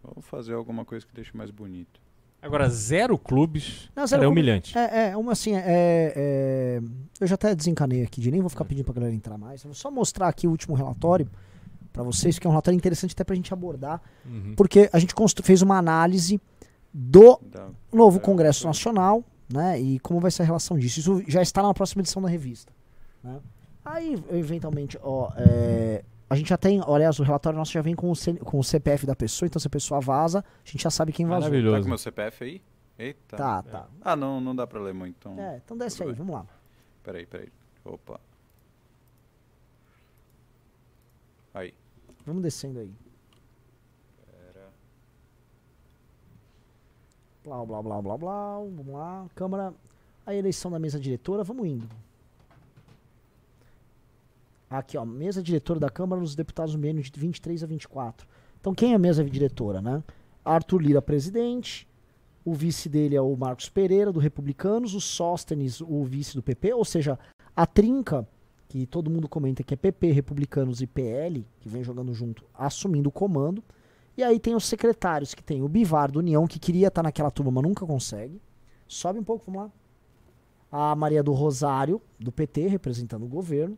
Vou 0.04 0.22
fazer 0.22 0.54
alguma 0.54 0.86
coisa 0.86 1.06
que 1.06 1.14
deixe 1.14 1.36
mais 1.36 1.50
bonito. 1.52 2.00
Agora, 2.42 2.70
zero 2.70 3.18
clubes 3.18 3.90
Não, 3.96 4.06
zero 4.06 4.22
é 4.22 4.26
clube- 4.26 4.40
humilhante. 4.40 4.78
É, 4.78 5.10
é, 5.10 5.18
uma 5.18 5.32
assim, 5.32 5.56
é, 5.56 5.64
é- 5.66 6.82
Eu 7.20 7.26
já 7.28 7.34
até 7.36 7.54
desencanei 7.56 8.04
aqui, 8.04 8.22
de 8.22 8.30
nem 8.30 8.40
vou 8.40 8.50
ficar 8.50 8.64
pedindo 8.64 8.86
pra 8.86 8.94
galera 8.94 9.14
entrar 9.14 9.38
mais. 9.40 9.64
Eu 9.64 9.70
vou 9.70 9.76
só 9.76 9.90
mostrar 9.90 10.28
aqui 10.28 10.48
o 10.48 10.52
último 10.52 10.76
relatório 10.76 11.28
pra 11.92 12.04
vocês, 12.04 12.38
que 12.38 12.46
é 12.46 12.50
um 12.50 12.52
relatório 12.52 12.78
interessante 12.78 13.12
até 13.14 13.24
pra 13.24 13.36
gente 13.36 13.52
abordar, 13.52 14.00
Uhum. 14.24 14.54
porque 14.56 14.88
a 14.94 15.00
gente 15.00 15.14
fez 15.44 15.64
uma 15.64 15.78
análise 15.80 16.40
do 16.94 17.40
Dá- 17.42 17.70
novo 17.92 18.18
É, 18.18 18.22
Congresso. 18.22 18.68
Nacional, 18.68 19.24
né? 19.52 19.80
E 19.82 19.98
como 20.00 20.20
vai 20.20 20.30
ser 20.30 20.44
a 20.44 20.46
relação 20.46 20.78
disso. 20.78 21.00
Isso 21.00 21.24
já 21.28 21.42
está 21.42 21.64
na 21.64 21.74
próxima 21.74 22.02
edição 22.02 22.22
da 22.22 22.30
revista. 22.30 22.72
né? 23.24 23.40
Aí, 23.90 24.14
eventualmente, 24.32 24.98
ó, 25.02 25.32
é, 25.38 26.04
a 26.30 26.36
gente 26.36 26.50
já 26.50 26.58
tem, 26.58 26.82
olha, 26.86 27.10
o 27.10 27.24
relatório 27.24 27.58
nosso 27.58 27.72
já 27.72 27.82
vem 27.82 27.96
com 27.96 28.12
o, 28.12 28.16
C- 28.16 28.34
com 28.34 28.60
o 28.60 28.64
CPF 28.64 29.06
da 29.06 29.16
pessoa, 29.16 29.48
então 29.48 29.60
se 29.60 29.68
a 29.68 29.70
pessoa 29.70 30.02
vaza, 30.02 30.40
a 30.40 30.70
gente 30.70 30.84
já 30.84 30.90
sabe 30.90 31.14
quem 31.14 31.26
vazou. 31.26 31.44
Tá 31.44 31.50
Maravilhoso. 31.50 31.84
com 31.84 31.88
meu 31.90 31.98
CPF 31.98 32.44
aí? 32.44 32.62
Eita. 33.00 33.38
Tá, 33.38 33.64
tá. 33.64 33.88
Ah, 34.02 34.16
não, 34.16 34.42
não 34.42 34.54
dá 34.56 34.68
pra 34.68 34.80
ler 34.82 34.94
muito, 34.94 35.16
então. 35.20 35.40
É, 35.40 35.62
então 35.64 35.78
desce 35.78 35.98
Tudo 35.98 36.10
aí, 36.10 36.16
bem. 36.16 36.18
vamos 36.26 36.34
lá. 36.36 36.46
Peraí, 37.04 37.26
peraí. 37.26 37.50
Opa. 37.86 38.20
Aí. 41.54 41.74
Vamos 42.26 42.42
descendo 42.44 42.80
aí. 42.80 42.92
Blá, 47.44 47.66
blá, 47.66 47.82
blá, 47.82 48.02
blá, 48.02 48.18
blá. 48.18 48.58
Vamos 48.60 48.88
lá. 48.88 49.26
Câmara. 49.34 49.74
A 50.26 50.36
eleição 50.36 50.70
da 50.70 50.78
mesa 50.78 51.00
diretora, 51.00 51.42
vamos 51.44 51.66
indo. 51.66 51.88
Aqui, 54.70 54.98
ó. 54.98 55.06
Mesa 55.06 55.42
diretora 55.42 55.80
da 55.80 55.90
Câmara 55.90 56.22
nos 56.22 56.36
deputados 56.36 56.76
no 56.76 56.82
biênio 56.82 57.02
de 57.02 57.20
23 57.20 57.64
a 57.64 57.68
24. 57.68 58.28
Então, 58.60 58.74
quem 58.74 58.92
é 58.92 58.96
a 58.96 59.00
mesa 59.00 59.24
diretora, 59.24 59.82
né? 59.82 60.04
Arthur 60.44 60.82
Lira, 60.82 61.02
presidente. 61.02 61.88
O 62.44 62.54
vice 62.54 62.90
dele 62.90 63.16
é 63.16 63.22
o 63.22 63.36
Marcos 63.36 63.70
Pereira, 63.70 64.12
do 64.12 64.20
Republicanos. 64.20 64.94
O 64.94 65.02
Sóstenes, 65.02 65.82
o 65.82 66.04
vice 66.04 66.36
do 66.36 66.44
PP. 66.44 66.74
Ou 66.74 66.84
seja, 66.84 67.18
a 67.56 67.66
trinca, 67.66 68.28
que 68.68 68.86
todo 68.86 69.10
mundo 69.10 69.30
comenta 69.30 69.64
que 69.64 69.74
é 69.74 69.78
PP, 69.78 70.12
Republicanos 70.12 70.82
e 70.82 70.88
PL, 70.88 71.46
que 71.60 71.70
vem 71.70 71.84
jogando 71.84 72.14
junto, 72.14 72.44
assumindo 72.54 73.10
o 73.10 73.12
comando. 73.12 73.64
E 74.18 74.24
aí 74.24 74.40
tem 74.40 74.56
os 74.56 74.66
secretários, 74.66 75.34
que 75.34 75.44
tem 75.44 75.62
o 75.62 75.70
Bivar 75.70 76.12
do 76.12 76.20
União, 76.20 76.48
que 76.48 76.60
queria 76.60 76.88
estar 76.88 77.04
naquela 77.04 77.32
turma, 77.32 77.52
mas 77.52 77.64
nunca 77.64 77.86
consegue. 77.86 78.42
Sobe 78.88 79.20
um 79.20 79.24
pouco, 79.24 79.46
vamos 79.46 79.62
lá. 79.62 79.72
A 80.92 80.96
Maria 80.96 81.24
do 81.24 81.32
Rosário, 81.32 82.02
do 82.20 82.32
PT, 82.32 82.68
representando 82.68 83.24
o 83.24 83.28
governo. 83.28 83.78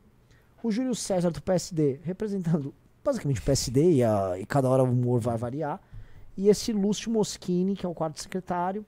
O 0.64 0.72
Júlio 0.72 0.94
César, 0.96 1.32
do 1.32 1.42
PSD, 1.42 2.00
representando 2.04 2.74
basicamente 3.04 3.40
o 3.40 3.44
PSD, 3.44 3.92
e, 3.94 4.04
a- 4.04 4.38
e 4.40 4.46
cada 4.46 4.70
hora 4.70 4.84
o 4.84 4.92
humor 4.92 5.20
vai 5.20 5.38
variar. 5.38 5.82
E 6.38 6.48
esse 6.50 6.72
Lúcio 6.74 7.12
Moschini, 7.12 7.76
que 7.76 7.86
é 7.86 7.90
o 7.90 7.94
quarto 7.94 8.22
secretário. 8.22 8.86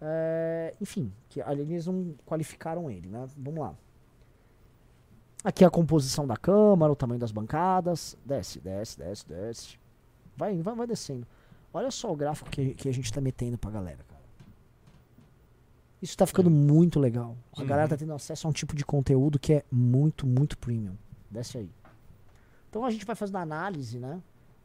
É, 0.00 0.74
enfim, 0.80 1.10
que 1.28 1.40
ali 1.40 1.62
eles 1.62 1.86
não 1.86 2.14
qualificaram 2.26 2.90
ele, 2.90 3.08
né? 3.08 3.26
Vamos 3.36 3.60
lá. 3.60 3.74
Aqui 5.42 5.64
é 5.64 5.66
a 5.66 5.70
composição 5.70 6.26
da 6.26 6.36
Câmara, 6.36 6.92
o 6.92 6.96
tamanho 6.96 7.18
das 7.20 7.32
bancadas. 7.32 8.16
Desce, 8.24 8.60
desce, 8.60 8.98
desce, 8.98 9.26
desce. 9.26 9.78
Vai, 10.36 10.60
vai, 10.60 10.74
vai 10.74 10.86
descendo. 10.86 11.26
Olha 11.72 11.90
só 11.90 12.12
o 12.12 12.16
gráfico 12.16 12.50
que, 12.50 12.74
que 12.74 12.88
a 12.88 12.92
gente 12.92 13.12
tá 13.12 13.20
metendo 13.20 13.56
pra 13.56 13.70
galera, 13.70 14.04
cara. 14.08 14.16
Isso 16.00 16.16
tá 16.16 16.26
ficando 16.26 16.50
muito 16.50 17.00
legal. 17.00 17.36
A 17.56 17.64
galera 17.64 17.88
tá 17.88 17.96
tendo 17.96 18.12
acesso 18.12 18.46
a 18.46 18.50
um 18.50 18.52
tipo 18.52 18.76
de 18.76 18.84
conteúdo 18.84 19.38
que 19.38 19.54
é 19.54 19.64
muito, 19.70 20.26
muito 20.26 20.58
premium. 20.58 20.94
Desce 21.30 21.58
aí. 21.58 21.70
Então 22.70 22.84
a 22.84 22.90
gente 22.90 23.04
vai 23.04 23.16
fazendo 23.16 23.36
análise, 23.36 23.98
né? 23.98 24.20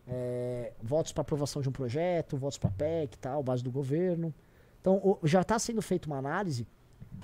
É, 0.07 0.73
votos 0.81 1.11
para 1.11 1.21
aprovação 1.21 1.61
de 1.61 1.69
um 1.69 1.71
projeto, 1.71 2.35
votos 2.37 2.57
para 2.57 2.69
PEC 2.71 3.15
e 3.15 3.17
tal, 3.19 3.43
base 3.43 3.63
do 3.63 3.71
governo. 3.71 4.33
Então 4.81 4.95
o- 4.97 5.19
já 5.23 5.41
está 5.41 5.57
sendo 5.59 5.81
feita 5.81 6.07
uma 6.07 6.17
análise 6.17 6.67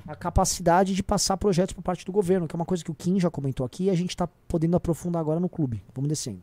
a 0.07 0.15
capacidade 0.15 0.93
de 0.93 1.01
passar 1.01 1.37
projetos 1.37 1.73
por 1.73 1.81
parte 1.81 2.05
do 2.05 2.11
governo, 2.11 2.47
que 2.47 2.55
é 2.55 2.57
uma 2.57 2.65
coisa 2.65 2.83
que 2.83 2.91
o 2.91 2.93
Kim 2.93 3.19
já 3.19 3.29
comentou 3.31 3.65
aqui 3.65 3.85
e 3.85 3.89
a 3.89 3.95
gente 3.95 4.11
está 4.11 4.27
podendo 4.47 4.77
aprofundar 4.77 5.19
agora 5.19 5.39
no 5.39 5.49
clube. 5.49 5.83
Vamos 5.93 6.07
descendo. 6.07 6.41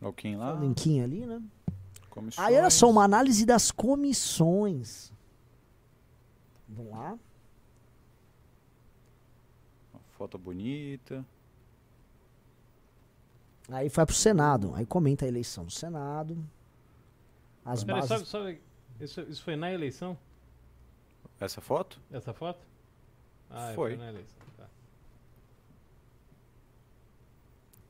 O 0.00 0.12
Kim 0.12 0.36
lá. 0.36 0.54
O 0.54 0.64
Um 0.64 0.74
ali, 1.04 1.24
né? 1.26 1.40
Comissões. 2.10 2.46
Aí 2.46 2.56
olha 2.56 2.70
só, 2.70 2.90
uma 2.90 3.04
análise 3.04 3.46
das 3.46 3.70
comissões. 3.70 5.12
Vamos 6.68 6.92
lá. 6.92 7.16
Foto 10.22 10.38
bonita. 10.38 11.26
Aí 13.68 13.88
vai 13.88 14.06
pro 14.06 14.14
Senado. 14.14 14.72
Aí 14.76 14.86
comenta 14.86 15.24
a 15.24 15.28
eleição 15.28 15.64
do 15.64 15.72
Senado. 15.72 16.38
As 17.64 17.82
Peraí, 17.82 18.06
bases. 18.06 18.28
só- 18.28 18.44
só- 18.44 18.54
isso, 19.00 19.20
isso 19.22 19.42
foi 19.42 19.56
na 19.56 19.72
eleição? 19.72 20.16
Essa 21.40 21.60
foto? 21.60 21.98
Essa 22.12 22.32
foto? 22.32 22.64
Ah, 23.50 23.72
Foi. 23.74 23.96
na 23.96 24.10
eleição. 24.10 24.36
Tá. 24.56 24.66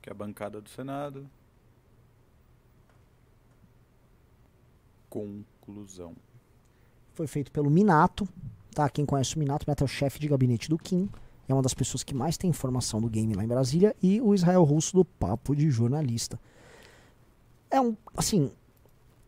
Que 0.01 0.09
é 0.09 0.11
a 0.11 0.15
bancada 0.15 0.59
do 0.59 0.69
Senado. 0.69 1.29
Conclusão. 5.07 6.15
foi 7.13 7.27
feito 7.27 7.51
pelo 7.51 7.69
Minato, 7.69 8.27
tá? 8.73 8.89
Quem 8.89 9.05
conhece 9.05 9.35
o 9.35 9.39
Minato, 9.39 9.65
o 9.65 9.69
Minato 9.69 9.83
é 9.83 9.85
o 9.85 9.87
chefe 9.87 10.17
de 10.17 10.27
gabinete 10.27 10.67
do 10.67 10.79
Kim, 10.79 11.07
é 11.47 11.53
uma 11.53 11.61
das 11.61 11.73
pessoas 11.73 12.03
que 12.03 12.13
mais 12.13 12.37
tem 12.37 12.49
informação 12.49 13.01
do 13.01 13.09
game 13.09 13.33
lá 13.33 13.43
em 13.43 13.47
Brasília, 13.47 13.95
e 14.01 14.21
o 14.21 14.33
Israel 14.33 14.63
Russo 14.63 14.93
do 14.95 15.05
Papo 15.05 15.55
de 15.55 15.69
Jornalista. 15.69 16.39
É 17.69 17.81
um, 17.81 17.95
assim, 18.15 18.51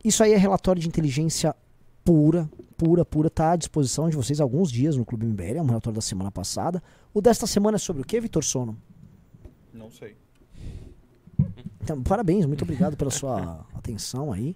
isso 0.04 0.24
aí 0.24 0.34
é 0.34 0.38
relatório 0.38 0.82
de 0.82 0.88
inteligência 0.88 1.56
pura, 2.04 2.50
pura, 2.78 3.04
pura, 3.04 3.30
tá 3.30 3.52
à 3.52 3.56
disposição 3.56 4.10
de 4.10 4.16
vocês 4.16 4.40
há 4.40 4.44
alguns 4.44 4.72
dias 4.72 4.96
no 4.96 5.04
Clube 5.04 5.26
MBL, 5.26 5.58
é 5.58 5.62
um 5.62 5.66
relatório 5.66 5.96
da 5.96 6.02
semana 6.02 6.32
passada. 6.32 6.82
O 7.14 7.22
desta 7.22 7.48
semana 7.48 7.78
é 7.78 7.80
sobre 7.80 8.04
o 8.04 8.06
que, 8.06 8.20
Vitor 8.22 8.44
Sono? 8.44 8.78
Não 9.74 9.90
sei. 9.90 10.16
Então, 11.82 12.02
parabéns, 12.02 12.46
muito 12.46 12.64
obrigado 12.64 12.96
pela 12.96 13.12
sua 13.12 13.66
atenção 13.74 14.32
aí. 14.32 14.56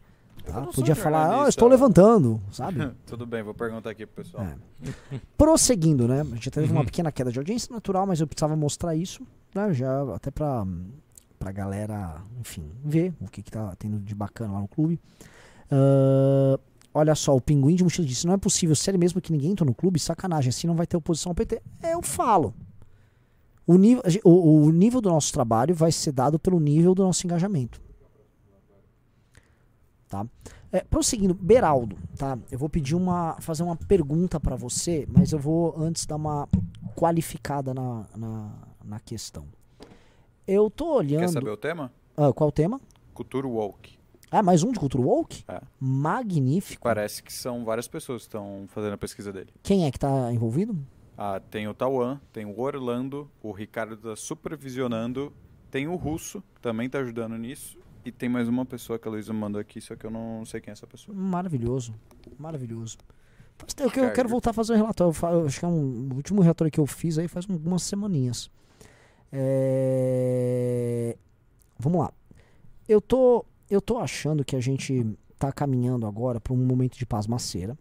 Tá? 0.52 0.62
Podia 0.74 0.95
falar, 0.95 1.45
ah, 1.45 1.50
estou 1.50 1.68
levantando, 1.68 2.41
sabe? 2.52 2.91
Tudo 3.06 3.26
bem, 3.26 3.41
vou 3.43 3.54
perguntar 3.54 3.89
aqui 3.89 4.06
pro 4.06 4.24
pessoal. 4.24 4.43
É. 4.43 5.20
Prosseguindo, 5.38 6.08
né? 6.08 6.22
A 6.22 6.24
gente 6.36 6.50
teve 6.52 6.72
uma 6.72 6.80
Uhum. 6.82 6.86
pequena 6.86 7.12
queda 7.12 7.32
de 7.32 7.39
audiência 7.39 7.74
natural, 7.74 8.06
mas 8.06 8.20
eu 8.20 8.28
precisava 8.28 8.56
mostrar 8.56 8.95
isso, 8.95 9.26
né? 9.54 9.74
Já 9.74 10.04
até 10.16 10.32
pra, 10.32 10.66
pra 11.38 11.52
galera, 11.52 12.22
enfim, 12.39 12.64
ver 12.84 13.14
o 13.22 13.26
que, 13.30 13.41
que 13.41 13.52
tá 13.52 13.74
tendo 13.78 14.00
de 14.00 14.14
bacana 14.16 14.54
lá 14.54 14.60
no 14.62 14.68
clube. 14.68 15.00
Ah, 15.72 16.60
olha 16.93 17.16
só, 17.16 17.36
o 17.36 17.41
Pinguim 17.41 17.76
de 17.76 17.84
Mochila 17.84 18.08
disse: 18.08 18.26
não 18.26 18.34
é 18.34 18.38
possível, 18.38 18.76
sério 18.76 19.00
mesmo 19.00 19.22
que 19.22 19.32
ninguém 19.32 19.52
entrou 19.52 19.68
no 19.68 19.76
clube? 19.76 20.00
Sacanagem, 20.00 20.50
assim 20.50 20.68
não 20.68 20.76
vai 20.76 20.88
ter 20.88 20.97
oposição 20.97 21.32
ao 21.32 21.36
PT. 21.36 21.62
É, 21.82 21.93
eu 21.93 22.02
falo. 22.02 22.54
O 23.68 23.78
nível, 23.78 24.02
o, 24.24 24.64
o 24.66 24.72
nível 24.72 25.00
do 25.00 25.10
nosso 25.10 25.32
trabalho 25.32 25.76
vai 25.76 25.91
ser 25.91 26.12
dado 26.12 26.39
pelo 26.39 26.60
nível 26.60 26.95
do 26.95 27.04
nosso 27.04 27.28
engajamento. 27.28 27.80
Tá? 30.10 30.26
É, 30.72 30.82
prosseguindo, 30.82 31.36
Beraldo, 31.36 31.95
tá? 32.18 32.36
Eu 32.51 32.57
vou 32.57 32.68
pedir 32.68 32.95
uma. 32.95 33.38
fazer 33.39 33.62
uma 33.62 33.76
pergunta 33.76 34.39
pra 34.39 34.55
você, 34.55 35.07
mas 35.07 35.32
eu 35.32 35.38
vou 35.38 35.76
antes 35.78 36.07
dar 36.07 36.16
uma 36.16 36.49
qualificada 36.95 37.76
na, 37.76 38.07
na, 38.18 38.51
na 38.84 38.99
questão. 38.99 39.45
Eu 40.47 40.68
tô 40.68 40.95
olhando. 40.95 41.22
Quer 41.22 41.30
saber 41.30 41.51
o 41.51 41.57
tema? 41.57 41.93
Ah, 42.18 42.34
qual 42.34 42.49
o 42.49 42.51
tema? 42.51 42.82
Cultura 43.14 43.47
woke. 43.47 43.99
Ah, 44.32 44.41
mais 44.41 44.64
um 44.64 44.72
de 44.72 44.80
cultura 44.80 45.03
woke? 45.03 45.43
É. 45.47 45.62
Magnífico. 45.80 46.82
Parece 46.84 47.22
que 47.22 47.32
são 47.32 47.64
várias 47.64 47.88
pessoas 47.88 48.24
que 48.24 48.30
estão 48.30 48.66
fazendo 48.70 48.93
a 48.93 48.97
pesquisa 48.97 49.32
dele. 49.32 49.53
Quem 49.62 49.86
é 49.86 49.91
que 49.91 49.99
tá 49.99 50.34
envolvido? 50.34 50.76
Ah, 51.16 51.39
tem 51.39 51.68
o 51.68 51.74
Tauan, 51.74 52.20
tem 52.34 52.45
o 52.45 52.60
Orlando, 52.60 53.30
o 53.43 53.51
Ricardo 53.51 53.95
tá 53.95 54.16
supervisionando, 54.16 55.32
tem 55.70 55.88
o 55.88 55.95
Russo, 55.95 56.43
que 56.55 56.62
também 56.62 56.89
tá 56.89 56.97
ajudando 56.99 57.38
nisso, 57.38 57.78
e 58.06 58.12
tem 58.12 58.30
mais 58.30 58.47
uma 58.47 58.66
pessoa 58.66 58.97
que 58.97 59.08
a 59.08 59.12
Luísa 59.12 59.34
mandou 59.34 59.60
aqui, 59.60 59.80
só 59.82 59.95
que 59.95 60.06
eu 60.06 60.12
não 60.12 60.45
sei 60.45 60.62
quem 60.62 60.72
é 60.72 60.74
essa 60.74 60.88
pessoa. 60.88 61.16
Maravilhoso. 61.16 61.93
Maravilhoso. 62.38 62.97
Eu 63.78 63.88
Ricardo. 63.88 64.14
quero 64.14 64.30
voltar 64.30 64.52
a 64.52 64.54
fazer 64.54 64.74
um 64.74 64.78
relatório. 64.78 65.14
Eu 65.22 65.30
eu 65.41 65.45
acho 65.47 65.60
que 65.60 65.66
é 65.66 65.68
um, 65.68 66.10
o 66.12 66.16
último 66.16 66.41
relatório 66.41 66.72
que 66.72 66.80
eu 66.80 66.86
fiz 66.86 67.18
aí 67.18 67.28
faz 67.28 67.45
algumas 67.50 67.84
semaninhas. 67.84 68.50
É, 69.32 71.18
Vamos 71.80 72.02
lá. 72.02 72.12
Eu 72.88 73.00
tô, 73.00 73.45
eu 73.70 73.80
tô 73.80 73.97
achando 74.00 74.43
que 74.43 74.56
a 74.56 74.60
gente 74.60 75.18
tá 75.38 75.52
caminhando 75.52 76.06
agora 76.06 76.41
para 76.41 76.54
um 76.54 76.58
momento 76.58 76.97
de 76.97 77.06
pasmaceira, 77.06 77.78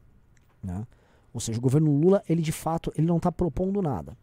né? 0.63 0.87
Ou 1.35 1.41
seja, 1.41 1.59
o 1.59 1.63
governo 1.63 1.91
Lula, 1.99 2.23
ele 2.29 2.41
de 2.41 2.53
fato, 2.53 2.93
ele 2.97 3.07
não 3.07 3.19
tá 3.19 3.33
propondo 3.33 3.83
nada. 3.83 4.17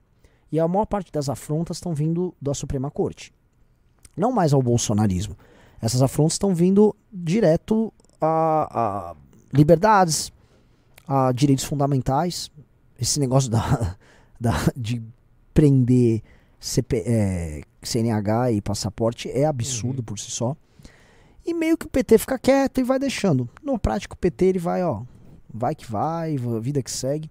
E 0.51 0.59
a 0.59 0.67
maior 0.67 0.85
parte 0.85 1.11
das 1.11 1.27
afrontas 1.27 1.77
estão 1.77 1.93
vindo 1.93 2.33
da 2.41 2.53
Suprema 2.53 2.89
Corte. 2.89 3.33
Não 4.15 4.31
mais 4.31 4.53
ao 4.53 4.61
bolsonarismo. 4.61 5.35
Essas 5.85 6.01
afrontas 6.01 6.33
estão 6.33 6.55
vindo 6.55 6.95
direto 7.13 7.93
a, 8.19 8.67
a 9.11 9.15
liberdades, 9.53 10.31
a 11.07 11.31
direitos 11.31 11.63
fundamentais. 11.63 12.49
Esse 12.99 13.19
negócio 13.19 13.51
da, 13.51 13.95
da, 14.41 14.53
de 14.75 14.99
prender 15.53 16.23
CP, 16.59 17.03
é, 17.05 17.61
CNH 17.83 18.53
e 18.53 18.61
passaporte 18.61 19.29
é 19.29 19.45
absurdo 19.45 20.01
por 20.01 20.17
si 20.17 20.31
só. 20.31 20.55
E 21.45 21.53
meio 21.53 21.77
que 21.77 21.85
o 21.85 21.89
PT 21.89 22.17
fica 22.17 22.39
quieto 22.39 22.79
e 22.79 22.83
vai 22.83 22.97
deixando. 22.97 23.47
No 23.61 23.77
prático, 23.77 24.15
o 24.15 24.17
PT 24.17 24.45
ele 24.45 24.59
vai, 24.59 24.83
ó, 24.83 25.03
vai 25.53 25.75
que 25.75 25.85
vai, 25.89 26.35
va- 26.37 26.59
vida 26.59 26.81
que 26.81 26.89
segue. 26.89 27.29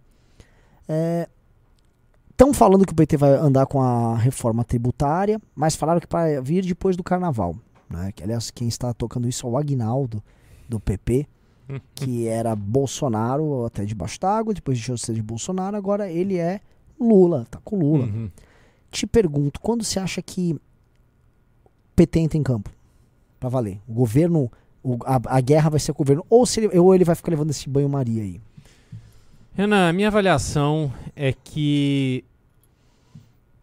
Estão 2.30 2.54
falando 2.54 2.86
que 2.86 2.92
o 2.92 2.96
PT 2.96 3.16
vai 3.16 3.32
andar 3.32 3.66
com 3.66 3.82
a 3.82 4.16
reforma 4.16 4.62
tributária, 4.62 5.40
mas 5.56 5.74
falaram 5.74 6.00
que 6.00 6.06
vai 6.08 6.40
vir 6.40 6.64
depois 6.64 6.96
do 6.96 7.02
carnaval. 7.02 7.56
Né? 7.88 8.12
Que, 8.12 8.22
aliás, 8.22 8.50
quem 8.50 8.68
está 8.68 8.92
tocando 8.94 9.28
isso 9.28 9.46
é 9.46 9.50
o 9.50 9.56
Agnaldo, 9.58 10.22
do 10.68 10.80
PP, 10.80 11.26
que 11.94 12.26
era 12.26 12.54
Bolsonaro 12.56 13.64
até 13.66 13.84
debaixo 13.84 14.20
d'água, 14.20 14.54
depois 14.54 14.78
deixou 14.78 14.94
de 14.94 15.00
ser 15.02 15.14
de 15.14 15.22
Bolsonaro, 15.22 15.76
agora 15.76 16.10
ele 16.10 16.36
é 16.38 16.60
Lula, 17.00 17.46
tá 17.50 17.58
com 17.64 17.78
Lula. 17.78 18.04
Uhum. 18.06 18.30
Te 18.90 19.06
pergunto, 19.06 19.60
quando 19.60 19.82
você 19.84 19.98
acha 19.98 20.22
que 20.22 20.56
PT 21.96 22.20
entra 22.20 22.38
em 22.38 22.42
campo? 22.42 22.70
Pra 23.40 23.48
valer. 23.48 23.80
O 23.88 23.92
governo, 23.92 24.50
o- 24.82 24.98
a, 25.04 25.20
a 25.36 25.40
guerra 25.40 25.70
vai 25.70 25.80
ser 25.80 25.92
com 25.92 26.02
o 26.02 26.04
governo, 26.06 26.24
ou, 26.30 26.46
se 26.46 26.60
ele, 26.60 26.78
ou 26.78 26.94
ele 26.94 27.04
vai 27.04 27.14
ficar 27.14 27.30
levando 27.30 27.50
esse 27.50 27.68
banho-maria 27.68 28.22
aí? 28.22 28.40
Renan, 29.54 29.88
a 29.88 29.92
minha 29.92 30.08
avaliação 30.08 30.92
é 31.14 31.32
que 31.32 32.24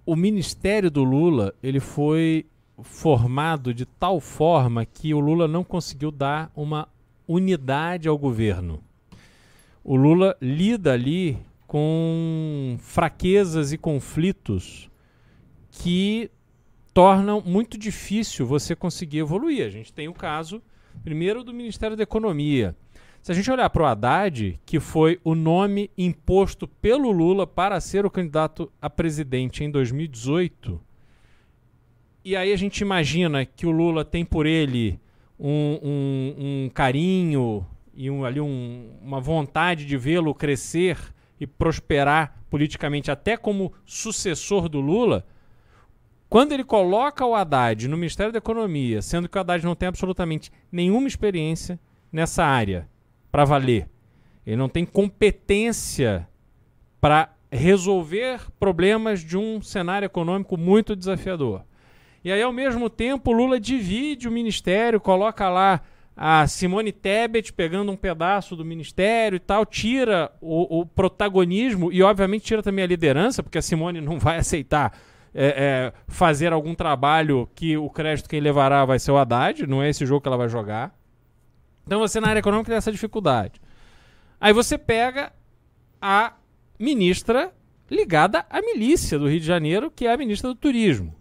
o 0.06 0.16
ministério 0.16 0.90
do 0.90 1.04
Lula 1.04 1.54
ele 1.62 1.80
foi 1.80 2.46
formado 2.84 3.74
de 3.74 3.86
tal 3.86 4.20
forma 4.20 4.86
que 4.86 5.14
o 5.14 5.20
Lula 5.20 5.48
não 5.48 5.64
conseguiu 5.64 6.12
dar 6.12 6.52
uma 6.56 6.88
unidade 7.28 8.08
ao 8.08 8.18
governo. 8.18 8.84
O 9.84 9.96
Lula 9.96 10.38
lida 10.42 10.94
ali 10.94 11.38
com 11.66 12.78
fraquezas 12.80 13.72
e 13.72 13.78
conflitos 13.78 14.90
que 15.72 16.30
tornam 16.94 17.42
muito 17.46 17.78
difícil 17.78 18.46
você 18.46 18.76
conseguir 18.76 19.20
evoluir. 19.20 19.66
A 19.66 19.70
gente 19.70 19.94
tem 19.94 20.08
o 20.08 20.14
caso, 20.14 20.62
primeiro, 21.04 21.44
do 21.44 21.54
Ministério 21.54 21.96
da 21.96 22.04
Economia. 22.04 22.76
Se 23.22 23.32
a 23.32 23.36
gente 23.36 23.52
olhar 23.52 23.70
para 23.70 23.84
o 23.84 23.86
Haddad, 23.86 24.60
que 24.66 24.80
foi 24.80 25.20
o 25.24 25.36
nome 25.36 25.92
imposto 25.98 26.68
pelo 26.68 27.12
Lula 27.12 27.46
para 27.46 27.80
ser 27.80 28.06
o 28.06 28.10
candidato 28.10 28.72
a 28.82 28.90
presidente 28.90 29.64
em 29.64 29.70
2018, 29.70 30.82
e 32.24 32.36
aí 32.36 32.54
a 32.54 32.58
gente 32.58 32.80
imagina 32.82 33.46
que 33.46 33.66
o 33.66 33.72
Lula 33.72 34.04
tem 34.06 34.24
por 34.26 34.46
ele 34.46 35.00
um, 35.40 35.80
um- 35.82 36.36
um 36.66 36.70
carinho 36.70 37.66
e 37.94 38.10
um- 38.10 38.24
ali 38.24 38.40
um- 38.40 38.92
uma 39.02 39.20
vontade 39.20 39.86
de 39.86 39.98
vê-lo 39.98 40.34
crescer 40.36 40.98
e 41.40 41.48
prosperar 41.48 42.40
politicamente, 42.50 43.10
até 43.10 43.36
como 43.36 43.74
sucessor 43.86 44.70
do 44.70 44.80
Lula. 44.80 45.26
Quando 46.30 46.52
ele 46.54 46.64
coloca 46.64 47.26
o 47.26 47.34
Haddad 47.36 47.88
no 47.88 47.98
Ministério 47.98 48.32
da 48.32 48.38
Economia, 48.38 49.02
sendo 49.02 49.28
que 49.28 49.38
o 49.38 49.42
Haddad 49.42 49.66
não 49.66 49.76
tem 49.76 49.88
absolutamente 49.90 50.52
nenhuma 50.72 51.08
experiência 51.08 51.80
nessa 52.12 52.44
área 52.46 52.88
para 53.32 53.44
valer, 53.44 53.90
ele 54.46 54.56
não 54.56 54.70
tem 54.70 54.86
competência 54.86 56.28
para 57.02 57.34
resolver 57.52 58.40
problemas 58.60 59.22
de 59.22 59.38
um 59.38 59.62
cenário 59.62 60.06
econômico 60.06 60.56
muito 60.56 60.96
desafiador. 60.96 61.64
E 62.24 62.32
aí, 62.32 62.42
ao 62.42 62.54
mesmo 62.54 62.90
tempo, 62.90 63.32
Lula 63.32 63.60
divide 63.60 64.28
o 64.28 64.32
ministério, 64.32 65.00
coloca 65.00 65.50
lá 65.50 65.82
a 66.16 66.46
Simone 66.46 66.92
Tebet 66.92 67.52
pegando 67.52 67.92
um 67.92 67.96
pedaço 67.96 68.56
do 68.56 68.64
ministério 68.64 69.38
e 69.38 69.40
tal, 69.40 69.66
tira 69.66 70.32
o, 70.40 70.82
o 70.82 70.86
protagonismo 70.86 71.92
e, 71.92 72.04
obviamente, 72.04 72.44
tira 72.44 72.62
também 72.62 72.84
a 72.84 72.88
liderança, 72.88 73.42
porque 73.42 73.58
a 73.58 73.62
Simone 73.62 74.02
não 74.02 74.20
vai 74.20 74.38
aceitar 74.38 74.94
é, 75.34 75.46
é, 75.46 75.94
fazer 76.08 76.54
algum 76.54 76.76
trabalho 76.76 77.50
que 77.56 77.78
o 77.78 77.90
crédito 77.90 78.30
quem 78.30 78.40
levará 78.40 78.86
vai 78.86 79.00
ser 79.00 79.12
o 79.12 79.18
Haddad, 79.18 79.66
não 79.66 79.82
é 79.82 79.90
esse 79.90 80.06
jogo 80.06 80.22
que 80.22 80.28
ela 80.28 80.38
vai 80.38 80.50
jogar. 80.50 80.94
Então 81.86 82.00
você 82.00 82.20
na 82.20 82.28
área 82.28 82.40
econômica 82.40 82.70
tem 82.70 82.78
essa 82.78 82.92
dificuldade. 82.92 83.60
Aí 84.40 84.54
você 84.54 84.78
pega 84.78 85.32
a 86.02 86.34
ministra 86.78 87.54
ligada 87.90 88.46
à 88.50 88.62
milícia 88.62 89.18
do 89.18 89.28
Rio 89.28 89.40
de 89.40 89.46
Janeiro, 89.46 89.90
que 89.90 90.06
é 90.06 90.14
a 90.14 90.18
ministra 90.18 90.50
do 90.50 90.56
Turismo. 90.56 91.21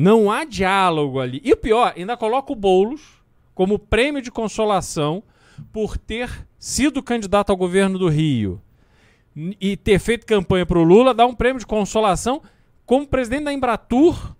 Não 0.00 0.30
há 0.30 0.44
diálogo 0.44 1.18
ali. 1.18 1.40
E 1.42 1.52
o 1.52 1.56
pior, 1.56 1.92
ainda 1.96 2.16
coloca 2.16 2.52
o 2.52 2.54
Boulos 2.54 3.20
como 3.52 3.80
prêmio 3.80 4.22
de 4.22 4.30
consolação 4.30 5.24
por 5.72 5.98
ter 5.98 6.46
sido 6.56 7.02
candidato 7.02 7.50
ao 7.50 7.56
governo 7.56 7.98
do 7.98 8.08
Rio 8.08 8.62
e 9.60 9.76
ter 9.76 9.98
feito 9.98 10.24
campanha 10.24 10.64
para 10.64 10.78
o 10.78 10.84
Lula, 10.84 11.12
dá 11.12 11.26
um 11.26 11.34
prêmio 11.34 11.58
de 11.58 11.66
consolação 11.66 12.40
como 12.86 13.08
presidente 13.08 13.42
da 13.42 13.52
Embratur, 13.52 14.36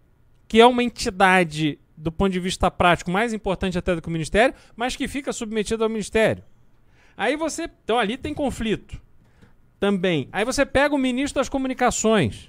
que 0.47 0.61
é 0.61 0.65
uma 0.65 0.81
entidade 0.81 1.77
do 1.97 2.13
ponto 2.13 2.31
de 2.31 2.39
vista 2.39 2.71
prático 2.71 3.11
mais 3.11 3.33
importante 3.33 3.77
até 3.77 3.97
do 3.97 4.01
que 4.01 4.07
o 4.07 4.13
Ministério, 4.13 4.55
mas 4.77 4.95
que 4.95 5.09
fica 5.09 5.33
submetida 5.33 5.85
ao 5.85 5.91
Ministério. 5.91 6.45
Aí 7.17 7.37
você. 7.37 7.69
Então 7.83 7.99
ali 7.99 8.17
tem 8.17 8.33
conflito. 8.33 8.97
Também. 9.81 10.29
Aí 10.31 10.45
você 10.45 10.65
pega 10.65 10.95
o 10.95 10.99
ministro 10.99 11.41
das 11.41 11.49
Comunicações, 11.49 12.49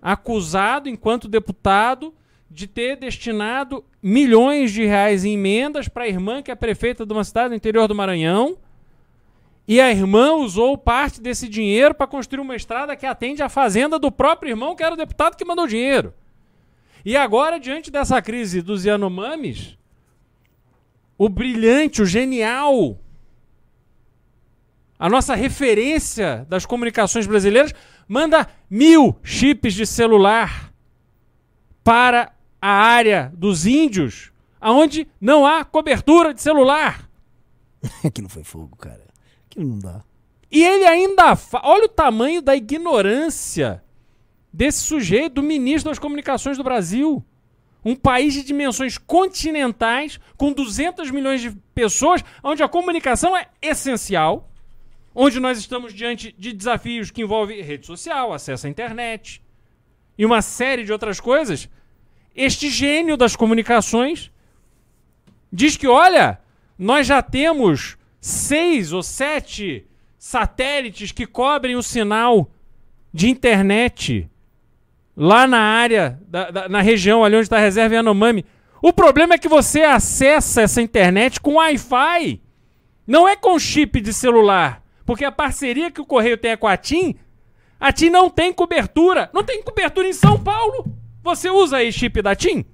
acusado, 0.00 0.88
enquanto 0.88 1.28
deputado, 1.28 2.14
de 2.52 2.66
ter 2.66 2.96
destinado 2.96 3.82
milhões 4.02 4.72
de 4.72 4.84
reais 4.84 5.24
em 5.24 5.32
emendas 5.34 5.88
para 5.88 6.04
a 6.04 6.08
irmã 6.08 6.42
que 6.42 6.50
é 6.50 6.54
prefeita 6.54 7.06
de 7.06 7.12
uma 7.12 7.24
cidade 7.24 7.48
do 7.50 7.54
interior 7.54 7.88
do 7.88 7.94
Maranhão. 7.94 8.58
E 9.66 9.80
a 9.80 9.90
irmã 9.90 10.34
usou 10.34 10.76
parte 10.76 11.20
desse 11.20 11.48
dinheiro 11.48 11.94
para 11.94 12.06
construir 12.06 12.40
uma 12.40 12.54
estrada 12.54 12.94
que 12.94 13.06
atende 13.06 13.42
à 13.42 13.48
fazenda 13.48 13.98
do 13.98 14.12
próprio 14.12 14.50
irmão, 14.50 14.76
que 14.76 14.82
era 14.82 14.94
o 14.94 14.98
deputado 14.98 15.36
que 15.36 15.44
mandou 15.44 15.64
o 15.64 15.68
dinheiro. 15.68 16.12
E 17.04 17.16
agora, 17.16 17.58
diante 17.58 17.90
dessa 17.90 18.20
crise 18.20 18.60
dos 18.60 18.84
Yanomamis, 18.84 19.78
o 21.16 21.28
brilhante, 21.28 22.02
o 22.02 22.06
genial, 22.06 22.98
a 24.98 25.08
nossa 25.08 25.34
referência 25.34 26.46
das 26.48 26.66
comunicações 26.66 27.26
brasileiras, 27.26 27.72
manda 28.06 28.46
mil 28.68 29.16
chips 29.22 29.74
de 29.74 29.86
celular 29.86 30.72
para 31.82 32.32
a 32.62 32.70
área 32.70 33.32
dos 33.36 33.66
índios, 33.66 34.30
aonde 34.60 35.08
não 35.20 35.44
há 35.44 35.64
cobertura 35.64 36.32
de 36.32 36.40
celular. 36.40 37.10
Aquilo 38.06 38.28
foi 38.28 38.44
fogo, 38.44 38.76
cara. 38.76 39.04
Aquilo 39.50 39.68
não 39.68 39.78
dá. 39.80 40.04
E 40.48 40.62
ele 40.62 40.84
ainda. 40.84 41.34
Fa... 41.34 41.60
Olha 41.64 41.86
o 41.86 41.88
tamanho 41.88 42.40
da 42.40 42.54
ignorância 42.54 43.82
desse 44.52 44.84
sujeito, 44.84 45.34
do 45.34 45.42
ministro 45.42 45.90
das 45.90 45.98
Comunicações 45.98 46.56
do 46.56 46.62
Brasil. 46.62 47.24
Um 47.84 47.96
país 47.96 48.32
de 48.32 48.44
dimensões 48.44 48.96
continentais, 48.96 50.20
com 50.36 50.52
200 50.52 51.10
milhões 51.10 51.40
de 51.40 51.50
pessoas, 51.74 52.22
onde 52.44 52.62
a 52.62 52.68
comunicação 52.68 53.36
é 53.36 53.48
essencial, 53.60 54.48
onde 55.12 55.40
nós 55.40 55.58
estamos 55.58 55.92
diante 55.92 56.32
de 56.38 56.52
desafios 56.52 57.10
que 57.10 57.22
envolvem 57.22 57.60
rede 57.60 57.84
social, 57.84 58.32
acesso 58.32 58.68
à 58.68 58.70
internet 58.70 59.42
e 60.16 60.24
uma 60.24 60.40
série 60.40 60.84
de 60.84 60.92
outras 60.92 61.18
coisas. 61.18 61.68
Este 62.34 62.70
gênio 62.70 63.16
das 63.16 63.36
comunicações 63.36 64.30
diz 65.52 65.76
que, 65.76 65.86
olha, 65.86 66.38
nós 66.78 67.06
já 67.06 67.20
temos 67.22 67.96
seis 68.20 68.92
ou 68.92 69.02
sete 69.02 69.86
satélites 70.18 71.12
que 71.12 71.26
cobrem 71.26 71.76
o 71.76 71.82
sinal 71.82 72.50
de 73.12 73.28
internet 73.28 74.28
lá 75.16 75.46
na 75.46 75.60
área, 75.60 76.18
da, 76.26 76.50
da- 76.50 76.68
na 76.68 76.80
região 76.80 77.22
ali 77.22 77.36
onde 77.36 77.42
está 77.44 77.58
a 77.58 77.60
reserva 77.60 77.96
Yanomami. 77.96 78.46
O 78.80 78.92
problema 78.92 79.34
é 79.34 79.38
que 79.38 79.48
você 79.48 79.82
acessa 79.82 80.62
essa 80.62 80.80
internet 80.80 81.40
com 81.40 81.54
Wi-Fi. 81.56 82.40
Não 83.06 83.28
é 83.28 83.36
com 83.36 83.58
chip 83.58 84.00
de 84.00 84.12
celular. 84.12 84.82
Porque 85.04 85.24
a 85.24 85.32
parceria 85.32 85.90
que 85.90 86.00
o 86.00 86.06
Correio 86.06 86.38
tem 86.38 86.52
é 86.52 86.56
com 86.56 86.66
a 86.68 86.76
TIM, 86.76 87.14
a 87.78 87.92
TIM 87.92 88.08
não 88.10 88.30
tem 88.30 88.52
cobertura. 88.52 89.28
Não 89.34 89.42
tem 89.44 89.62
cobertura 89.62 90.08
em 90.08 90.12
São 90.12 90.42
Paulo. 90.42 90.86
Você 91.22 91.50
usa 91.50 91.78
aí 91.78 91.92
chip 91.92 92.20
da 92.20 92.34
TIM? 92.34 92.64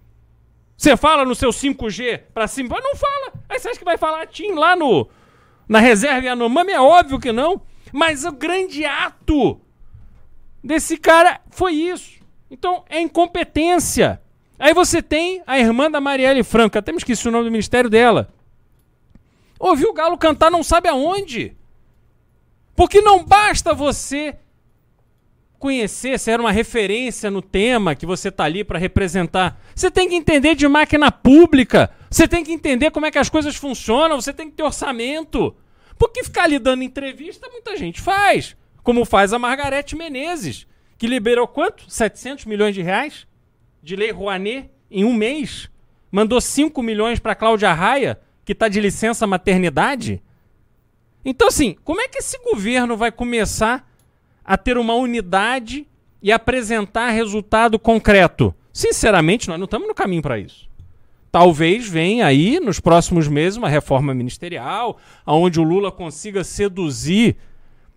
Você 0.76 0.96
fala 0.96 1.24
no 1.24 1.34
seu 1.34 1.50
5G 1.50 2.22
pra 2.32 2.46
cima? 2.46 2.80
Não 2.80 2.94
fala. 2.94 3.32
Aí 3.48 3.58
você 3.58 3.68
acha 3.68 3.78
que 3.78 3.84
vai 3.84 3.98
falar 3.98 4.26
TIM 4.26 4.54
lá 4.54 4.76
no, 4.76 5.08
na 5.68 5.80
reserva 5.80 6.26
Yanomami? 6.26 6.72
É 6.72 6.80
óbvio 6.80 7.18
que 7.18 7.32
não. 7.32 7.60
Mas 7.92 8.24
o 8.24 8.32
grande 8.32 8.84
ato 8.84 9.60
desse 10.62 10.96
cara 10.96 11.40
foi 11.50 11.72
isso. 11.72 12.20
Então 12.50 12.84
é 12.88 13.00
incompetência. 13.00 14.22
Aí 14.58 14.72
você 14.72 15.02
tem 15.02 15.42
a 15.46 15.58
irmã 15.58 15.90
da 15.90 16.00
Marielle 16.00 16.42
Franco, 16.42 16.78
até 16.78 16.90
me 16.90 16.98
esqueci 16.98 17.28
o 17.28 17.30
nome 17.30 17.44
do 17.44 17.50
ministério 17.50 17.90
dela. 17.90 18.32
Ouviu 19.58 19.90
o 19.90 19.92
Galo 19.92 20.16
cantar 20.16 20.50
não 20.50 20.62
sabe 20.62 20.88
aonde. 20.88 21.56
Porque 22.74 23.00
não 23.00 23.24
basta 23.24 23.74
você 23.74 24.36
conhecer, 25.58 26.18
se 26.18 26.30
era 26.30 26.40
uma 26.40 26.52
referência 26.52 27.30
no 27.30 27.42
tema 27.42 27.94
que 27.94 28.06
você 28.06 28.30
tá 28.30 28.44
ali 28.44 28.62
para 28.62 28.78
representar. 28.78 29.60
Você 29.74 29.90
tem 29.90 30.08
que 30.08 30.14
entender 30.14 30.54
de 30.54 30.66
máquina 30.68 31.10
pública. 31.10 31.90
Você 32.10 32.28
tem 32.28 32.44
que 32.44 32.52
entender 32.52 32.90
como 32.90 33.06
é 33.06 33.10
que 33.10 33.18
as 33.18 33.28
coisas 33.28 33.56
funcionam. 33.56 34.20
Você 34.20 34.32
tem 34.32 34.48
que 34.48 34.56
ter 34.56 34.62
orçamento. 34.62 35.54
Porque 35.98 36.22
ficar 36.22 36.44
ali 36.44 36.58
dando 36.58 36.82
entrevista, 36.82 37.48
muita 37.50 37.76
gente 37.76 38.00
faz. 38.00 38.56
Como 38.82 39.04
faz 39.04 39.32
a 39.32 39.38
Margarete 39.38 39.96
Menezes, 39.96 40.66
que 40.96 41.06
liberou 41.06 41.46
quanto? 41.46 41.90
700 41.90 42.44
milhões 42.44 42.74
de 42.74 42.82
reais 42.82 43.26
de 43.82 43.96
lei 43.96 44.10
Rouanet 44.10 44.70
em 44.90 45.04
um 45.04 45.14
mês. 45.14 45.70
Mandou 46.10 46.40
5 46.40 46.82
milhões 46.82 47.18
para 47.18 47.34
Cláudia 47.34 47.72
Raia, 47.72 48.20
que 48.44 48.52
está 48.52 48.68
de 48.68 48.80
licença 48.80 49.26
maternidade. 49.26 50.22
Então, 51.24 51.48
assim, 51.48 51.76
como 51.84 52.00
é 52.00 52.08
que 52.08 52.18
esse 52.18 52.38
governo 52.38 52.96
vai 52.96 53.10
começar 53.12 53.87
a 54.48 54.56
ter 54.56 54.78
uma 54.78 54.94
unidade 54.94 55.86
e 56.22 56.32
apresentar 56.32 57.10
resultado 57.10 57.78
concreto? 57.78 58.54
Sinceramente, 58.72 59.46
nós 59.46 59.58
não 59.58 59.66
estamos 59.66 59.86
no 59.86 59.94
caminho 59.94 60.22
para 60.22 60.38
isso. 60.38 60.66
Talvez 61.30 61.86
venha 61.86 62.24
aí 62.24 62.58
nos 62.58 62.80
próximos 62.80 63.28
meses 63.28 63.58
uma 63.58 63.68
reforma 63.68 64.14
ministerial, 64.14 64.96
onde 65.26 65.60
o 65.60 65.62
Lula 65.62 65.92
consiga 65.92 66.42
seduzir 66.44 67.36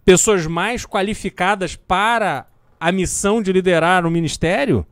pessoas 0.03 0.45
mais 0.45 0.85
qualificadas 0.85 1.77
para 1.77 2.45
a 2.77 2.91
missão 2.91 3.41
de 3.41 3.53
liderar 3.53 4.05
o 4.05 4.11
ministério 4.11 4.85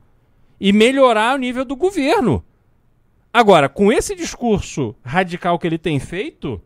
e 0.62 0.72
melhorar 0.72 1.36
o 1.36 1.40
nível 1.40 1.66
do 1.66 1.76
governo. 1.76 2.42
Agora, 3.34 3.68
com 3.68 3.92
esse 3.92 4.16
discurso 4.16 4.96
radical 5.04 5.60
que 5.60 5.68
ele 5.68 5.78
tem 5.78 6.00
feito, 6.00 6.62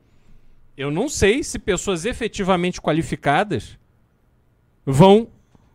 eu 0.78 0.92
não 0.92 1.10
sei 1.10 1.44
se 1.44 1.58
pessoas 1.58 2.06
efetivamente 2.06 2.80
qualificadas 2.80 3.82
vão 4.86 5.28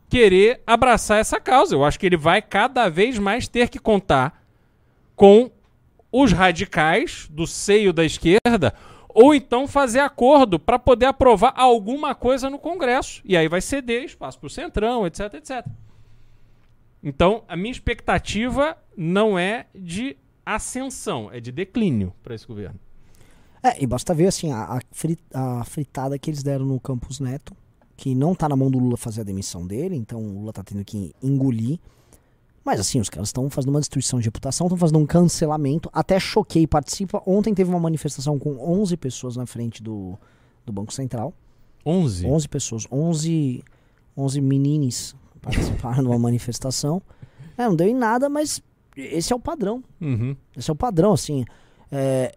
querer 0.09 0.63
abraçar 0.67 1.19
essa 1.19 1.41
causa. 1.41 1.75
Eu 1.75 1.85
acho 1.85 1.99
que 1.99 2.07
ele 2.07 2.17
vai 2.17 2.41
cada 2.41 2.89
vez 2.89 3.19
mais 3.19 3.47
ter 3.49 3.69
que 3.69 3.79
contar 3.79 4.43
com 5.15 5.51
os 6.11 6.33
radicais 6.33 7.29
do 7.31 7.47
seio 7.47 7.93
da 7.93 8.05
esquerda 8.05 8.75
ou 9.09 9.35
então 9.35 9.67
fazer 9.67 10.01
acordo 10.01 10.59
para 10.59 10.79
poder 10.79 11.07
aprovar 11.07 11.53
alguma 11.57 12.15
coisa 12.15 12.49
no 12.49 12.59
Congresso. 12.59 13.21
E 13.25 13.37
aí 13.37 13.49
vai 13.49 13.61
ceder 13.61 14.05
espaço 14.05 14.39
para 14.39 14.47
o 14.47 14.51
Centrão, 14.51 15.07
etc, 15.07 15.35
etc. 15.35 15.67
Então, 17.03 17.43
a 17.49 17.57
minha 17.57 17.73
expectativa 17.73 18.77
não 18.97 19.39
é 19.39 19.67
de 19.75 20.17
ascensão, 20.45 21.31
é 21.33 21.41
de 21.41 21.53
declínio 21.53 22.13
para 22.23 22.35
esse 22.35 22.47
governo. 22.47 22.79
É, 23.63 23.83
e 23.83 23.87
basta 23.87 24.15
ver 24.15 24.29
assim, 24.29 24.53
a, 24.53 24.79
a, 25.35 25.65
fritada 25.65 26.19
que 26.19 26.31
eles 26.31 26.43
deram 26.43 26.65
no 26.65 26.79
Campus 26.79 27.19
Neto, 27.19 27.57
que 27.99 28.15
não 28.15 28.33
tá 28.33 28.49
na 28.49 28.55
mão 28.55 28.71
do 28.71 28.79
Lula 28.79 28.97
fazer 28.97 29.23
a 29.23 29.25
demissão 29.25 29.67
dele, 29.67 29.97
então 29.97 30.23
o 30.23 30.39
Lula 30.39 30.53
tá 30.53 30.63
tendo 30.63 30.85
que 30.85 31.13
engolir. 31.21 31.81
Mas 32.65 32.79
assim, 32.79 33.01
os 33.01 33.11
caras 33.11 33.29
estão 33.29 33.51
fazendo 33.51 33.71
uma 33.71 33.81
destruição 33.81 34.21
de 34.21 34.25
reputação, 34.27 34.69
estão 34.69 34.79
fazendo 34.79 35.01
um 35.01 35.07
cancelamento. 35.07 35.91
Até 35.93 36.21
Choquei 36.21 36.65
participa. 36.65 37.21
Ontem 37.27 37.53
teve 37.53 37.69
uma 37.69 37.81
manifestação 37.81 38.39
com 38.39 38.57
11 38.57 38.97
pessoas 38.97 39.37
na 39.37 39.47
frente 39.47 39.83
do, 39.83 40.17
do 40.65 40.73
Banco 40.73 40.93
Central. 40.95 41.35
11? 41.85 42.25
11 42.25 42.49
pessoas. 42.49 42.87
11, 42.93 43.65
11 44.17 44.41
menines 44.41 45.17
participaram 45.43 46.03
de 46.05 46.09
uma 46.09 46.19
manifestação. 46.19 47.03
É, 47.57 47.65
não 47.65 47.75
deu 47.75 47.89
em 47.89 47.95
nada, 47.95 48.29
mas 48.29 48.63
esse 48.97 49.33
é 49.33 49.37
o 49.37 49.41
padrão. 49.41 49.83
Uhum. 50.01 50.37
Esse 50.57 50.71
é 50.71 50.73
o 50.73 50.77
padrão, 50.77 51.15
assim. 51.15 51.45
É, 51.91 52.33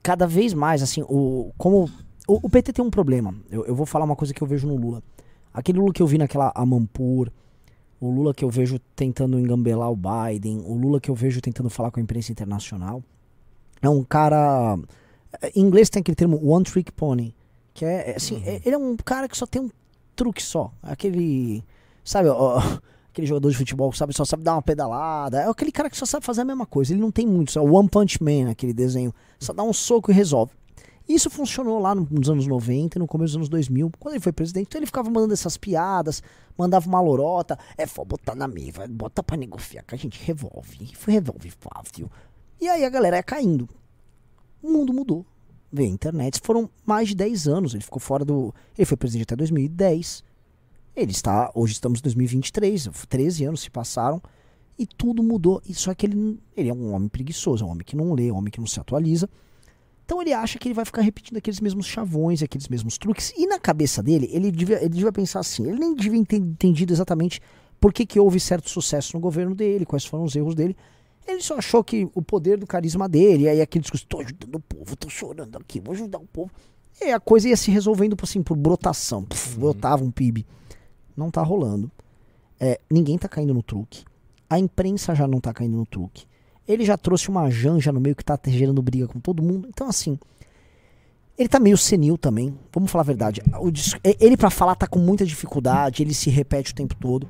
cada 0.00 0.28
vez 0.28 0.54
mais, 0.54 0.80
assim, 0.80 1.02
o, 1.02 1.52
como. 1.58 1.90
O, 2.26 2.46
o, 2.46 2.50
PT 2.50 2.72
tem 2.72 2.84
um 2.84 2.90
problema. 2.90 3.34
Eu, 3.50 3.66
eu 3.66 3.74
vou 3.74 3.86
falar 3.86 4.04
uma 4.04 4.16
coisa 4.16 4.32
que 4.32 4.42
eu 4.42 4.46
vejo 4.46 4.66
no 4.66 4.76
Lula. 4.76 5.02
Aquele 5.52 5.78
Lula 5.78 5.92
que 5.92 6.02
eu 6.02 6.06
vi 6.06 6.18
naquela 6.18 6.52
Amampur, 6.54 7.30
o 8.00 8.10
Lula 8.10 8.34
que 8.34 8.44
eu 8.44 8.50
vejo 8.50 8.78
tentando 8.96 9.38
engambelar 9.38 9.90
o 9.90 9.96
Biden, 9.96 10.62
o 10.66 10.74
Lula 10.74 11.00
que 11.00 11.10
eu 11.10 11.14
vejo 11.14 11.40
tentando 11.40 11.70
falar 11.70 11.90
com 11.90 12.00
a 12.00 12.02
imprensa 12.02 12.32
internacional, 12.32 13.02
é 13.80 13.88
um 13.88 14.02
cara. 14.02 14.78
Em 15.54 15.60
inglês 15.60 15.90
tem 15.90 16.00
aquele 16.00 16.14
termo 16.14 16.40
one 16.44 16.64
trick 16.64 16.90
pony, 16.92 17.34
que 17.72 17.84
é, 17.84 18.12
é 18.12 18.16
assim, 18.16 18.36
uhum. 18.36 18.42
é, 18.44 18.60
ele 18.64 18.74
é 18.74 18.78
um 18.78 18.96
cara 18.96 19.28
que 19.28 19.36
só 19.36 19.46
tem 19.46 19.62
um 19.62 19.70
truque 20.16 20.42
só. 20.42 20.72
Aquele 20.82 21.64
Sabe, 22.04 22.28
ó, 22.28 22.58
aquele 23.10 23.26
jogador 23.26 23.50
de 23.50 23.56
futebol 23.56 23.90
que 23.90 23.96
sabe, 23.96 24.14
só 24.14 24.24
sabe 24.24 24.44
dar 24.44 24.54
uma 24.54 24.62
pedalada. 24.62 25.40
É 25.40 25.48
aquele 25.48 25.72
cara 25.72 25.88
que 25.88 25.96
só 25.96 26.04
sabe 26.04 26.26
fazer 26.26 26.42
a 26.42 26.44
mesma 26.44 26.66
coisa. 26.66 26.92
Ele 26.92 27.00
não 27.00 27.10
tem 27.10 27.26
muito. 27.26 27.58
É 27.58 27.62
o 27.62 27.72
One 27.72 27.88
Punch 27.88 28.22
Man, 28.22 28.50
aquele 28.50 28.74
desenho. 28.74 29.12
Só 29.40 29.52
dá 29.52 29.62
um 29.62 29.72
soco 29.72 30.10
e 30.10 30.14
resolve. 30.14 30.52
Isso 31.08 31.28
funcionou 31.28 31.78
lá 31.78 31.94
nos 31.94 32.30
anos 32.30 32.46
90 32.46 32.96
e 32.96 32.98
no 32.98 33.06
começo 33.06 33.32
dos 33.32 33.36
anos 33.36 33.48
2000, 33.48 33.90
quando 33.98 34.14
ele 34.14 34.22
foi 34.22 34.32
presidente. 34.32 34.68
Então 34.68 34.78
ele 34.78 34.86
ficava 34.86 35.10
mandando 35.10 35.34
essas 35.34 35.56
piadas, 35.56 36.22
mandava 36.56 36.88
uma 36.88 37.00
lorota. 37.00 37.58
É, 37.76 37.86
for 37.86 38.04
botar 38.04 38.34
na 38.34 38.48
mesa, 38.48 38.86
bota 38.88 39.22
pra 39.22 39.36
negociar 39.36 39.82
que 39.82 39.94
a 39.94 39.98
gente 39.98 40.22
revolve. 40.24 40.92
Foi 40.96 41.12
revolve 41.12 41.50
fácil. 41.50 42.10
E 42.60 42.68
aí 42.68 42.84
a 42.84 42.88
galera 42.90 43.16
ia 43.16 43.22
caindo. 43.22 43.68
O 44.62 44.70
mundo 44.70 44.94
mudou. 44.94 45.26
Veio 45.70 45.90
a 45.90 45.92
internet. 45.92 46.40
Foram 46.42 46.70
mais 46.86 47.08
de 47.08 47.14
10 47.16 47.48
anos. 47.48 47.74
Ele 47.74 47.84
ficou 47.84 48.00
fora 48.00 48.24
do. 48.24 48.54
Ele 48.78 48.86
foi 48.86 48.96
presidente 48.96 49.24
até 49.24 49.36
2010. 49.36 50.24
Ele 50.96 51.10
está, 51.10 51.50
hoje 51.56 51.72
estamos 51.72 51.98
em 51.98 52.02
2023, 52.02 52.88
13 53.08 53.44
anos 53.46 53.62
se 53.62 53.70
passaram 53.70 54.22
e 54.78 54.86
tudo 54.86 55.24
mudou. 55.24 55.60
Só 55.72 55.92
que 55.92 56.06
ele, 56.06 56.40
ele 56.56 56.68
é 56.68 56.72
um 56.72 56.94
homem 56.94 57.08
preguiçoso, 57.08 57.64
é 57.64 57.66
um 57.66 57.70
homem 57.70 57.84
que 57.84 57.96
não 57.96 58.12
lê, 58.12 58.28
é 58.28 58.32
um 58.32 58.36
homem 58.36 58.50
que 58.50 58.60
não 58.60 58.66
se 58.66 58.78
atualiza. 58.78 59.28
Então 60.04 60.20
ele 60.20 60.32
acha 60.32 60.58
que 60.58 60.68
ele 60.68 60.74
vai 60.74 60.84
ficar 60.84 61.02
repetindo 61.02 61.38
aqueles 61.38 61.60
mesmos 61.60 61.86
chavões, 61.86 62.42
aqueles 62.42 62.68
mesmos 62.68 62.98
truques. 62.98 63.32
E 63.36 63.46
na 63.46 63.58
cabeça 63.58 64.02
dele, 64.02 64.28
ele 64.30 64.50
devia, 64.50 64.76
ele 64.76 64.90
devia 64.90 65.12
pensar 65.12 65.40
assim, 65.40 65.66
ele 65.66 65.78
nem 65.78 65.94
devia 65.94 66.24
ter 66.24 66.36
entendido 66.36 66.92
exatamente 66.92 67.40
por 67.80 67.92
que, 67.92 68.04
que 68.04 68.20
houve 68.20 68.38
certo 68.38 68.68
sucesso 68.68 69.16
no 69.16 69.20
governo 69.20 69.54
dele, 69.54 69.86
quais 69.86 70.04
foram 70.04 70.24
os 70.24 70.36
erros 70.36 70.54
dele. 70.54 70.76
Ele 71.26 71.40
só 71.40 71.56
achou 71.56 71.82
que 71.82 72.06
o 72.14 72.20
poder 72.20 72.58
do 72.58 72.66
carisma 72.66 73.08
dele, 73.08 73.48
aí 73.48 73.60
aquele 73.60 73.82
discurso, 73.82 74.06
tô 74.06 74.20
ajudando 74.20 74.56
o 74.56 74.60
povo, 74.60 74.94
tô 74.94 75.08
chorando 75.08 75.56
aqui, 75.56 75.80
vou 75.80 75.94
ajudar 75.94 76.18
o 76.18 76.26
povo. 76.26 76.50
E 77.00 77.10
a 77.10 77.18
coisa 77.18 77.48
ia 77.48 77.56
se 77.56 77.70
resolvendo 77.70 78.14
assim, 78.22 78.42
por 78.42 78.56
brotação. 78.56 79.24
Puf, 79.24 79.54
uhum. 79.54 79.60
Brotava 79.60 80.04
um 80.04 80.10
PIB 80.10 80.46
não 81.16 81.30
tá 81.30 81.42
rolando. 81.42 81.90
É, 82.58 82.80
ninguém 82.90 83.18
tá 83.18 83.28
caindo 83.28 83.54
no 83.54 83.62
truque. 83.62 84.04
A 84.48 84.58
imprensa 84.58 85.14
já 85.14 85.26
não 85.26 85.40
tá 85.40 85.52
caindo 85.52 85.76
no 85.76 85.86
truque. 85.86 86.26
Ele 86.66 86.84
já 86.84 86.96
trouxe 86.96 87.28
uma 87.28 87.50
janja 87.50 87.92
no 87.92 88.00
meio 88.00 88.16
que 88.16 88.24
tá 88.24 88.38
gerando 88.46 88.80
briga 88.82 89.06
com 89.06 89.20
todo 89.20 89.42
mundo. 89.42 89.68
Então, 89.68 89.88
assim, 89.88 90.18
ele 91.38 91.48
tá 91.48 91.58
meio 91.58 91.76
senil 91.76 92.16
também. 92.16 92.56
Vamos 92.72 92.90
falar 92.90 93.02
a 93.02 93.06
verdade. 93.06 93.42
O, 93.60 93.70
ele, 94.20 94.36
para 94.36 94.50
falar, 94.50 94.74
tá 94.74 94.86
com 94.86 94.98
muita 94.98 95.26
dificuldade. 95.26 96.02
Ele 96.02 96.14
se 96.14 96.30
repete 96.30 96.72
o 96.72 96.74
tempo 96.74 96.94
todo. 96.94 97.28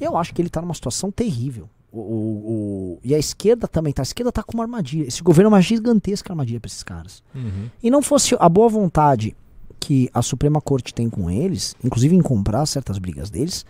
Eu 0.00 0.16
acho 0.16 0.32
que 0.32 0.40
ele 0.40 0.48
tá 0.48 0.60
numa 0.60 0.74
situação 0.74 1.10
terrível. 1.10 1.68
O, 1.92 1.98
o, 1.98 2.02
o, 2.04 2.98
e 3.02 3.14
a 3.14 3.18
esquerda 3.18 3.66
também 3.66 3.92
tá. 3.92 4.02
A 4.02 4.04
esquerda 4.04 4.30
tá 4.30 4.42
com 4.42 4.54
uma 4.54 4.64
armadilha. 4.64 5.06
Esse 5.08 5.22
governo 5.22 5.48
é 5.48 5.54
uma 5.54 5.60
gigantesca 5.60 6.32
armadilha 6.32 6.60
pra 6.60 6.68
esses 6.68 6.82
caras. 6.82 7.22
Uhum. 7.34 7.68
E 7.82 7.90
não 7.90 8.00
fosse 8.00 8.36
a 8.38 8.48
boa 8.48 8.68
vontade 8.68 9.36
que 9.80 10.08
a 10.14 10.22
Suprema 10.22 10.60
Corte 10.60 10.94
tem 10.94 11.08
com 11.08 11.30
eles, 11.30 11.74
inclusive 11.82 12.14
em 12.14 12.20
comprar 12.20 12.64
certas 12.66 12.98
brigas 12.98 13.30
deles, 13.30 13.64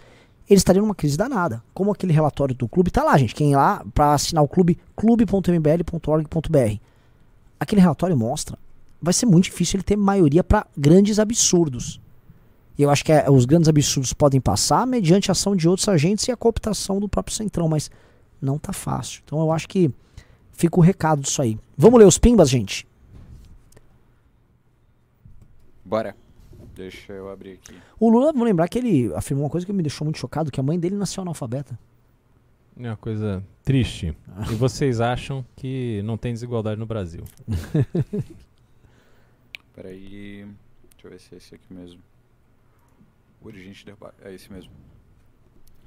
eles 0.50 0.60
estariam 0.60 0.82
numa 0.82 0.96
crise 0.96 1.16
danada. 1.16 1.62
Como 1.72 1.92
aquele 1.92 2.12
relatório 2.12 2.54
do 2.56 2.68
clube 2.68 2.90
tá 2.90 3.04
lá, 3.04 3.16
gente. 3.16 3.36
Quem 3.36 3.52
ir 3.52 3.56
lá 3.56 3.84
para 3.94 4.14
assinar 4.14 4.42
o 4.42 4.48
clube, 4.48 4.76
clube.mbl.org.br. 4.96 6.76
Aquele 7.60 7.80
relatório 7.80 8.16
mostra, 8.16 8.58
vai 9.00 9.14
ser 9.14 9.26
muito 9.26 9.44
difícil 9.44 9.76
ele 9.76 9.84
ter 9.84 9.96
maioria 9.96 10.42
para 10.42 10.66
grandes 10.76 11.20
absurdos. 11.20 12.00
E 12.76 12.82
eu 12.82 12.90
acho 12.90 13.04
que 13.04 13.12
é, 13.12 13.30
os 13.30 13.44
grandes 13.44 13.68
absurdos 13.68 14.12
podem 14.12 14.40
passar 14.40 14.86
mediante 14.88 15.30
a 15.30 15.32
ação 15.32 15.54
de 15.54 15.68
outros 15.68 15.88
agentes 15.88 16.26
e 16.26 16.32
a 16.32 16.36
cooptação 16.36 16.98
do 16.98 17.08
próprio 17.08 17.36
Centrão, 17.36 17.68
mas 17.68 17.88
não 18.42 18.58
tá 18.58 18.72
fácil. 18.72 19.22
Então 19.24 19.38
eu 19.38 19.52
acho 19.52 19.68
que 19.68 19.88
fica 20.52 20.80
o 20.80 20.82
recado 20.82 21.22
disso 21.22 21.40
aí. 21.40 21.56
Vamos 21.76 22.00
ler 22.00 22.06
os 22.06 22.18
pimbas, 22.18 22.50
gente? 22.50 22.88
Bora. 25.84 26.16
Deixa 26.80 27.12
eu 27.12 27.28
abrir 27.28 27.52
aqui. 27.52 27.74
O 27.98 28.08
Lula, 28.08 28.32
vou 28.32 28.42
lembrar 28.42 28.66
que 28.66 28.78
ele 28.78 29.12
afirmou 29.14 29.44
uma 29.44 29.50
coisa 29.50 29.66
que 29.66 29.72
me 29.72 29.82
deixou 29.82 30.02
muito 30.02 30.18
chocado, 30.18 30.50
que 30.50 30.58
a 30.58 30.62
mãe 30.62 30.80
dele 30.80 30.96
nasceu 30.96 31.20
analfabeta. 31.20 31.78
É 32.78 32.86
uma 32.86 32.96
coisa 32.96 33.44
triste. 33.62 34.16
E 34.50 34.54
vocês 34.54 34.98
acham 34.98 35.44
que 35.56 36.00
não 36.04 36.16
tem 36.16 36.32
desigualdade 36.32 36.80
no 36.80 36.86
Brasil? 36.86 37.22
Peraí. 39.76 40.46
Deixa 40.92 41.06
eu 41.06 41.10
ver 41.10 41.20
se 41.20 41.34
é 41.34 41.36
esse 41.36 41.54
aqui 41.54 41.70
mesmo. 41.70 42.00
Urgente 43.42 43.84
derrubar. 43.84 44.14
É 44.24 44.32
esse 44.32 44.50
mesmo. 44.50 44.72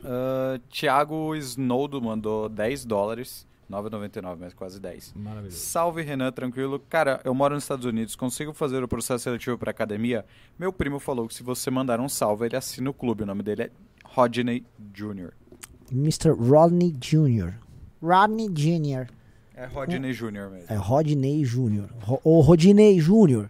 Uh, 0.02 0.60
Thiago 0.70 1.36
Snowdo 1.36 2.00
mandou 2.00 2.48
10 2.48 2.86
dólares. 2.86 3.48
9,99, 3.74 4.38
mas 4.40 4.54
quase 4.54 4.80
10. 4.80 5.14
Maravilhoso. 5.16 5.58
Salve 5.58 6.02
Renan, 6.02 6.32
tranquilo. 6.32 6.80
Cara, 6.90 7.20
eu 7.24 7.34
moro 7.34 7.56
nos 7.56 7.64
Estados 7.64 7.86
Unidos, 7.86 8.16
consigo 8.16 8.54
fazer 8.54 8.84
o 8.84 8.88
processo 8.88 9.24
seletivo 9.24 9.58
para 9.58 9.72
academia? 9.72 10.26
Meu 10.58 10.72
primo 10.72 11.00
falou 11.00 11.28
que 11.28 11.34
se 11.34 11.44
você 11.44 11.72
mandar 11.72 12.00
um 12.00 12.08
salve, 12.10 12.46
ele 12.46 12.56
assina 12.56 12.90
o 12.90 12.94
clube. 12.94 13.24
O 13.24 13.26
nome 13.26 13.42
dele 13.42 13.64
é 13.64 13.72
Rodney 14.06 14.66
Jr. 14.94 15.32
Mr. 15.92 16.30
Rodney 16.32 16.92
Jr. 16.92 17.54
Rodney 18.02 18.50
Jr. 18.50 19.08
É 19.56 19.66
Rodney 19.66 20.14
Jr. 20.14 20.50
mesmo. 20.52 20.66
É 20.68 20.76
Rodney 20.76 21.44
Jr. 21.44 21.88
Ro 22.02 22.20
Ô 22.24 22.42
Rodney 22.42 23.00
Jr. 23.00 23.50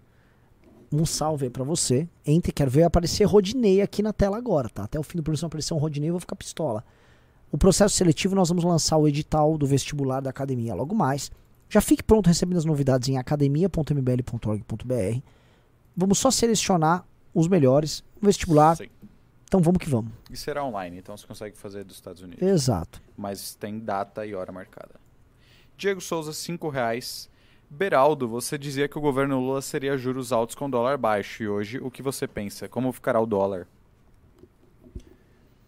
Um 0.91 1.05
salve 1.05 1.45
aí 1.45 1.49
pra 1.49 1.63
você. 1.63 2.07
Entre, 2.25 2.51
quero 2.51 2.69
ver 2.69 2.83
aparecer 2.83 3.23
Rodney 3.23 3.81
aqui 3.81 4.03
na 4.03 4.13
tela 4.13 4.37
agora, 4.37 4.69
tá? 4.69 4.83
Até 4.83 4.99
o 4.99 5.03
fim 5.03 5.17
do 5.17 5.23
programa 5.23 5.47
aparecer 5.47 5.73
um 5.73 5.77
Rodney, 5.77 6.09
eu 6.09 6.13
vou 6.13 6.19
ficar 6.19 6.35
pistola. 6.35 6.83
O 7.53 7.57
processo 7.57 7.95
seletivo, 7.95 8.33
nós 8.33 8.49
vamos 8.49 8.63
lançar 8.63 8.97
o 8.97 9.07
edital 9.07 9.59
do 9.59 9.67
vestibular 9.67 10.21
da 10.21 10.31
academia 10.31 10.73
logo 10.73 10.95
mais. 10.95 11.31
Já 11.69 11.81
fique 11.81 12.01
pronto 12.01 12.25
recebendo 12.25 12.57
as 12.57 12.65
novidades 12.65 13.09
em 13.09 13.19
academia.mbl.org.br. 13.19 15.19
Vamos 15.95 16.17
só 16.17 16.31
selecionar 16.31 17.05
os 17.31 17.47
melhores. 17.47 18.03
O 18.19 18.25
vestibular. 18.25 18.75
Sim. 18.75 18.87
Então 19.43 19.61
vamos 19.61 19.77
que 19.77 19.87
vamos. 19.87 20.11
E 20.31 20.35
será 20.35 20.65
online, 20.65 20.97
então 20.97 21.15
você 21.15 21.27
consegue 21.27 21.55
fazer 21.55 21.83
dos 21.83 21.95
Estados 21.95 22.23
Unidos. 22.23 22.41
Exato. 22.41 22.99
Mas 23.15 23.53
tem 23.53 23.77
data 23.77 24.25
e 24.25 24.33
hora 24.33 24.51
marcada. 24.51 24.95
Diego 25.77 26.01
Souza, 26.01 26.33
5 26.33 26.67
reais. 26.69 27.29
Beraldo, 27.69 28.27
você 28.27 28.57
dizia 28.57 28.87
que 28.87 28.97
o 28.97 29.01
governo 29.01 29.39
Lula 29.39 29.61
seria 29.61 29.95
juros 29.95 30.31
altos 30.31 30.55
com 30.55 30.67
dólar 30.67 30.97
baixo. 30.97 31.43
E 31.43 31.47
hoje, 31.47 31.77
o 31.77 31.91
que 31.91 32.01
você 32.01 32.27
pensa? 32.27 32.67
Como 32.67 32.91
ficará 32.91 33.21
o 33.21 33.27
dólar? 33.27 33.67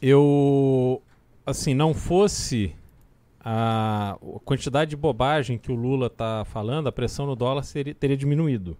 Eu, 0.02 1.02
assim, 1.46 1.74
não 1.74 1.94
fosse 1.94 2.76
a 3.40 4.18
quantidade 4.44 4.90
de 4.90 4.96
bobagem 4.96 5.58
que 5.58 5.72
o 5.72 5.76
Lula 5.76 6.08
está 6.08 6.44
falando, 6.46 6.88
a 6.88 6.92
pressão 6.92 7.28
no 7.28 7.36
dólar 7.36 7.64
seria, 7.64 7.94
teria 7.94 8.18
diminuído. 8.18 8.76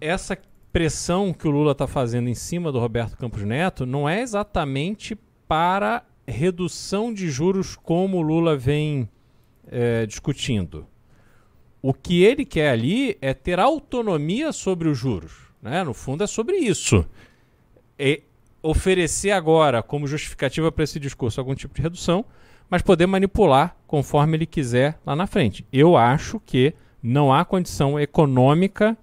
Essa 0.00 0.38
pressão 0.72 1.32
que 1.32 1.46
o 1.46 1.50
Lula 1.50 1.72
está 1.72 1.86
fazendo 1.86 2.28
em 2.28 2.34
cima 2.34 2.72
do 2.72 2.78
Roberto 2.78 3.16
Campos 3.16 3.42
Neto 3.42 3.84
não 3.84 4.08
é 4.08 4.22
exatamente 4.22 5.18
para 5.46 6.04
redução 6.26 7.12
de 7.12 7.30
juros 7.30 7.76
como 7.76 8.18
o 8.18 8.22
Lula 8.22 8.56
vem 8.56 9.08
eh, 9.70 10.06
discutindo. 10.06 10.86
O 11.82 11.92
que 11.92 12.22
ele 12.22 12.44
quer 12.44 12.70
ali 12.70 13.16
é 13.20 13.32
ter 13.32 13.58
autonomia 13.58 14.52
sobre 14.52 14.88
os 14.88 14.98
juros. 14.98 15.32
Né? 15.60 15.82
No 15.84 15.94
fundo, 15.94 16.24
é 16.24 16.26
sobre 16.26 16.56
isso. 16.56 17.06
Oferecer 18.62 19.30
agora, 19.30 19.82
como 19.82 20.06
justificativa 20.06 20.70
para 20.70 20.84
esse 20.84 20.98
discurso, 20.98 21.40
algum 21.40 21.54
tipo 21.54 21.74
de 21.74 21.82
redução, 21.82 22.24
mas 22.68 22.82
poder 22.82 23.06
manipular 23.06 23.76
conforme 23.86 24.36
ele 24.36 24.46
quiser 24.46 24.98
lá 25.06 25.16
na 25.16 25.26
frente. 25.26 25.64
Eu 25.72 25.96
acho 25.96 26.40
que 26.40 26.74
não 27.02 27.32
há 27.32 27.44
condição 27.44 27.98
econômica 27.98 28.96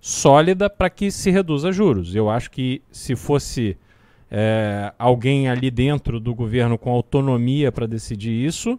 sólida 0.00 0.70
para 0.70 0.88
que 0.88 1.10
se 1.10 1.30
reduza 1.30 1.72
juros. 1.72 2.14
Eu 2.14 2.30
acho 2.30 2.50
que 2.50 2.82
se 2.90 3.16
fosse 3.16 3.76
é, 4.30 4.92
alguém 4.98 5.48
ali 5.48 5.70
dentro 5.70 6.20
do 6.20 6.34
governo 6.34 6.78
com 6.78 6.90
autonomia 6.90 7.72
para 7.72 7.86
decidir 7.86 8.44
isso, 8.44 8.78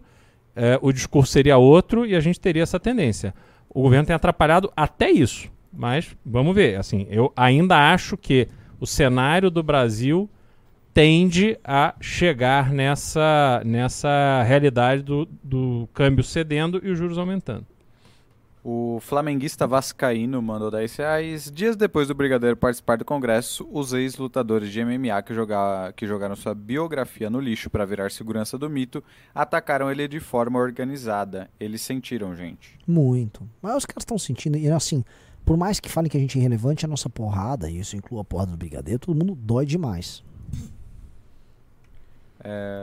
é, 0.54 0.78
o 0.80 0.92
discurso 0.92 1.32
seria 1.32 1.58
outro 1.58 2.06
e 2.06 2.14
a 2.14 2.20
gente 2.20 2.40
teria 2.40 2.62
essa 2.62 2.80
tendência. 2.80 3.34
O 3.68 3.82
governo 3.82 4.06
tem 4.06 4.16
atrapalhado 4.16 4.72
até 4.76 5.10
isso, 5.10 5.50
mas 5.72 6.16
vamos 6.24 6.54
ver. 6.54 6.76
Assim, 6.78 7.06
eu 7.10 7.32
ainda 7.36 7.92
acho 7.92 8.16
que 8.16 8.48
o 8.80 8.86
cenário 8.86 9.50
do 9.50 9.62
Brasil 9.62 10.28
tende 10.92 11.58
a 11.62 11.94
chegar 12.00 12.72
nessa, 12.72 13.62
nessa 13.64 14.42
realidade 14.42 15.02
do, 15.02 15.28
do 15.42 15.88
câmbio 15.94 16.24
cedendo 16.24 16.80
e 16.82 16.90
os 16.90 16.98
juros 16.98 17.18
aumentando. 17.18 17.66
O 18.62 18.98
flamenguista 19.00 19.66
vascaíno 19.66 20.42
mandou 20.42 20.70
10 20.70 20.96
reais. 20.96 21.50
Dias 21.50 21.76
depois 21.76 22.08
do 22.08 22.14
Brigadeiro 22.14 22.56
participar 22.56 22.98
do 22.98 23.06
congresso, 23.06 23.66
os 23.72 23.94
ex-lutadores 23.94 24.70
de 24.70 24.84
MMA 24.84 25.22
que, 25.22 25.32
jogar, 25.32 25.94
que 25.94 26.06
jogaram 26.06 26.36
sua 26.36 26.54
biografia 26.54 27.30
no 27.30 27.40
lixo 27.40 27.70
para 27.70 27.86
virar 27.86 28.10
segurança 28.10 28.58
do 28.58 28.68
mito 28.68 29.02
atacaram 29.34 29.90
ele 29.90 30.06
de 30.06 30.20
forma 30.20 30.58
organizada. 30.58 31.48
Eles 31.58 31.80
sentiram, 31.80 32.36
gente. 32.36 32.78
Muito. 32.86 33.48
Mas 33.62 33.76
os 33.76 33.86
caras 33.86 34.02
estão 34.02 34.18
sentindo, 34.18 34.58
e 34.58 34.68
assim, 34.68 35.02
por 35.50 35.56
mais 35.56 35.80
que 35.80 35.88
falem 35.90 36.08
que 36.08 36.16
a 36.16 36.20
gente 36.20 36.38
é 36.38 36.40
irrelevante, 36.40 36.84
a 36.84 36.88
nossa 36.88 37.10
porrada, 37.10 37.68
e 37.68 37.80
isso 37.80 37.96
inclui 37.96 38.20
a 38.20 38.24
porrada 38.24 38.52
do 38.52 38.56
brigadeiro, 38.56 39.00
todo 39.00 39.18
mundo 39.18 39.34
dói 39.34 39.66
demais. 39.66 40.22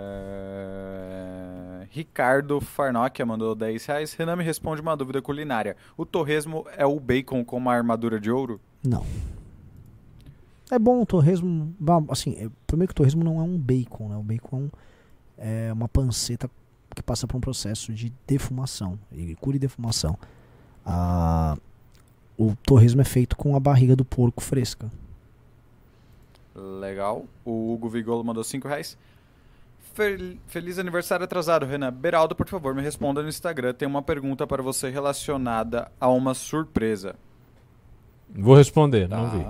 É... 0.07 1.87
Ricardo 1.91 2.59
Farnokia 2.59 3.25
mandou 3.25 3.55
10 3.55 3.85
reais. 3.85 4.13
Renan 4.15 4.35
me 4.35 4.43
responde 4.43 4.81
uma 4.81 4.97
dúvida 4.97 5.21
culinária. 5.21 5.77
O 5.95 6.05
torresmo 6.05 6.65
é 6.75 6.85
o 6.85 6.99
bacon 6.99 7.45
com 7.45 7.55
uma 7.55 7.73
armadura 7.73 8.19
de 8.19 8.29
ouro? 8.29 8.59
Não. 8.85 9.05
É 10.69 10.77
bom 10.77 11.01
o 11.01 11.05
torresmo. 11.05 11.73
Assim, 12.09 12.35
é, 12.37 12.49
primeiro 12.67 12.89
que 12.89 12.95
o 12.95 12.95
torresmo 12.97 13.23
não 13.23 13.39
é 13.39 13.43
um 13.43 13.57
bacon, 13.57 14.09
né? 14.09 14.17
O 14.17 14.23
bacon 14.23 14.57
é, 14.57 14.59
um- 14.59 14.69
é 15.69 15.71
uma 15.71 15.87
panceta 15.87 16.51
que 16.93 17.01
passa 17.01 17.25
por 17.25 17.37
um 17.37 17.41
processo 17.41 17.93
de 17.93 18.11
defumação. 18.27 18.99
Ele 19.09 19.35
cura 19.35 19.55
e 19.55 19.59
defumação. 19.59 20.17
Ah, 20.85 21.55
o 22.37 22.55
torresmo 22.65 23.01
é 23.01 23.05
feito 23.05 23.35
com 23.35 23.55
a 23.55 23.59
barriga 23.59 23.95
do 23.95 24.05
porco 24.05 24.41
fresca. 24.41 24.89
Legal. 26.55 27.25
O 27.45 27.73
Hugo 27.73 27.89
Vigolo 27.89 28.23
mandou 28.23 28.43
5 28.43 28.67
reais. 28.67 28.97
Fel- 29.93 30.37
Feliz 30.47 30.79
aniversário 30.79 31.23
atrasado, 31.23 31.65
Renan. 31.65 31.91
Beraldo, 31.91 32.35
por 32.35 32.47
favor, 32.47 32.73
me 32.75 32.81
responda 32.81 33.21
no 33.21 33.29
Instagram. 33.29 33.73
Tem 33.73 33.87
uma 33.87 34.01
pergunta 34.01 34.45
para 34.47 34.61
você 34.63 34.89
relacionada 34.89 35.91
a 35.99 36.07
uma 36.09 36.33
surpresa. 36.33 37.15
Vou 38.29 38.55
responder, 38.55 39.07
não 39.07 39.29
Tá. 39.29 39.37
vi. 39.37 39.45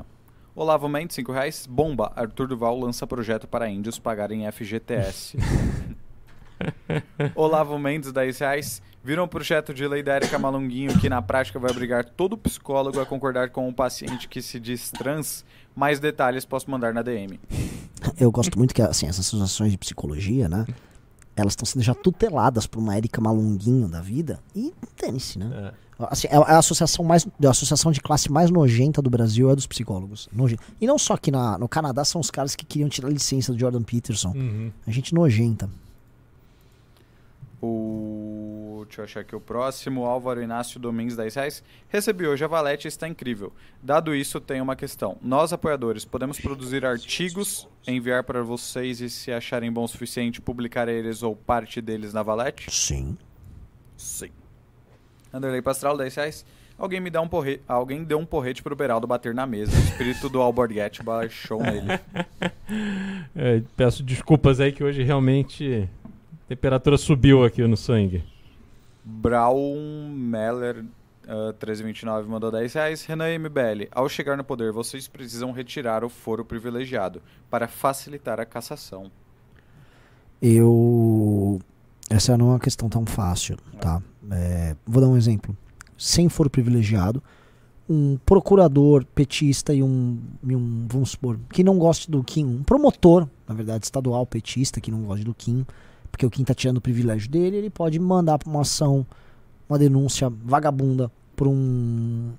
Olavo 0.56 0.88
Mendes, 0.90 1.16
5 1.16 1.32
reais. 1.32 1.66
Bomba. 1.68 2.12
Arthur 2.16 2.48
Duval 2.48 2.80
lança 2.80 3.06
projeto 3.08 3.48
para 3.48 3.70
índios 3.70 4.00
pagarem 4.00 4.50
FGTS. 4.52 5.38
Olavo 7.36 7.78
Mendes, 7.78 8.12
10 8.12 8.40
reais. 8.40 8.82
Viram 9.08 9.24
um 9.24 9.28
projeto 9.30 9.74
de 9.74 9.88
lei 9.88 10.04
da 10.04 10.18
Erika 10.18 10.38
Malunguinho 10.38 11.00
que 11.00 11.08
na 11.08 11.22
prática 11.22 11.58
vai 11.58 11.72
obrigar 11.72 12.04
todo 12.04 12.38
psicólogo 12.38 13.00
a 13.00 13.06
concordar 13.06 13.52
com 13.52 13.66
um 13.66 13.72
paciente 13.72 14.28
que 14.28 14.42
se 14.42 14.60
diz 14.60 14.92
trans? 14.92 15.46
Mais 15.74 15.98
detalhes 15.98 16.44
posso 16.44 16.70
mandar 16.70 16.94
na 16.94 17.02
DM. 17.02 17.40
Eu 18.20 18.30
gosto 18.30 18.58
muito 18.58 18.76
que 18.76 18.82
assim, 18.82 19.06
essas 19.08 19.26
associações 19.28 19.72
de 19.72 19.78
psicologia, 19.78 20.50
né? 20.50 20.66
Elas 21.38 21.54
estão 21.54 21.66
sendo 21.66 21.84
já 21.84 21.96
tuteladas 21.96 22.68
por 22.68 22.80
uma 22.80 22.98
Érica 22.98 23.22
Malunguinho 23.22 23.88
da 23.88 24.02
vida. 24.02 24.42
E 24.54 24.74
dane-se, 25.02 25.40
né? 25.40 25.72
Assim, 25.98 26.28
é 26.30 26.36
a 26.36 26.58
associação, 26.58 27.06
mais, 27.06 27.26
a 27.26 27.50
associação 27.50 27.94
de 27.94 28.02
classe 28.02 28.30
mais 28.30 28.52
nojenta 28.52 29.02
do 29.02 29.10
Brasil 29.10 29.48
é 29.48 29.54
a 29.54 29.56
dos 29.56 29.66
psicólogos. 29.68 30.28
Noje- 30.34 30.58
E 30.82 30.86
não 30.86 30.98
só 31.00 31.14
aqui 31.14 31.32
na, 31.32 31.58
no 31.58 31.70
Canadá, 31.70 32.04
são 32.04 32.20
os 32.20 32.30
caras 32.30 32.58
que 32.58 32.66
queriam 32.66 32.90
tirar 32.90 33.08
a 33.08 33.12
licença 33.12 33.54
do 33.54 33.58
Jordan 33.60 33.84
Peterson. 33.84 34.34
Uhum. 34.36 34.70
A 34.86 34.92
gente 34.92 35.16
nojenta. 35.16 35.70
O... 37.62 38.17
Deixa 38.88 39.02
eu 39.02 39.06
achar 39.06 39.20
aqui 39.20 39.36
o 39.36 39.40
próximo. 39.40 40.06
Álvaro 40.06 40.42
Inácio 40.42 40.80
Domingues, 40.80 41.16
10 41.16 41.36
reais. 41.36 41.64
Recebi 41.90 42.26
hoje 42.26 42.44
a 42.44 42.48
Valete 42.48 42.88
está 42.88 43.08
incrível. 43.08 43.54
Dado 43.84 44.16
isso, 44.16 44.40
tem 44.40 44.62
uma 44.62 44.76
questão. 44.76 45.18
Nós, 45.22 45.52
apoiadores, 45.54 46.06
podemos 46.06 46.40
produzir 46.40 46.86
artigos, 46.86 47.68
enviar 47.86 48.24
para 48.24 48.42
vocês 48.42 49.02
e, 49.02 49.10
se 49.10 49.32
acharem 49.32 49.72
bom 49.72 49.84
o 49.84 49.88
suficiente, 49.88 50.42
publicar 50.42 50.88
eles 50.88 51.22
ou 51.22 51.36
parte 51.36 51.82
deles 51.82 52.14
na 52.14 52.24
Valete? 52.24 52.72
Sim. 52.72 53.18
Sim. 53.96 54.32
Anderlei 55.34 55.62
Pastral, 55.62 55.98
10 55.98 56.16
reais. 56.16 56.46
Alguém 56.78 57.00
me 57.00 57.10
dá 57.10 57.22
um 57.22 57.28
porrete. 57.28 57.64
Alguém 57.68 58.04
deu 58.04 58.20
um 58.20 58.26
porrete 58.26 58.62
pro 58.62 58.76
Beraldo 58.76 59.08
bater 59.08 59.34
na 59.34 59.48
mesa. 59.48 59.76
O 59.76 59.80
espírito 59.80 60.30
do 60.30 60.40
Alborguete 60.42 61.04
baixou 61.04 61.62
nele. 61.62 61.88
É, 63.34 63.62
peço 63.78 64.04
desculpas 64.04 64.60
aí 64.60 64.74
que 64.74 64.84
hoje 64.84 65.02
realmente 65.02 65.88
a 66.44 66.48
temperatura 66.50 66.98
subiu 66.98 67.46
aqui 67.46 67.66
no 67.66 67.78
sangue. 67.78 68.22
Brown 69.10 70.10
Meller, 70.10 70.84
ah, 71.26 71.54
1329, 71.54 72.30
mandou 72.30 72.52
10 72.52 72.74
reais. 72.74 73.06
Renan 73.06 73.40
MBL, 73.40 73.88
ao 73.92 74.10
chegar 74.10 74.36
no 74.36 74.44
poder, 74.44 74.74
vocês 74.74 75.08
precisam 75.08 75.52
retirar 75.52 76.04
o 76.04 76.10
foro 76.10 76.44
privilegiado 76.44 77.22
para 77.50 77.68
facilitar 77.68 78.40
a 78.40 78.46
cassação. 78.46 79.10
Eu. 80.42 81.60
Essa 82.10 82.38
não 82.38 82.48
é 82.48 82.50
uma 82.52 82.60
questão 82.60 82.90
tão 82.90 83.06
fácil, 83.06 83.58
tá? 83.80 84.02
É, 84.32 84.76
vou 84.86 85.02
dar 85.02 85.08
um 85.08 85.18
exemplo. 85.18 85.56
Sem 85.98 86.30
foro 86.30 86.50
privilegiado, 86.50 87.24
um 87.90 88.18
procurador 88.26 89.06
petista 89.06 89.74
e 89.74 89.82
um, 89.82 90.20
e 90.44 90.56
um, 90.56 90.86
vamos 90.88 91.12
supor, 91.12 91.40
que 91.50 91.64
não 91.64 91.78
goste 91.78 92.10
do 92.12 92.24
Kim, 92.24 92.46
um 92.46 92.64
promotor, 92.64 93.28
na 93.48 93.56
verdade, 93.56 93.86
estadual 93.86 94.26
petista, 94.26 94.80
que 94.80 94.92
não 94.92 95.04
goste 95.04 95.26
do 95.26 95.34
Kim, 95.34 95.66
Porque 96.12 96.26
o 96.26 96.30
Kim 96.30 96.44
tá 96.44 96.54
tirando 96.54 96.78
o 96.78 96.82
privilégio 96.82 97.30
dele, 97.30 97.58
ele 97.58 97.70
pode 97.70 98.00
mandar 98.00 98.40
uma 98.46 98.62
ação, 98.62 99.06
uma 99.70 99.78
denúncia 99.78 100.32
vagabunda 100.44 101.12
pra 101.36 101.48
um 101.48 102.32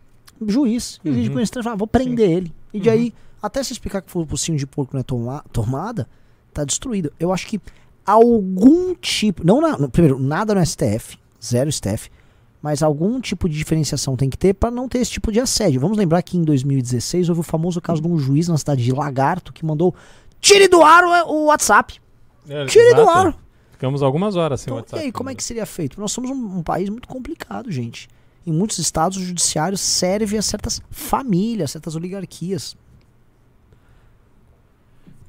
juiz. 0.46 0.98
E 1.04 1.10
o 1.10 1.12
juiz 1.12 1.24
de 1.24 1.28
Uhum. 1.30 1.34
conhecimento 1.36 1.62
fala, 1.64 1.74
"Ah, 1.74 1.78
vou 1.78 1.86
prender 1.86 2.30
ele. 2.30 2.52
E 2.72 2.80
de 2.80 2.88
Uhum. 2.88 2.94
aí, 2.94 3.14
até 3.42 3.62
se 3.62 3.72
explicar 3.72 4.02
que 4.02 4.10
foi 4.10 4.22
o 4.22 4.26
focinho 4.26 4.58
de 4.58 4.66
porco 4.66 4.94
não 4.94 5.00
é 5.00 5.04
toma- 5.04 5.44
tomada, 5.52 6.08
tá 6.52 6.64
destruído. 6.64 7.12
Eu 7.20 7.32
acho 7.32 7.46
que 7.46 7.60
algum 8.04 8.94
tipo. 8.94 9.46
Não 9.46 9.60
na- 9.60 9.76
no- 9.78 9.88
primeiro, 9.90 10.18
nada 10.18 10.54
no 10.54 10.60
STF, 10.60 11.18
zero 11.44 11.70
STF, 11.70 12.10
mas 12.62 12.82
algum 12.82 13.20
tipo 13.20 13.48
de 13.48 13.56
diferenciação 13.56 14.16
tem 14.16 14.28
que 14.30 14.36
ter 14.38 14.54
para 14.54 14.70
não 14.70 14.88
ter 14.88 14.98
esse 14.98 15.12
tipo 15.12 15.30
de 15.30 15.38
assédio. 15.38 15.80
Vamos 15.80 15.96
lembrar 15.96 16.22
que 16.22 16.36
em 16.36 16.42
2016 16.42 17.28
houve 17.28 17.40
o 17.40 17.44
famoso 17.44 17.80
caso 17.80 18.00
de 18.02 18.08
um 18.08 18.18
juiz 18.18 18.48
na 18.48 18.56
cidade 18.58 18.82
de 18.82 18.92
Lagarto 18.92 19.52
que 19.52 19.64
mandou 19.64 19.94
tire 20.40 20.66
do 20.68 20.82
ar 20.82 21.04
o, 21.04 21.32
o 21.32 21.44
WhatsApp. 21.46 22.00
É, 22.48 22.64
Tire 22.66 22.94
do 22.94 23.02
exato. 23.02 23.10
ar. 23.28 23.36
Ficamos 23.78 24.02
algumas 24.02 24.34
horas 24.34 24.60
sem 24.60 24.66
Então, 24.72 24.78
WhatsApp. 24.78 25.00
e 25.00 25.06
aí, 25.06 25.12
como 25.12 25.30
é 25.30 25.36
que 25.36 25.42
seria 25.44 25.64
feito? 25.64 26.00
Nós 26.00 26.10
somos 26.10 26.28
um, 26.32 26.58
um 26.58 26.62
país 26.64 26.88
muito 26.88 27.06
complicado, 27.06 27.70
gente. 27.70 28.08
Em 28.44 28.50
muitos 28.52 28.76
estados, 28.78 29.16
o 29.16 29.22
judiciário 29.24 29.78
serve 29.78 30.36
a 30.36 30.42
certas 30.42 30.82
famílias, 30.90 31.70
certas 31.70 31.94
oligarquias. 31.94 32.76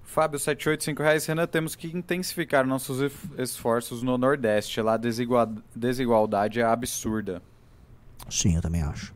Fábio, 0.03 0.39
785 0.39 1.03
reais. 1.03 1.25
Renan, 1.27 1.45
temos 1.45 1.75
que 1.75 1.87
intensificar 1.95 2.65
nossos 2.65 2.97
esforços 3.37 4.01
no 4.01 4.17
Nordeste. 4.17 4.81
Lá 4.81 4.95
a 4.95 4.97
desigua- 4.97 5.53
desigualdade 5.75 6.59
é 6.59 6.63
absurda. 6.63 7.43
Sim, 8.31 8.55
eu 8.55 8.61
também 8.63 8.81
acho. 8.81 9.13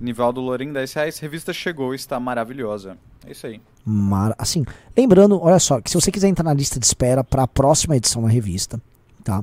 Nivaldo 0.00 0.40
Lorim, 0.40 0.72
10 0.72 0.92
reais. 0.92 1.18
Revista 1.18 1.52
chegou 1.52 1.94
está 1.94 2.18
maravilhosa. 2.20 2.96
É 3.26 3.32
isso 3.32 3.46
aí. 3.46 3.60
Mar... 3.84 4.34
Assim, 4.38 4.64
lembrando, 4.96 5.40
olha 5.40 5.58
só, 5.58 5.80
que 5.80 5.90
se 5.90 5.94
você 6.00 6.10
quiser 6.10 6.28
entrar 6.28 6.44
na 6.44 6.54
lista 6.54 6.78
de 6.78 6.86
espera 6.86 7.22
para 7.24 7.44
a 7.44 7.48
próxima 7.48 7.96
edição 7.96 8.22
da 8.22 8.28
revista, 8.28 8.80
tá? 9.22 9.42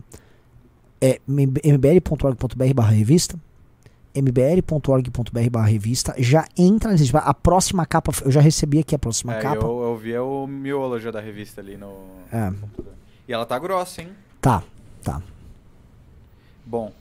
É 0.99 1.19
mbl.org.br 1.27 2.73
barra 2.75 2.91
revista, 2.91 3.39
mbl.org.br 4.13 5.49
barra 5.49 5.67
revista, 5.67 6.13
já 6.17 6.45
entra 6.57 6.89
na 6.89 6.93
lista 6.93 7.03
de 7.05 7.09
espera. 7.09 7.25
A 7.25 7.33
próxima 7.33 7.85
capa, 7.85 8.11
eu 8.23 8.31
já 8.31 8.41
recebi 8.41 8.79
aqui 8.79 8.93
a 8.93 8.99
próxima 8.99 9.33
É, 9.35 9.41
capa. 9.41 9.65
eu, 9.65 9.81
eu 9.83 9.97
vi 9.97 10.17
o 10.17 10.45
miolo 10.45 10.99
já 10.99 11.09
da 11.11 11.19
revista 11.21 11.61
ali 11.61 11.77
no 11.77 11.91
É. 12.31 12.53
E 13.27 13.33
ela 13.33 13.45
tá 13.45 13.57
grossa, 13.57 14.01
hein? 14.01 14.09
Tá, 14.39 14.63
tá. 15.03 15.21
Bom, 16.65 16.91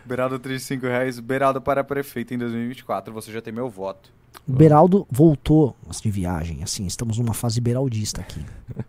Beraldo 0.04 0.38
triste, 0.38 0.66
5 0.66 0.86
reais. 0.86 1.20
Beraldo 1.20 1.60
para 1.60 1.82
prefeito 1.84 2.34
em 2.34 2.38
2024. 2.38 3.12
Você 3.12 3.32
já 3.32 3.40
tem 3.40 3.52
meu 3.52 3.68
voto. 3.68 4.12
O 4.46 4.52
Beraldo 4.52 5.06
voltou 5.10 5.76
de 6.00 6.10
viagem, 6.10 6.62
assim, 6.62 6.86
estamos 6.86 7.18
numa 7.18 7.34
fase 7.34 7.60
beraldista 7.60 8.20
aqui. 8.20 8.44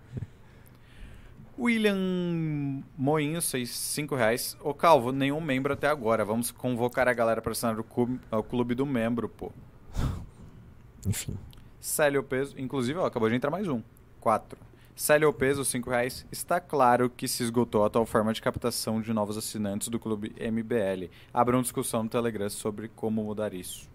William 1.60 2.84
Moinho, 2.96 3.42
5 3.42 4.16
reais. 4.16 4.56
Ô 4.62 4.74
Calvo, 4.74 5.12
nenhum 5.12 5.42
membro 5.42 5.74
até 5.74 5.88
agora. 5.88 6.24
Vamos 6.24 6.52
convocar 6.52 7.08
a 7.08 7.14
galera 7.14 7.42
para 7.42 7.52
assinar 7.52 7.80
o 7.80 7.84
clube, 7.84 8.20
o 8.30 8.44
clube 8.44 8.76
do 8.76 8.86
membro, 8.86 9.28
pô. 9.28 9.52
Enfim. 11.08 11.36
Célio 11.80 12.22
Peso, 12.22 12.54
inclusive, 12.60 13.00
ó, 13.00 13.06
acabou 13.06 13.30
de 13.30 13.36
entrar 13.36 13.50
mais 13.50 13.68
um. 13.68 13.82
4. 14.20 14.58
Célio 14.98 15.32
Peso, 15.32 15.64
5 15.64 15.92
reais. 15.92 16.26
Está 16.32 16.60
claro 16.60 17.08
que 17.08 17.28
se 17.28 17.44
esgotou 17.44 17.84
a 17.84 17.88
atual 17.88 18.04
forma 18.04 18.34
de 18.34 18.42
captação 18.42 19.00
de 19.00 19.14
novos 19.14 19.38
assinantes 19.38 19.90
do 19.90 20.00
clube 20.00 20.34
MBL. 20.42 21.12
Abra 21.32 21.56
uma 21.56 21.62
discussão 21.62 22.02
no 22.02 22.10
Telegram 22.10 22.50
sobre 22.50 22.90
como 22.96 23.24
mudar 23.24 23.54
isso. 23.54 23.88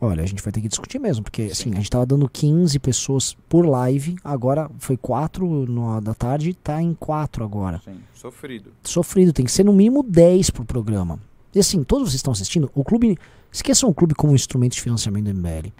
Olha, 0.00 0.22
a 0.22 0.26
gente 0.26 0.40
vai 0.40 0.52
ter 0.52 0.60
que 0.60 0.68
discutir 0.68 1.00
mesmo, 1.00 1.24
porque 1.24 1.42
assim, 1.50 1.72
a 1.72 1.74
gente 1.74 1.90
tava 1.90 2.06
dando 2.06 2.28
15 2.28 2.78
pessoas 2.78 3.36
por 3.48 3.66
live, 3.66 4.16
agora 4.22 4.70
foi 4.78 4.96
4 4.96 5.44
no, 5.66 6.00
da 6.00 6.14
tarde, 6.14 6.54
tá 6.54 6.80
em 6.80 6.94
4 6.94 7.44
agora. 7.44 7.82
Sim, 7.84 8.00
sofrido. 8.14 8.72
Sofrido, 8.84 9.32
tem 9.32 9.44
que 9.44 9.50
ser 9.50 9.64
no 9.64 9.72
mínimo 9.72 10.04
10 10.04 10.50
por 10.50 10.64
programa. 10.64 11.18
E 11.52 11.58
assim, 11.58 11.82
todos 11.82 12.08
vocês 12.08 12.14
estão 12.14 12.32
assistindo, 12.32 12.70
o 12.72 12.84
clube. 12.84 13.18
Esqueçam 13.52 13.90
o 13.90 13.94
clube 13.94 14.14
como 14.14 14.32
instrumento 14.32 14.74
de 14.74 14.80
financiamento 14.80 15.24
do 15.24 15.34
MBL. 15.34 15.72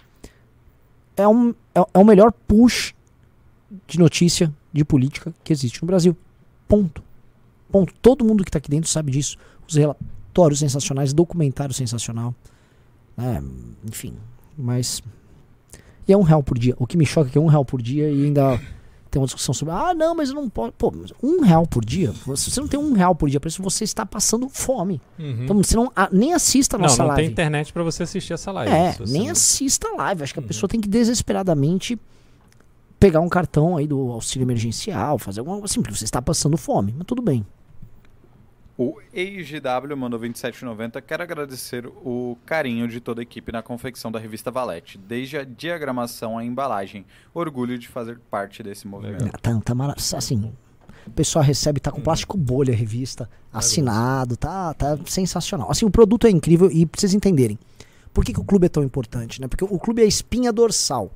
É, 1.15 1.25
um, 1.25 1.55
é, 1.73 1.79
é 1.93 1.97
o 1.97 2.03
melhor 2.03 2.33
push 2.33 2.93
de 3.87 3.97
notícia 3.99 4.53
de 4.73 4.83
política 4.85 5.33
que 5.43 5.51
existe 5.53 5.81
no 5.81 5.87
Brasil. 5.87 6.15
Ponto. 6.67 7.03
Ponto. 7.71 7.93
Todo 8.01 8.23
mundo 8.25 8.43
que 8.43 8.51
tá 8.51 8.57
aqui 8.57 8.69
dentro 8.69 8.89
sabe 8.89 9.11
disso. 9.11 9.37
Os 9.67 9.75
relatórios 9.75 10.59
sensacionais, 10.59 11.13
documentário 11.13 11.73
sensacional. 11.73 12.33
né, 13.17 13.43
enfim. 13.87 14.13
Mas. 14.57 15.01
E 16.07 16.13
é 16.13 16.17
um 16.17 16.21
real 16.23 16.41
por 16.43 16.57
dia. 16.57 16.75
O 16.79 16.85
que 16.87 16.97
me 16.97 17.05
choca 17.05 17.29
é 17.29 17.31
que 17.31 17.37
é 17.37 17.41
um 17.41 17.47
real 17.47 17.63
por 17.63 17.81
dia 17.81 18.09
e 18.09 18.25
ainda 18.25 18.59
tem 19.09 19.21
uma 19.21 19.25
discussão 19.25 19.53
sobre. 19.53 19.73
Ah, 19.73 19.93
não, 19.93 20.15
mas 20.15 20.29
eu 20.29 20.35
não 20.35 20.49
posso. 20.49 20.73
Pô, 20.73 20.91
um 21.21 21.41
real 21.41 21.65
por 21.67 21.83
dia? 21.85 22.11
Se 22.35 22.49
você 22.49 22.59
não 22.59 22.67
tem 22.67 22.79
um 22.79 22.93
real 22.93 23.13
por 23.15 23.29
dia, 23.29 23.39
por 23.39 23.47
isso 23.47 23.61
você 23.61 23.83
está 23.83 24.05
passando 24.05 24.49
fome. 24.49 24.99
Uhum. 25.19 25.43
Então 25.43 25.57
você 25.57 25.75
não, 25.75 25.91
ah, 25.95 26.09
nem 26.11 26.33
assista 26.33 26.75
a 26.75 26.79
não, 26.79 26.83
nossa 26.87 26.97
não 27.03 27.07
live. 27.09 27.23
tem 27.23 27.31
internet 27.31 27.71
pra 27.71 27.83
você 27.83 28.03
assistir 28.03 28.33
essa 28.33 28.51
live. 28.51 28.73
É, 28.73 28.95
nem 29.07 29.25
não- 29.25 29.31
assista 29.31 29.87
a 29.89 29.95
live. 29.95 30.23
Acho 30.23 30.33
que 30.33 30.39
a 30.39 30.41
Uhum. 30.41 30.47
pessoa 30.47 30.67
tem 30.69 30.81
que 30.81 30.89
desesperadamente 30.89 31.97
pegar 33.01 33.19
um 33.19 33.27
cartão 33.27 33.75
aí 33.77 33.87
do 33.87 34.11
auxílio 34.11 34.45
emergencial, 34.45 35.17
fazer 35.17 35.39
alguma 35.39 35.57
coisa 35.57 35.73
assim, 35.73 35.81
porque 35.81 35.97
você 35.97 36.05
está 36.05 36.21
passando 36.21 36.55
fome. 36.55 36.93
Mas 36.95 37.07
tudo 37.07 37.19
bem. 37.19 37.43
O 38.77 38.95
EIGW 39.11 39.97
mandou 39.97 40.19
27,90. 40.19 41.01
Quero 41.01 41.23
agradecer 41.23 41.87
o 41.87 42.37
carinho 42.45 42.87
de 42.87 42.99
toda 42.99 43.19
a 43.19 43.23
equipe 43.23 43.51
na 43.51 43.63
confecção 43.63 44.11
da 44.11 44.19
revista 44.19 44.51
Valete, 44.51 44.99
desde 44.99 45.35
a 45.37 45.43
diagramação 45.43 46.37
à 46.37 46.45
embalagem. 46.45 47.03
Orgulho 47.33 47.77
de 47.77 47.87
fazer 47.87 48.19
parte 48.29 48.61
desse 48.61 48.87
movimento. 48.87 49.23
Legal. 49.23 49.39
Tá, 49.41 49.59
tá 49.59 49.75
mara- 49.75 49.95
assim, 49.97 50.51
o 51.05 51.11
pessoal 51.11 51.43
recebe, 51.43 51.79
tá 51.79 51.91
com 51.91 52.01
plástico 52.01 52.37
bolha 52.37 52.71
a 52.71 52.77
revista, 52.77 53.27
assinado, 53.51 54.37
tá, 54.37 54.75
tá 54.75 54.97
sensacional. 55.07 55.71
Assim, 55.71 55.85
o 55.85 55.91
produto 55.91 56.27
é 56.27 56.29
incrível 56.29 56.69
e 56.71 56.85
pra 56.85 56.99
vocês 56.99 57.15
entenderem. 57.15 57.57
Por 58.13 58.23
que, 58.23 58.31
que 58.31 58.39
o 58.39 58.43
clube 58.43 58.67
é 58.67 58.69
tão 58.69 58.83
importante, 58.83 59.41
né? 59.41 59.47
Porque 59.47 59.63
o 59.63 59.79
clube 59.79 60.01
é 60.01 60.05
a 60.05 60.07
espinha 60.07 60.51
dorsal, 60.51 61.11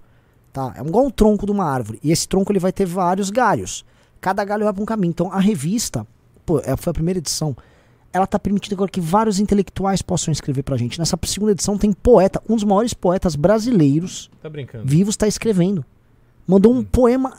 tá? 0.55 0.73
É 0.77 0.81
igual 0.81 1.05
um 1.05 1.09
tronco 1.09 1.45
de 1.45 1.51
uma 1.51 1.65
árvore. 1.65 1.99
E 2.01 2.11
esse 2.13 2.25
tronco 2.27 2.49
ele 2.49 2.59
vai 2.59 2.71
ter 2.71 2.85
vários 2.85 3.29
galhos. 3.29 3.83
Cada 4.21 4.43
galho 4.45 4.63
vai 4.63 4.71
pra 4.73 4.81
um 4.81 4.85
caminho. 4.85 5.09
Então 5.11 5.29
a 5.31 5.39
revista, 5.39 6.07
pô, 6.45 6.59
é- 6.59 6.77
foi 6.77 6.91
a 6.91 6.93
primeira 6.93 7.19
edição. 7.19 7.55
Ela 8.13 8.25
tá 8.25 8.39
permitindo 8.39 8.73
agora 8.75 8.89
que 8.89 9.01
vários 9.01 9.37
intelectuais 9.41 10.01
possam 10.01 10.31
escrever 10.31 10.63
pra 10.63 10.77
gente. 10.77 10.97
Nessa 10.97 11.19
segunda 11.25 11.51
edição 11.51 11.77
tem 11.77 11.91
poeta, 11.91 12.41
um 12.49 12.55
dos 12.55 12.63
maiores 12.63 12.93
poetas 12.93 13.35
brasileiros 13.35 14.31
Tá 14.41 14.49
brincando. 14.49 14.85
Vivos 14.87 15.13
está 15.13 15.27
escrevendo. 15.27 15.83
Mandou 16.47 16.73
um 16.73 16.81
poema 16.81 17.33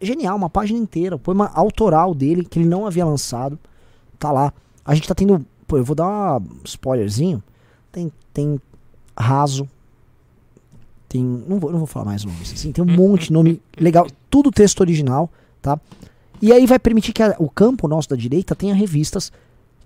genial, 0.00 0.36
uma 0.36 0.48
página 0.48 0.78
inteira, 0.78 1.16
um 1.16 1.18
poema 1.18 1.50
autoral 1.54 2.14
dele 2.14 2.44
que 2.44 2.60
ele 2.60 2.68
não 2.68 2.86
havia 2.86 3.04
lançado. 3.04 3.58
Tá 4.18 4.30
lá. 4.30 4.52
A 4.84 4.94
gente 4.94 5.08
tá 5.08 5.14
tendo, 5.16 5.44
pô, 5.66 5.76
eu 5.78 5.84
vou 5.84 5.96
dar 5.96 6.38
um 6.40 6.60
spoilerzinho. 6.64 7.42
Tem 7.90 8.12
tem 8.32 8.60
raso. 9.18 9.68
Tem, 11.14 11.22
não 11.22 11.60
vou, 11.60 11.70
não 11.70 11.78
vou 11.78 11.86
falar 11.86 12.06
mais 12.06 12.24
nomes, 12.24 12.52
assim, 12.52 12.72
tem 12.72 12.82
um 12.82 12.88
monte 12.96 13.26
de 13.28 13.32
nome 13.32 13.62
legal, 13.78 14.04
tudo 14.28 14.50
texto 14.50 14.80
original, 14.80 15.30
tá? 15.62 15.78
E 16.42 16.52
aí 16.52 16.66
vai 16.66 16.78
permitir 16.78 17.12
que 17.12 17.22
a- 17.22 17.36
o 17.38 17.48
campo 17.48 17.86
nosso 17.86 18.08
da 18.08 18.16
direita 18.16 18.52
tenha 18.56 18.74
revistas 18.74 19.30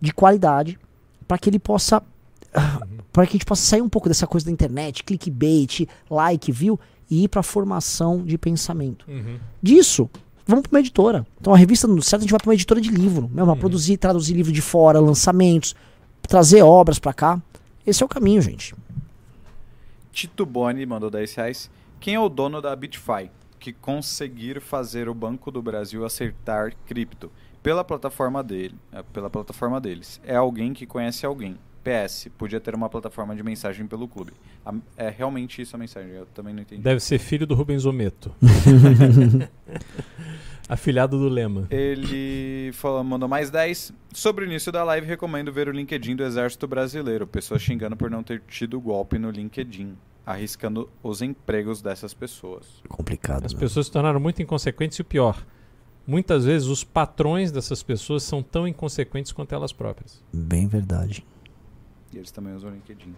de 0.01 0.11
qualidade 0.13 0.79
para 1.27 1.37
que 1.37 1.51
ele 1.51 1.59
possa 1.59 2.03
para 3.13 3.27
que 3.27 3.33
a 3.33 3.33
gente 3.33 3.45
possa 3.45 3.63
sair 3.63 3.83
um 3.83 3.89
pouco 3.91 4.09
dessa 4.09 4.27
coisa 4.27 4.47
da 4.47 4.53
internet, 4.53 5.05
clickbait, 5.05 5.87
like, 6.11 6.51
view 6.51 6.81
e 7.11 7.25
ir 7.25 7.29
para 7.29 7.43
formação 7.43 8.23
de 8.25 8.39
pensamento. 8.39 9.05
Uhum. 9.07 9.37
Disso, 9.63 10.09
vamos 10.47 10.63
para 10.67 10.77
uma 10.77 10.81
editora. 10.81 11.27
Então 11.41 11.53
a 11.53 11.57
revista 11.59 11.87
no 11.87 12.01
certo 12.03 12.21
a 12.21 12.25
gente 12.25 12.31
vai 12.31 12.39
para 12.41 12.49
uma 12.49 12.55
editora 12.55 12.81
de 12.81 12.89
livro, 12.89 13.29
mesmo, 13.29 13.45
pra 13.47 13.57
produzir, 13.57 13.99
traduzir 13.99 14.33
livro 14.35 14.51
de 14.53 14.63
fora, 14.63 14.99
lançamentos, 14.99 15.75
trazer 16.23 16.63
obras 16.63 16.99
para 16.99 17.13
cá. 17.13 17.43
Esse 17.87 18.03
é 18.03 18.07
o 18.07 18.09
caminho, 18.09 18.41
gente. 18.41 18.75
Tito 20.19 20.45
Boni 20.45 20.85
mandou 20.85 21.09
10 21.11 21.33
reais. 21.37 21.71
Quem 22.01 22.17
é 22.17 22.21
o 22.21 22.29
dono 22.29 22.61
da 22.61 22.75
BitFi 22.75 23.31
que 23.61 23.73
conseguir 23.73 24.61
fazer 24.61 25.09
o 25.09 25.15
Banco 25.15 25.49
do 25.49 25.63
Brasil 25.63 26.05
acertar 26.05 26.73
cripto 26.87 27.31
pela 27.63 27.85
plataforma 27.85 28.43
dele, 28.43 28.75
eh, 28.93 29.05
pela 29.13 29.31
plataforma 29.31 29.81
deles? 29.81 30.21
É 30.25 30.35
alguém 30.35 30.73
que 30.73 30.87
conhece 30.87 31.25
alguém. 31.25 31.57
PS, 31.85 32.29
podia 32.37 32.59
ter 32.59 32.75
uma 32.75 32.89
plataforma 32.89 33.37
de 33.37 33.45
mensagem 33.45 33.87
pelo 33.87 34.09
clube. 34.09 34.33
A- 34.67 34.75
é 34.97 35.09
realmente 35.09 35.63
isso 35.63 35.77
a 35.77 35.79
mensagem, 35.79 36.11
eu 36.11 36.27
também 36.27 36.53
não 36.53 36.63
entendi. 36.63 36.83
Deve 36.83 36.99
ser 36.99 37.21
filho 37.21 37.47
do 37.47 37.55
Rubens 37.55 37.85
Ometo. 37.85 38.35
Afilhado 40.69 41.19
do 41.19 41.29
Lema. 41.29 41.67
Ele 41.71 42.71
falou, 42.75 43.03
mandou 43.03 43.29
mais 43.29 43.51
10. 43.51 43.93
Sobre 44.13 44.45
o 44.45 44.47
início 44.47 44.71
da 44.71 44.85
live, 44.85 45.07
recomendo 45.07 45.51
ver 45.51 45.69
o 45.69 45.73
LinkedIn 45.73 46.15
do 46.17 46.23
Exército 46.25 46.67
Brasileiro. 46.67 47.27
Pessoas 47.27 47.63
xingando 47.63 47.97
por 47.97 48.11
não 48.11 48.23
ter 48.23 48.43
tido 48.47 48.79
golpe 48.79 49.19
no 49.19 49.31
LinkedIn, 49.31 49.97
arriscando 50.29 50.91
os 51.03 51.23
empregos 51.23 51.81
dessas 51.81 52.13
pessoas. 52.13 52.83
Complicado. 52.87 53.47
As 53.47 53.55
né? 53.55 53.59
pessoas 53.59 53.87
se 53.87 53.93
tornaram 53.93 54.21
muito 54.21 54.43
inconsequentes 54.43 54.99
e 54.99 55.03
o 55.03 55.05
pior. 55.05 55.43
Muitas 56.07 56.45
vezes 56.45 56.69
os 56.69 56.85
patrões 56.85 57.51
dessas 57.51 57.83
pessoas 57.83 58.23
são 58.23 58.43
tão 58.43 58.69
inconsequentes 58.69 59.33
quanto 59.33 59.55
elas 59.55 59.73
próprias. 59.73 60.23
Bem 60.31 60.69
verdade. 60.69 61.27
E 62.13 62.19
eles 62.19 62.31
também 62.31 62.55
usam 62.55 62.71
o 62.71 62.75
LinkedIn. 62.75 63.15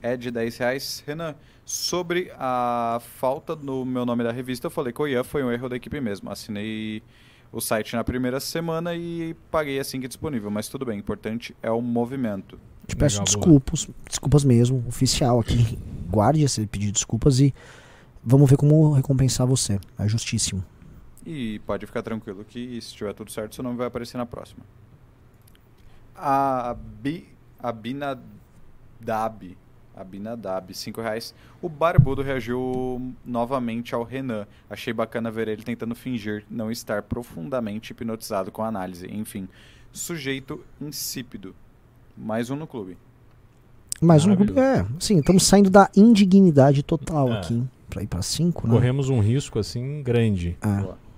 É 0.00 0.16
de 0.16 0.30
10 0.30 0.58
reais. 0.58 1.02
Renan, 1.04 1.34
sobre 1.64 2.30
a 2.38 3.00
falta 3.00 3.56
no 3.56 3.84
meu 3.84 4.06
nome 4.06 4.22
da 4.22 4.30
revista, 4.30 4.68
eu 4.68 4.70
falei 4.70 4.92
que 4.92 5.02
o 5.02 5.08
Ian 5.08 5.24
foi 5.24 5.42
um 5.42 5.50
erro 5.50 5.68
da 5.68 5.74
equipe 5.74 6.00
mesmo. 6.00 6.30
Assinei 6.30 7.02
o 7.50 7.60
site 7.60 7.96
na 7.96 8.04
primeira 8.04 8.38
semana 8.38 8.94
e 8.94 9.34
paguei 9.50 9.80
assim 9.80 10.00
que 10.00 10.06
disponível. 10.06 10.52
Mas 10.52 10.68
tudo 10.68 10.84
bem, 10.84 10.98
o 10.98 11.00
importante 11.00 11.56
é 11.60 11.70
o 11.70 11.80
movimento. 11.80 12.60
Te 12.88 12.96
peço 12.96 13.20
Legal, 13.20 13.26
boa. 13.26 13.60
desculpas, 13.60 13.88
desculpas 14.08 14.44
mesmo, 14.44 14.82
oficial 14.88 15.38
aqui. 15.38 15.78
Guarde 16.10 16.42
esse 16.42 16.66
pedido 16.66 16.86
de 16.86 16.92
desculpas 16.94 17.38
e 17.38 17.54
vamos 18.24 18.48
ver 18.48 18.56
como 18.56 18.94
recompensar 18.94 19.46
você. 19.46 19.78
É 19.98 20.08
justíssimo. 20.08 20.64
E 21.24 21.58
pode 21.60 21.84
ficar 21.84 22.02
tranquilo 22.02 22.42
que 22.44 22.80
se 22.80 22.94
tiver 22.94 23.12
tudo 23.12 23.30
certo, 23.30 23.54
seu 23.54 23.62
nome 23.62 23.76
vai 23.76 23.86
aparecer 23.86 24.16
na 24.16 24.24
próxima. 24.24 24.64
A 26.16 26.74
Bi, 27.02 27.28
Abinadab, 27.58 28.24
Abinadab, 29.94 30.74
5 30.74 31.00
reais. 31.02 31.34
O 31.60 31.68
Barbudo 31.68 32.22
reagiu 32.22 33.14
novamente 33.24 33.94
ao 33.94 34.02
Renan. 34.02 34.46
Achei 34.70 34.94
bacana 34.94 35.30
ver 35.30 35.48
ele 35.48 35.62
tentando 35.62 35.94
fingir 35.94 36.44
não 36.48 36.70
estar 36.70 37.02
profundamente 37.02 37.92
hipnotizado 37.92 38.50
com 38.50 38.62
a 38.62 38.68
análise. 38.68 39.06
Enfim, 39.12 39.46
sujeito 39.92 40.64
insípido. 40.80 41.54
Mais 42.20 42.50
um 42.50 42.56
no 42.56 42.66
clube. 42.66 42.96
Mais 44.00 44.24
um 44.24 44.30
Maravilhoso. 44.30 44.60
é, 44.60 44.86
sim, 45.00 45.18
estamos 45.18 45.42
saindo 45.44 45.70
da 45.70 45.90
indignidade 45.96 46.82
total 46.82 47.28
É. 47.32 47.38
aqui 47.38 47.62
para 47.90 48.02
ir 48.02 48.06
para 48.06 48.22
5, 48.22 48.66
né? 48.68 48.74
Corremos 48.74 49.08
um 49.08 49.20
risco 49.20 49.58
assim 49.58 50.02
grande. 50.02 50.56
É. 50.60 51.08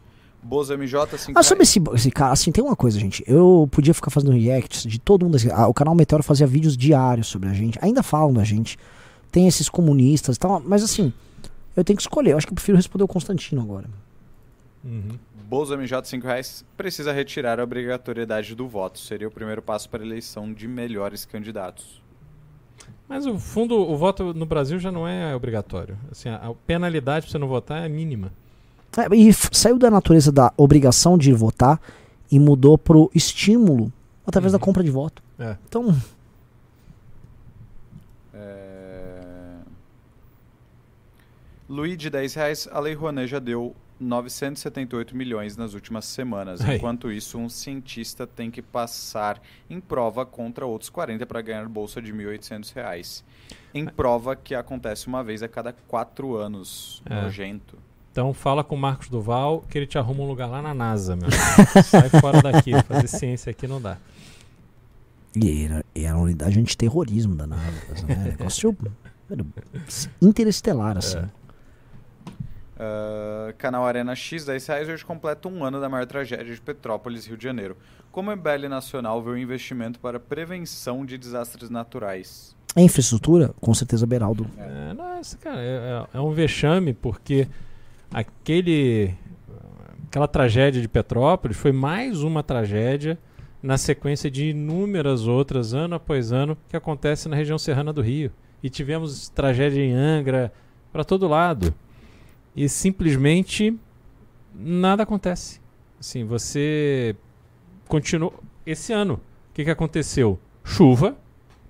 Bozo 0.43 0.73
MJ, 0.73 1.19
5 1.19 1.39
Ah, 1.39 1.43
sobre 1.43 1.65
esse, 1.65 1.79
esse 1.95 2.11
cara, 2.11 2.33
assim, 2.33 2.51
tem 2.51 2.65
uma 2.65 2.75
coisa, 2.77 2.99
gente. 2.99 3.23
Eu 3.27 3.69
podia 3.71 3.93
ficar 3.93 4.11
fazendo 4.11 4.33
reacts 4.33 4.85
de 4.85 4.99
todo 4.99 5.25
mundo. 5.25 5.37
Assim, 5.37 5.51
ah, 5.53 5.69
o 5.69 5.75
canal 5.75 5.95
Meteoro 5.95 6.23
fazia 6.23 6.47
vídeos 6.47 6.77
diários 6.77 7.27
sobre 7.27 7.51
a 7.51 7.53
gente. 7.53 7.79
Ainda 7.83 8.03
falam 8.03 8.33
da 8.33 8.43
gente. 8.45 8.79
Tem 9.31 9.47
esses 9.47 9.69
comunistas 9.69 10.37
e 10.37 10.41
tal. 10.41 10.63
Mas 10.65 10.83
assim, 10.83 11.13
eu 11.77 11.85
tenho 11.85 11.97
que 11.97 12.03
escolher. 12.03 12.33
Eu 12.33 12.37
acho 12.39 12.47
que 12.47 12.53
eu 12.53 12.57
prefiro 12.57 12.77
responder 12.77 13.05
o 13.05 13.09
Constantino 13.09 13.61
agora. 13.61 13.87
Uhum. 14.83 15.11
Bozo 15.51 15.77
MJ, 15.77 16.07
5 16.09 16.25
reais. 16.25 16.65
Precisa 16.77 17.13
retirar 17.13 17.59
a 17.59 17.65
obrigatoriedade 17.65 18.55
do 18.55 18.69
voto. 18.69 19.01
Seria 19.01 19.27
o 19.27 19.33
primeiro 19.33 19.61
passo 19.61 19.91
para 19.91 20.01
a 20.01 20.07
eleição 20.07 20.53
de 20.55 20.69
melhores 20.69 21.25
candidatos. 21.25 22.01
Mas 23.09 23.27
o 23.27 23.37
fundo, 23.37 23.75
o 23.75 23.97
voto 23.97 24.33
no 24.33 24.47
Brasil 24.47 24.79
já 24.79 24.93
não 24.93 25.09
é 25.09 25.35
obrigatório. 25.35 25.99
Assim, 26.09 26.29
a, 26.29 26.55
penalidade 26.69 27.27
para 27.27 27.33
você 27.33 27.39
não 27.39 27.49
votar 27.49 27.85
é 27.85 27.89
mínima. 27.89 28.33
É, 28.97 29.13
e 29.13 29.33
saiu 29.33 29.77
da 29.77 29.91
natureza 29.91 30.31
da 30.31 30.53
obrigação 30.57 31.19
de 31.19 31.33
votar 31.33 31.81
e 32.31 32.39
mudou 32.39 32.79
pro 32.79 33.11
estímulo 33.13 33.93
através 34.25 34.53
Uhum. 34.53 34.61
da 34.61 34.65
compra 34.65 34.85
de 34.85 34.91
voto. 34.93 35.21
É. 35.37 35.57
Então, 35.69 35.93
É... 38.33 39.57
Luiz 41.69 41.99
de 41.99 42.09
10 42.09 42.35
reais, 42.35 42.69
a 42.71 42.79
Lei 42.79 42.95
Rouanet 42.95 43.27
já 43.29 43.41
deu 43.41 43.75
978 44.01 45.15
milhões 45.15 45.57
nas 45.57 45.75
últimas 45.75 46.07
semanas. 46.07 46.61
Aí. 46.63 46.77
Enquanto 46.77 47.13
isso, 47.13 47.39
um 47.39 47.49
cientista 47.49 48.27
tem 48.27 48.51
que 48.51 48.63
passar 48.63 49.41
em 49.69 49.79
prova 49.79 50.25
contra 50.25 50.65
outros 50.65 50.89
40 50.89 51.27
para 51.27 51.41
ganhar 51.43 51.69
bolsa 51.69 52.01
de 52.01 52.13
1.800 52.13 52.75
reais. 52.75 53.25
Em 53.75 53.85
prova 53.85 54.35
que 54.35 54.55
acontece 54.55 55.07
uma 55.07 55.23
vez 55.23 55.43
a 55.43 55.49
cada 55.49 55.73
quatro 55.73 56.37
anos. 56.37 57.03
É. 57.05 57.23
Nojento. 57.23 57.79
Então 58.11 58.35
fala 58.35 58.65
com 58.65 58.75
o 58.75 58.79
Marcos 58.79 59.09
Duval 59.09 59.65
que 59.69 59.79
ele 59.79 59.87
te 59.87 59.97
arruma 59.97 60.25
um 60.25 60.27
lugar 60.27 60.49
lá 60.49 60.61
na 60.61 60.75
NASA, 60.75 61.15
meu. 61.15 61.31
Sai 61.85 62.09
fora 62.09 62.43
daqui, 62.43 62.73
fazer 62.83 63.07
ciência 63.07 63.51
aqui 63.51 63.69
não 63.69 63.81
dá. 63.81 63.99
e 65.37 65.65
era, 65.65 65.85
e 65.95 66.05
era 66.05 66.17
uma 66.17 66.25
unidade 66.25 66.59
antiterrorismo 66.59 67.37
da 67.37 67.47
NASA. 67.47 68.07
Né? 68.09 68.37
Negócio 68.37 68.77
era 69.31 69.45
interestelar, 70.21 70.99
assim. 70.99 71.19
É. 71.19 71.40
Ah, 72.83 73.53
canal 73.59 73.85
Arena 73.85 74.15
X, 74.15 74.47
10 74.47 74.67
reais, 74.67 74.89
hoje 74.89 75.05
completa 75.05 75.47
um 75.49 75.63
ano 75.63 75.79
da 75.79 75.87
maior 75.89 76.07
tragédia 76.07 76.55
de 76.55 76.59
Petrópolis, 76.63 77.27
Rio 77.27 77.37
de 77.37 77.45
Janeiro. 77.45 77.77
Como 78.11 78.31
a 78.31 78.35
MBL 78.37 78.69
Nacional 78.71 79.23
vê 79.23 79.29
o 79.31 79.37
investimento 79.37 80.01
para 80.01 80.19
prevenção 80.19 81.05
de 81.05 81.19
desastres 81.19 81.69
naturais? 81.69 82.57
A 82.75 82.81
infraestrutura, 82.81 83.53
com 83.61 83.75
certeza, 83.75 84.07
Beraldo. 84.07 84.47
É, 84.57 84.95
nossa, 84.95 85.37
cara, 85.37 85.61
é, 85.61 86.07
é- 86.15 86.19
é 86.19 86.21
um 86.21 86.31
vexame 86.33 86.95
porque 86.95 87.47
aquele 88.11 89.15
aquela 90.09 90.27
tragédia 90.27 90.81
de 90.81 90.89
Petrópolis 90.89 91.57
foi 91.59 91.71
mais 91.73 92.23
uma 92.23 92.43
tragédia 92.43 93.19
na 93.63 93.77
sequência 93.77 94.31
de 94.31 94.47
inúmeras 94.51 95.27
outras, 95.27 95.75
ano 95.75 95.97
após 95.97 96.33
ano, 96.33 96.57
que 96.69 96.77
acontece 96.77 97.29
na 97.29 97.37
região 97.37 97.59
serrana 97.59 97.93
do 97.93 98.01
Rio. 98.01 98.33
E 98.63 98.71
tivemos 98.71 99.29
tragédia 99.29 99.85
em 99.85 99.93
Angra, 99.93 100.51
para 100.91 101.05
todo 101.05 101.29
lado. 101.29 101.73
E 102.55 102.69
simplesmente 102.69 103.79
nada 104.55 105.03
acontece. 105.03 105.61
Assim, 105.99 106.25
você 106.25 107.15
continua. 107.89 108.33
Esse 108.67 108.93
ano, 108.93 109.15
o 109.51 109.55
que, 109.55 109.65
que 109.65 109.71
aconteceu? 109.71 110.39
Chuva. 110.65 111.17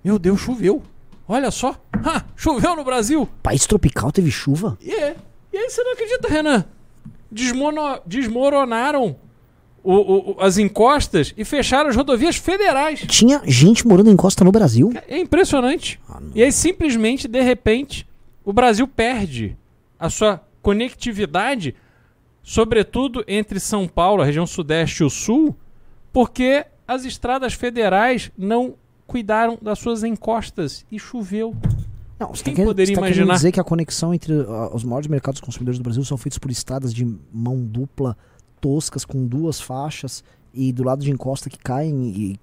Meu 0.03 0.17
Deus, 0.17 0.39
choveu. 0.41 0.81
Olha 1.27 1.51
só. 1.51 1.75
Ha, 2.03 2.25
choveu 2.35 2.75
no 2.75 2.83
Brasil. 2.83 3.27
País 3.43 3.65
tropical 3.65 4.11
teve 4.11 4.31
chuva? 4.31 4.77
E, 4.81 4.91
é. 4.91 5.15
e 5.53 5.57
aí 5.57 5.69
você 5.69 5.83
não 5.83 5.93
acredita, 5.93 6.27
Renan? 6.27 6.65
Desmono- 7.31 8.01
desmoronaram 8.05 9.15
o- 9.83 9.93
o- 9.93 10.31
o- 10.31 10.41
as 10.41 10.57
encostas 10.57 11.33
e 11.37 11.45
fecharam 11.45 11.89
as 11.89 11.95
rodovias 11.95 12.35
federais. 12.35 12.99
Tinha 13.07 13.41
gente 13.45 13.87
morando 13.87 14.09
em 14.11 14.15
costa 14.17 14.43
no 14.43 14.51
Brasil? 14.51 14.91
É 15.07 15.17
impressionante. 15.19 15.99
Ah. 16.09 16.19
E 16.35 16.43
aí, 16.43 16.51
simplesmente, 16.51 17.27
de 17.27 17.41
repente, 17.41 18.07
o 18.43 18.51
Brasil 18.51 18.87
perde 18.87 19.57
a 19.97 20.09
sua 20.09 20.41
conectividade, 20.61 21.75
sobretudo 22.43 23.23
entre 23.27 23.59
São 23.59 23.87
Paulo, 23.87 24.21
a 24.21 24.25
região 24.25 24.45
sudeste 24.45 25.03
e 25.03 25.05
o 25.05 25.09
sul, 25.09 25.55
porque 26.11 26.65
as 26.87 27.05
estradas 27.05 27.53
federais 27.53 28.31
não 28.37 28.75
cuidaram 29.07 29.57
das 29.61 29.79
suas 29.79 30.03
encostas 30.03 30.85
e 30.91 30.99
choveu. 30.99 31.55
Não, 32.19 32.29
você 32.29 32.43
Quem 32.43 32.53
tá 32.53 32.55
querendo, 32.57 32.67
poderia 32.69 32.95
você 32.95 33.01
tá 33.01 33.07
imaginar? 33.07 33.33
dizer 33.33 33.51
que 33.51 33.59
a 33.59 33.63
conexão 33.63 34.13
entre 34.13 34.33
ah, 34.33 34.69
os 34.73 34.83
maiores 34.83 35.07
mercados 35.07 35.41
consumidores 35.41 35.79
do 35.79 35.83
Brasil 35.83 36.03
são 36.03 36.17
feitos 36.17 36.37
por 36.37 36.51
estradas 36.51 36.93
de 36.93 37.03
mão 37.33 37.63
dupla, 37.63 38.15
toscas, 38.59 39.03
com 39.03 39.25
duas 39.25 39.59
faixas, 39.59 40.23
e 40.53 40.71
do 40.71 40.83
lado 40.83 41.03
de 41.03 41.11
encosta 41.11 41.49
que 41.49 41.57
caem 41.57 42.09
e 42.09 42.39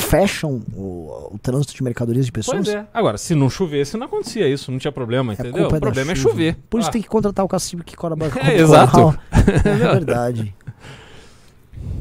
fecham 0.00 0.60
o, 0.74 1.30
o 1.32 1.38
trânsito 1.38 1.74
de 1.74 1.82
mercadorias 1.82 2.26
de 2.26 2.32
pessoas? 2.32 2.64
Pois 2.66 2.76
é. 2.76 2.86
Agora, 2.92 3.18
se 3.18 3.34
não 3.34 3.50
chovesse, 3.50 3.96
não 3.96 4.06
acontecia 4.06 4.48
isso, 4.48 4.70
não 4.70 4.78
tinha 4.78 4.92
problema, 4.92 5.32
A 5.32 5.34
entendeu? 5.34 5.66
O 5.66 5.80
problema 5.80 6.12
é 6.12 6.14
chuva. 6.14 6.30
chover. 6.30 6.56
Por 6.70 6.80
isso 6.80 6.88
Ah, 6.88 6.92
tem 6.92 7.02
que 7.02 7.08
contratar 7.08 7.44
o 7.44 7.48
cacique 7.48 7.82
que 7.82 7.96
cobra 7.96 8.16
É, 8.40 8.56
exato. 8.58 9.18
É 9.32 9.92
verdade. 9.92 10.54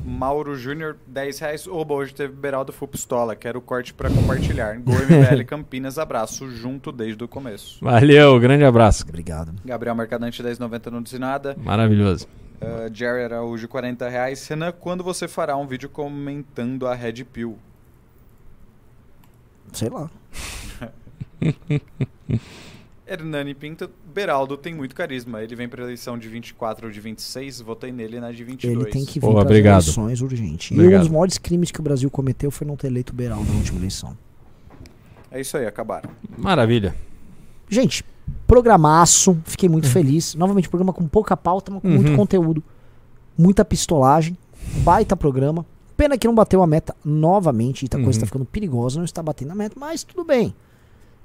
Mauro 0.06 0.56
Júnior, 0.56 0.98
10 1.06 1.40
reais. 1.40 1.68
Oba, 1.68 1.94
hoje 1.94 2.14
teve 2.14 2.34
Beraldo 2.34 2.72
Full 2.72 2.88
Pistola. 2.88 3.36
Quero 3.36 3.60
o 3.60 3.62
corte 3.62 3.94
para 3.94 4.10
compartilhar. 4.10 4.80
Gol 4.80 4.96
MBL 4.96 5.44
Campinas, 5.46 6.00
abraço 6.00 6.50
junto 6.50 6.92
desde 6.92 7.24
o 7.24 7.28
começo. 7.28 7.78
Valeu, 7.84 8.40
grande 8.40 8.64
abraço. 8.64 9.06
Obrigado. 9.08 9.54
Gabriel 9.64 9.94
Mercadante, 9.96 10.42
10,90 10.42 10.92
não 10.92 11.02
disse 11.02 11.20
nada. 11.20 11.56
Maravilhoso. 11.62 12.26
Uh, 12.60 12.90
Jerry 12.92 13.24
Araújo, 13.26 13.68
40 13.68 14.10
reais. 14.10 14.48
Renan, 14.48 14.72
quando 14.72 15.04
você 15.04 15.28
fará 15.28 15.56
um 15.56 15.68
vídeo 15.68 15.90
comentando 15.90 16.88
a 16.88 16.96
Red 16.96 17.24
Pill? 17.26 17.58
Sei 19.74 19.90
lá. 19.90 20.10
Hernani 23.10 23.54
Pinto, 23.54 23.90
Beraldo 24.14 24.58
tem 24.58 24.74
muito 24.76 24.94
carisma. 24.94 25.42
Ele 25.42 25.56
vem 25.56 25.68
para 25.70 25.82
eleição 25.84 26.18
de 26.18 26.28
24 26.28 26.88
ou 26.88 26.92
de 26.92 27.00
26, 27.00 27.62
votei 27.62 27.92
nele 27.92 28.20
na 28.20 28.32
de 28.32 28.44
22. 28.44 28.76
Ele 28.82 28.92
tem 28.92 29.06
que 29.06 29.14
vir 29.20 29.22
para 29.32 29.40
obrigado. 29.42 29.84
eleições 29.84 30.22
urgente. 30.22 30.74
E 30.74 30.78
um 30.78 30.80
Obrigado. 30.82 31.02
dos 31.02 31.10
maiores 31.10 31.38
crimes 31.38 31.72
que 31.72 31.80
o 31.80 31.84
Brasil 31.84 32.10
cometeu 32.12 32.52
foi 32.52 32.68
não 32.68 32.76
ter 32.76 32.88
eleito 32.88 33.14
o 33.14 33.16
Beraldo 33.16 33.50
na 33.50 33.58
última 33.60 33.80
eleição. 33.80 34.18
É 35.32 35.40
isso 35.40 35.56
aí, 35.56 35.66
acabaram. 35.66 36.10
Maravilha. 36.38 36.94
Gente, 37.70 38.04
programaço. 38.46 39.38
Fiquei 39.46 39.70
muito 39.70 39.88
feliz. 39.88 40.36
Novamente, 40.36 40.68
programa 40.68 40.92
com 40.92 41.08
pouca 41.08 41.38
pauta, 41.38 41.72
mas 41.72 41.82
com 41.82 41.88
muito 41.90 42.10
Uhum. 42.10 42.18
conteúdo. 42.18 42.62
Muita 43.38 43.64
pistolagem. 43.64 44.38
Baita 44.84 45.16
programa. 45.16 45.66
Pena 45.98 46.18
que 46.18 46.28
não 46.28 46.36
bateu 46.36 46.62
a 46.64 46.68
meta 46.68 46.96
novamente. 47.04 47.84
E 47.84 47.88
a 47.88 47.90
coisa 48.02 48.12
Uhum. 48.12 48.20
tá 48.20 48.26
ficando 48.28 48.46
perigosa, 48.46 48.98
não 49.00 49.06
está 49.06 49.22
batendo 49.24 49.52
a 49.52 49.56
meta, 49.56 49.76
mas 49.80 50.04
tudo 50.04 50.24
bem. 50.24 50.54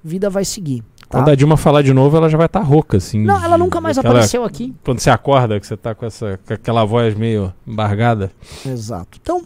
Vida 0.02 0.28
vai 0.30 0.44
seguir. 0.44 0.82
Tá? 1.08 1.18
Quando 1.18 1.28
a 1.28 1.34
Dilma 1.34 1.56
falar 1.56 1.82
de 1.82 1.92
novo, 1.92 2.16
ela 2.16 2.28
já 2.28 2.36
vai 2.38 2.46
estar 2.46 2.60
rouca, 2.60 2.96
assim. 2.96 3.22
Não, 3.22 3.38
de- 3.38 3.44
ela 3.44 3.58
nunca 3.58 3.80
mais 3.80 3.96
daquela- 3.96 4.14
apareceu 4.14 4.42
aqui. 4.44 4.74
Quando 4.82 4.98
você 4.98 5.10
acorda, 5.10 5.60
que 5.60 5.66
você 5.66 5.76
tá 5.76 5.94
com, 5.94 6.06
essa, 6.06 6.40
com 6.44 6.54
aquela 6.54 6.84
voz 6.84 7.14
meio 7.14 7.52
embargada. 7.66 8.32
Exato. 8.66 9.18
Então, 9.22 9.42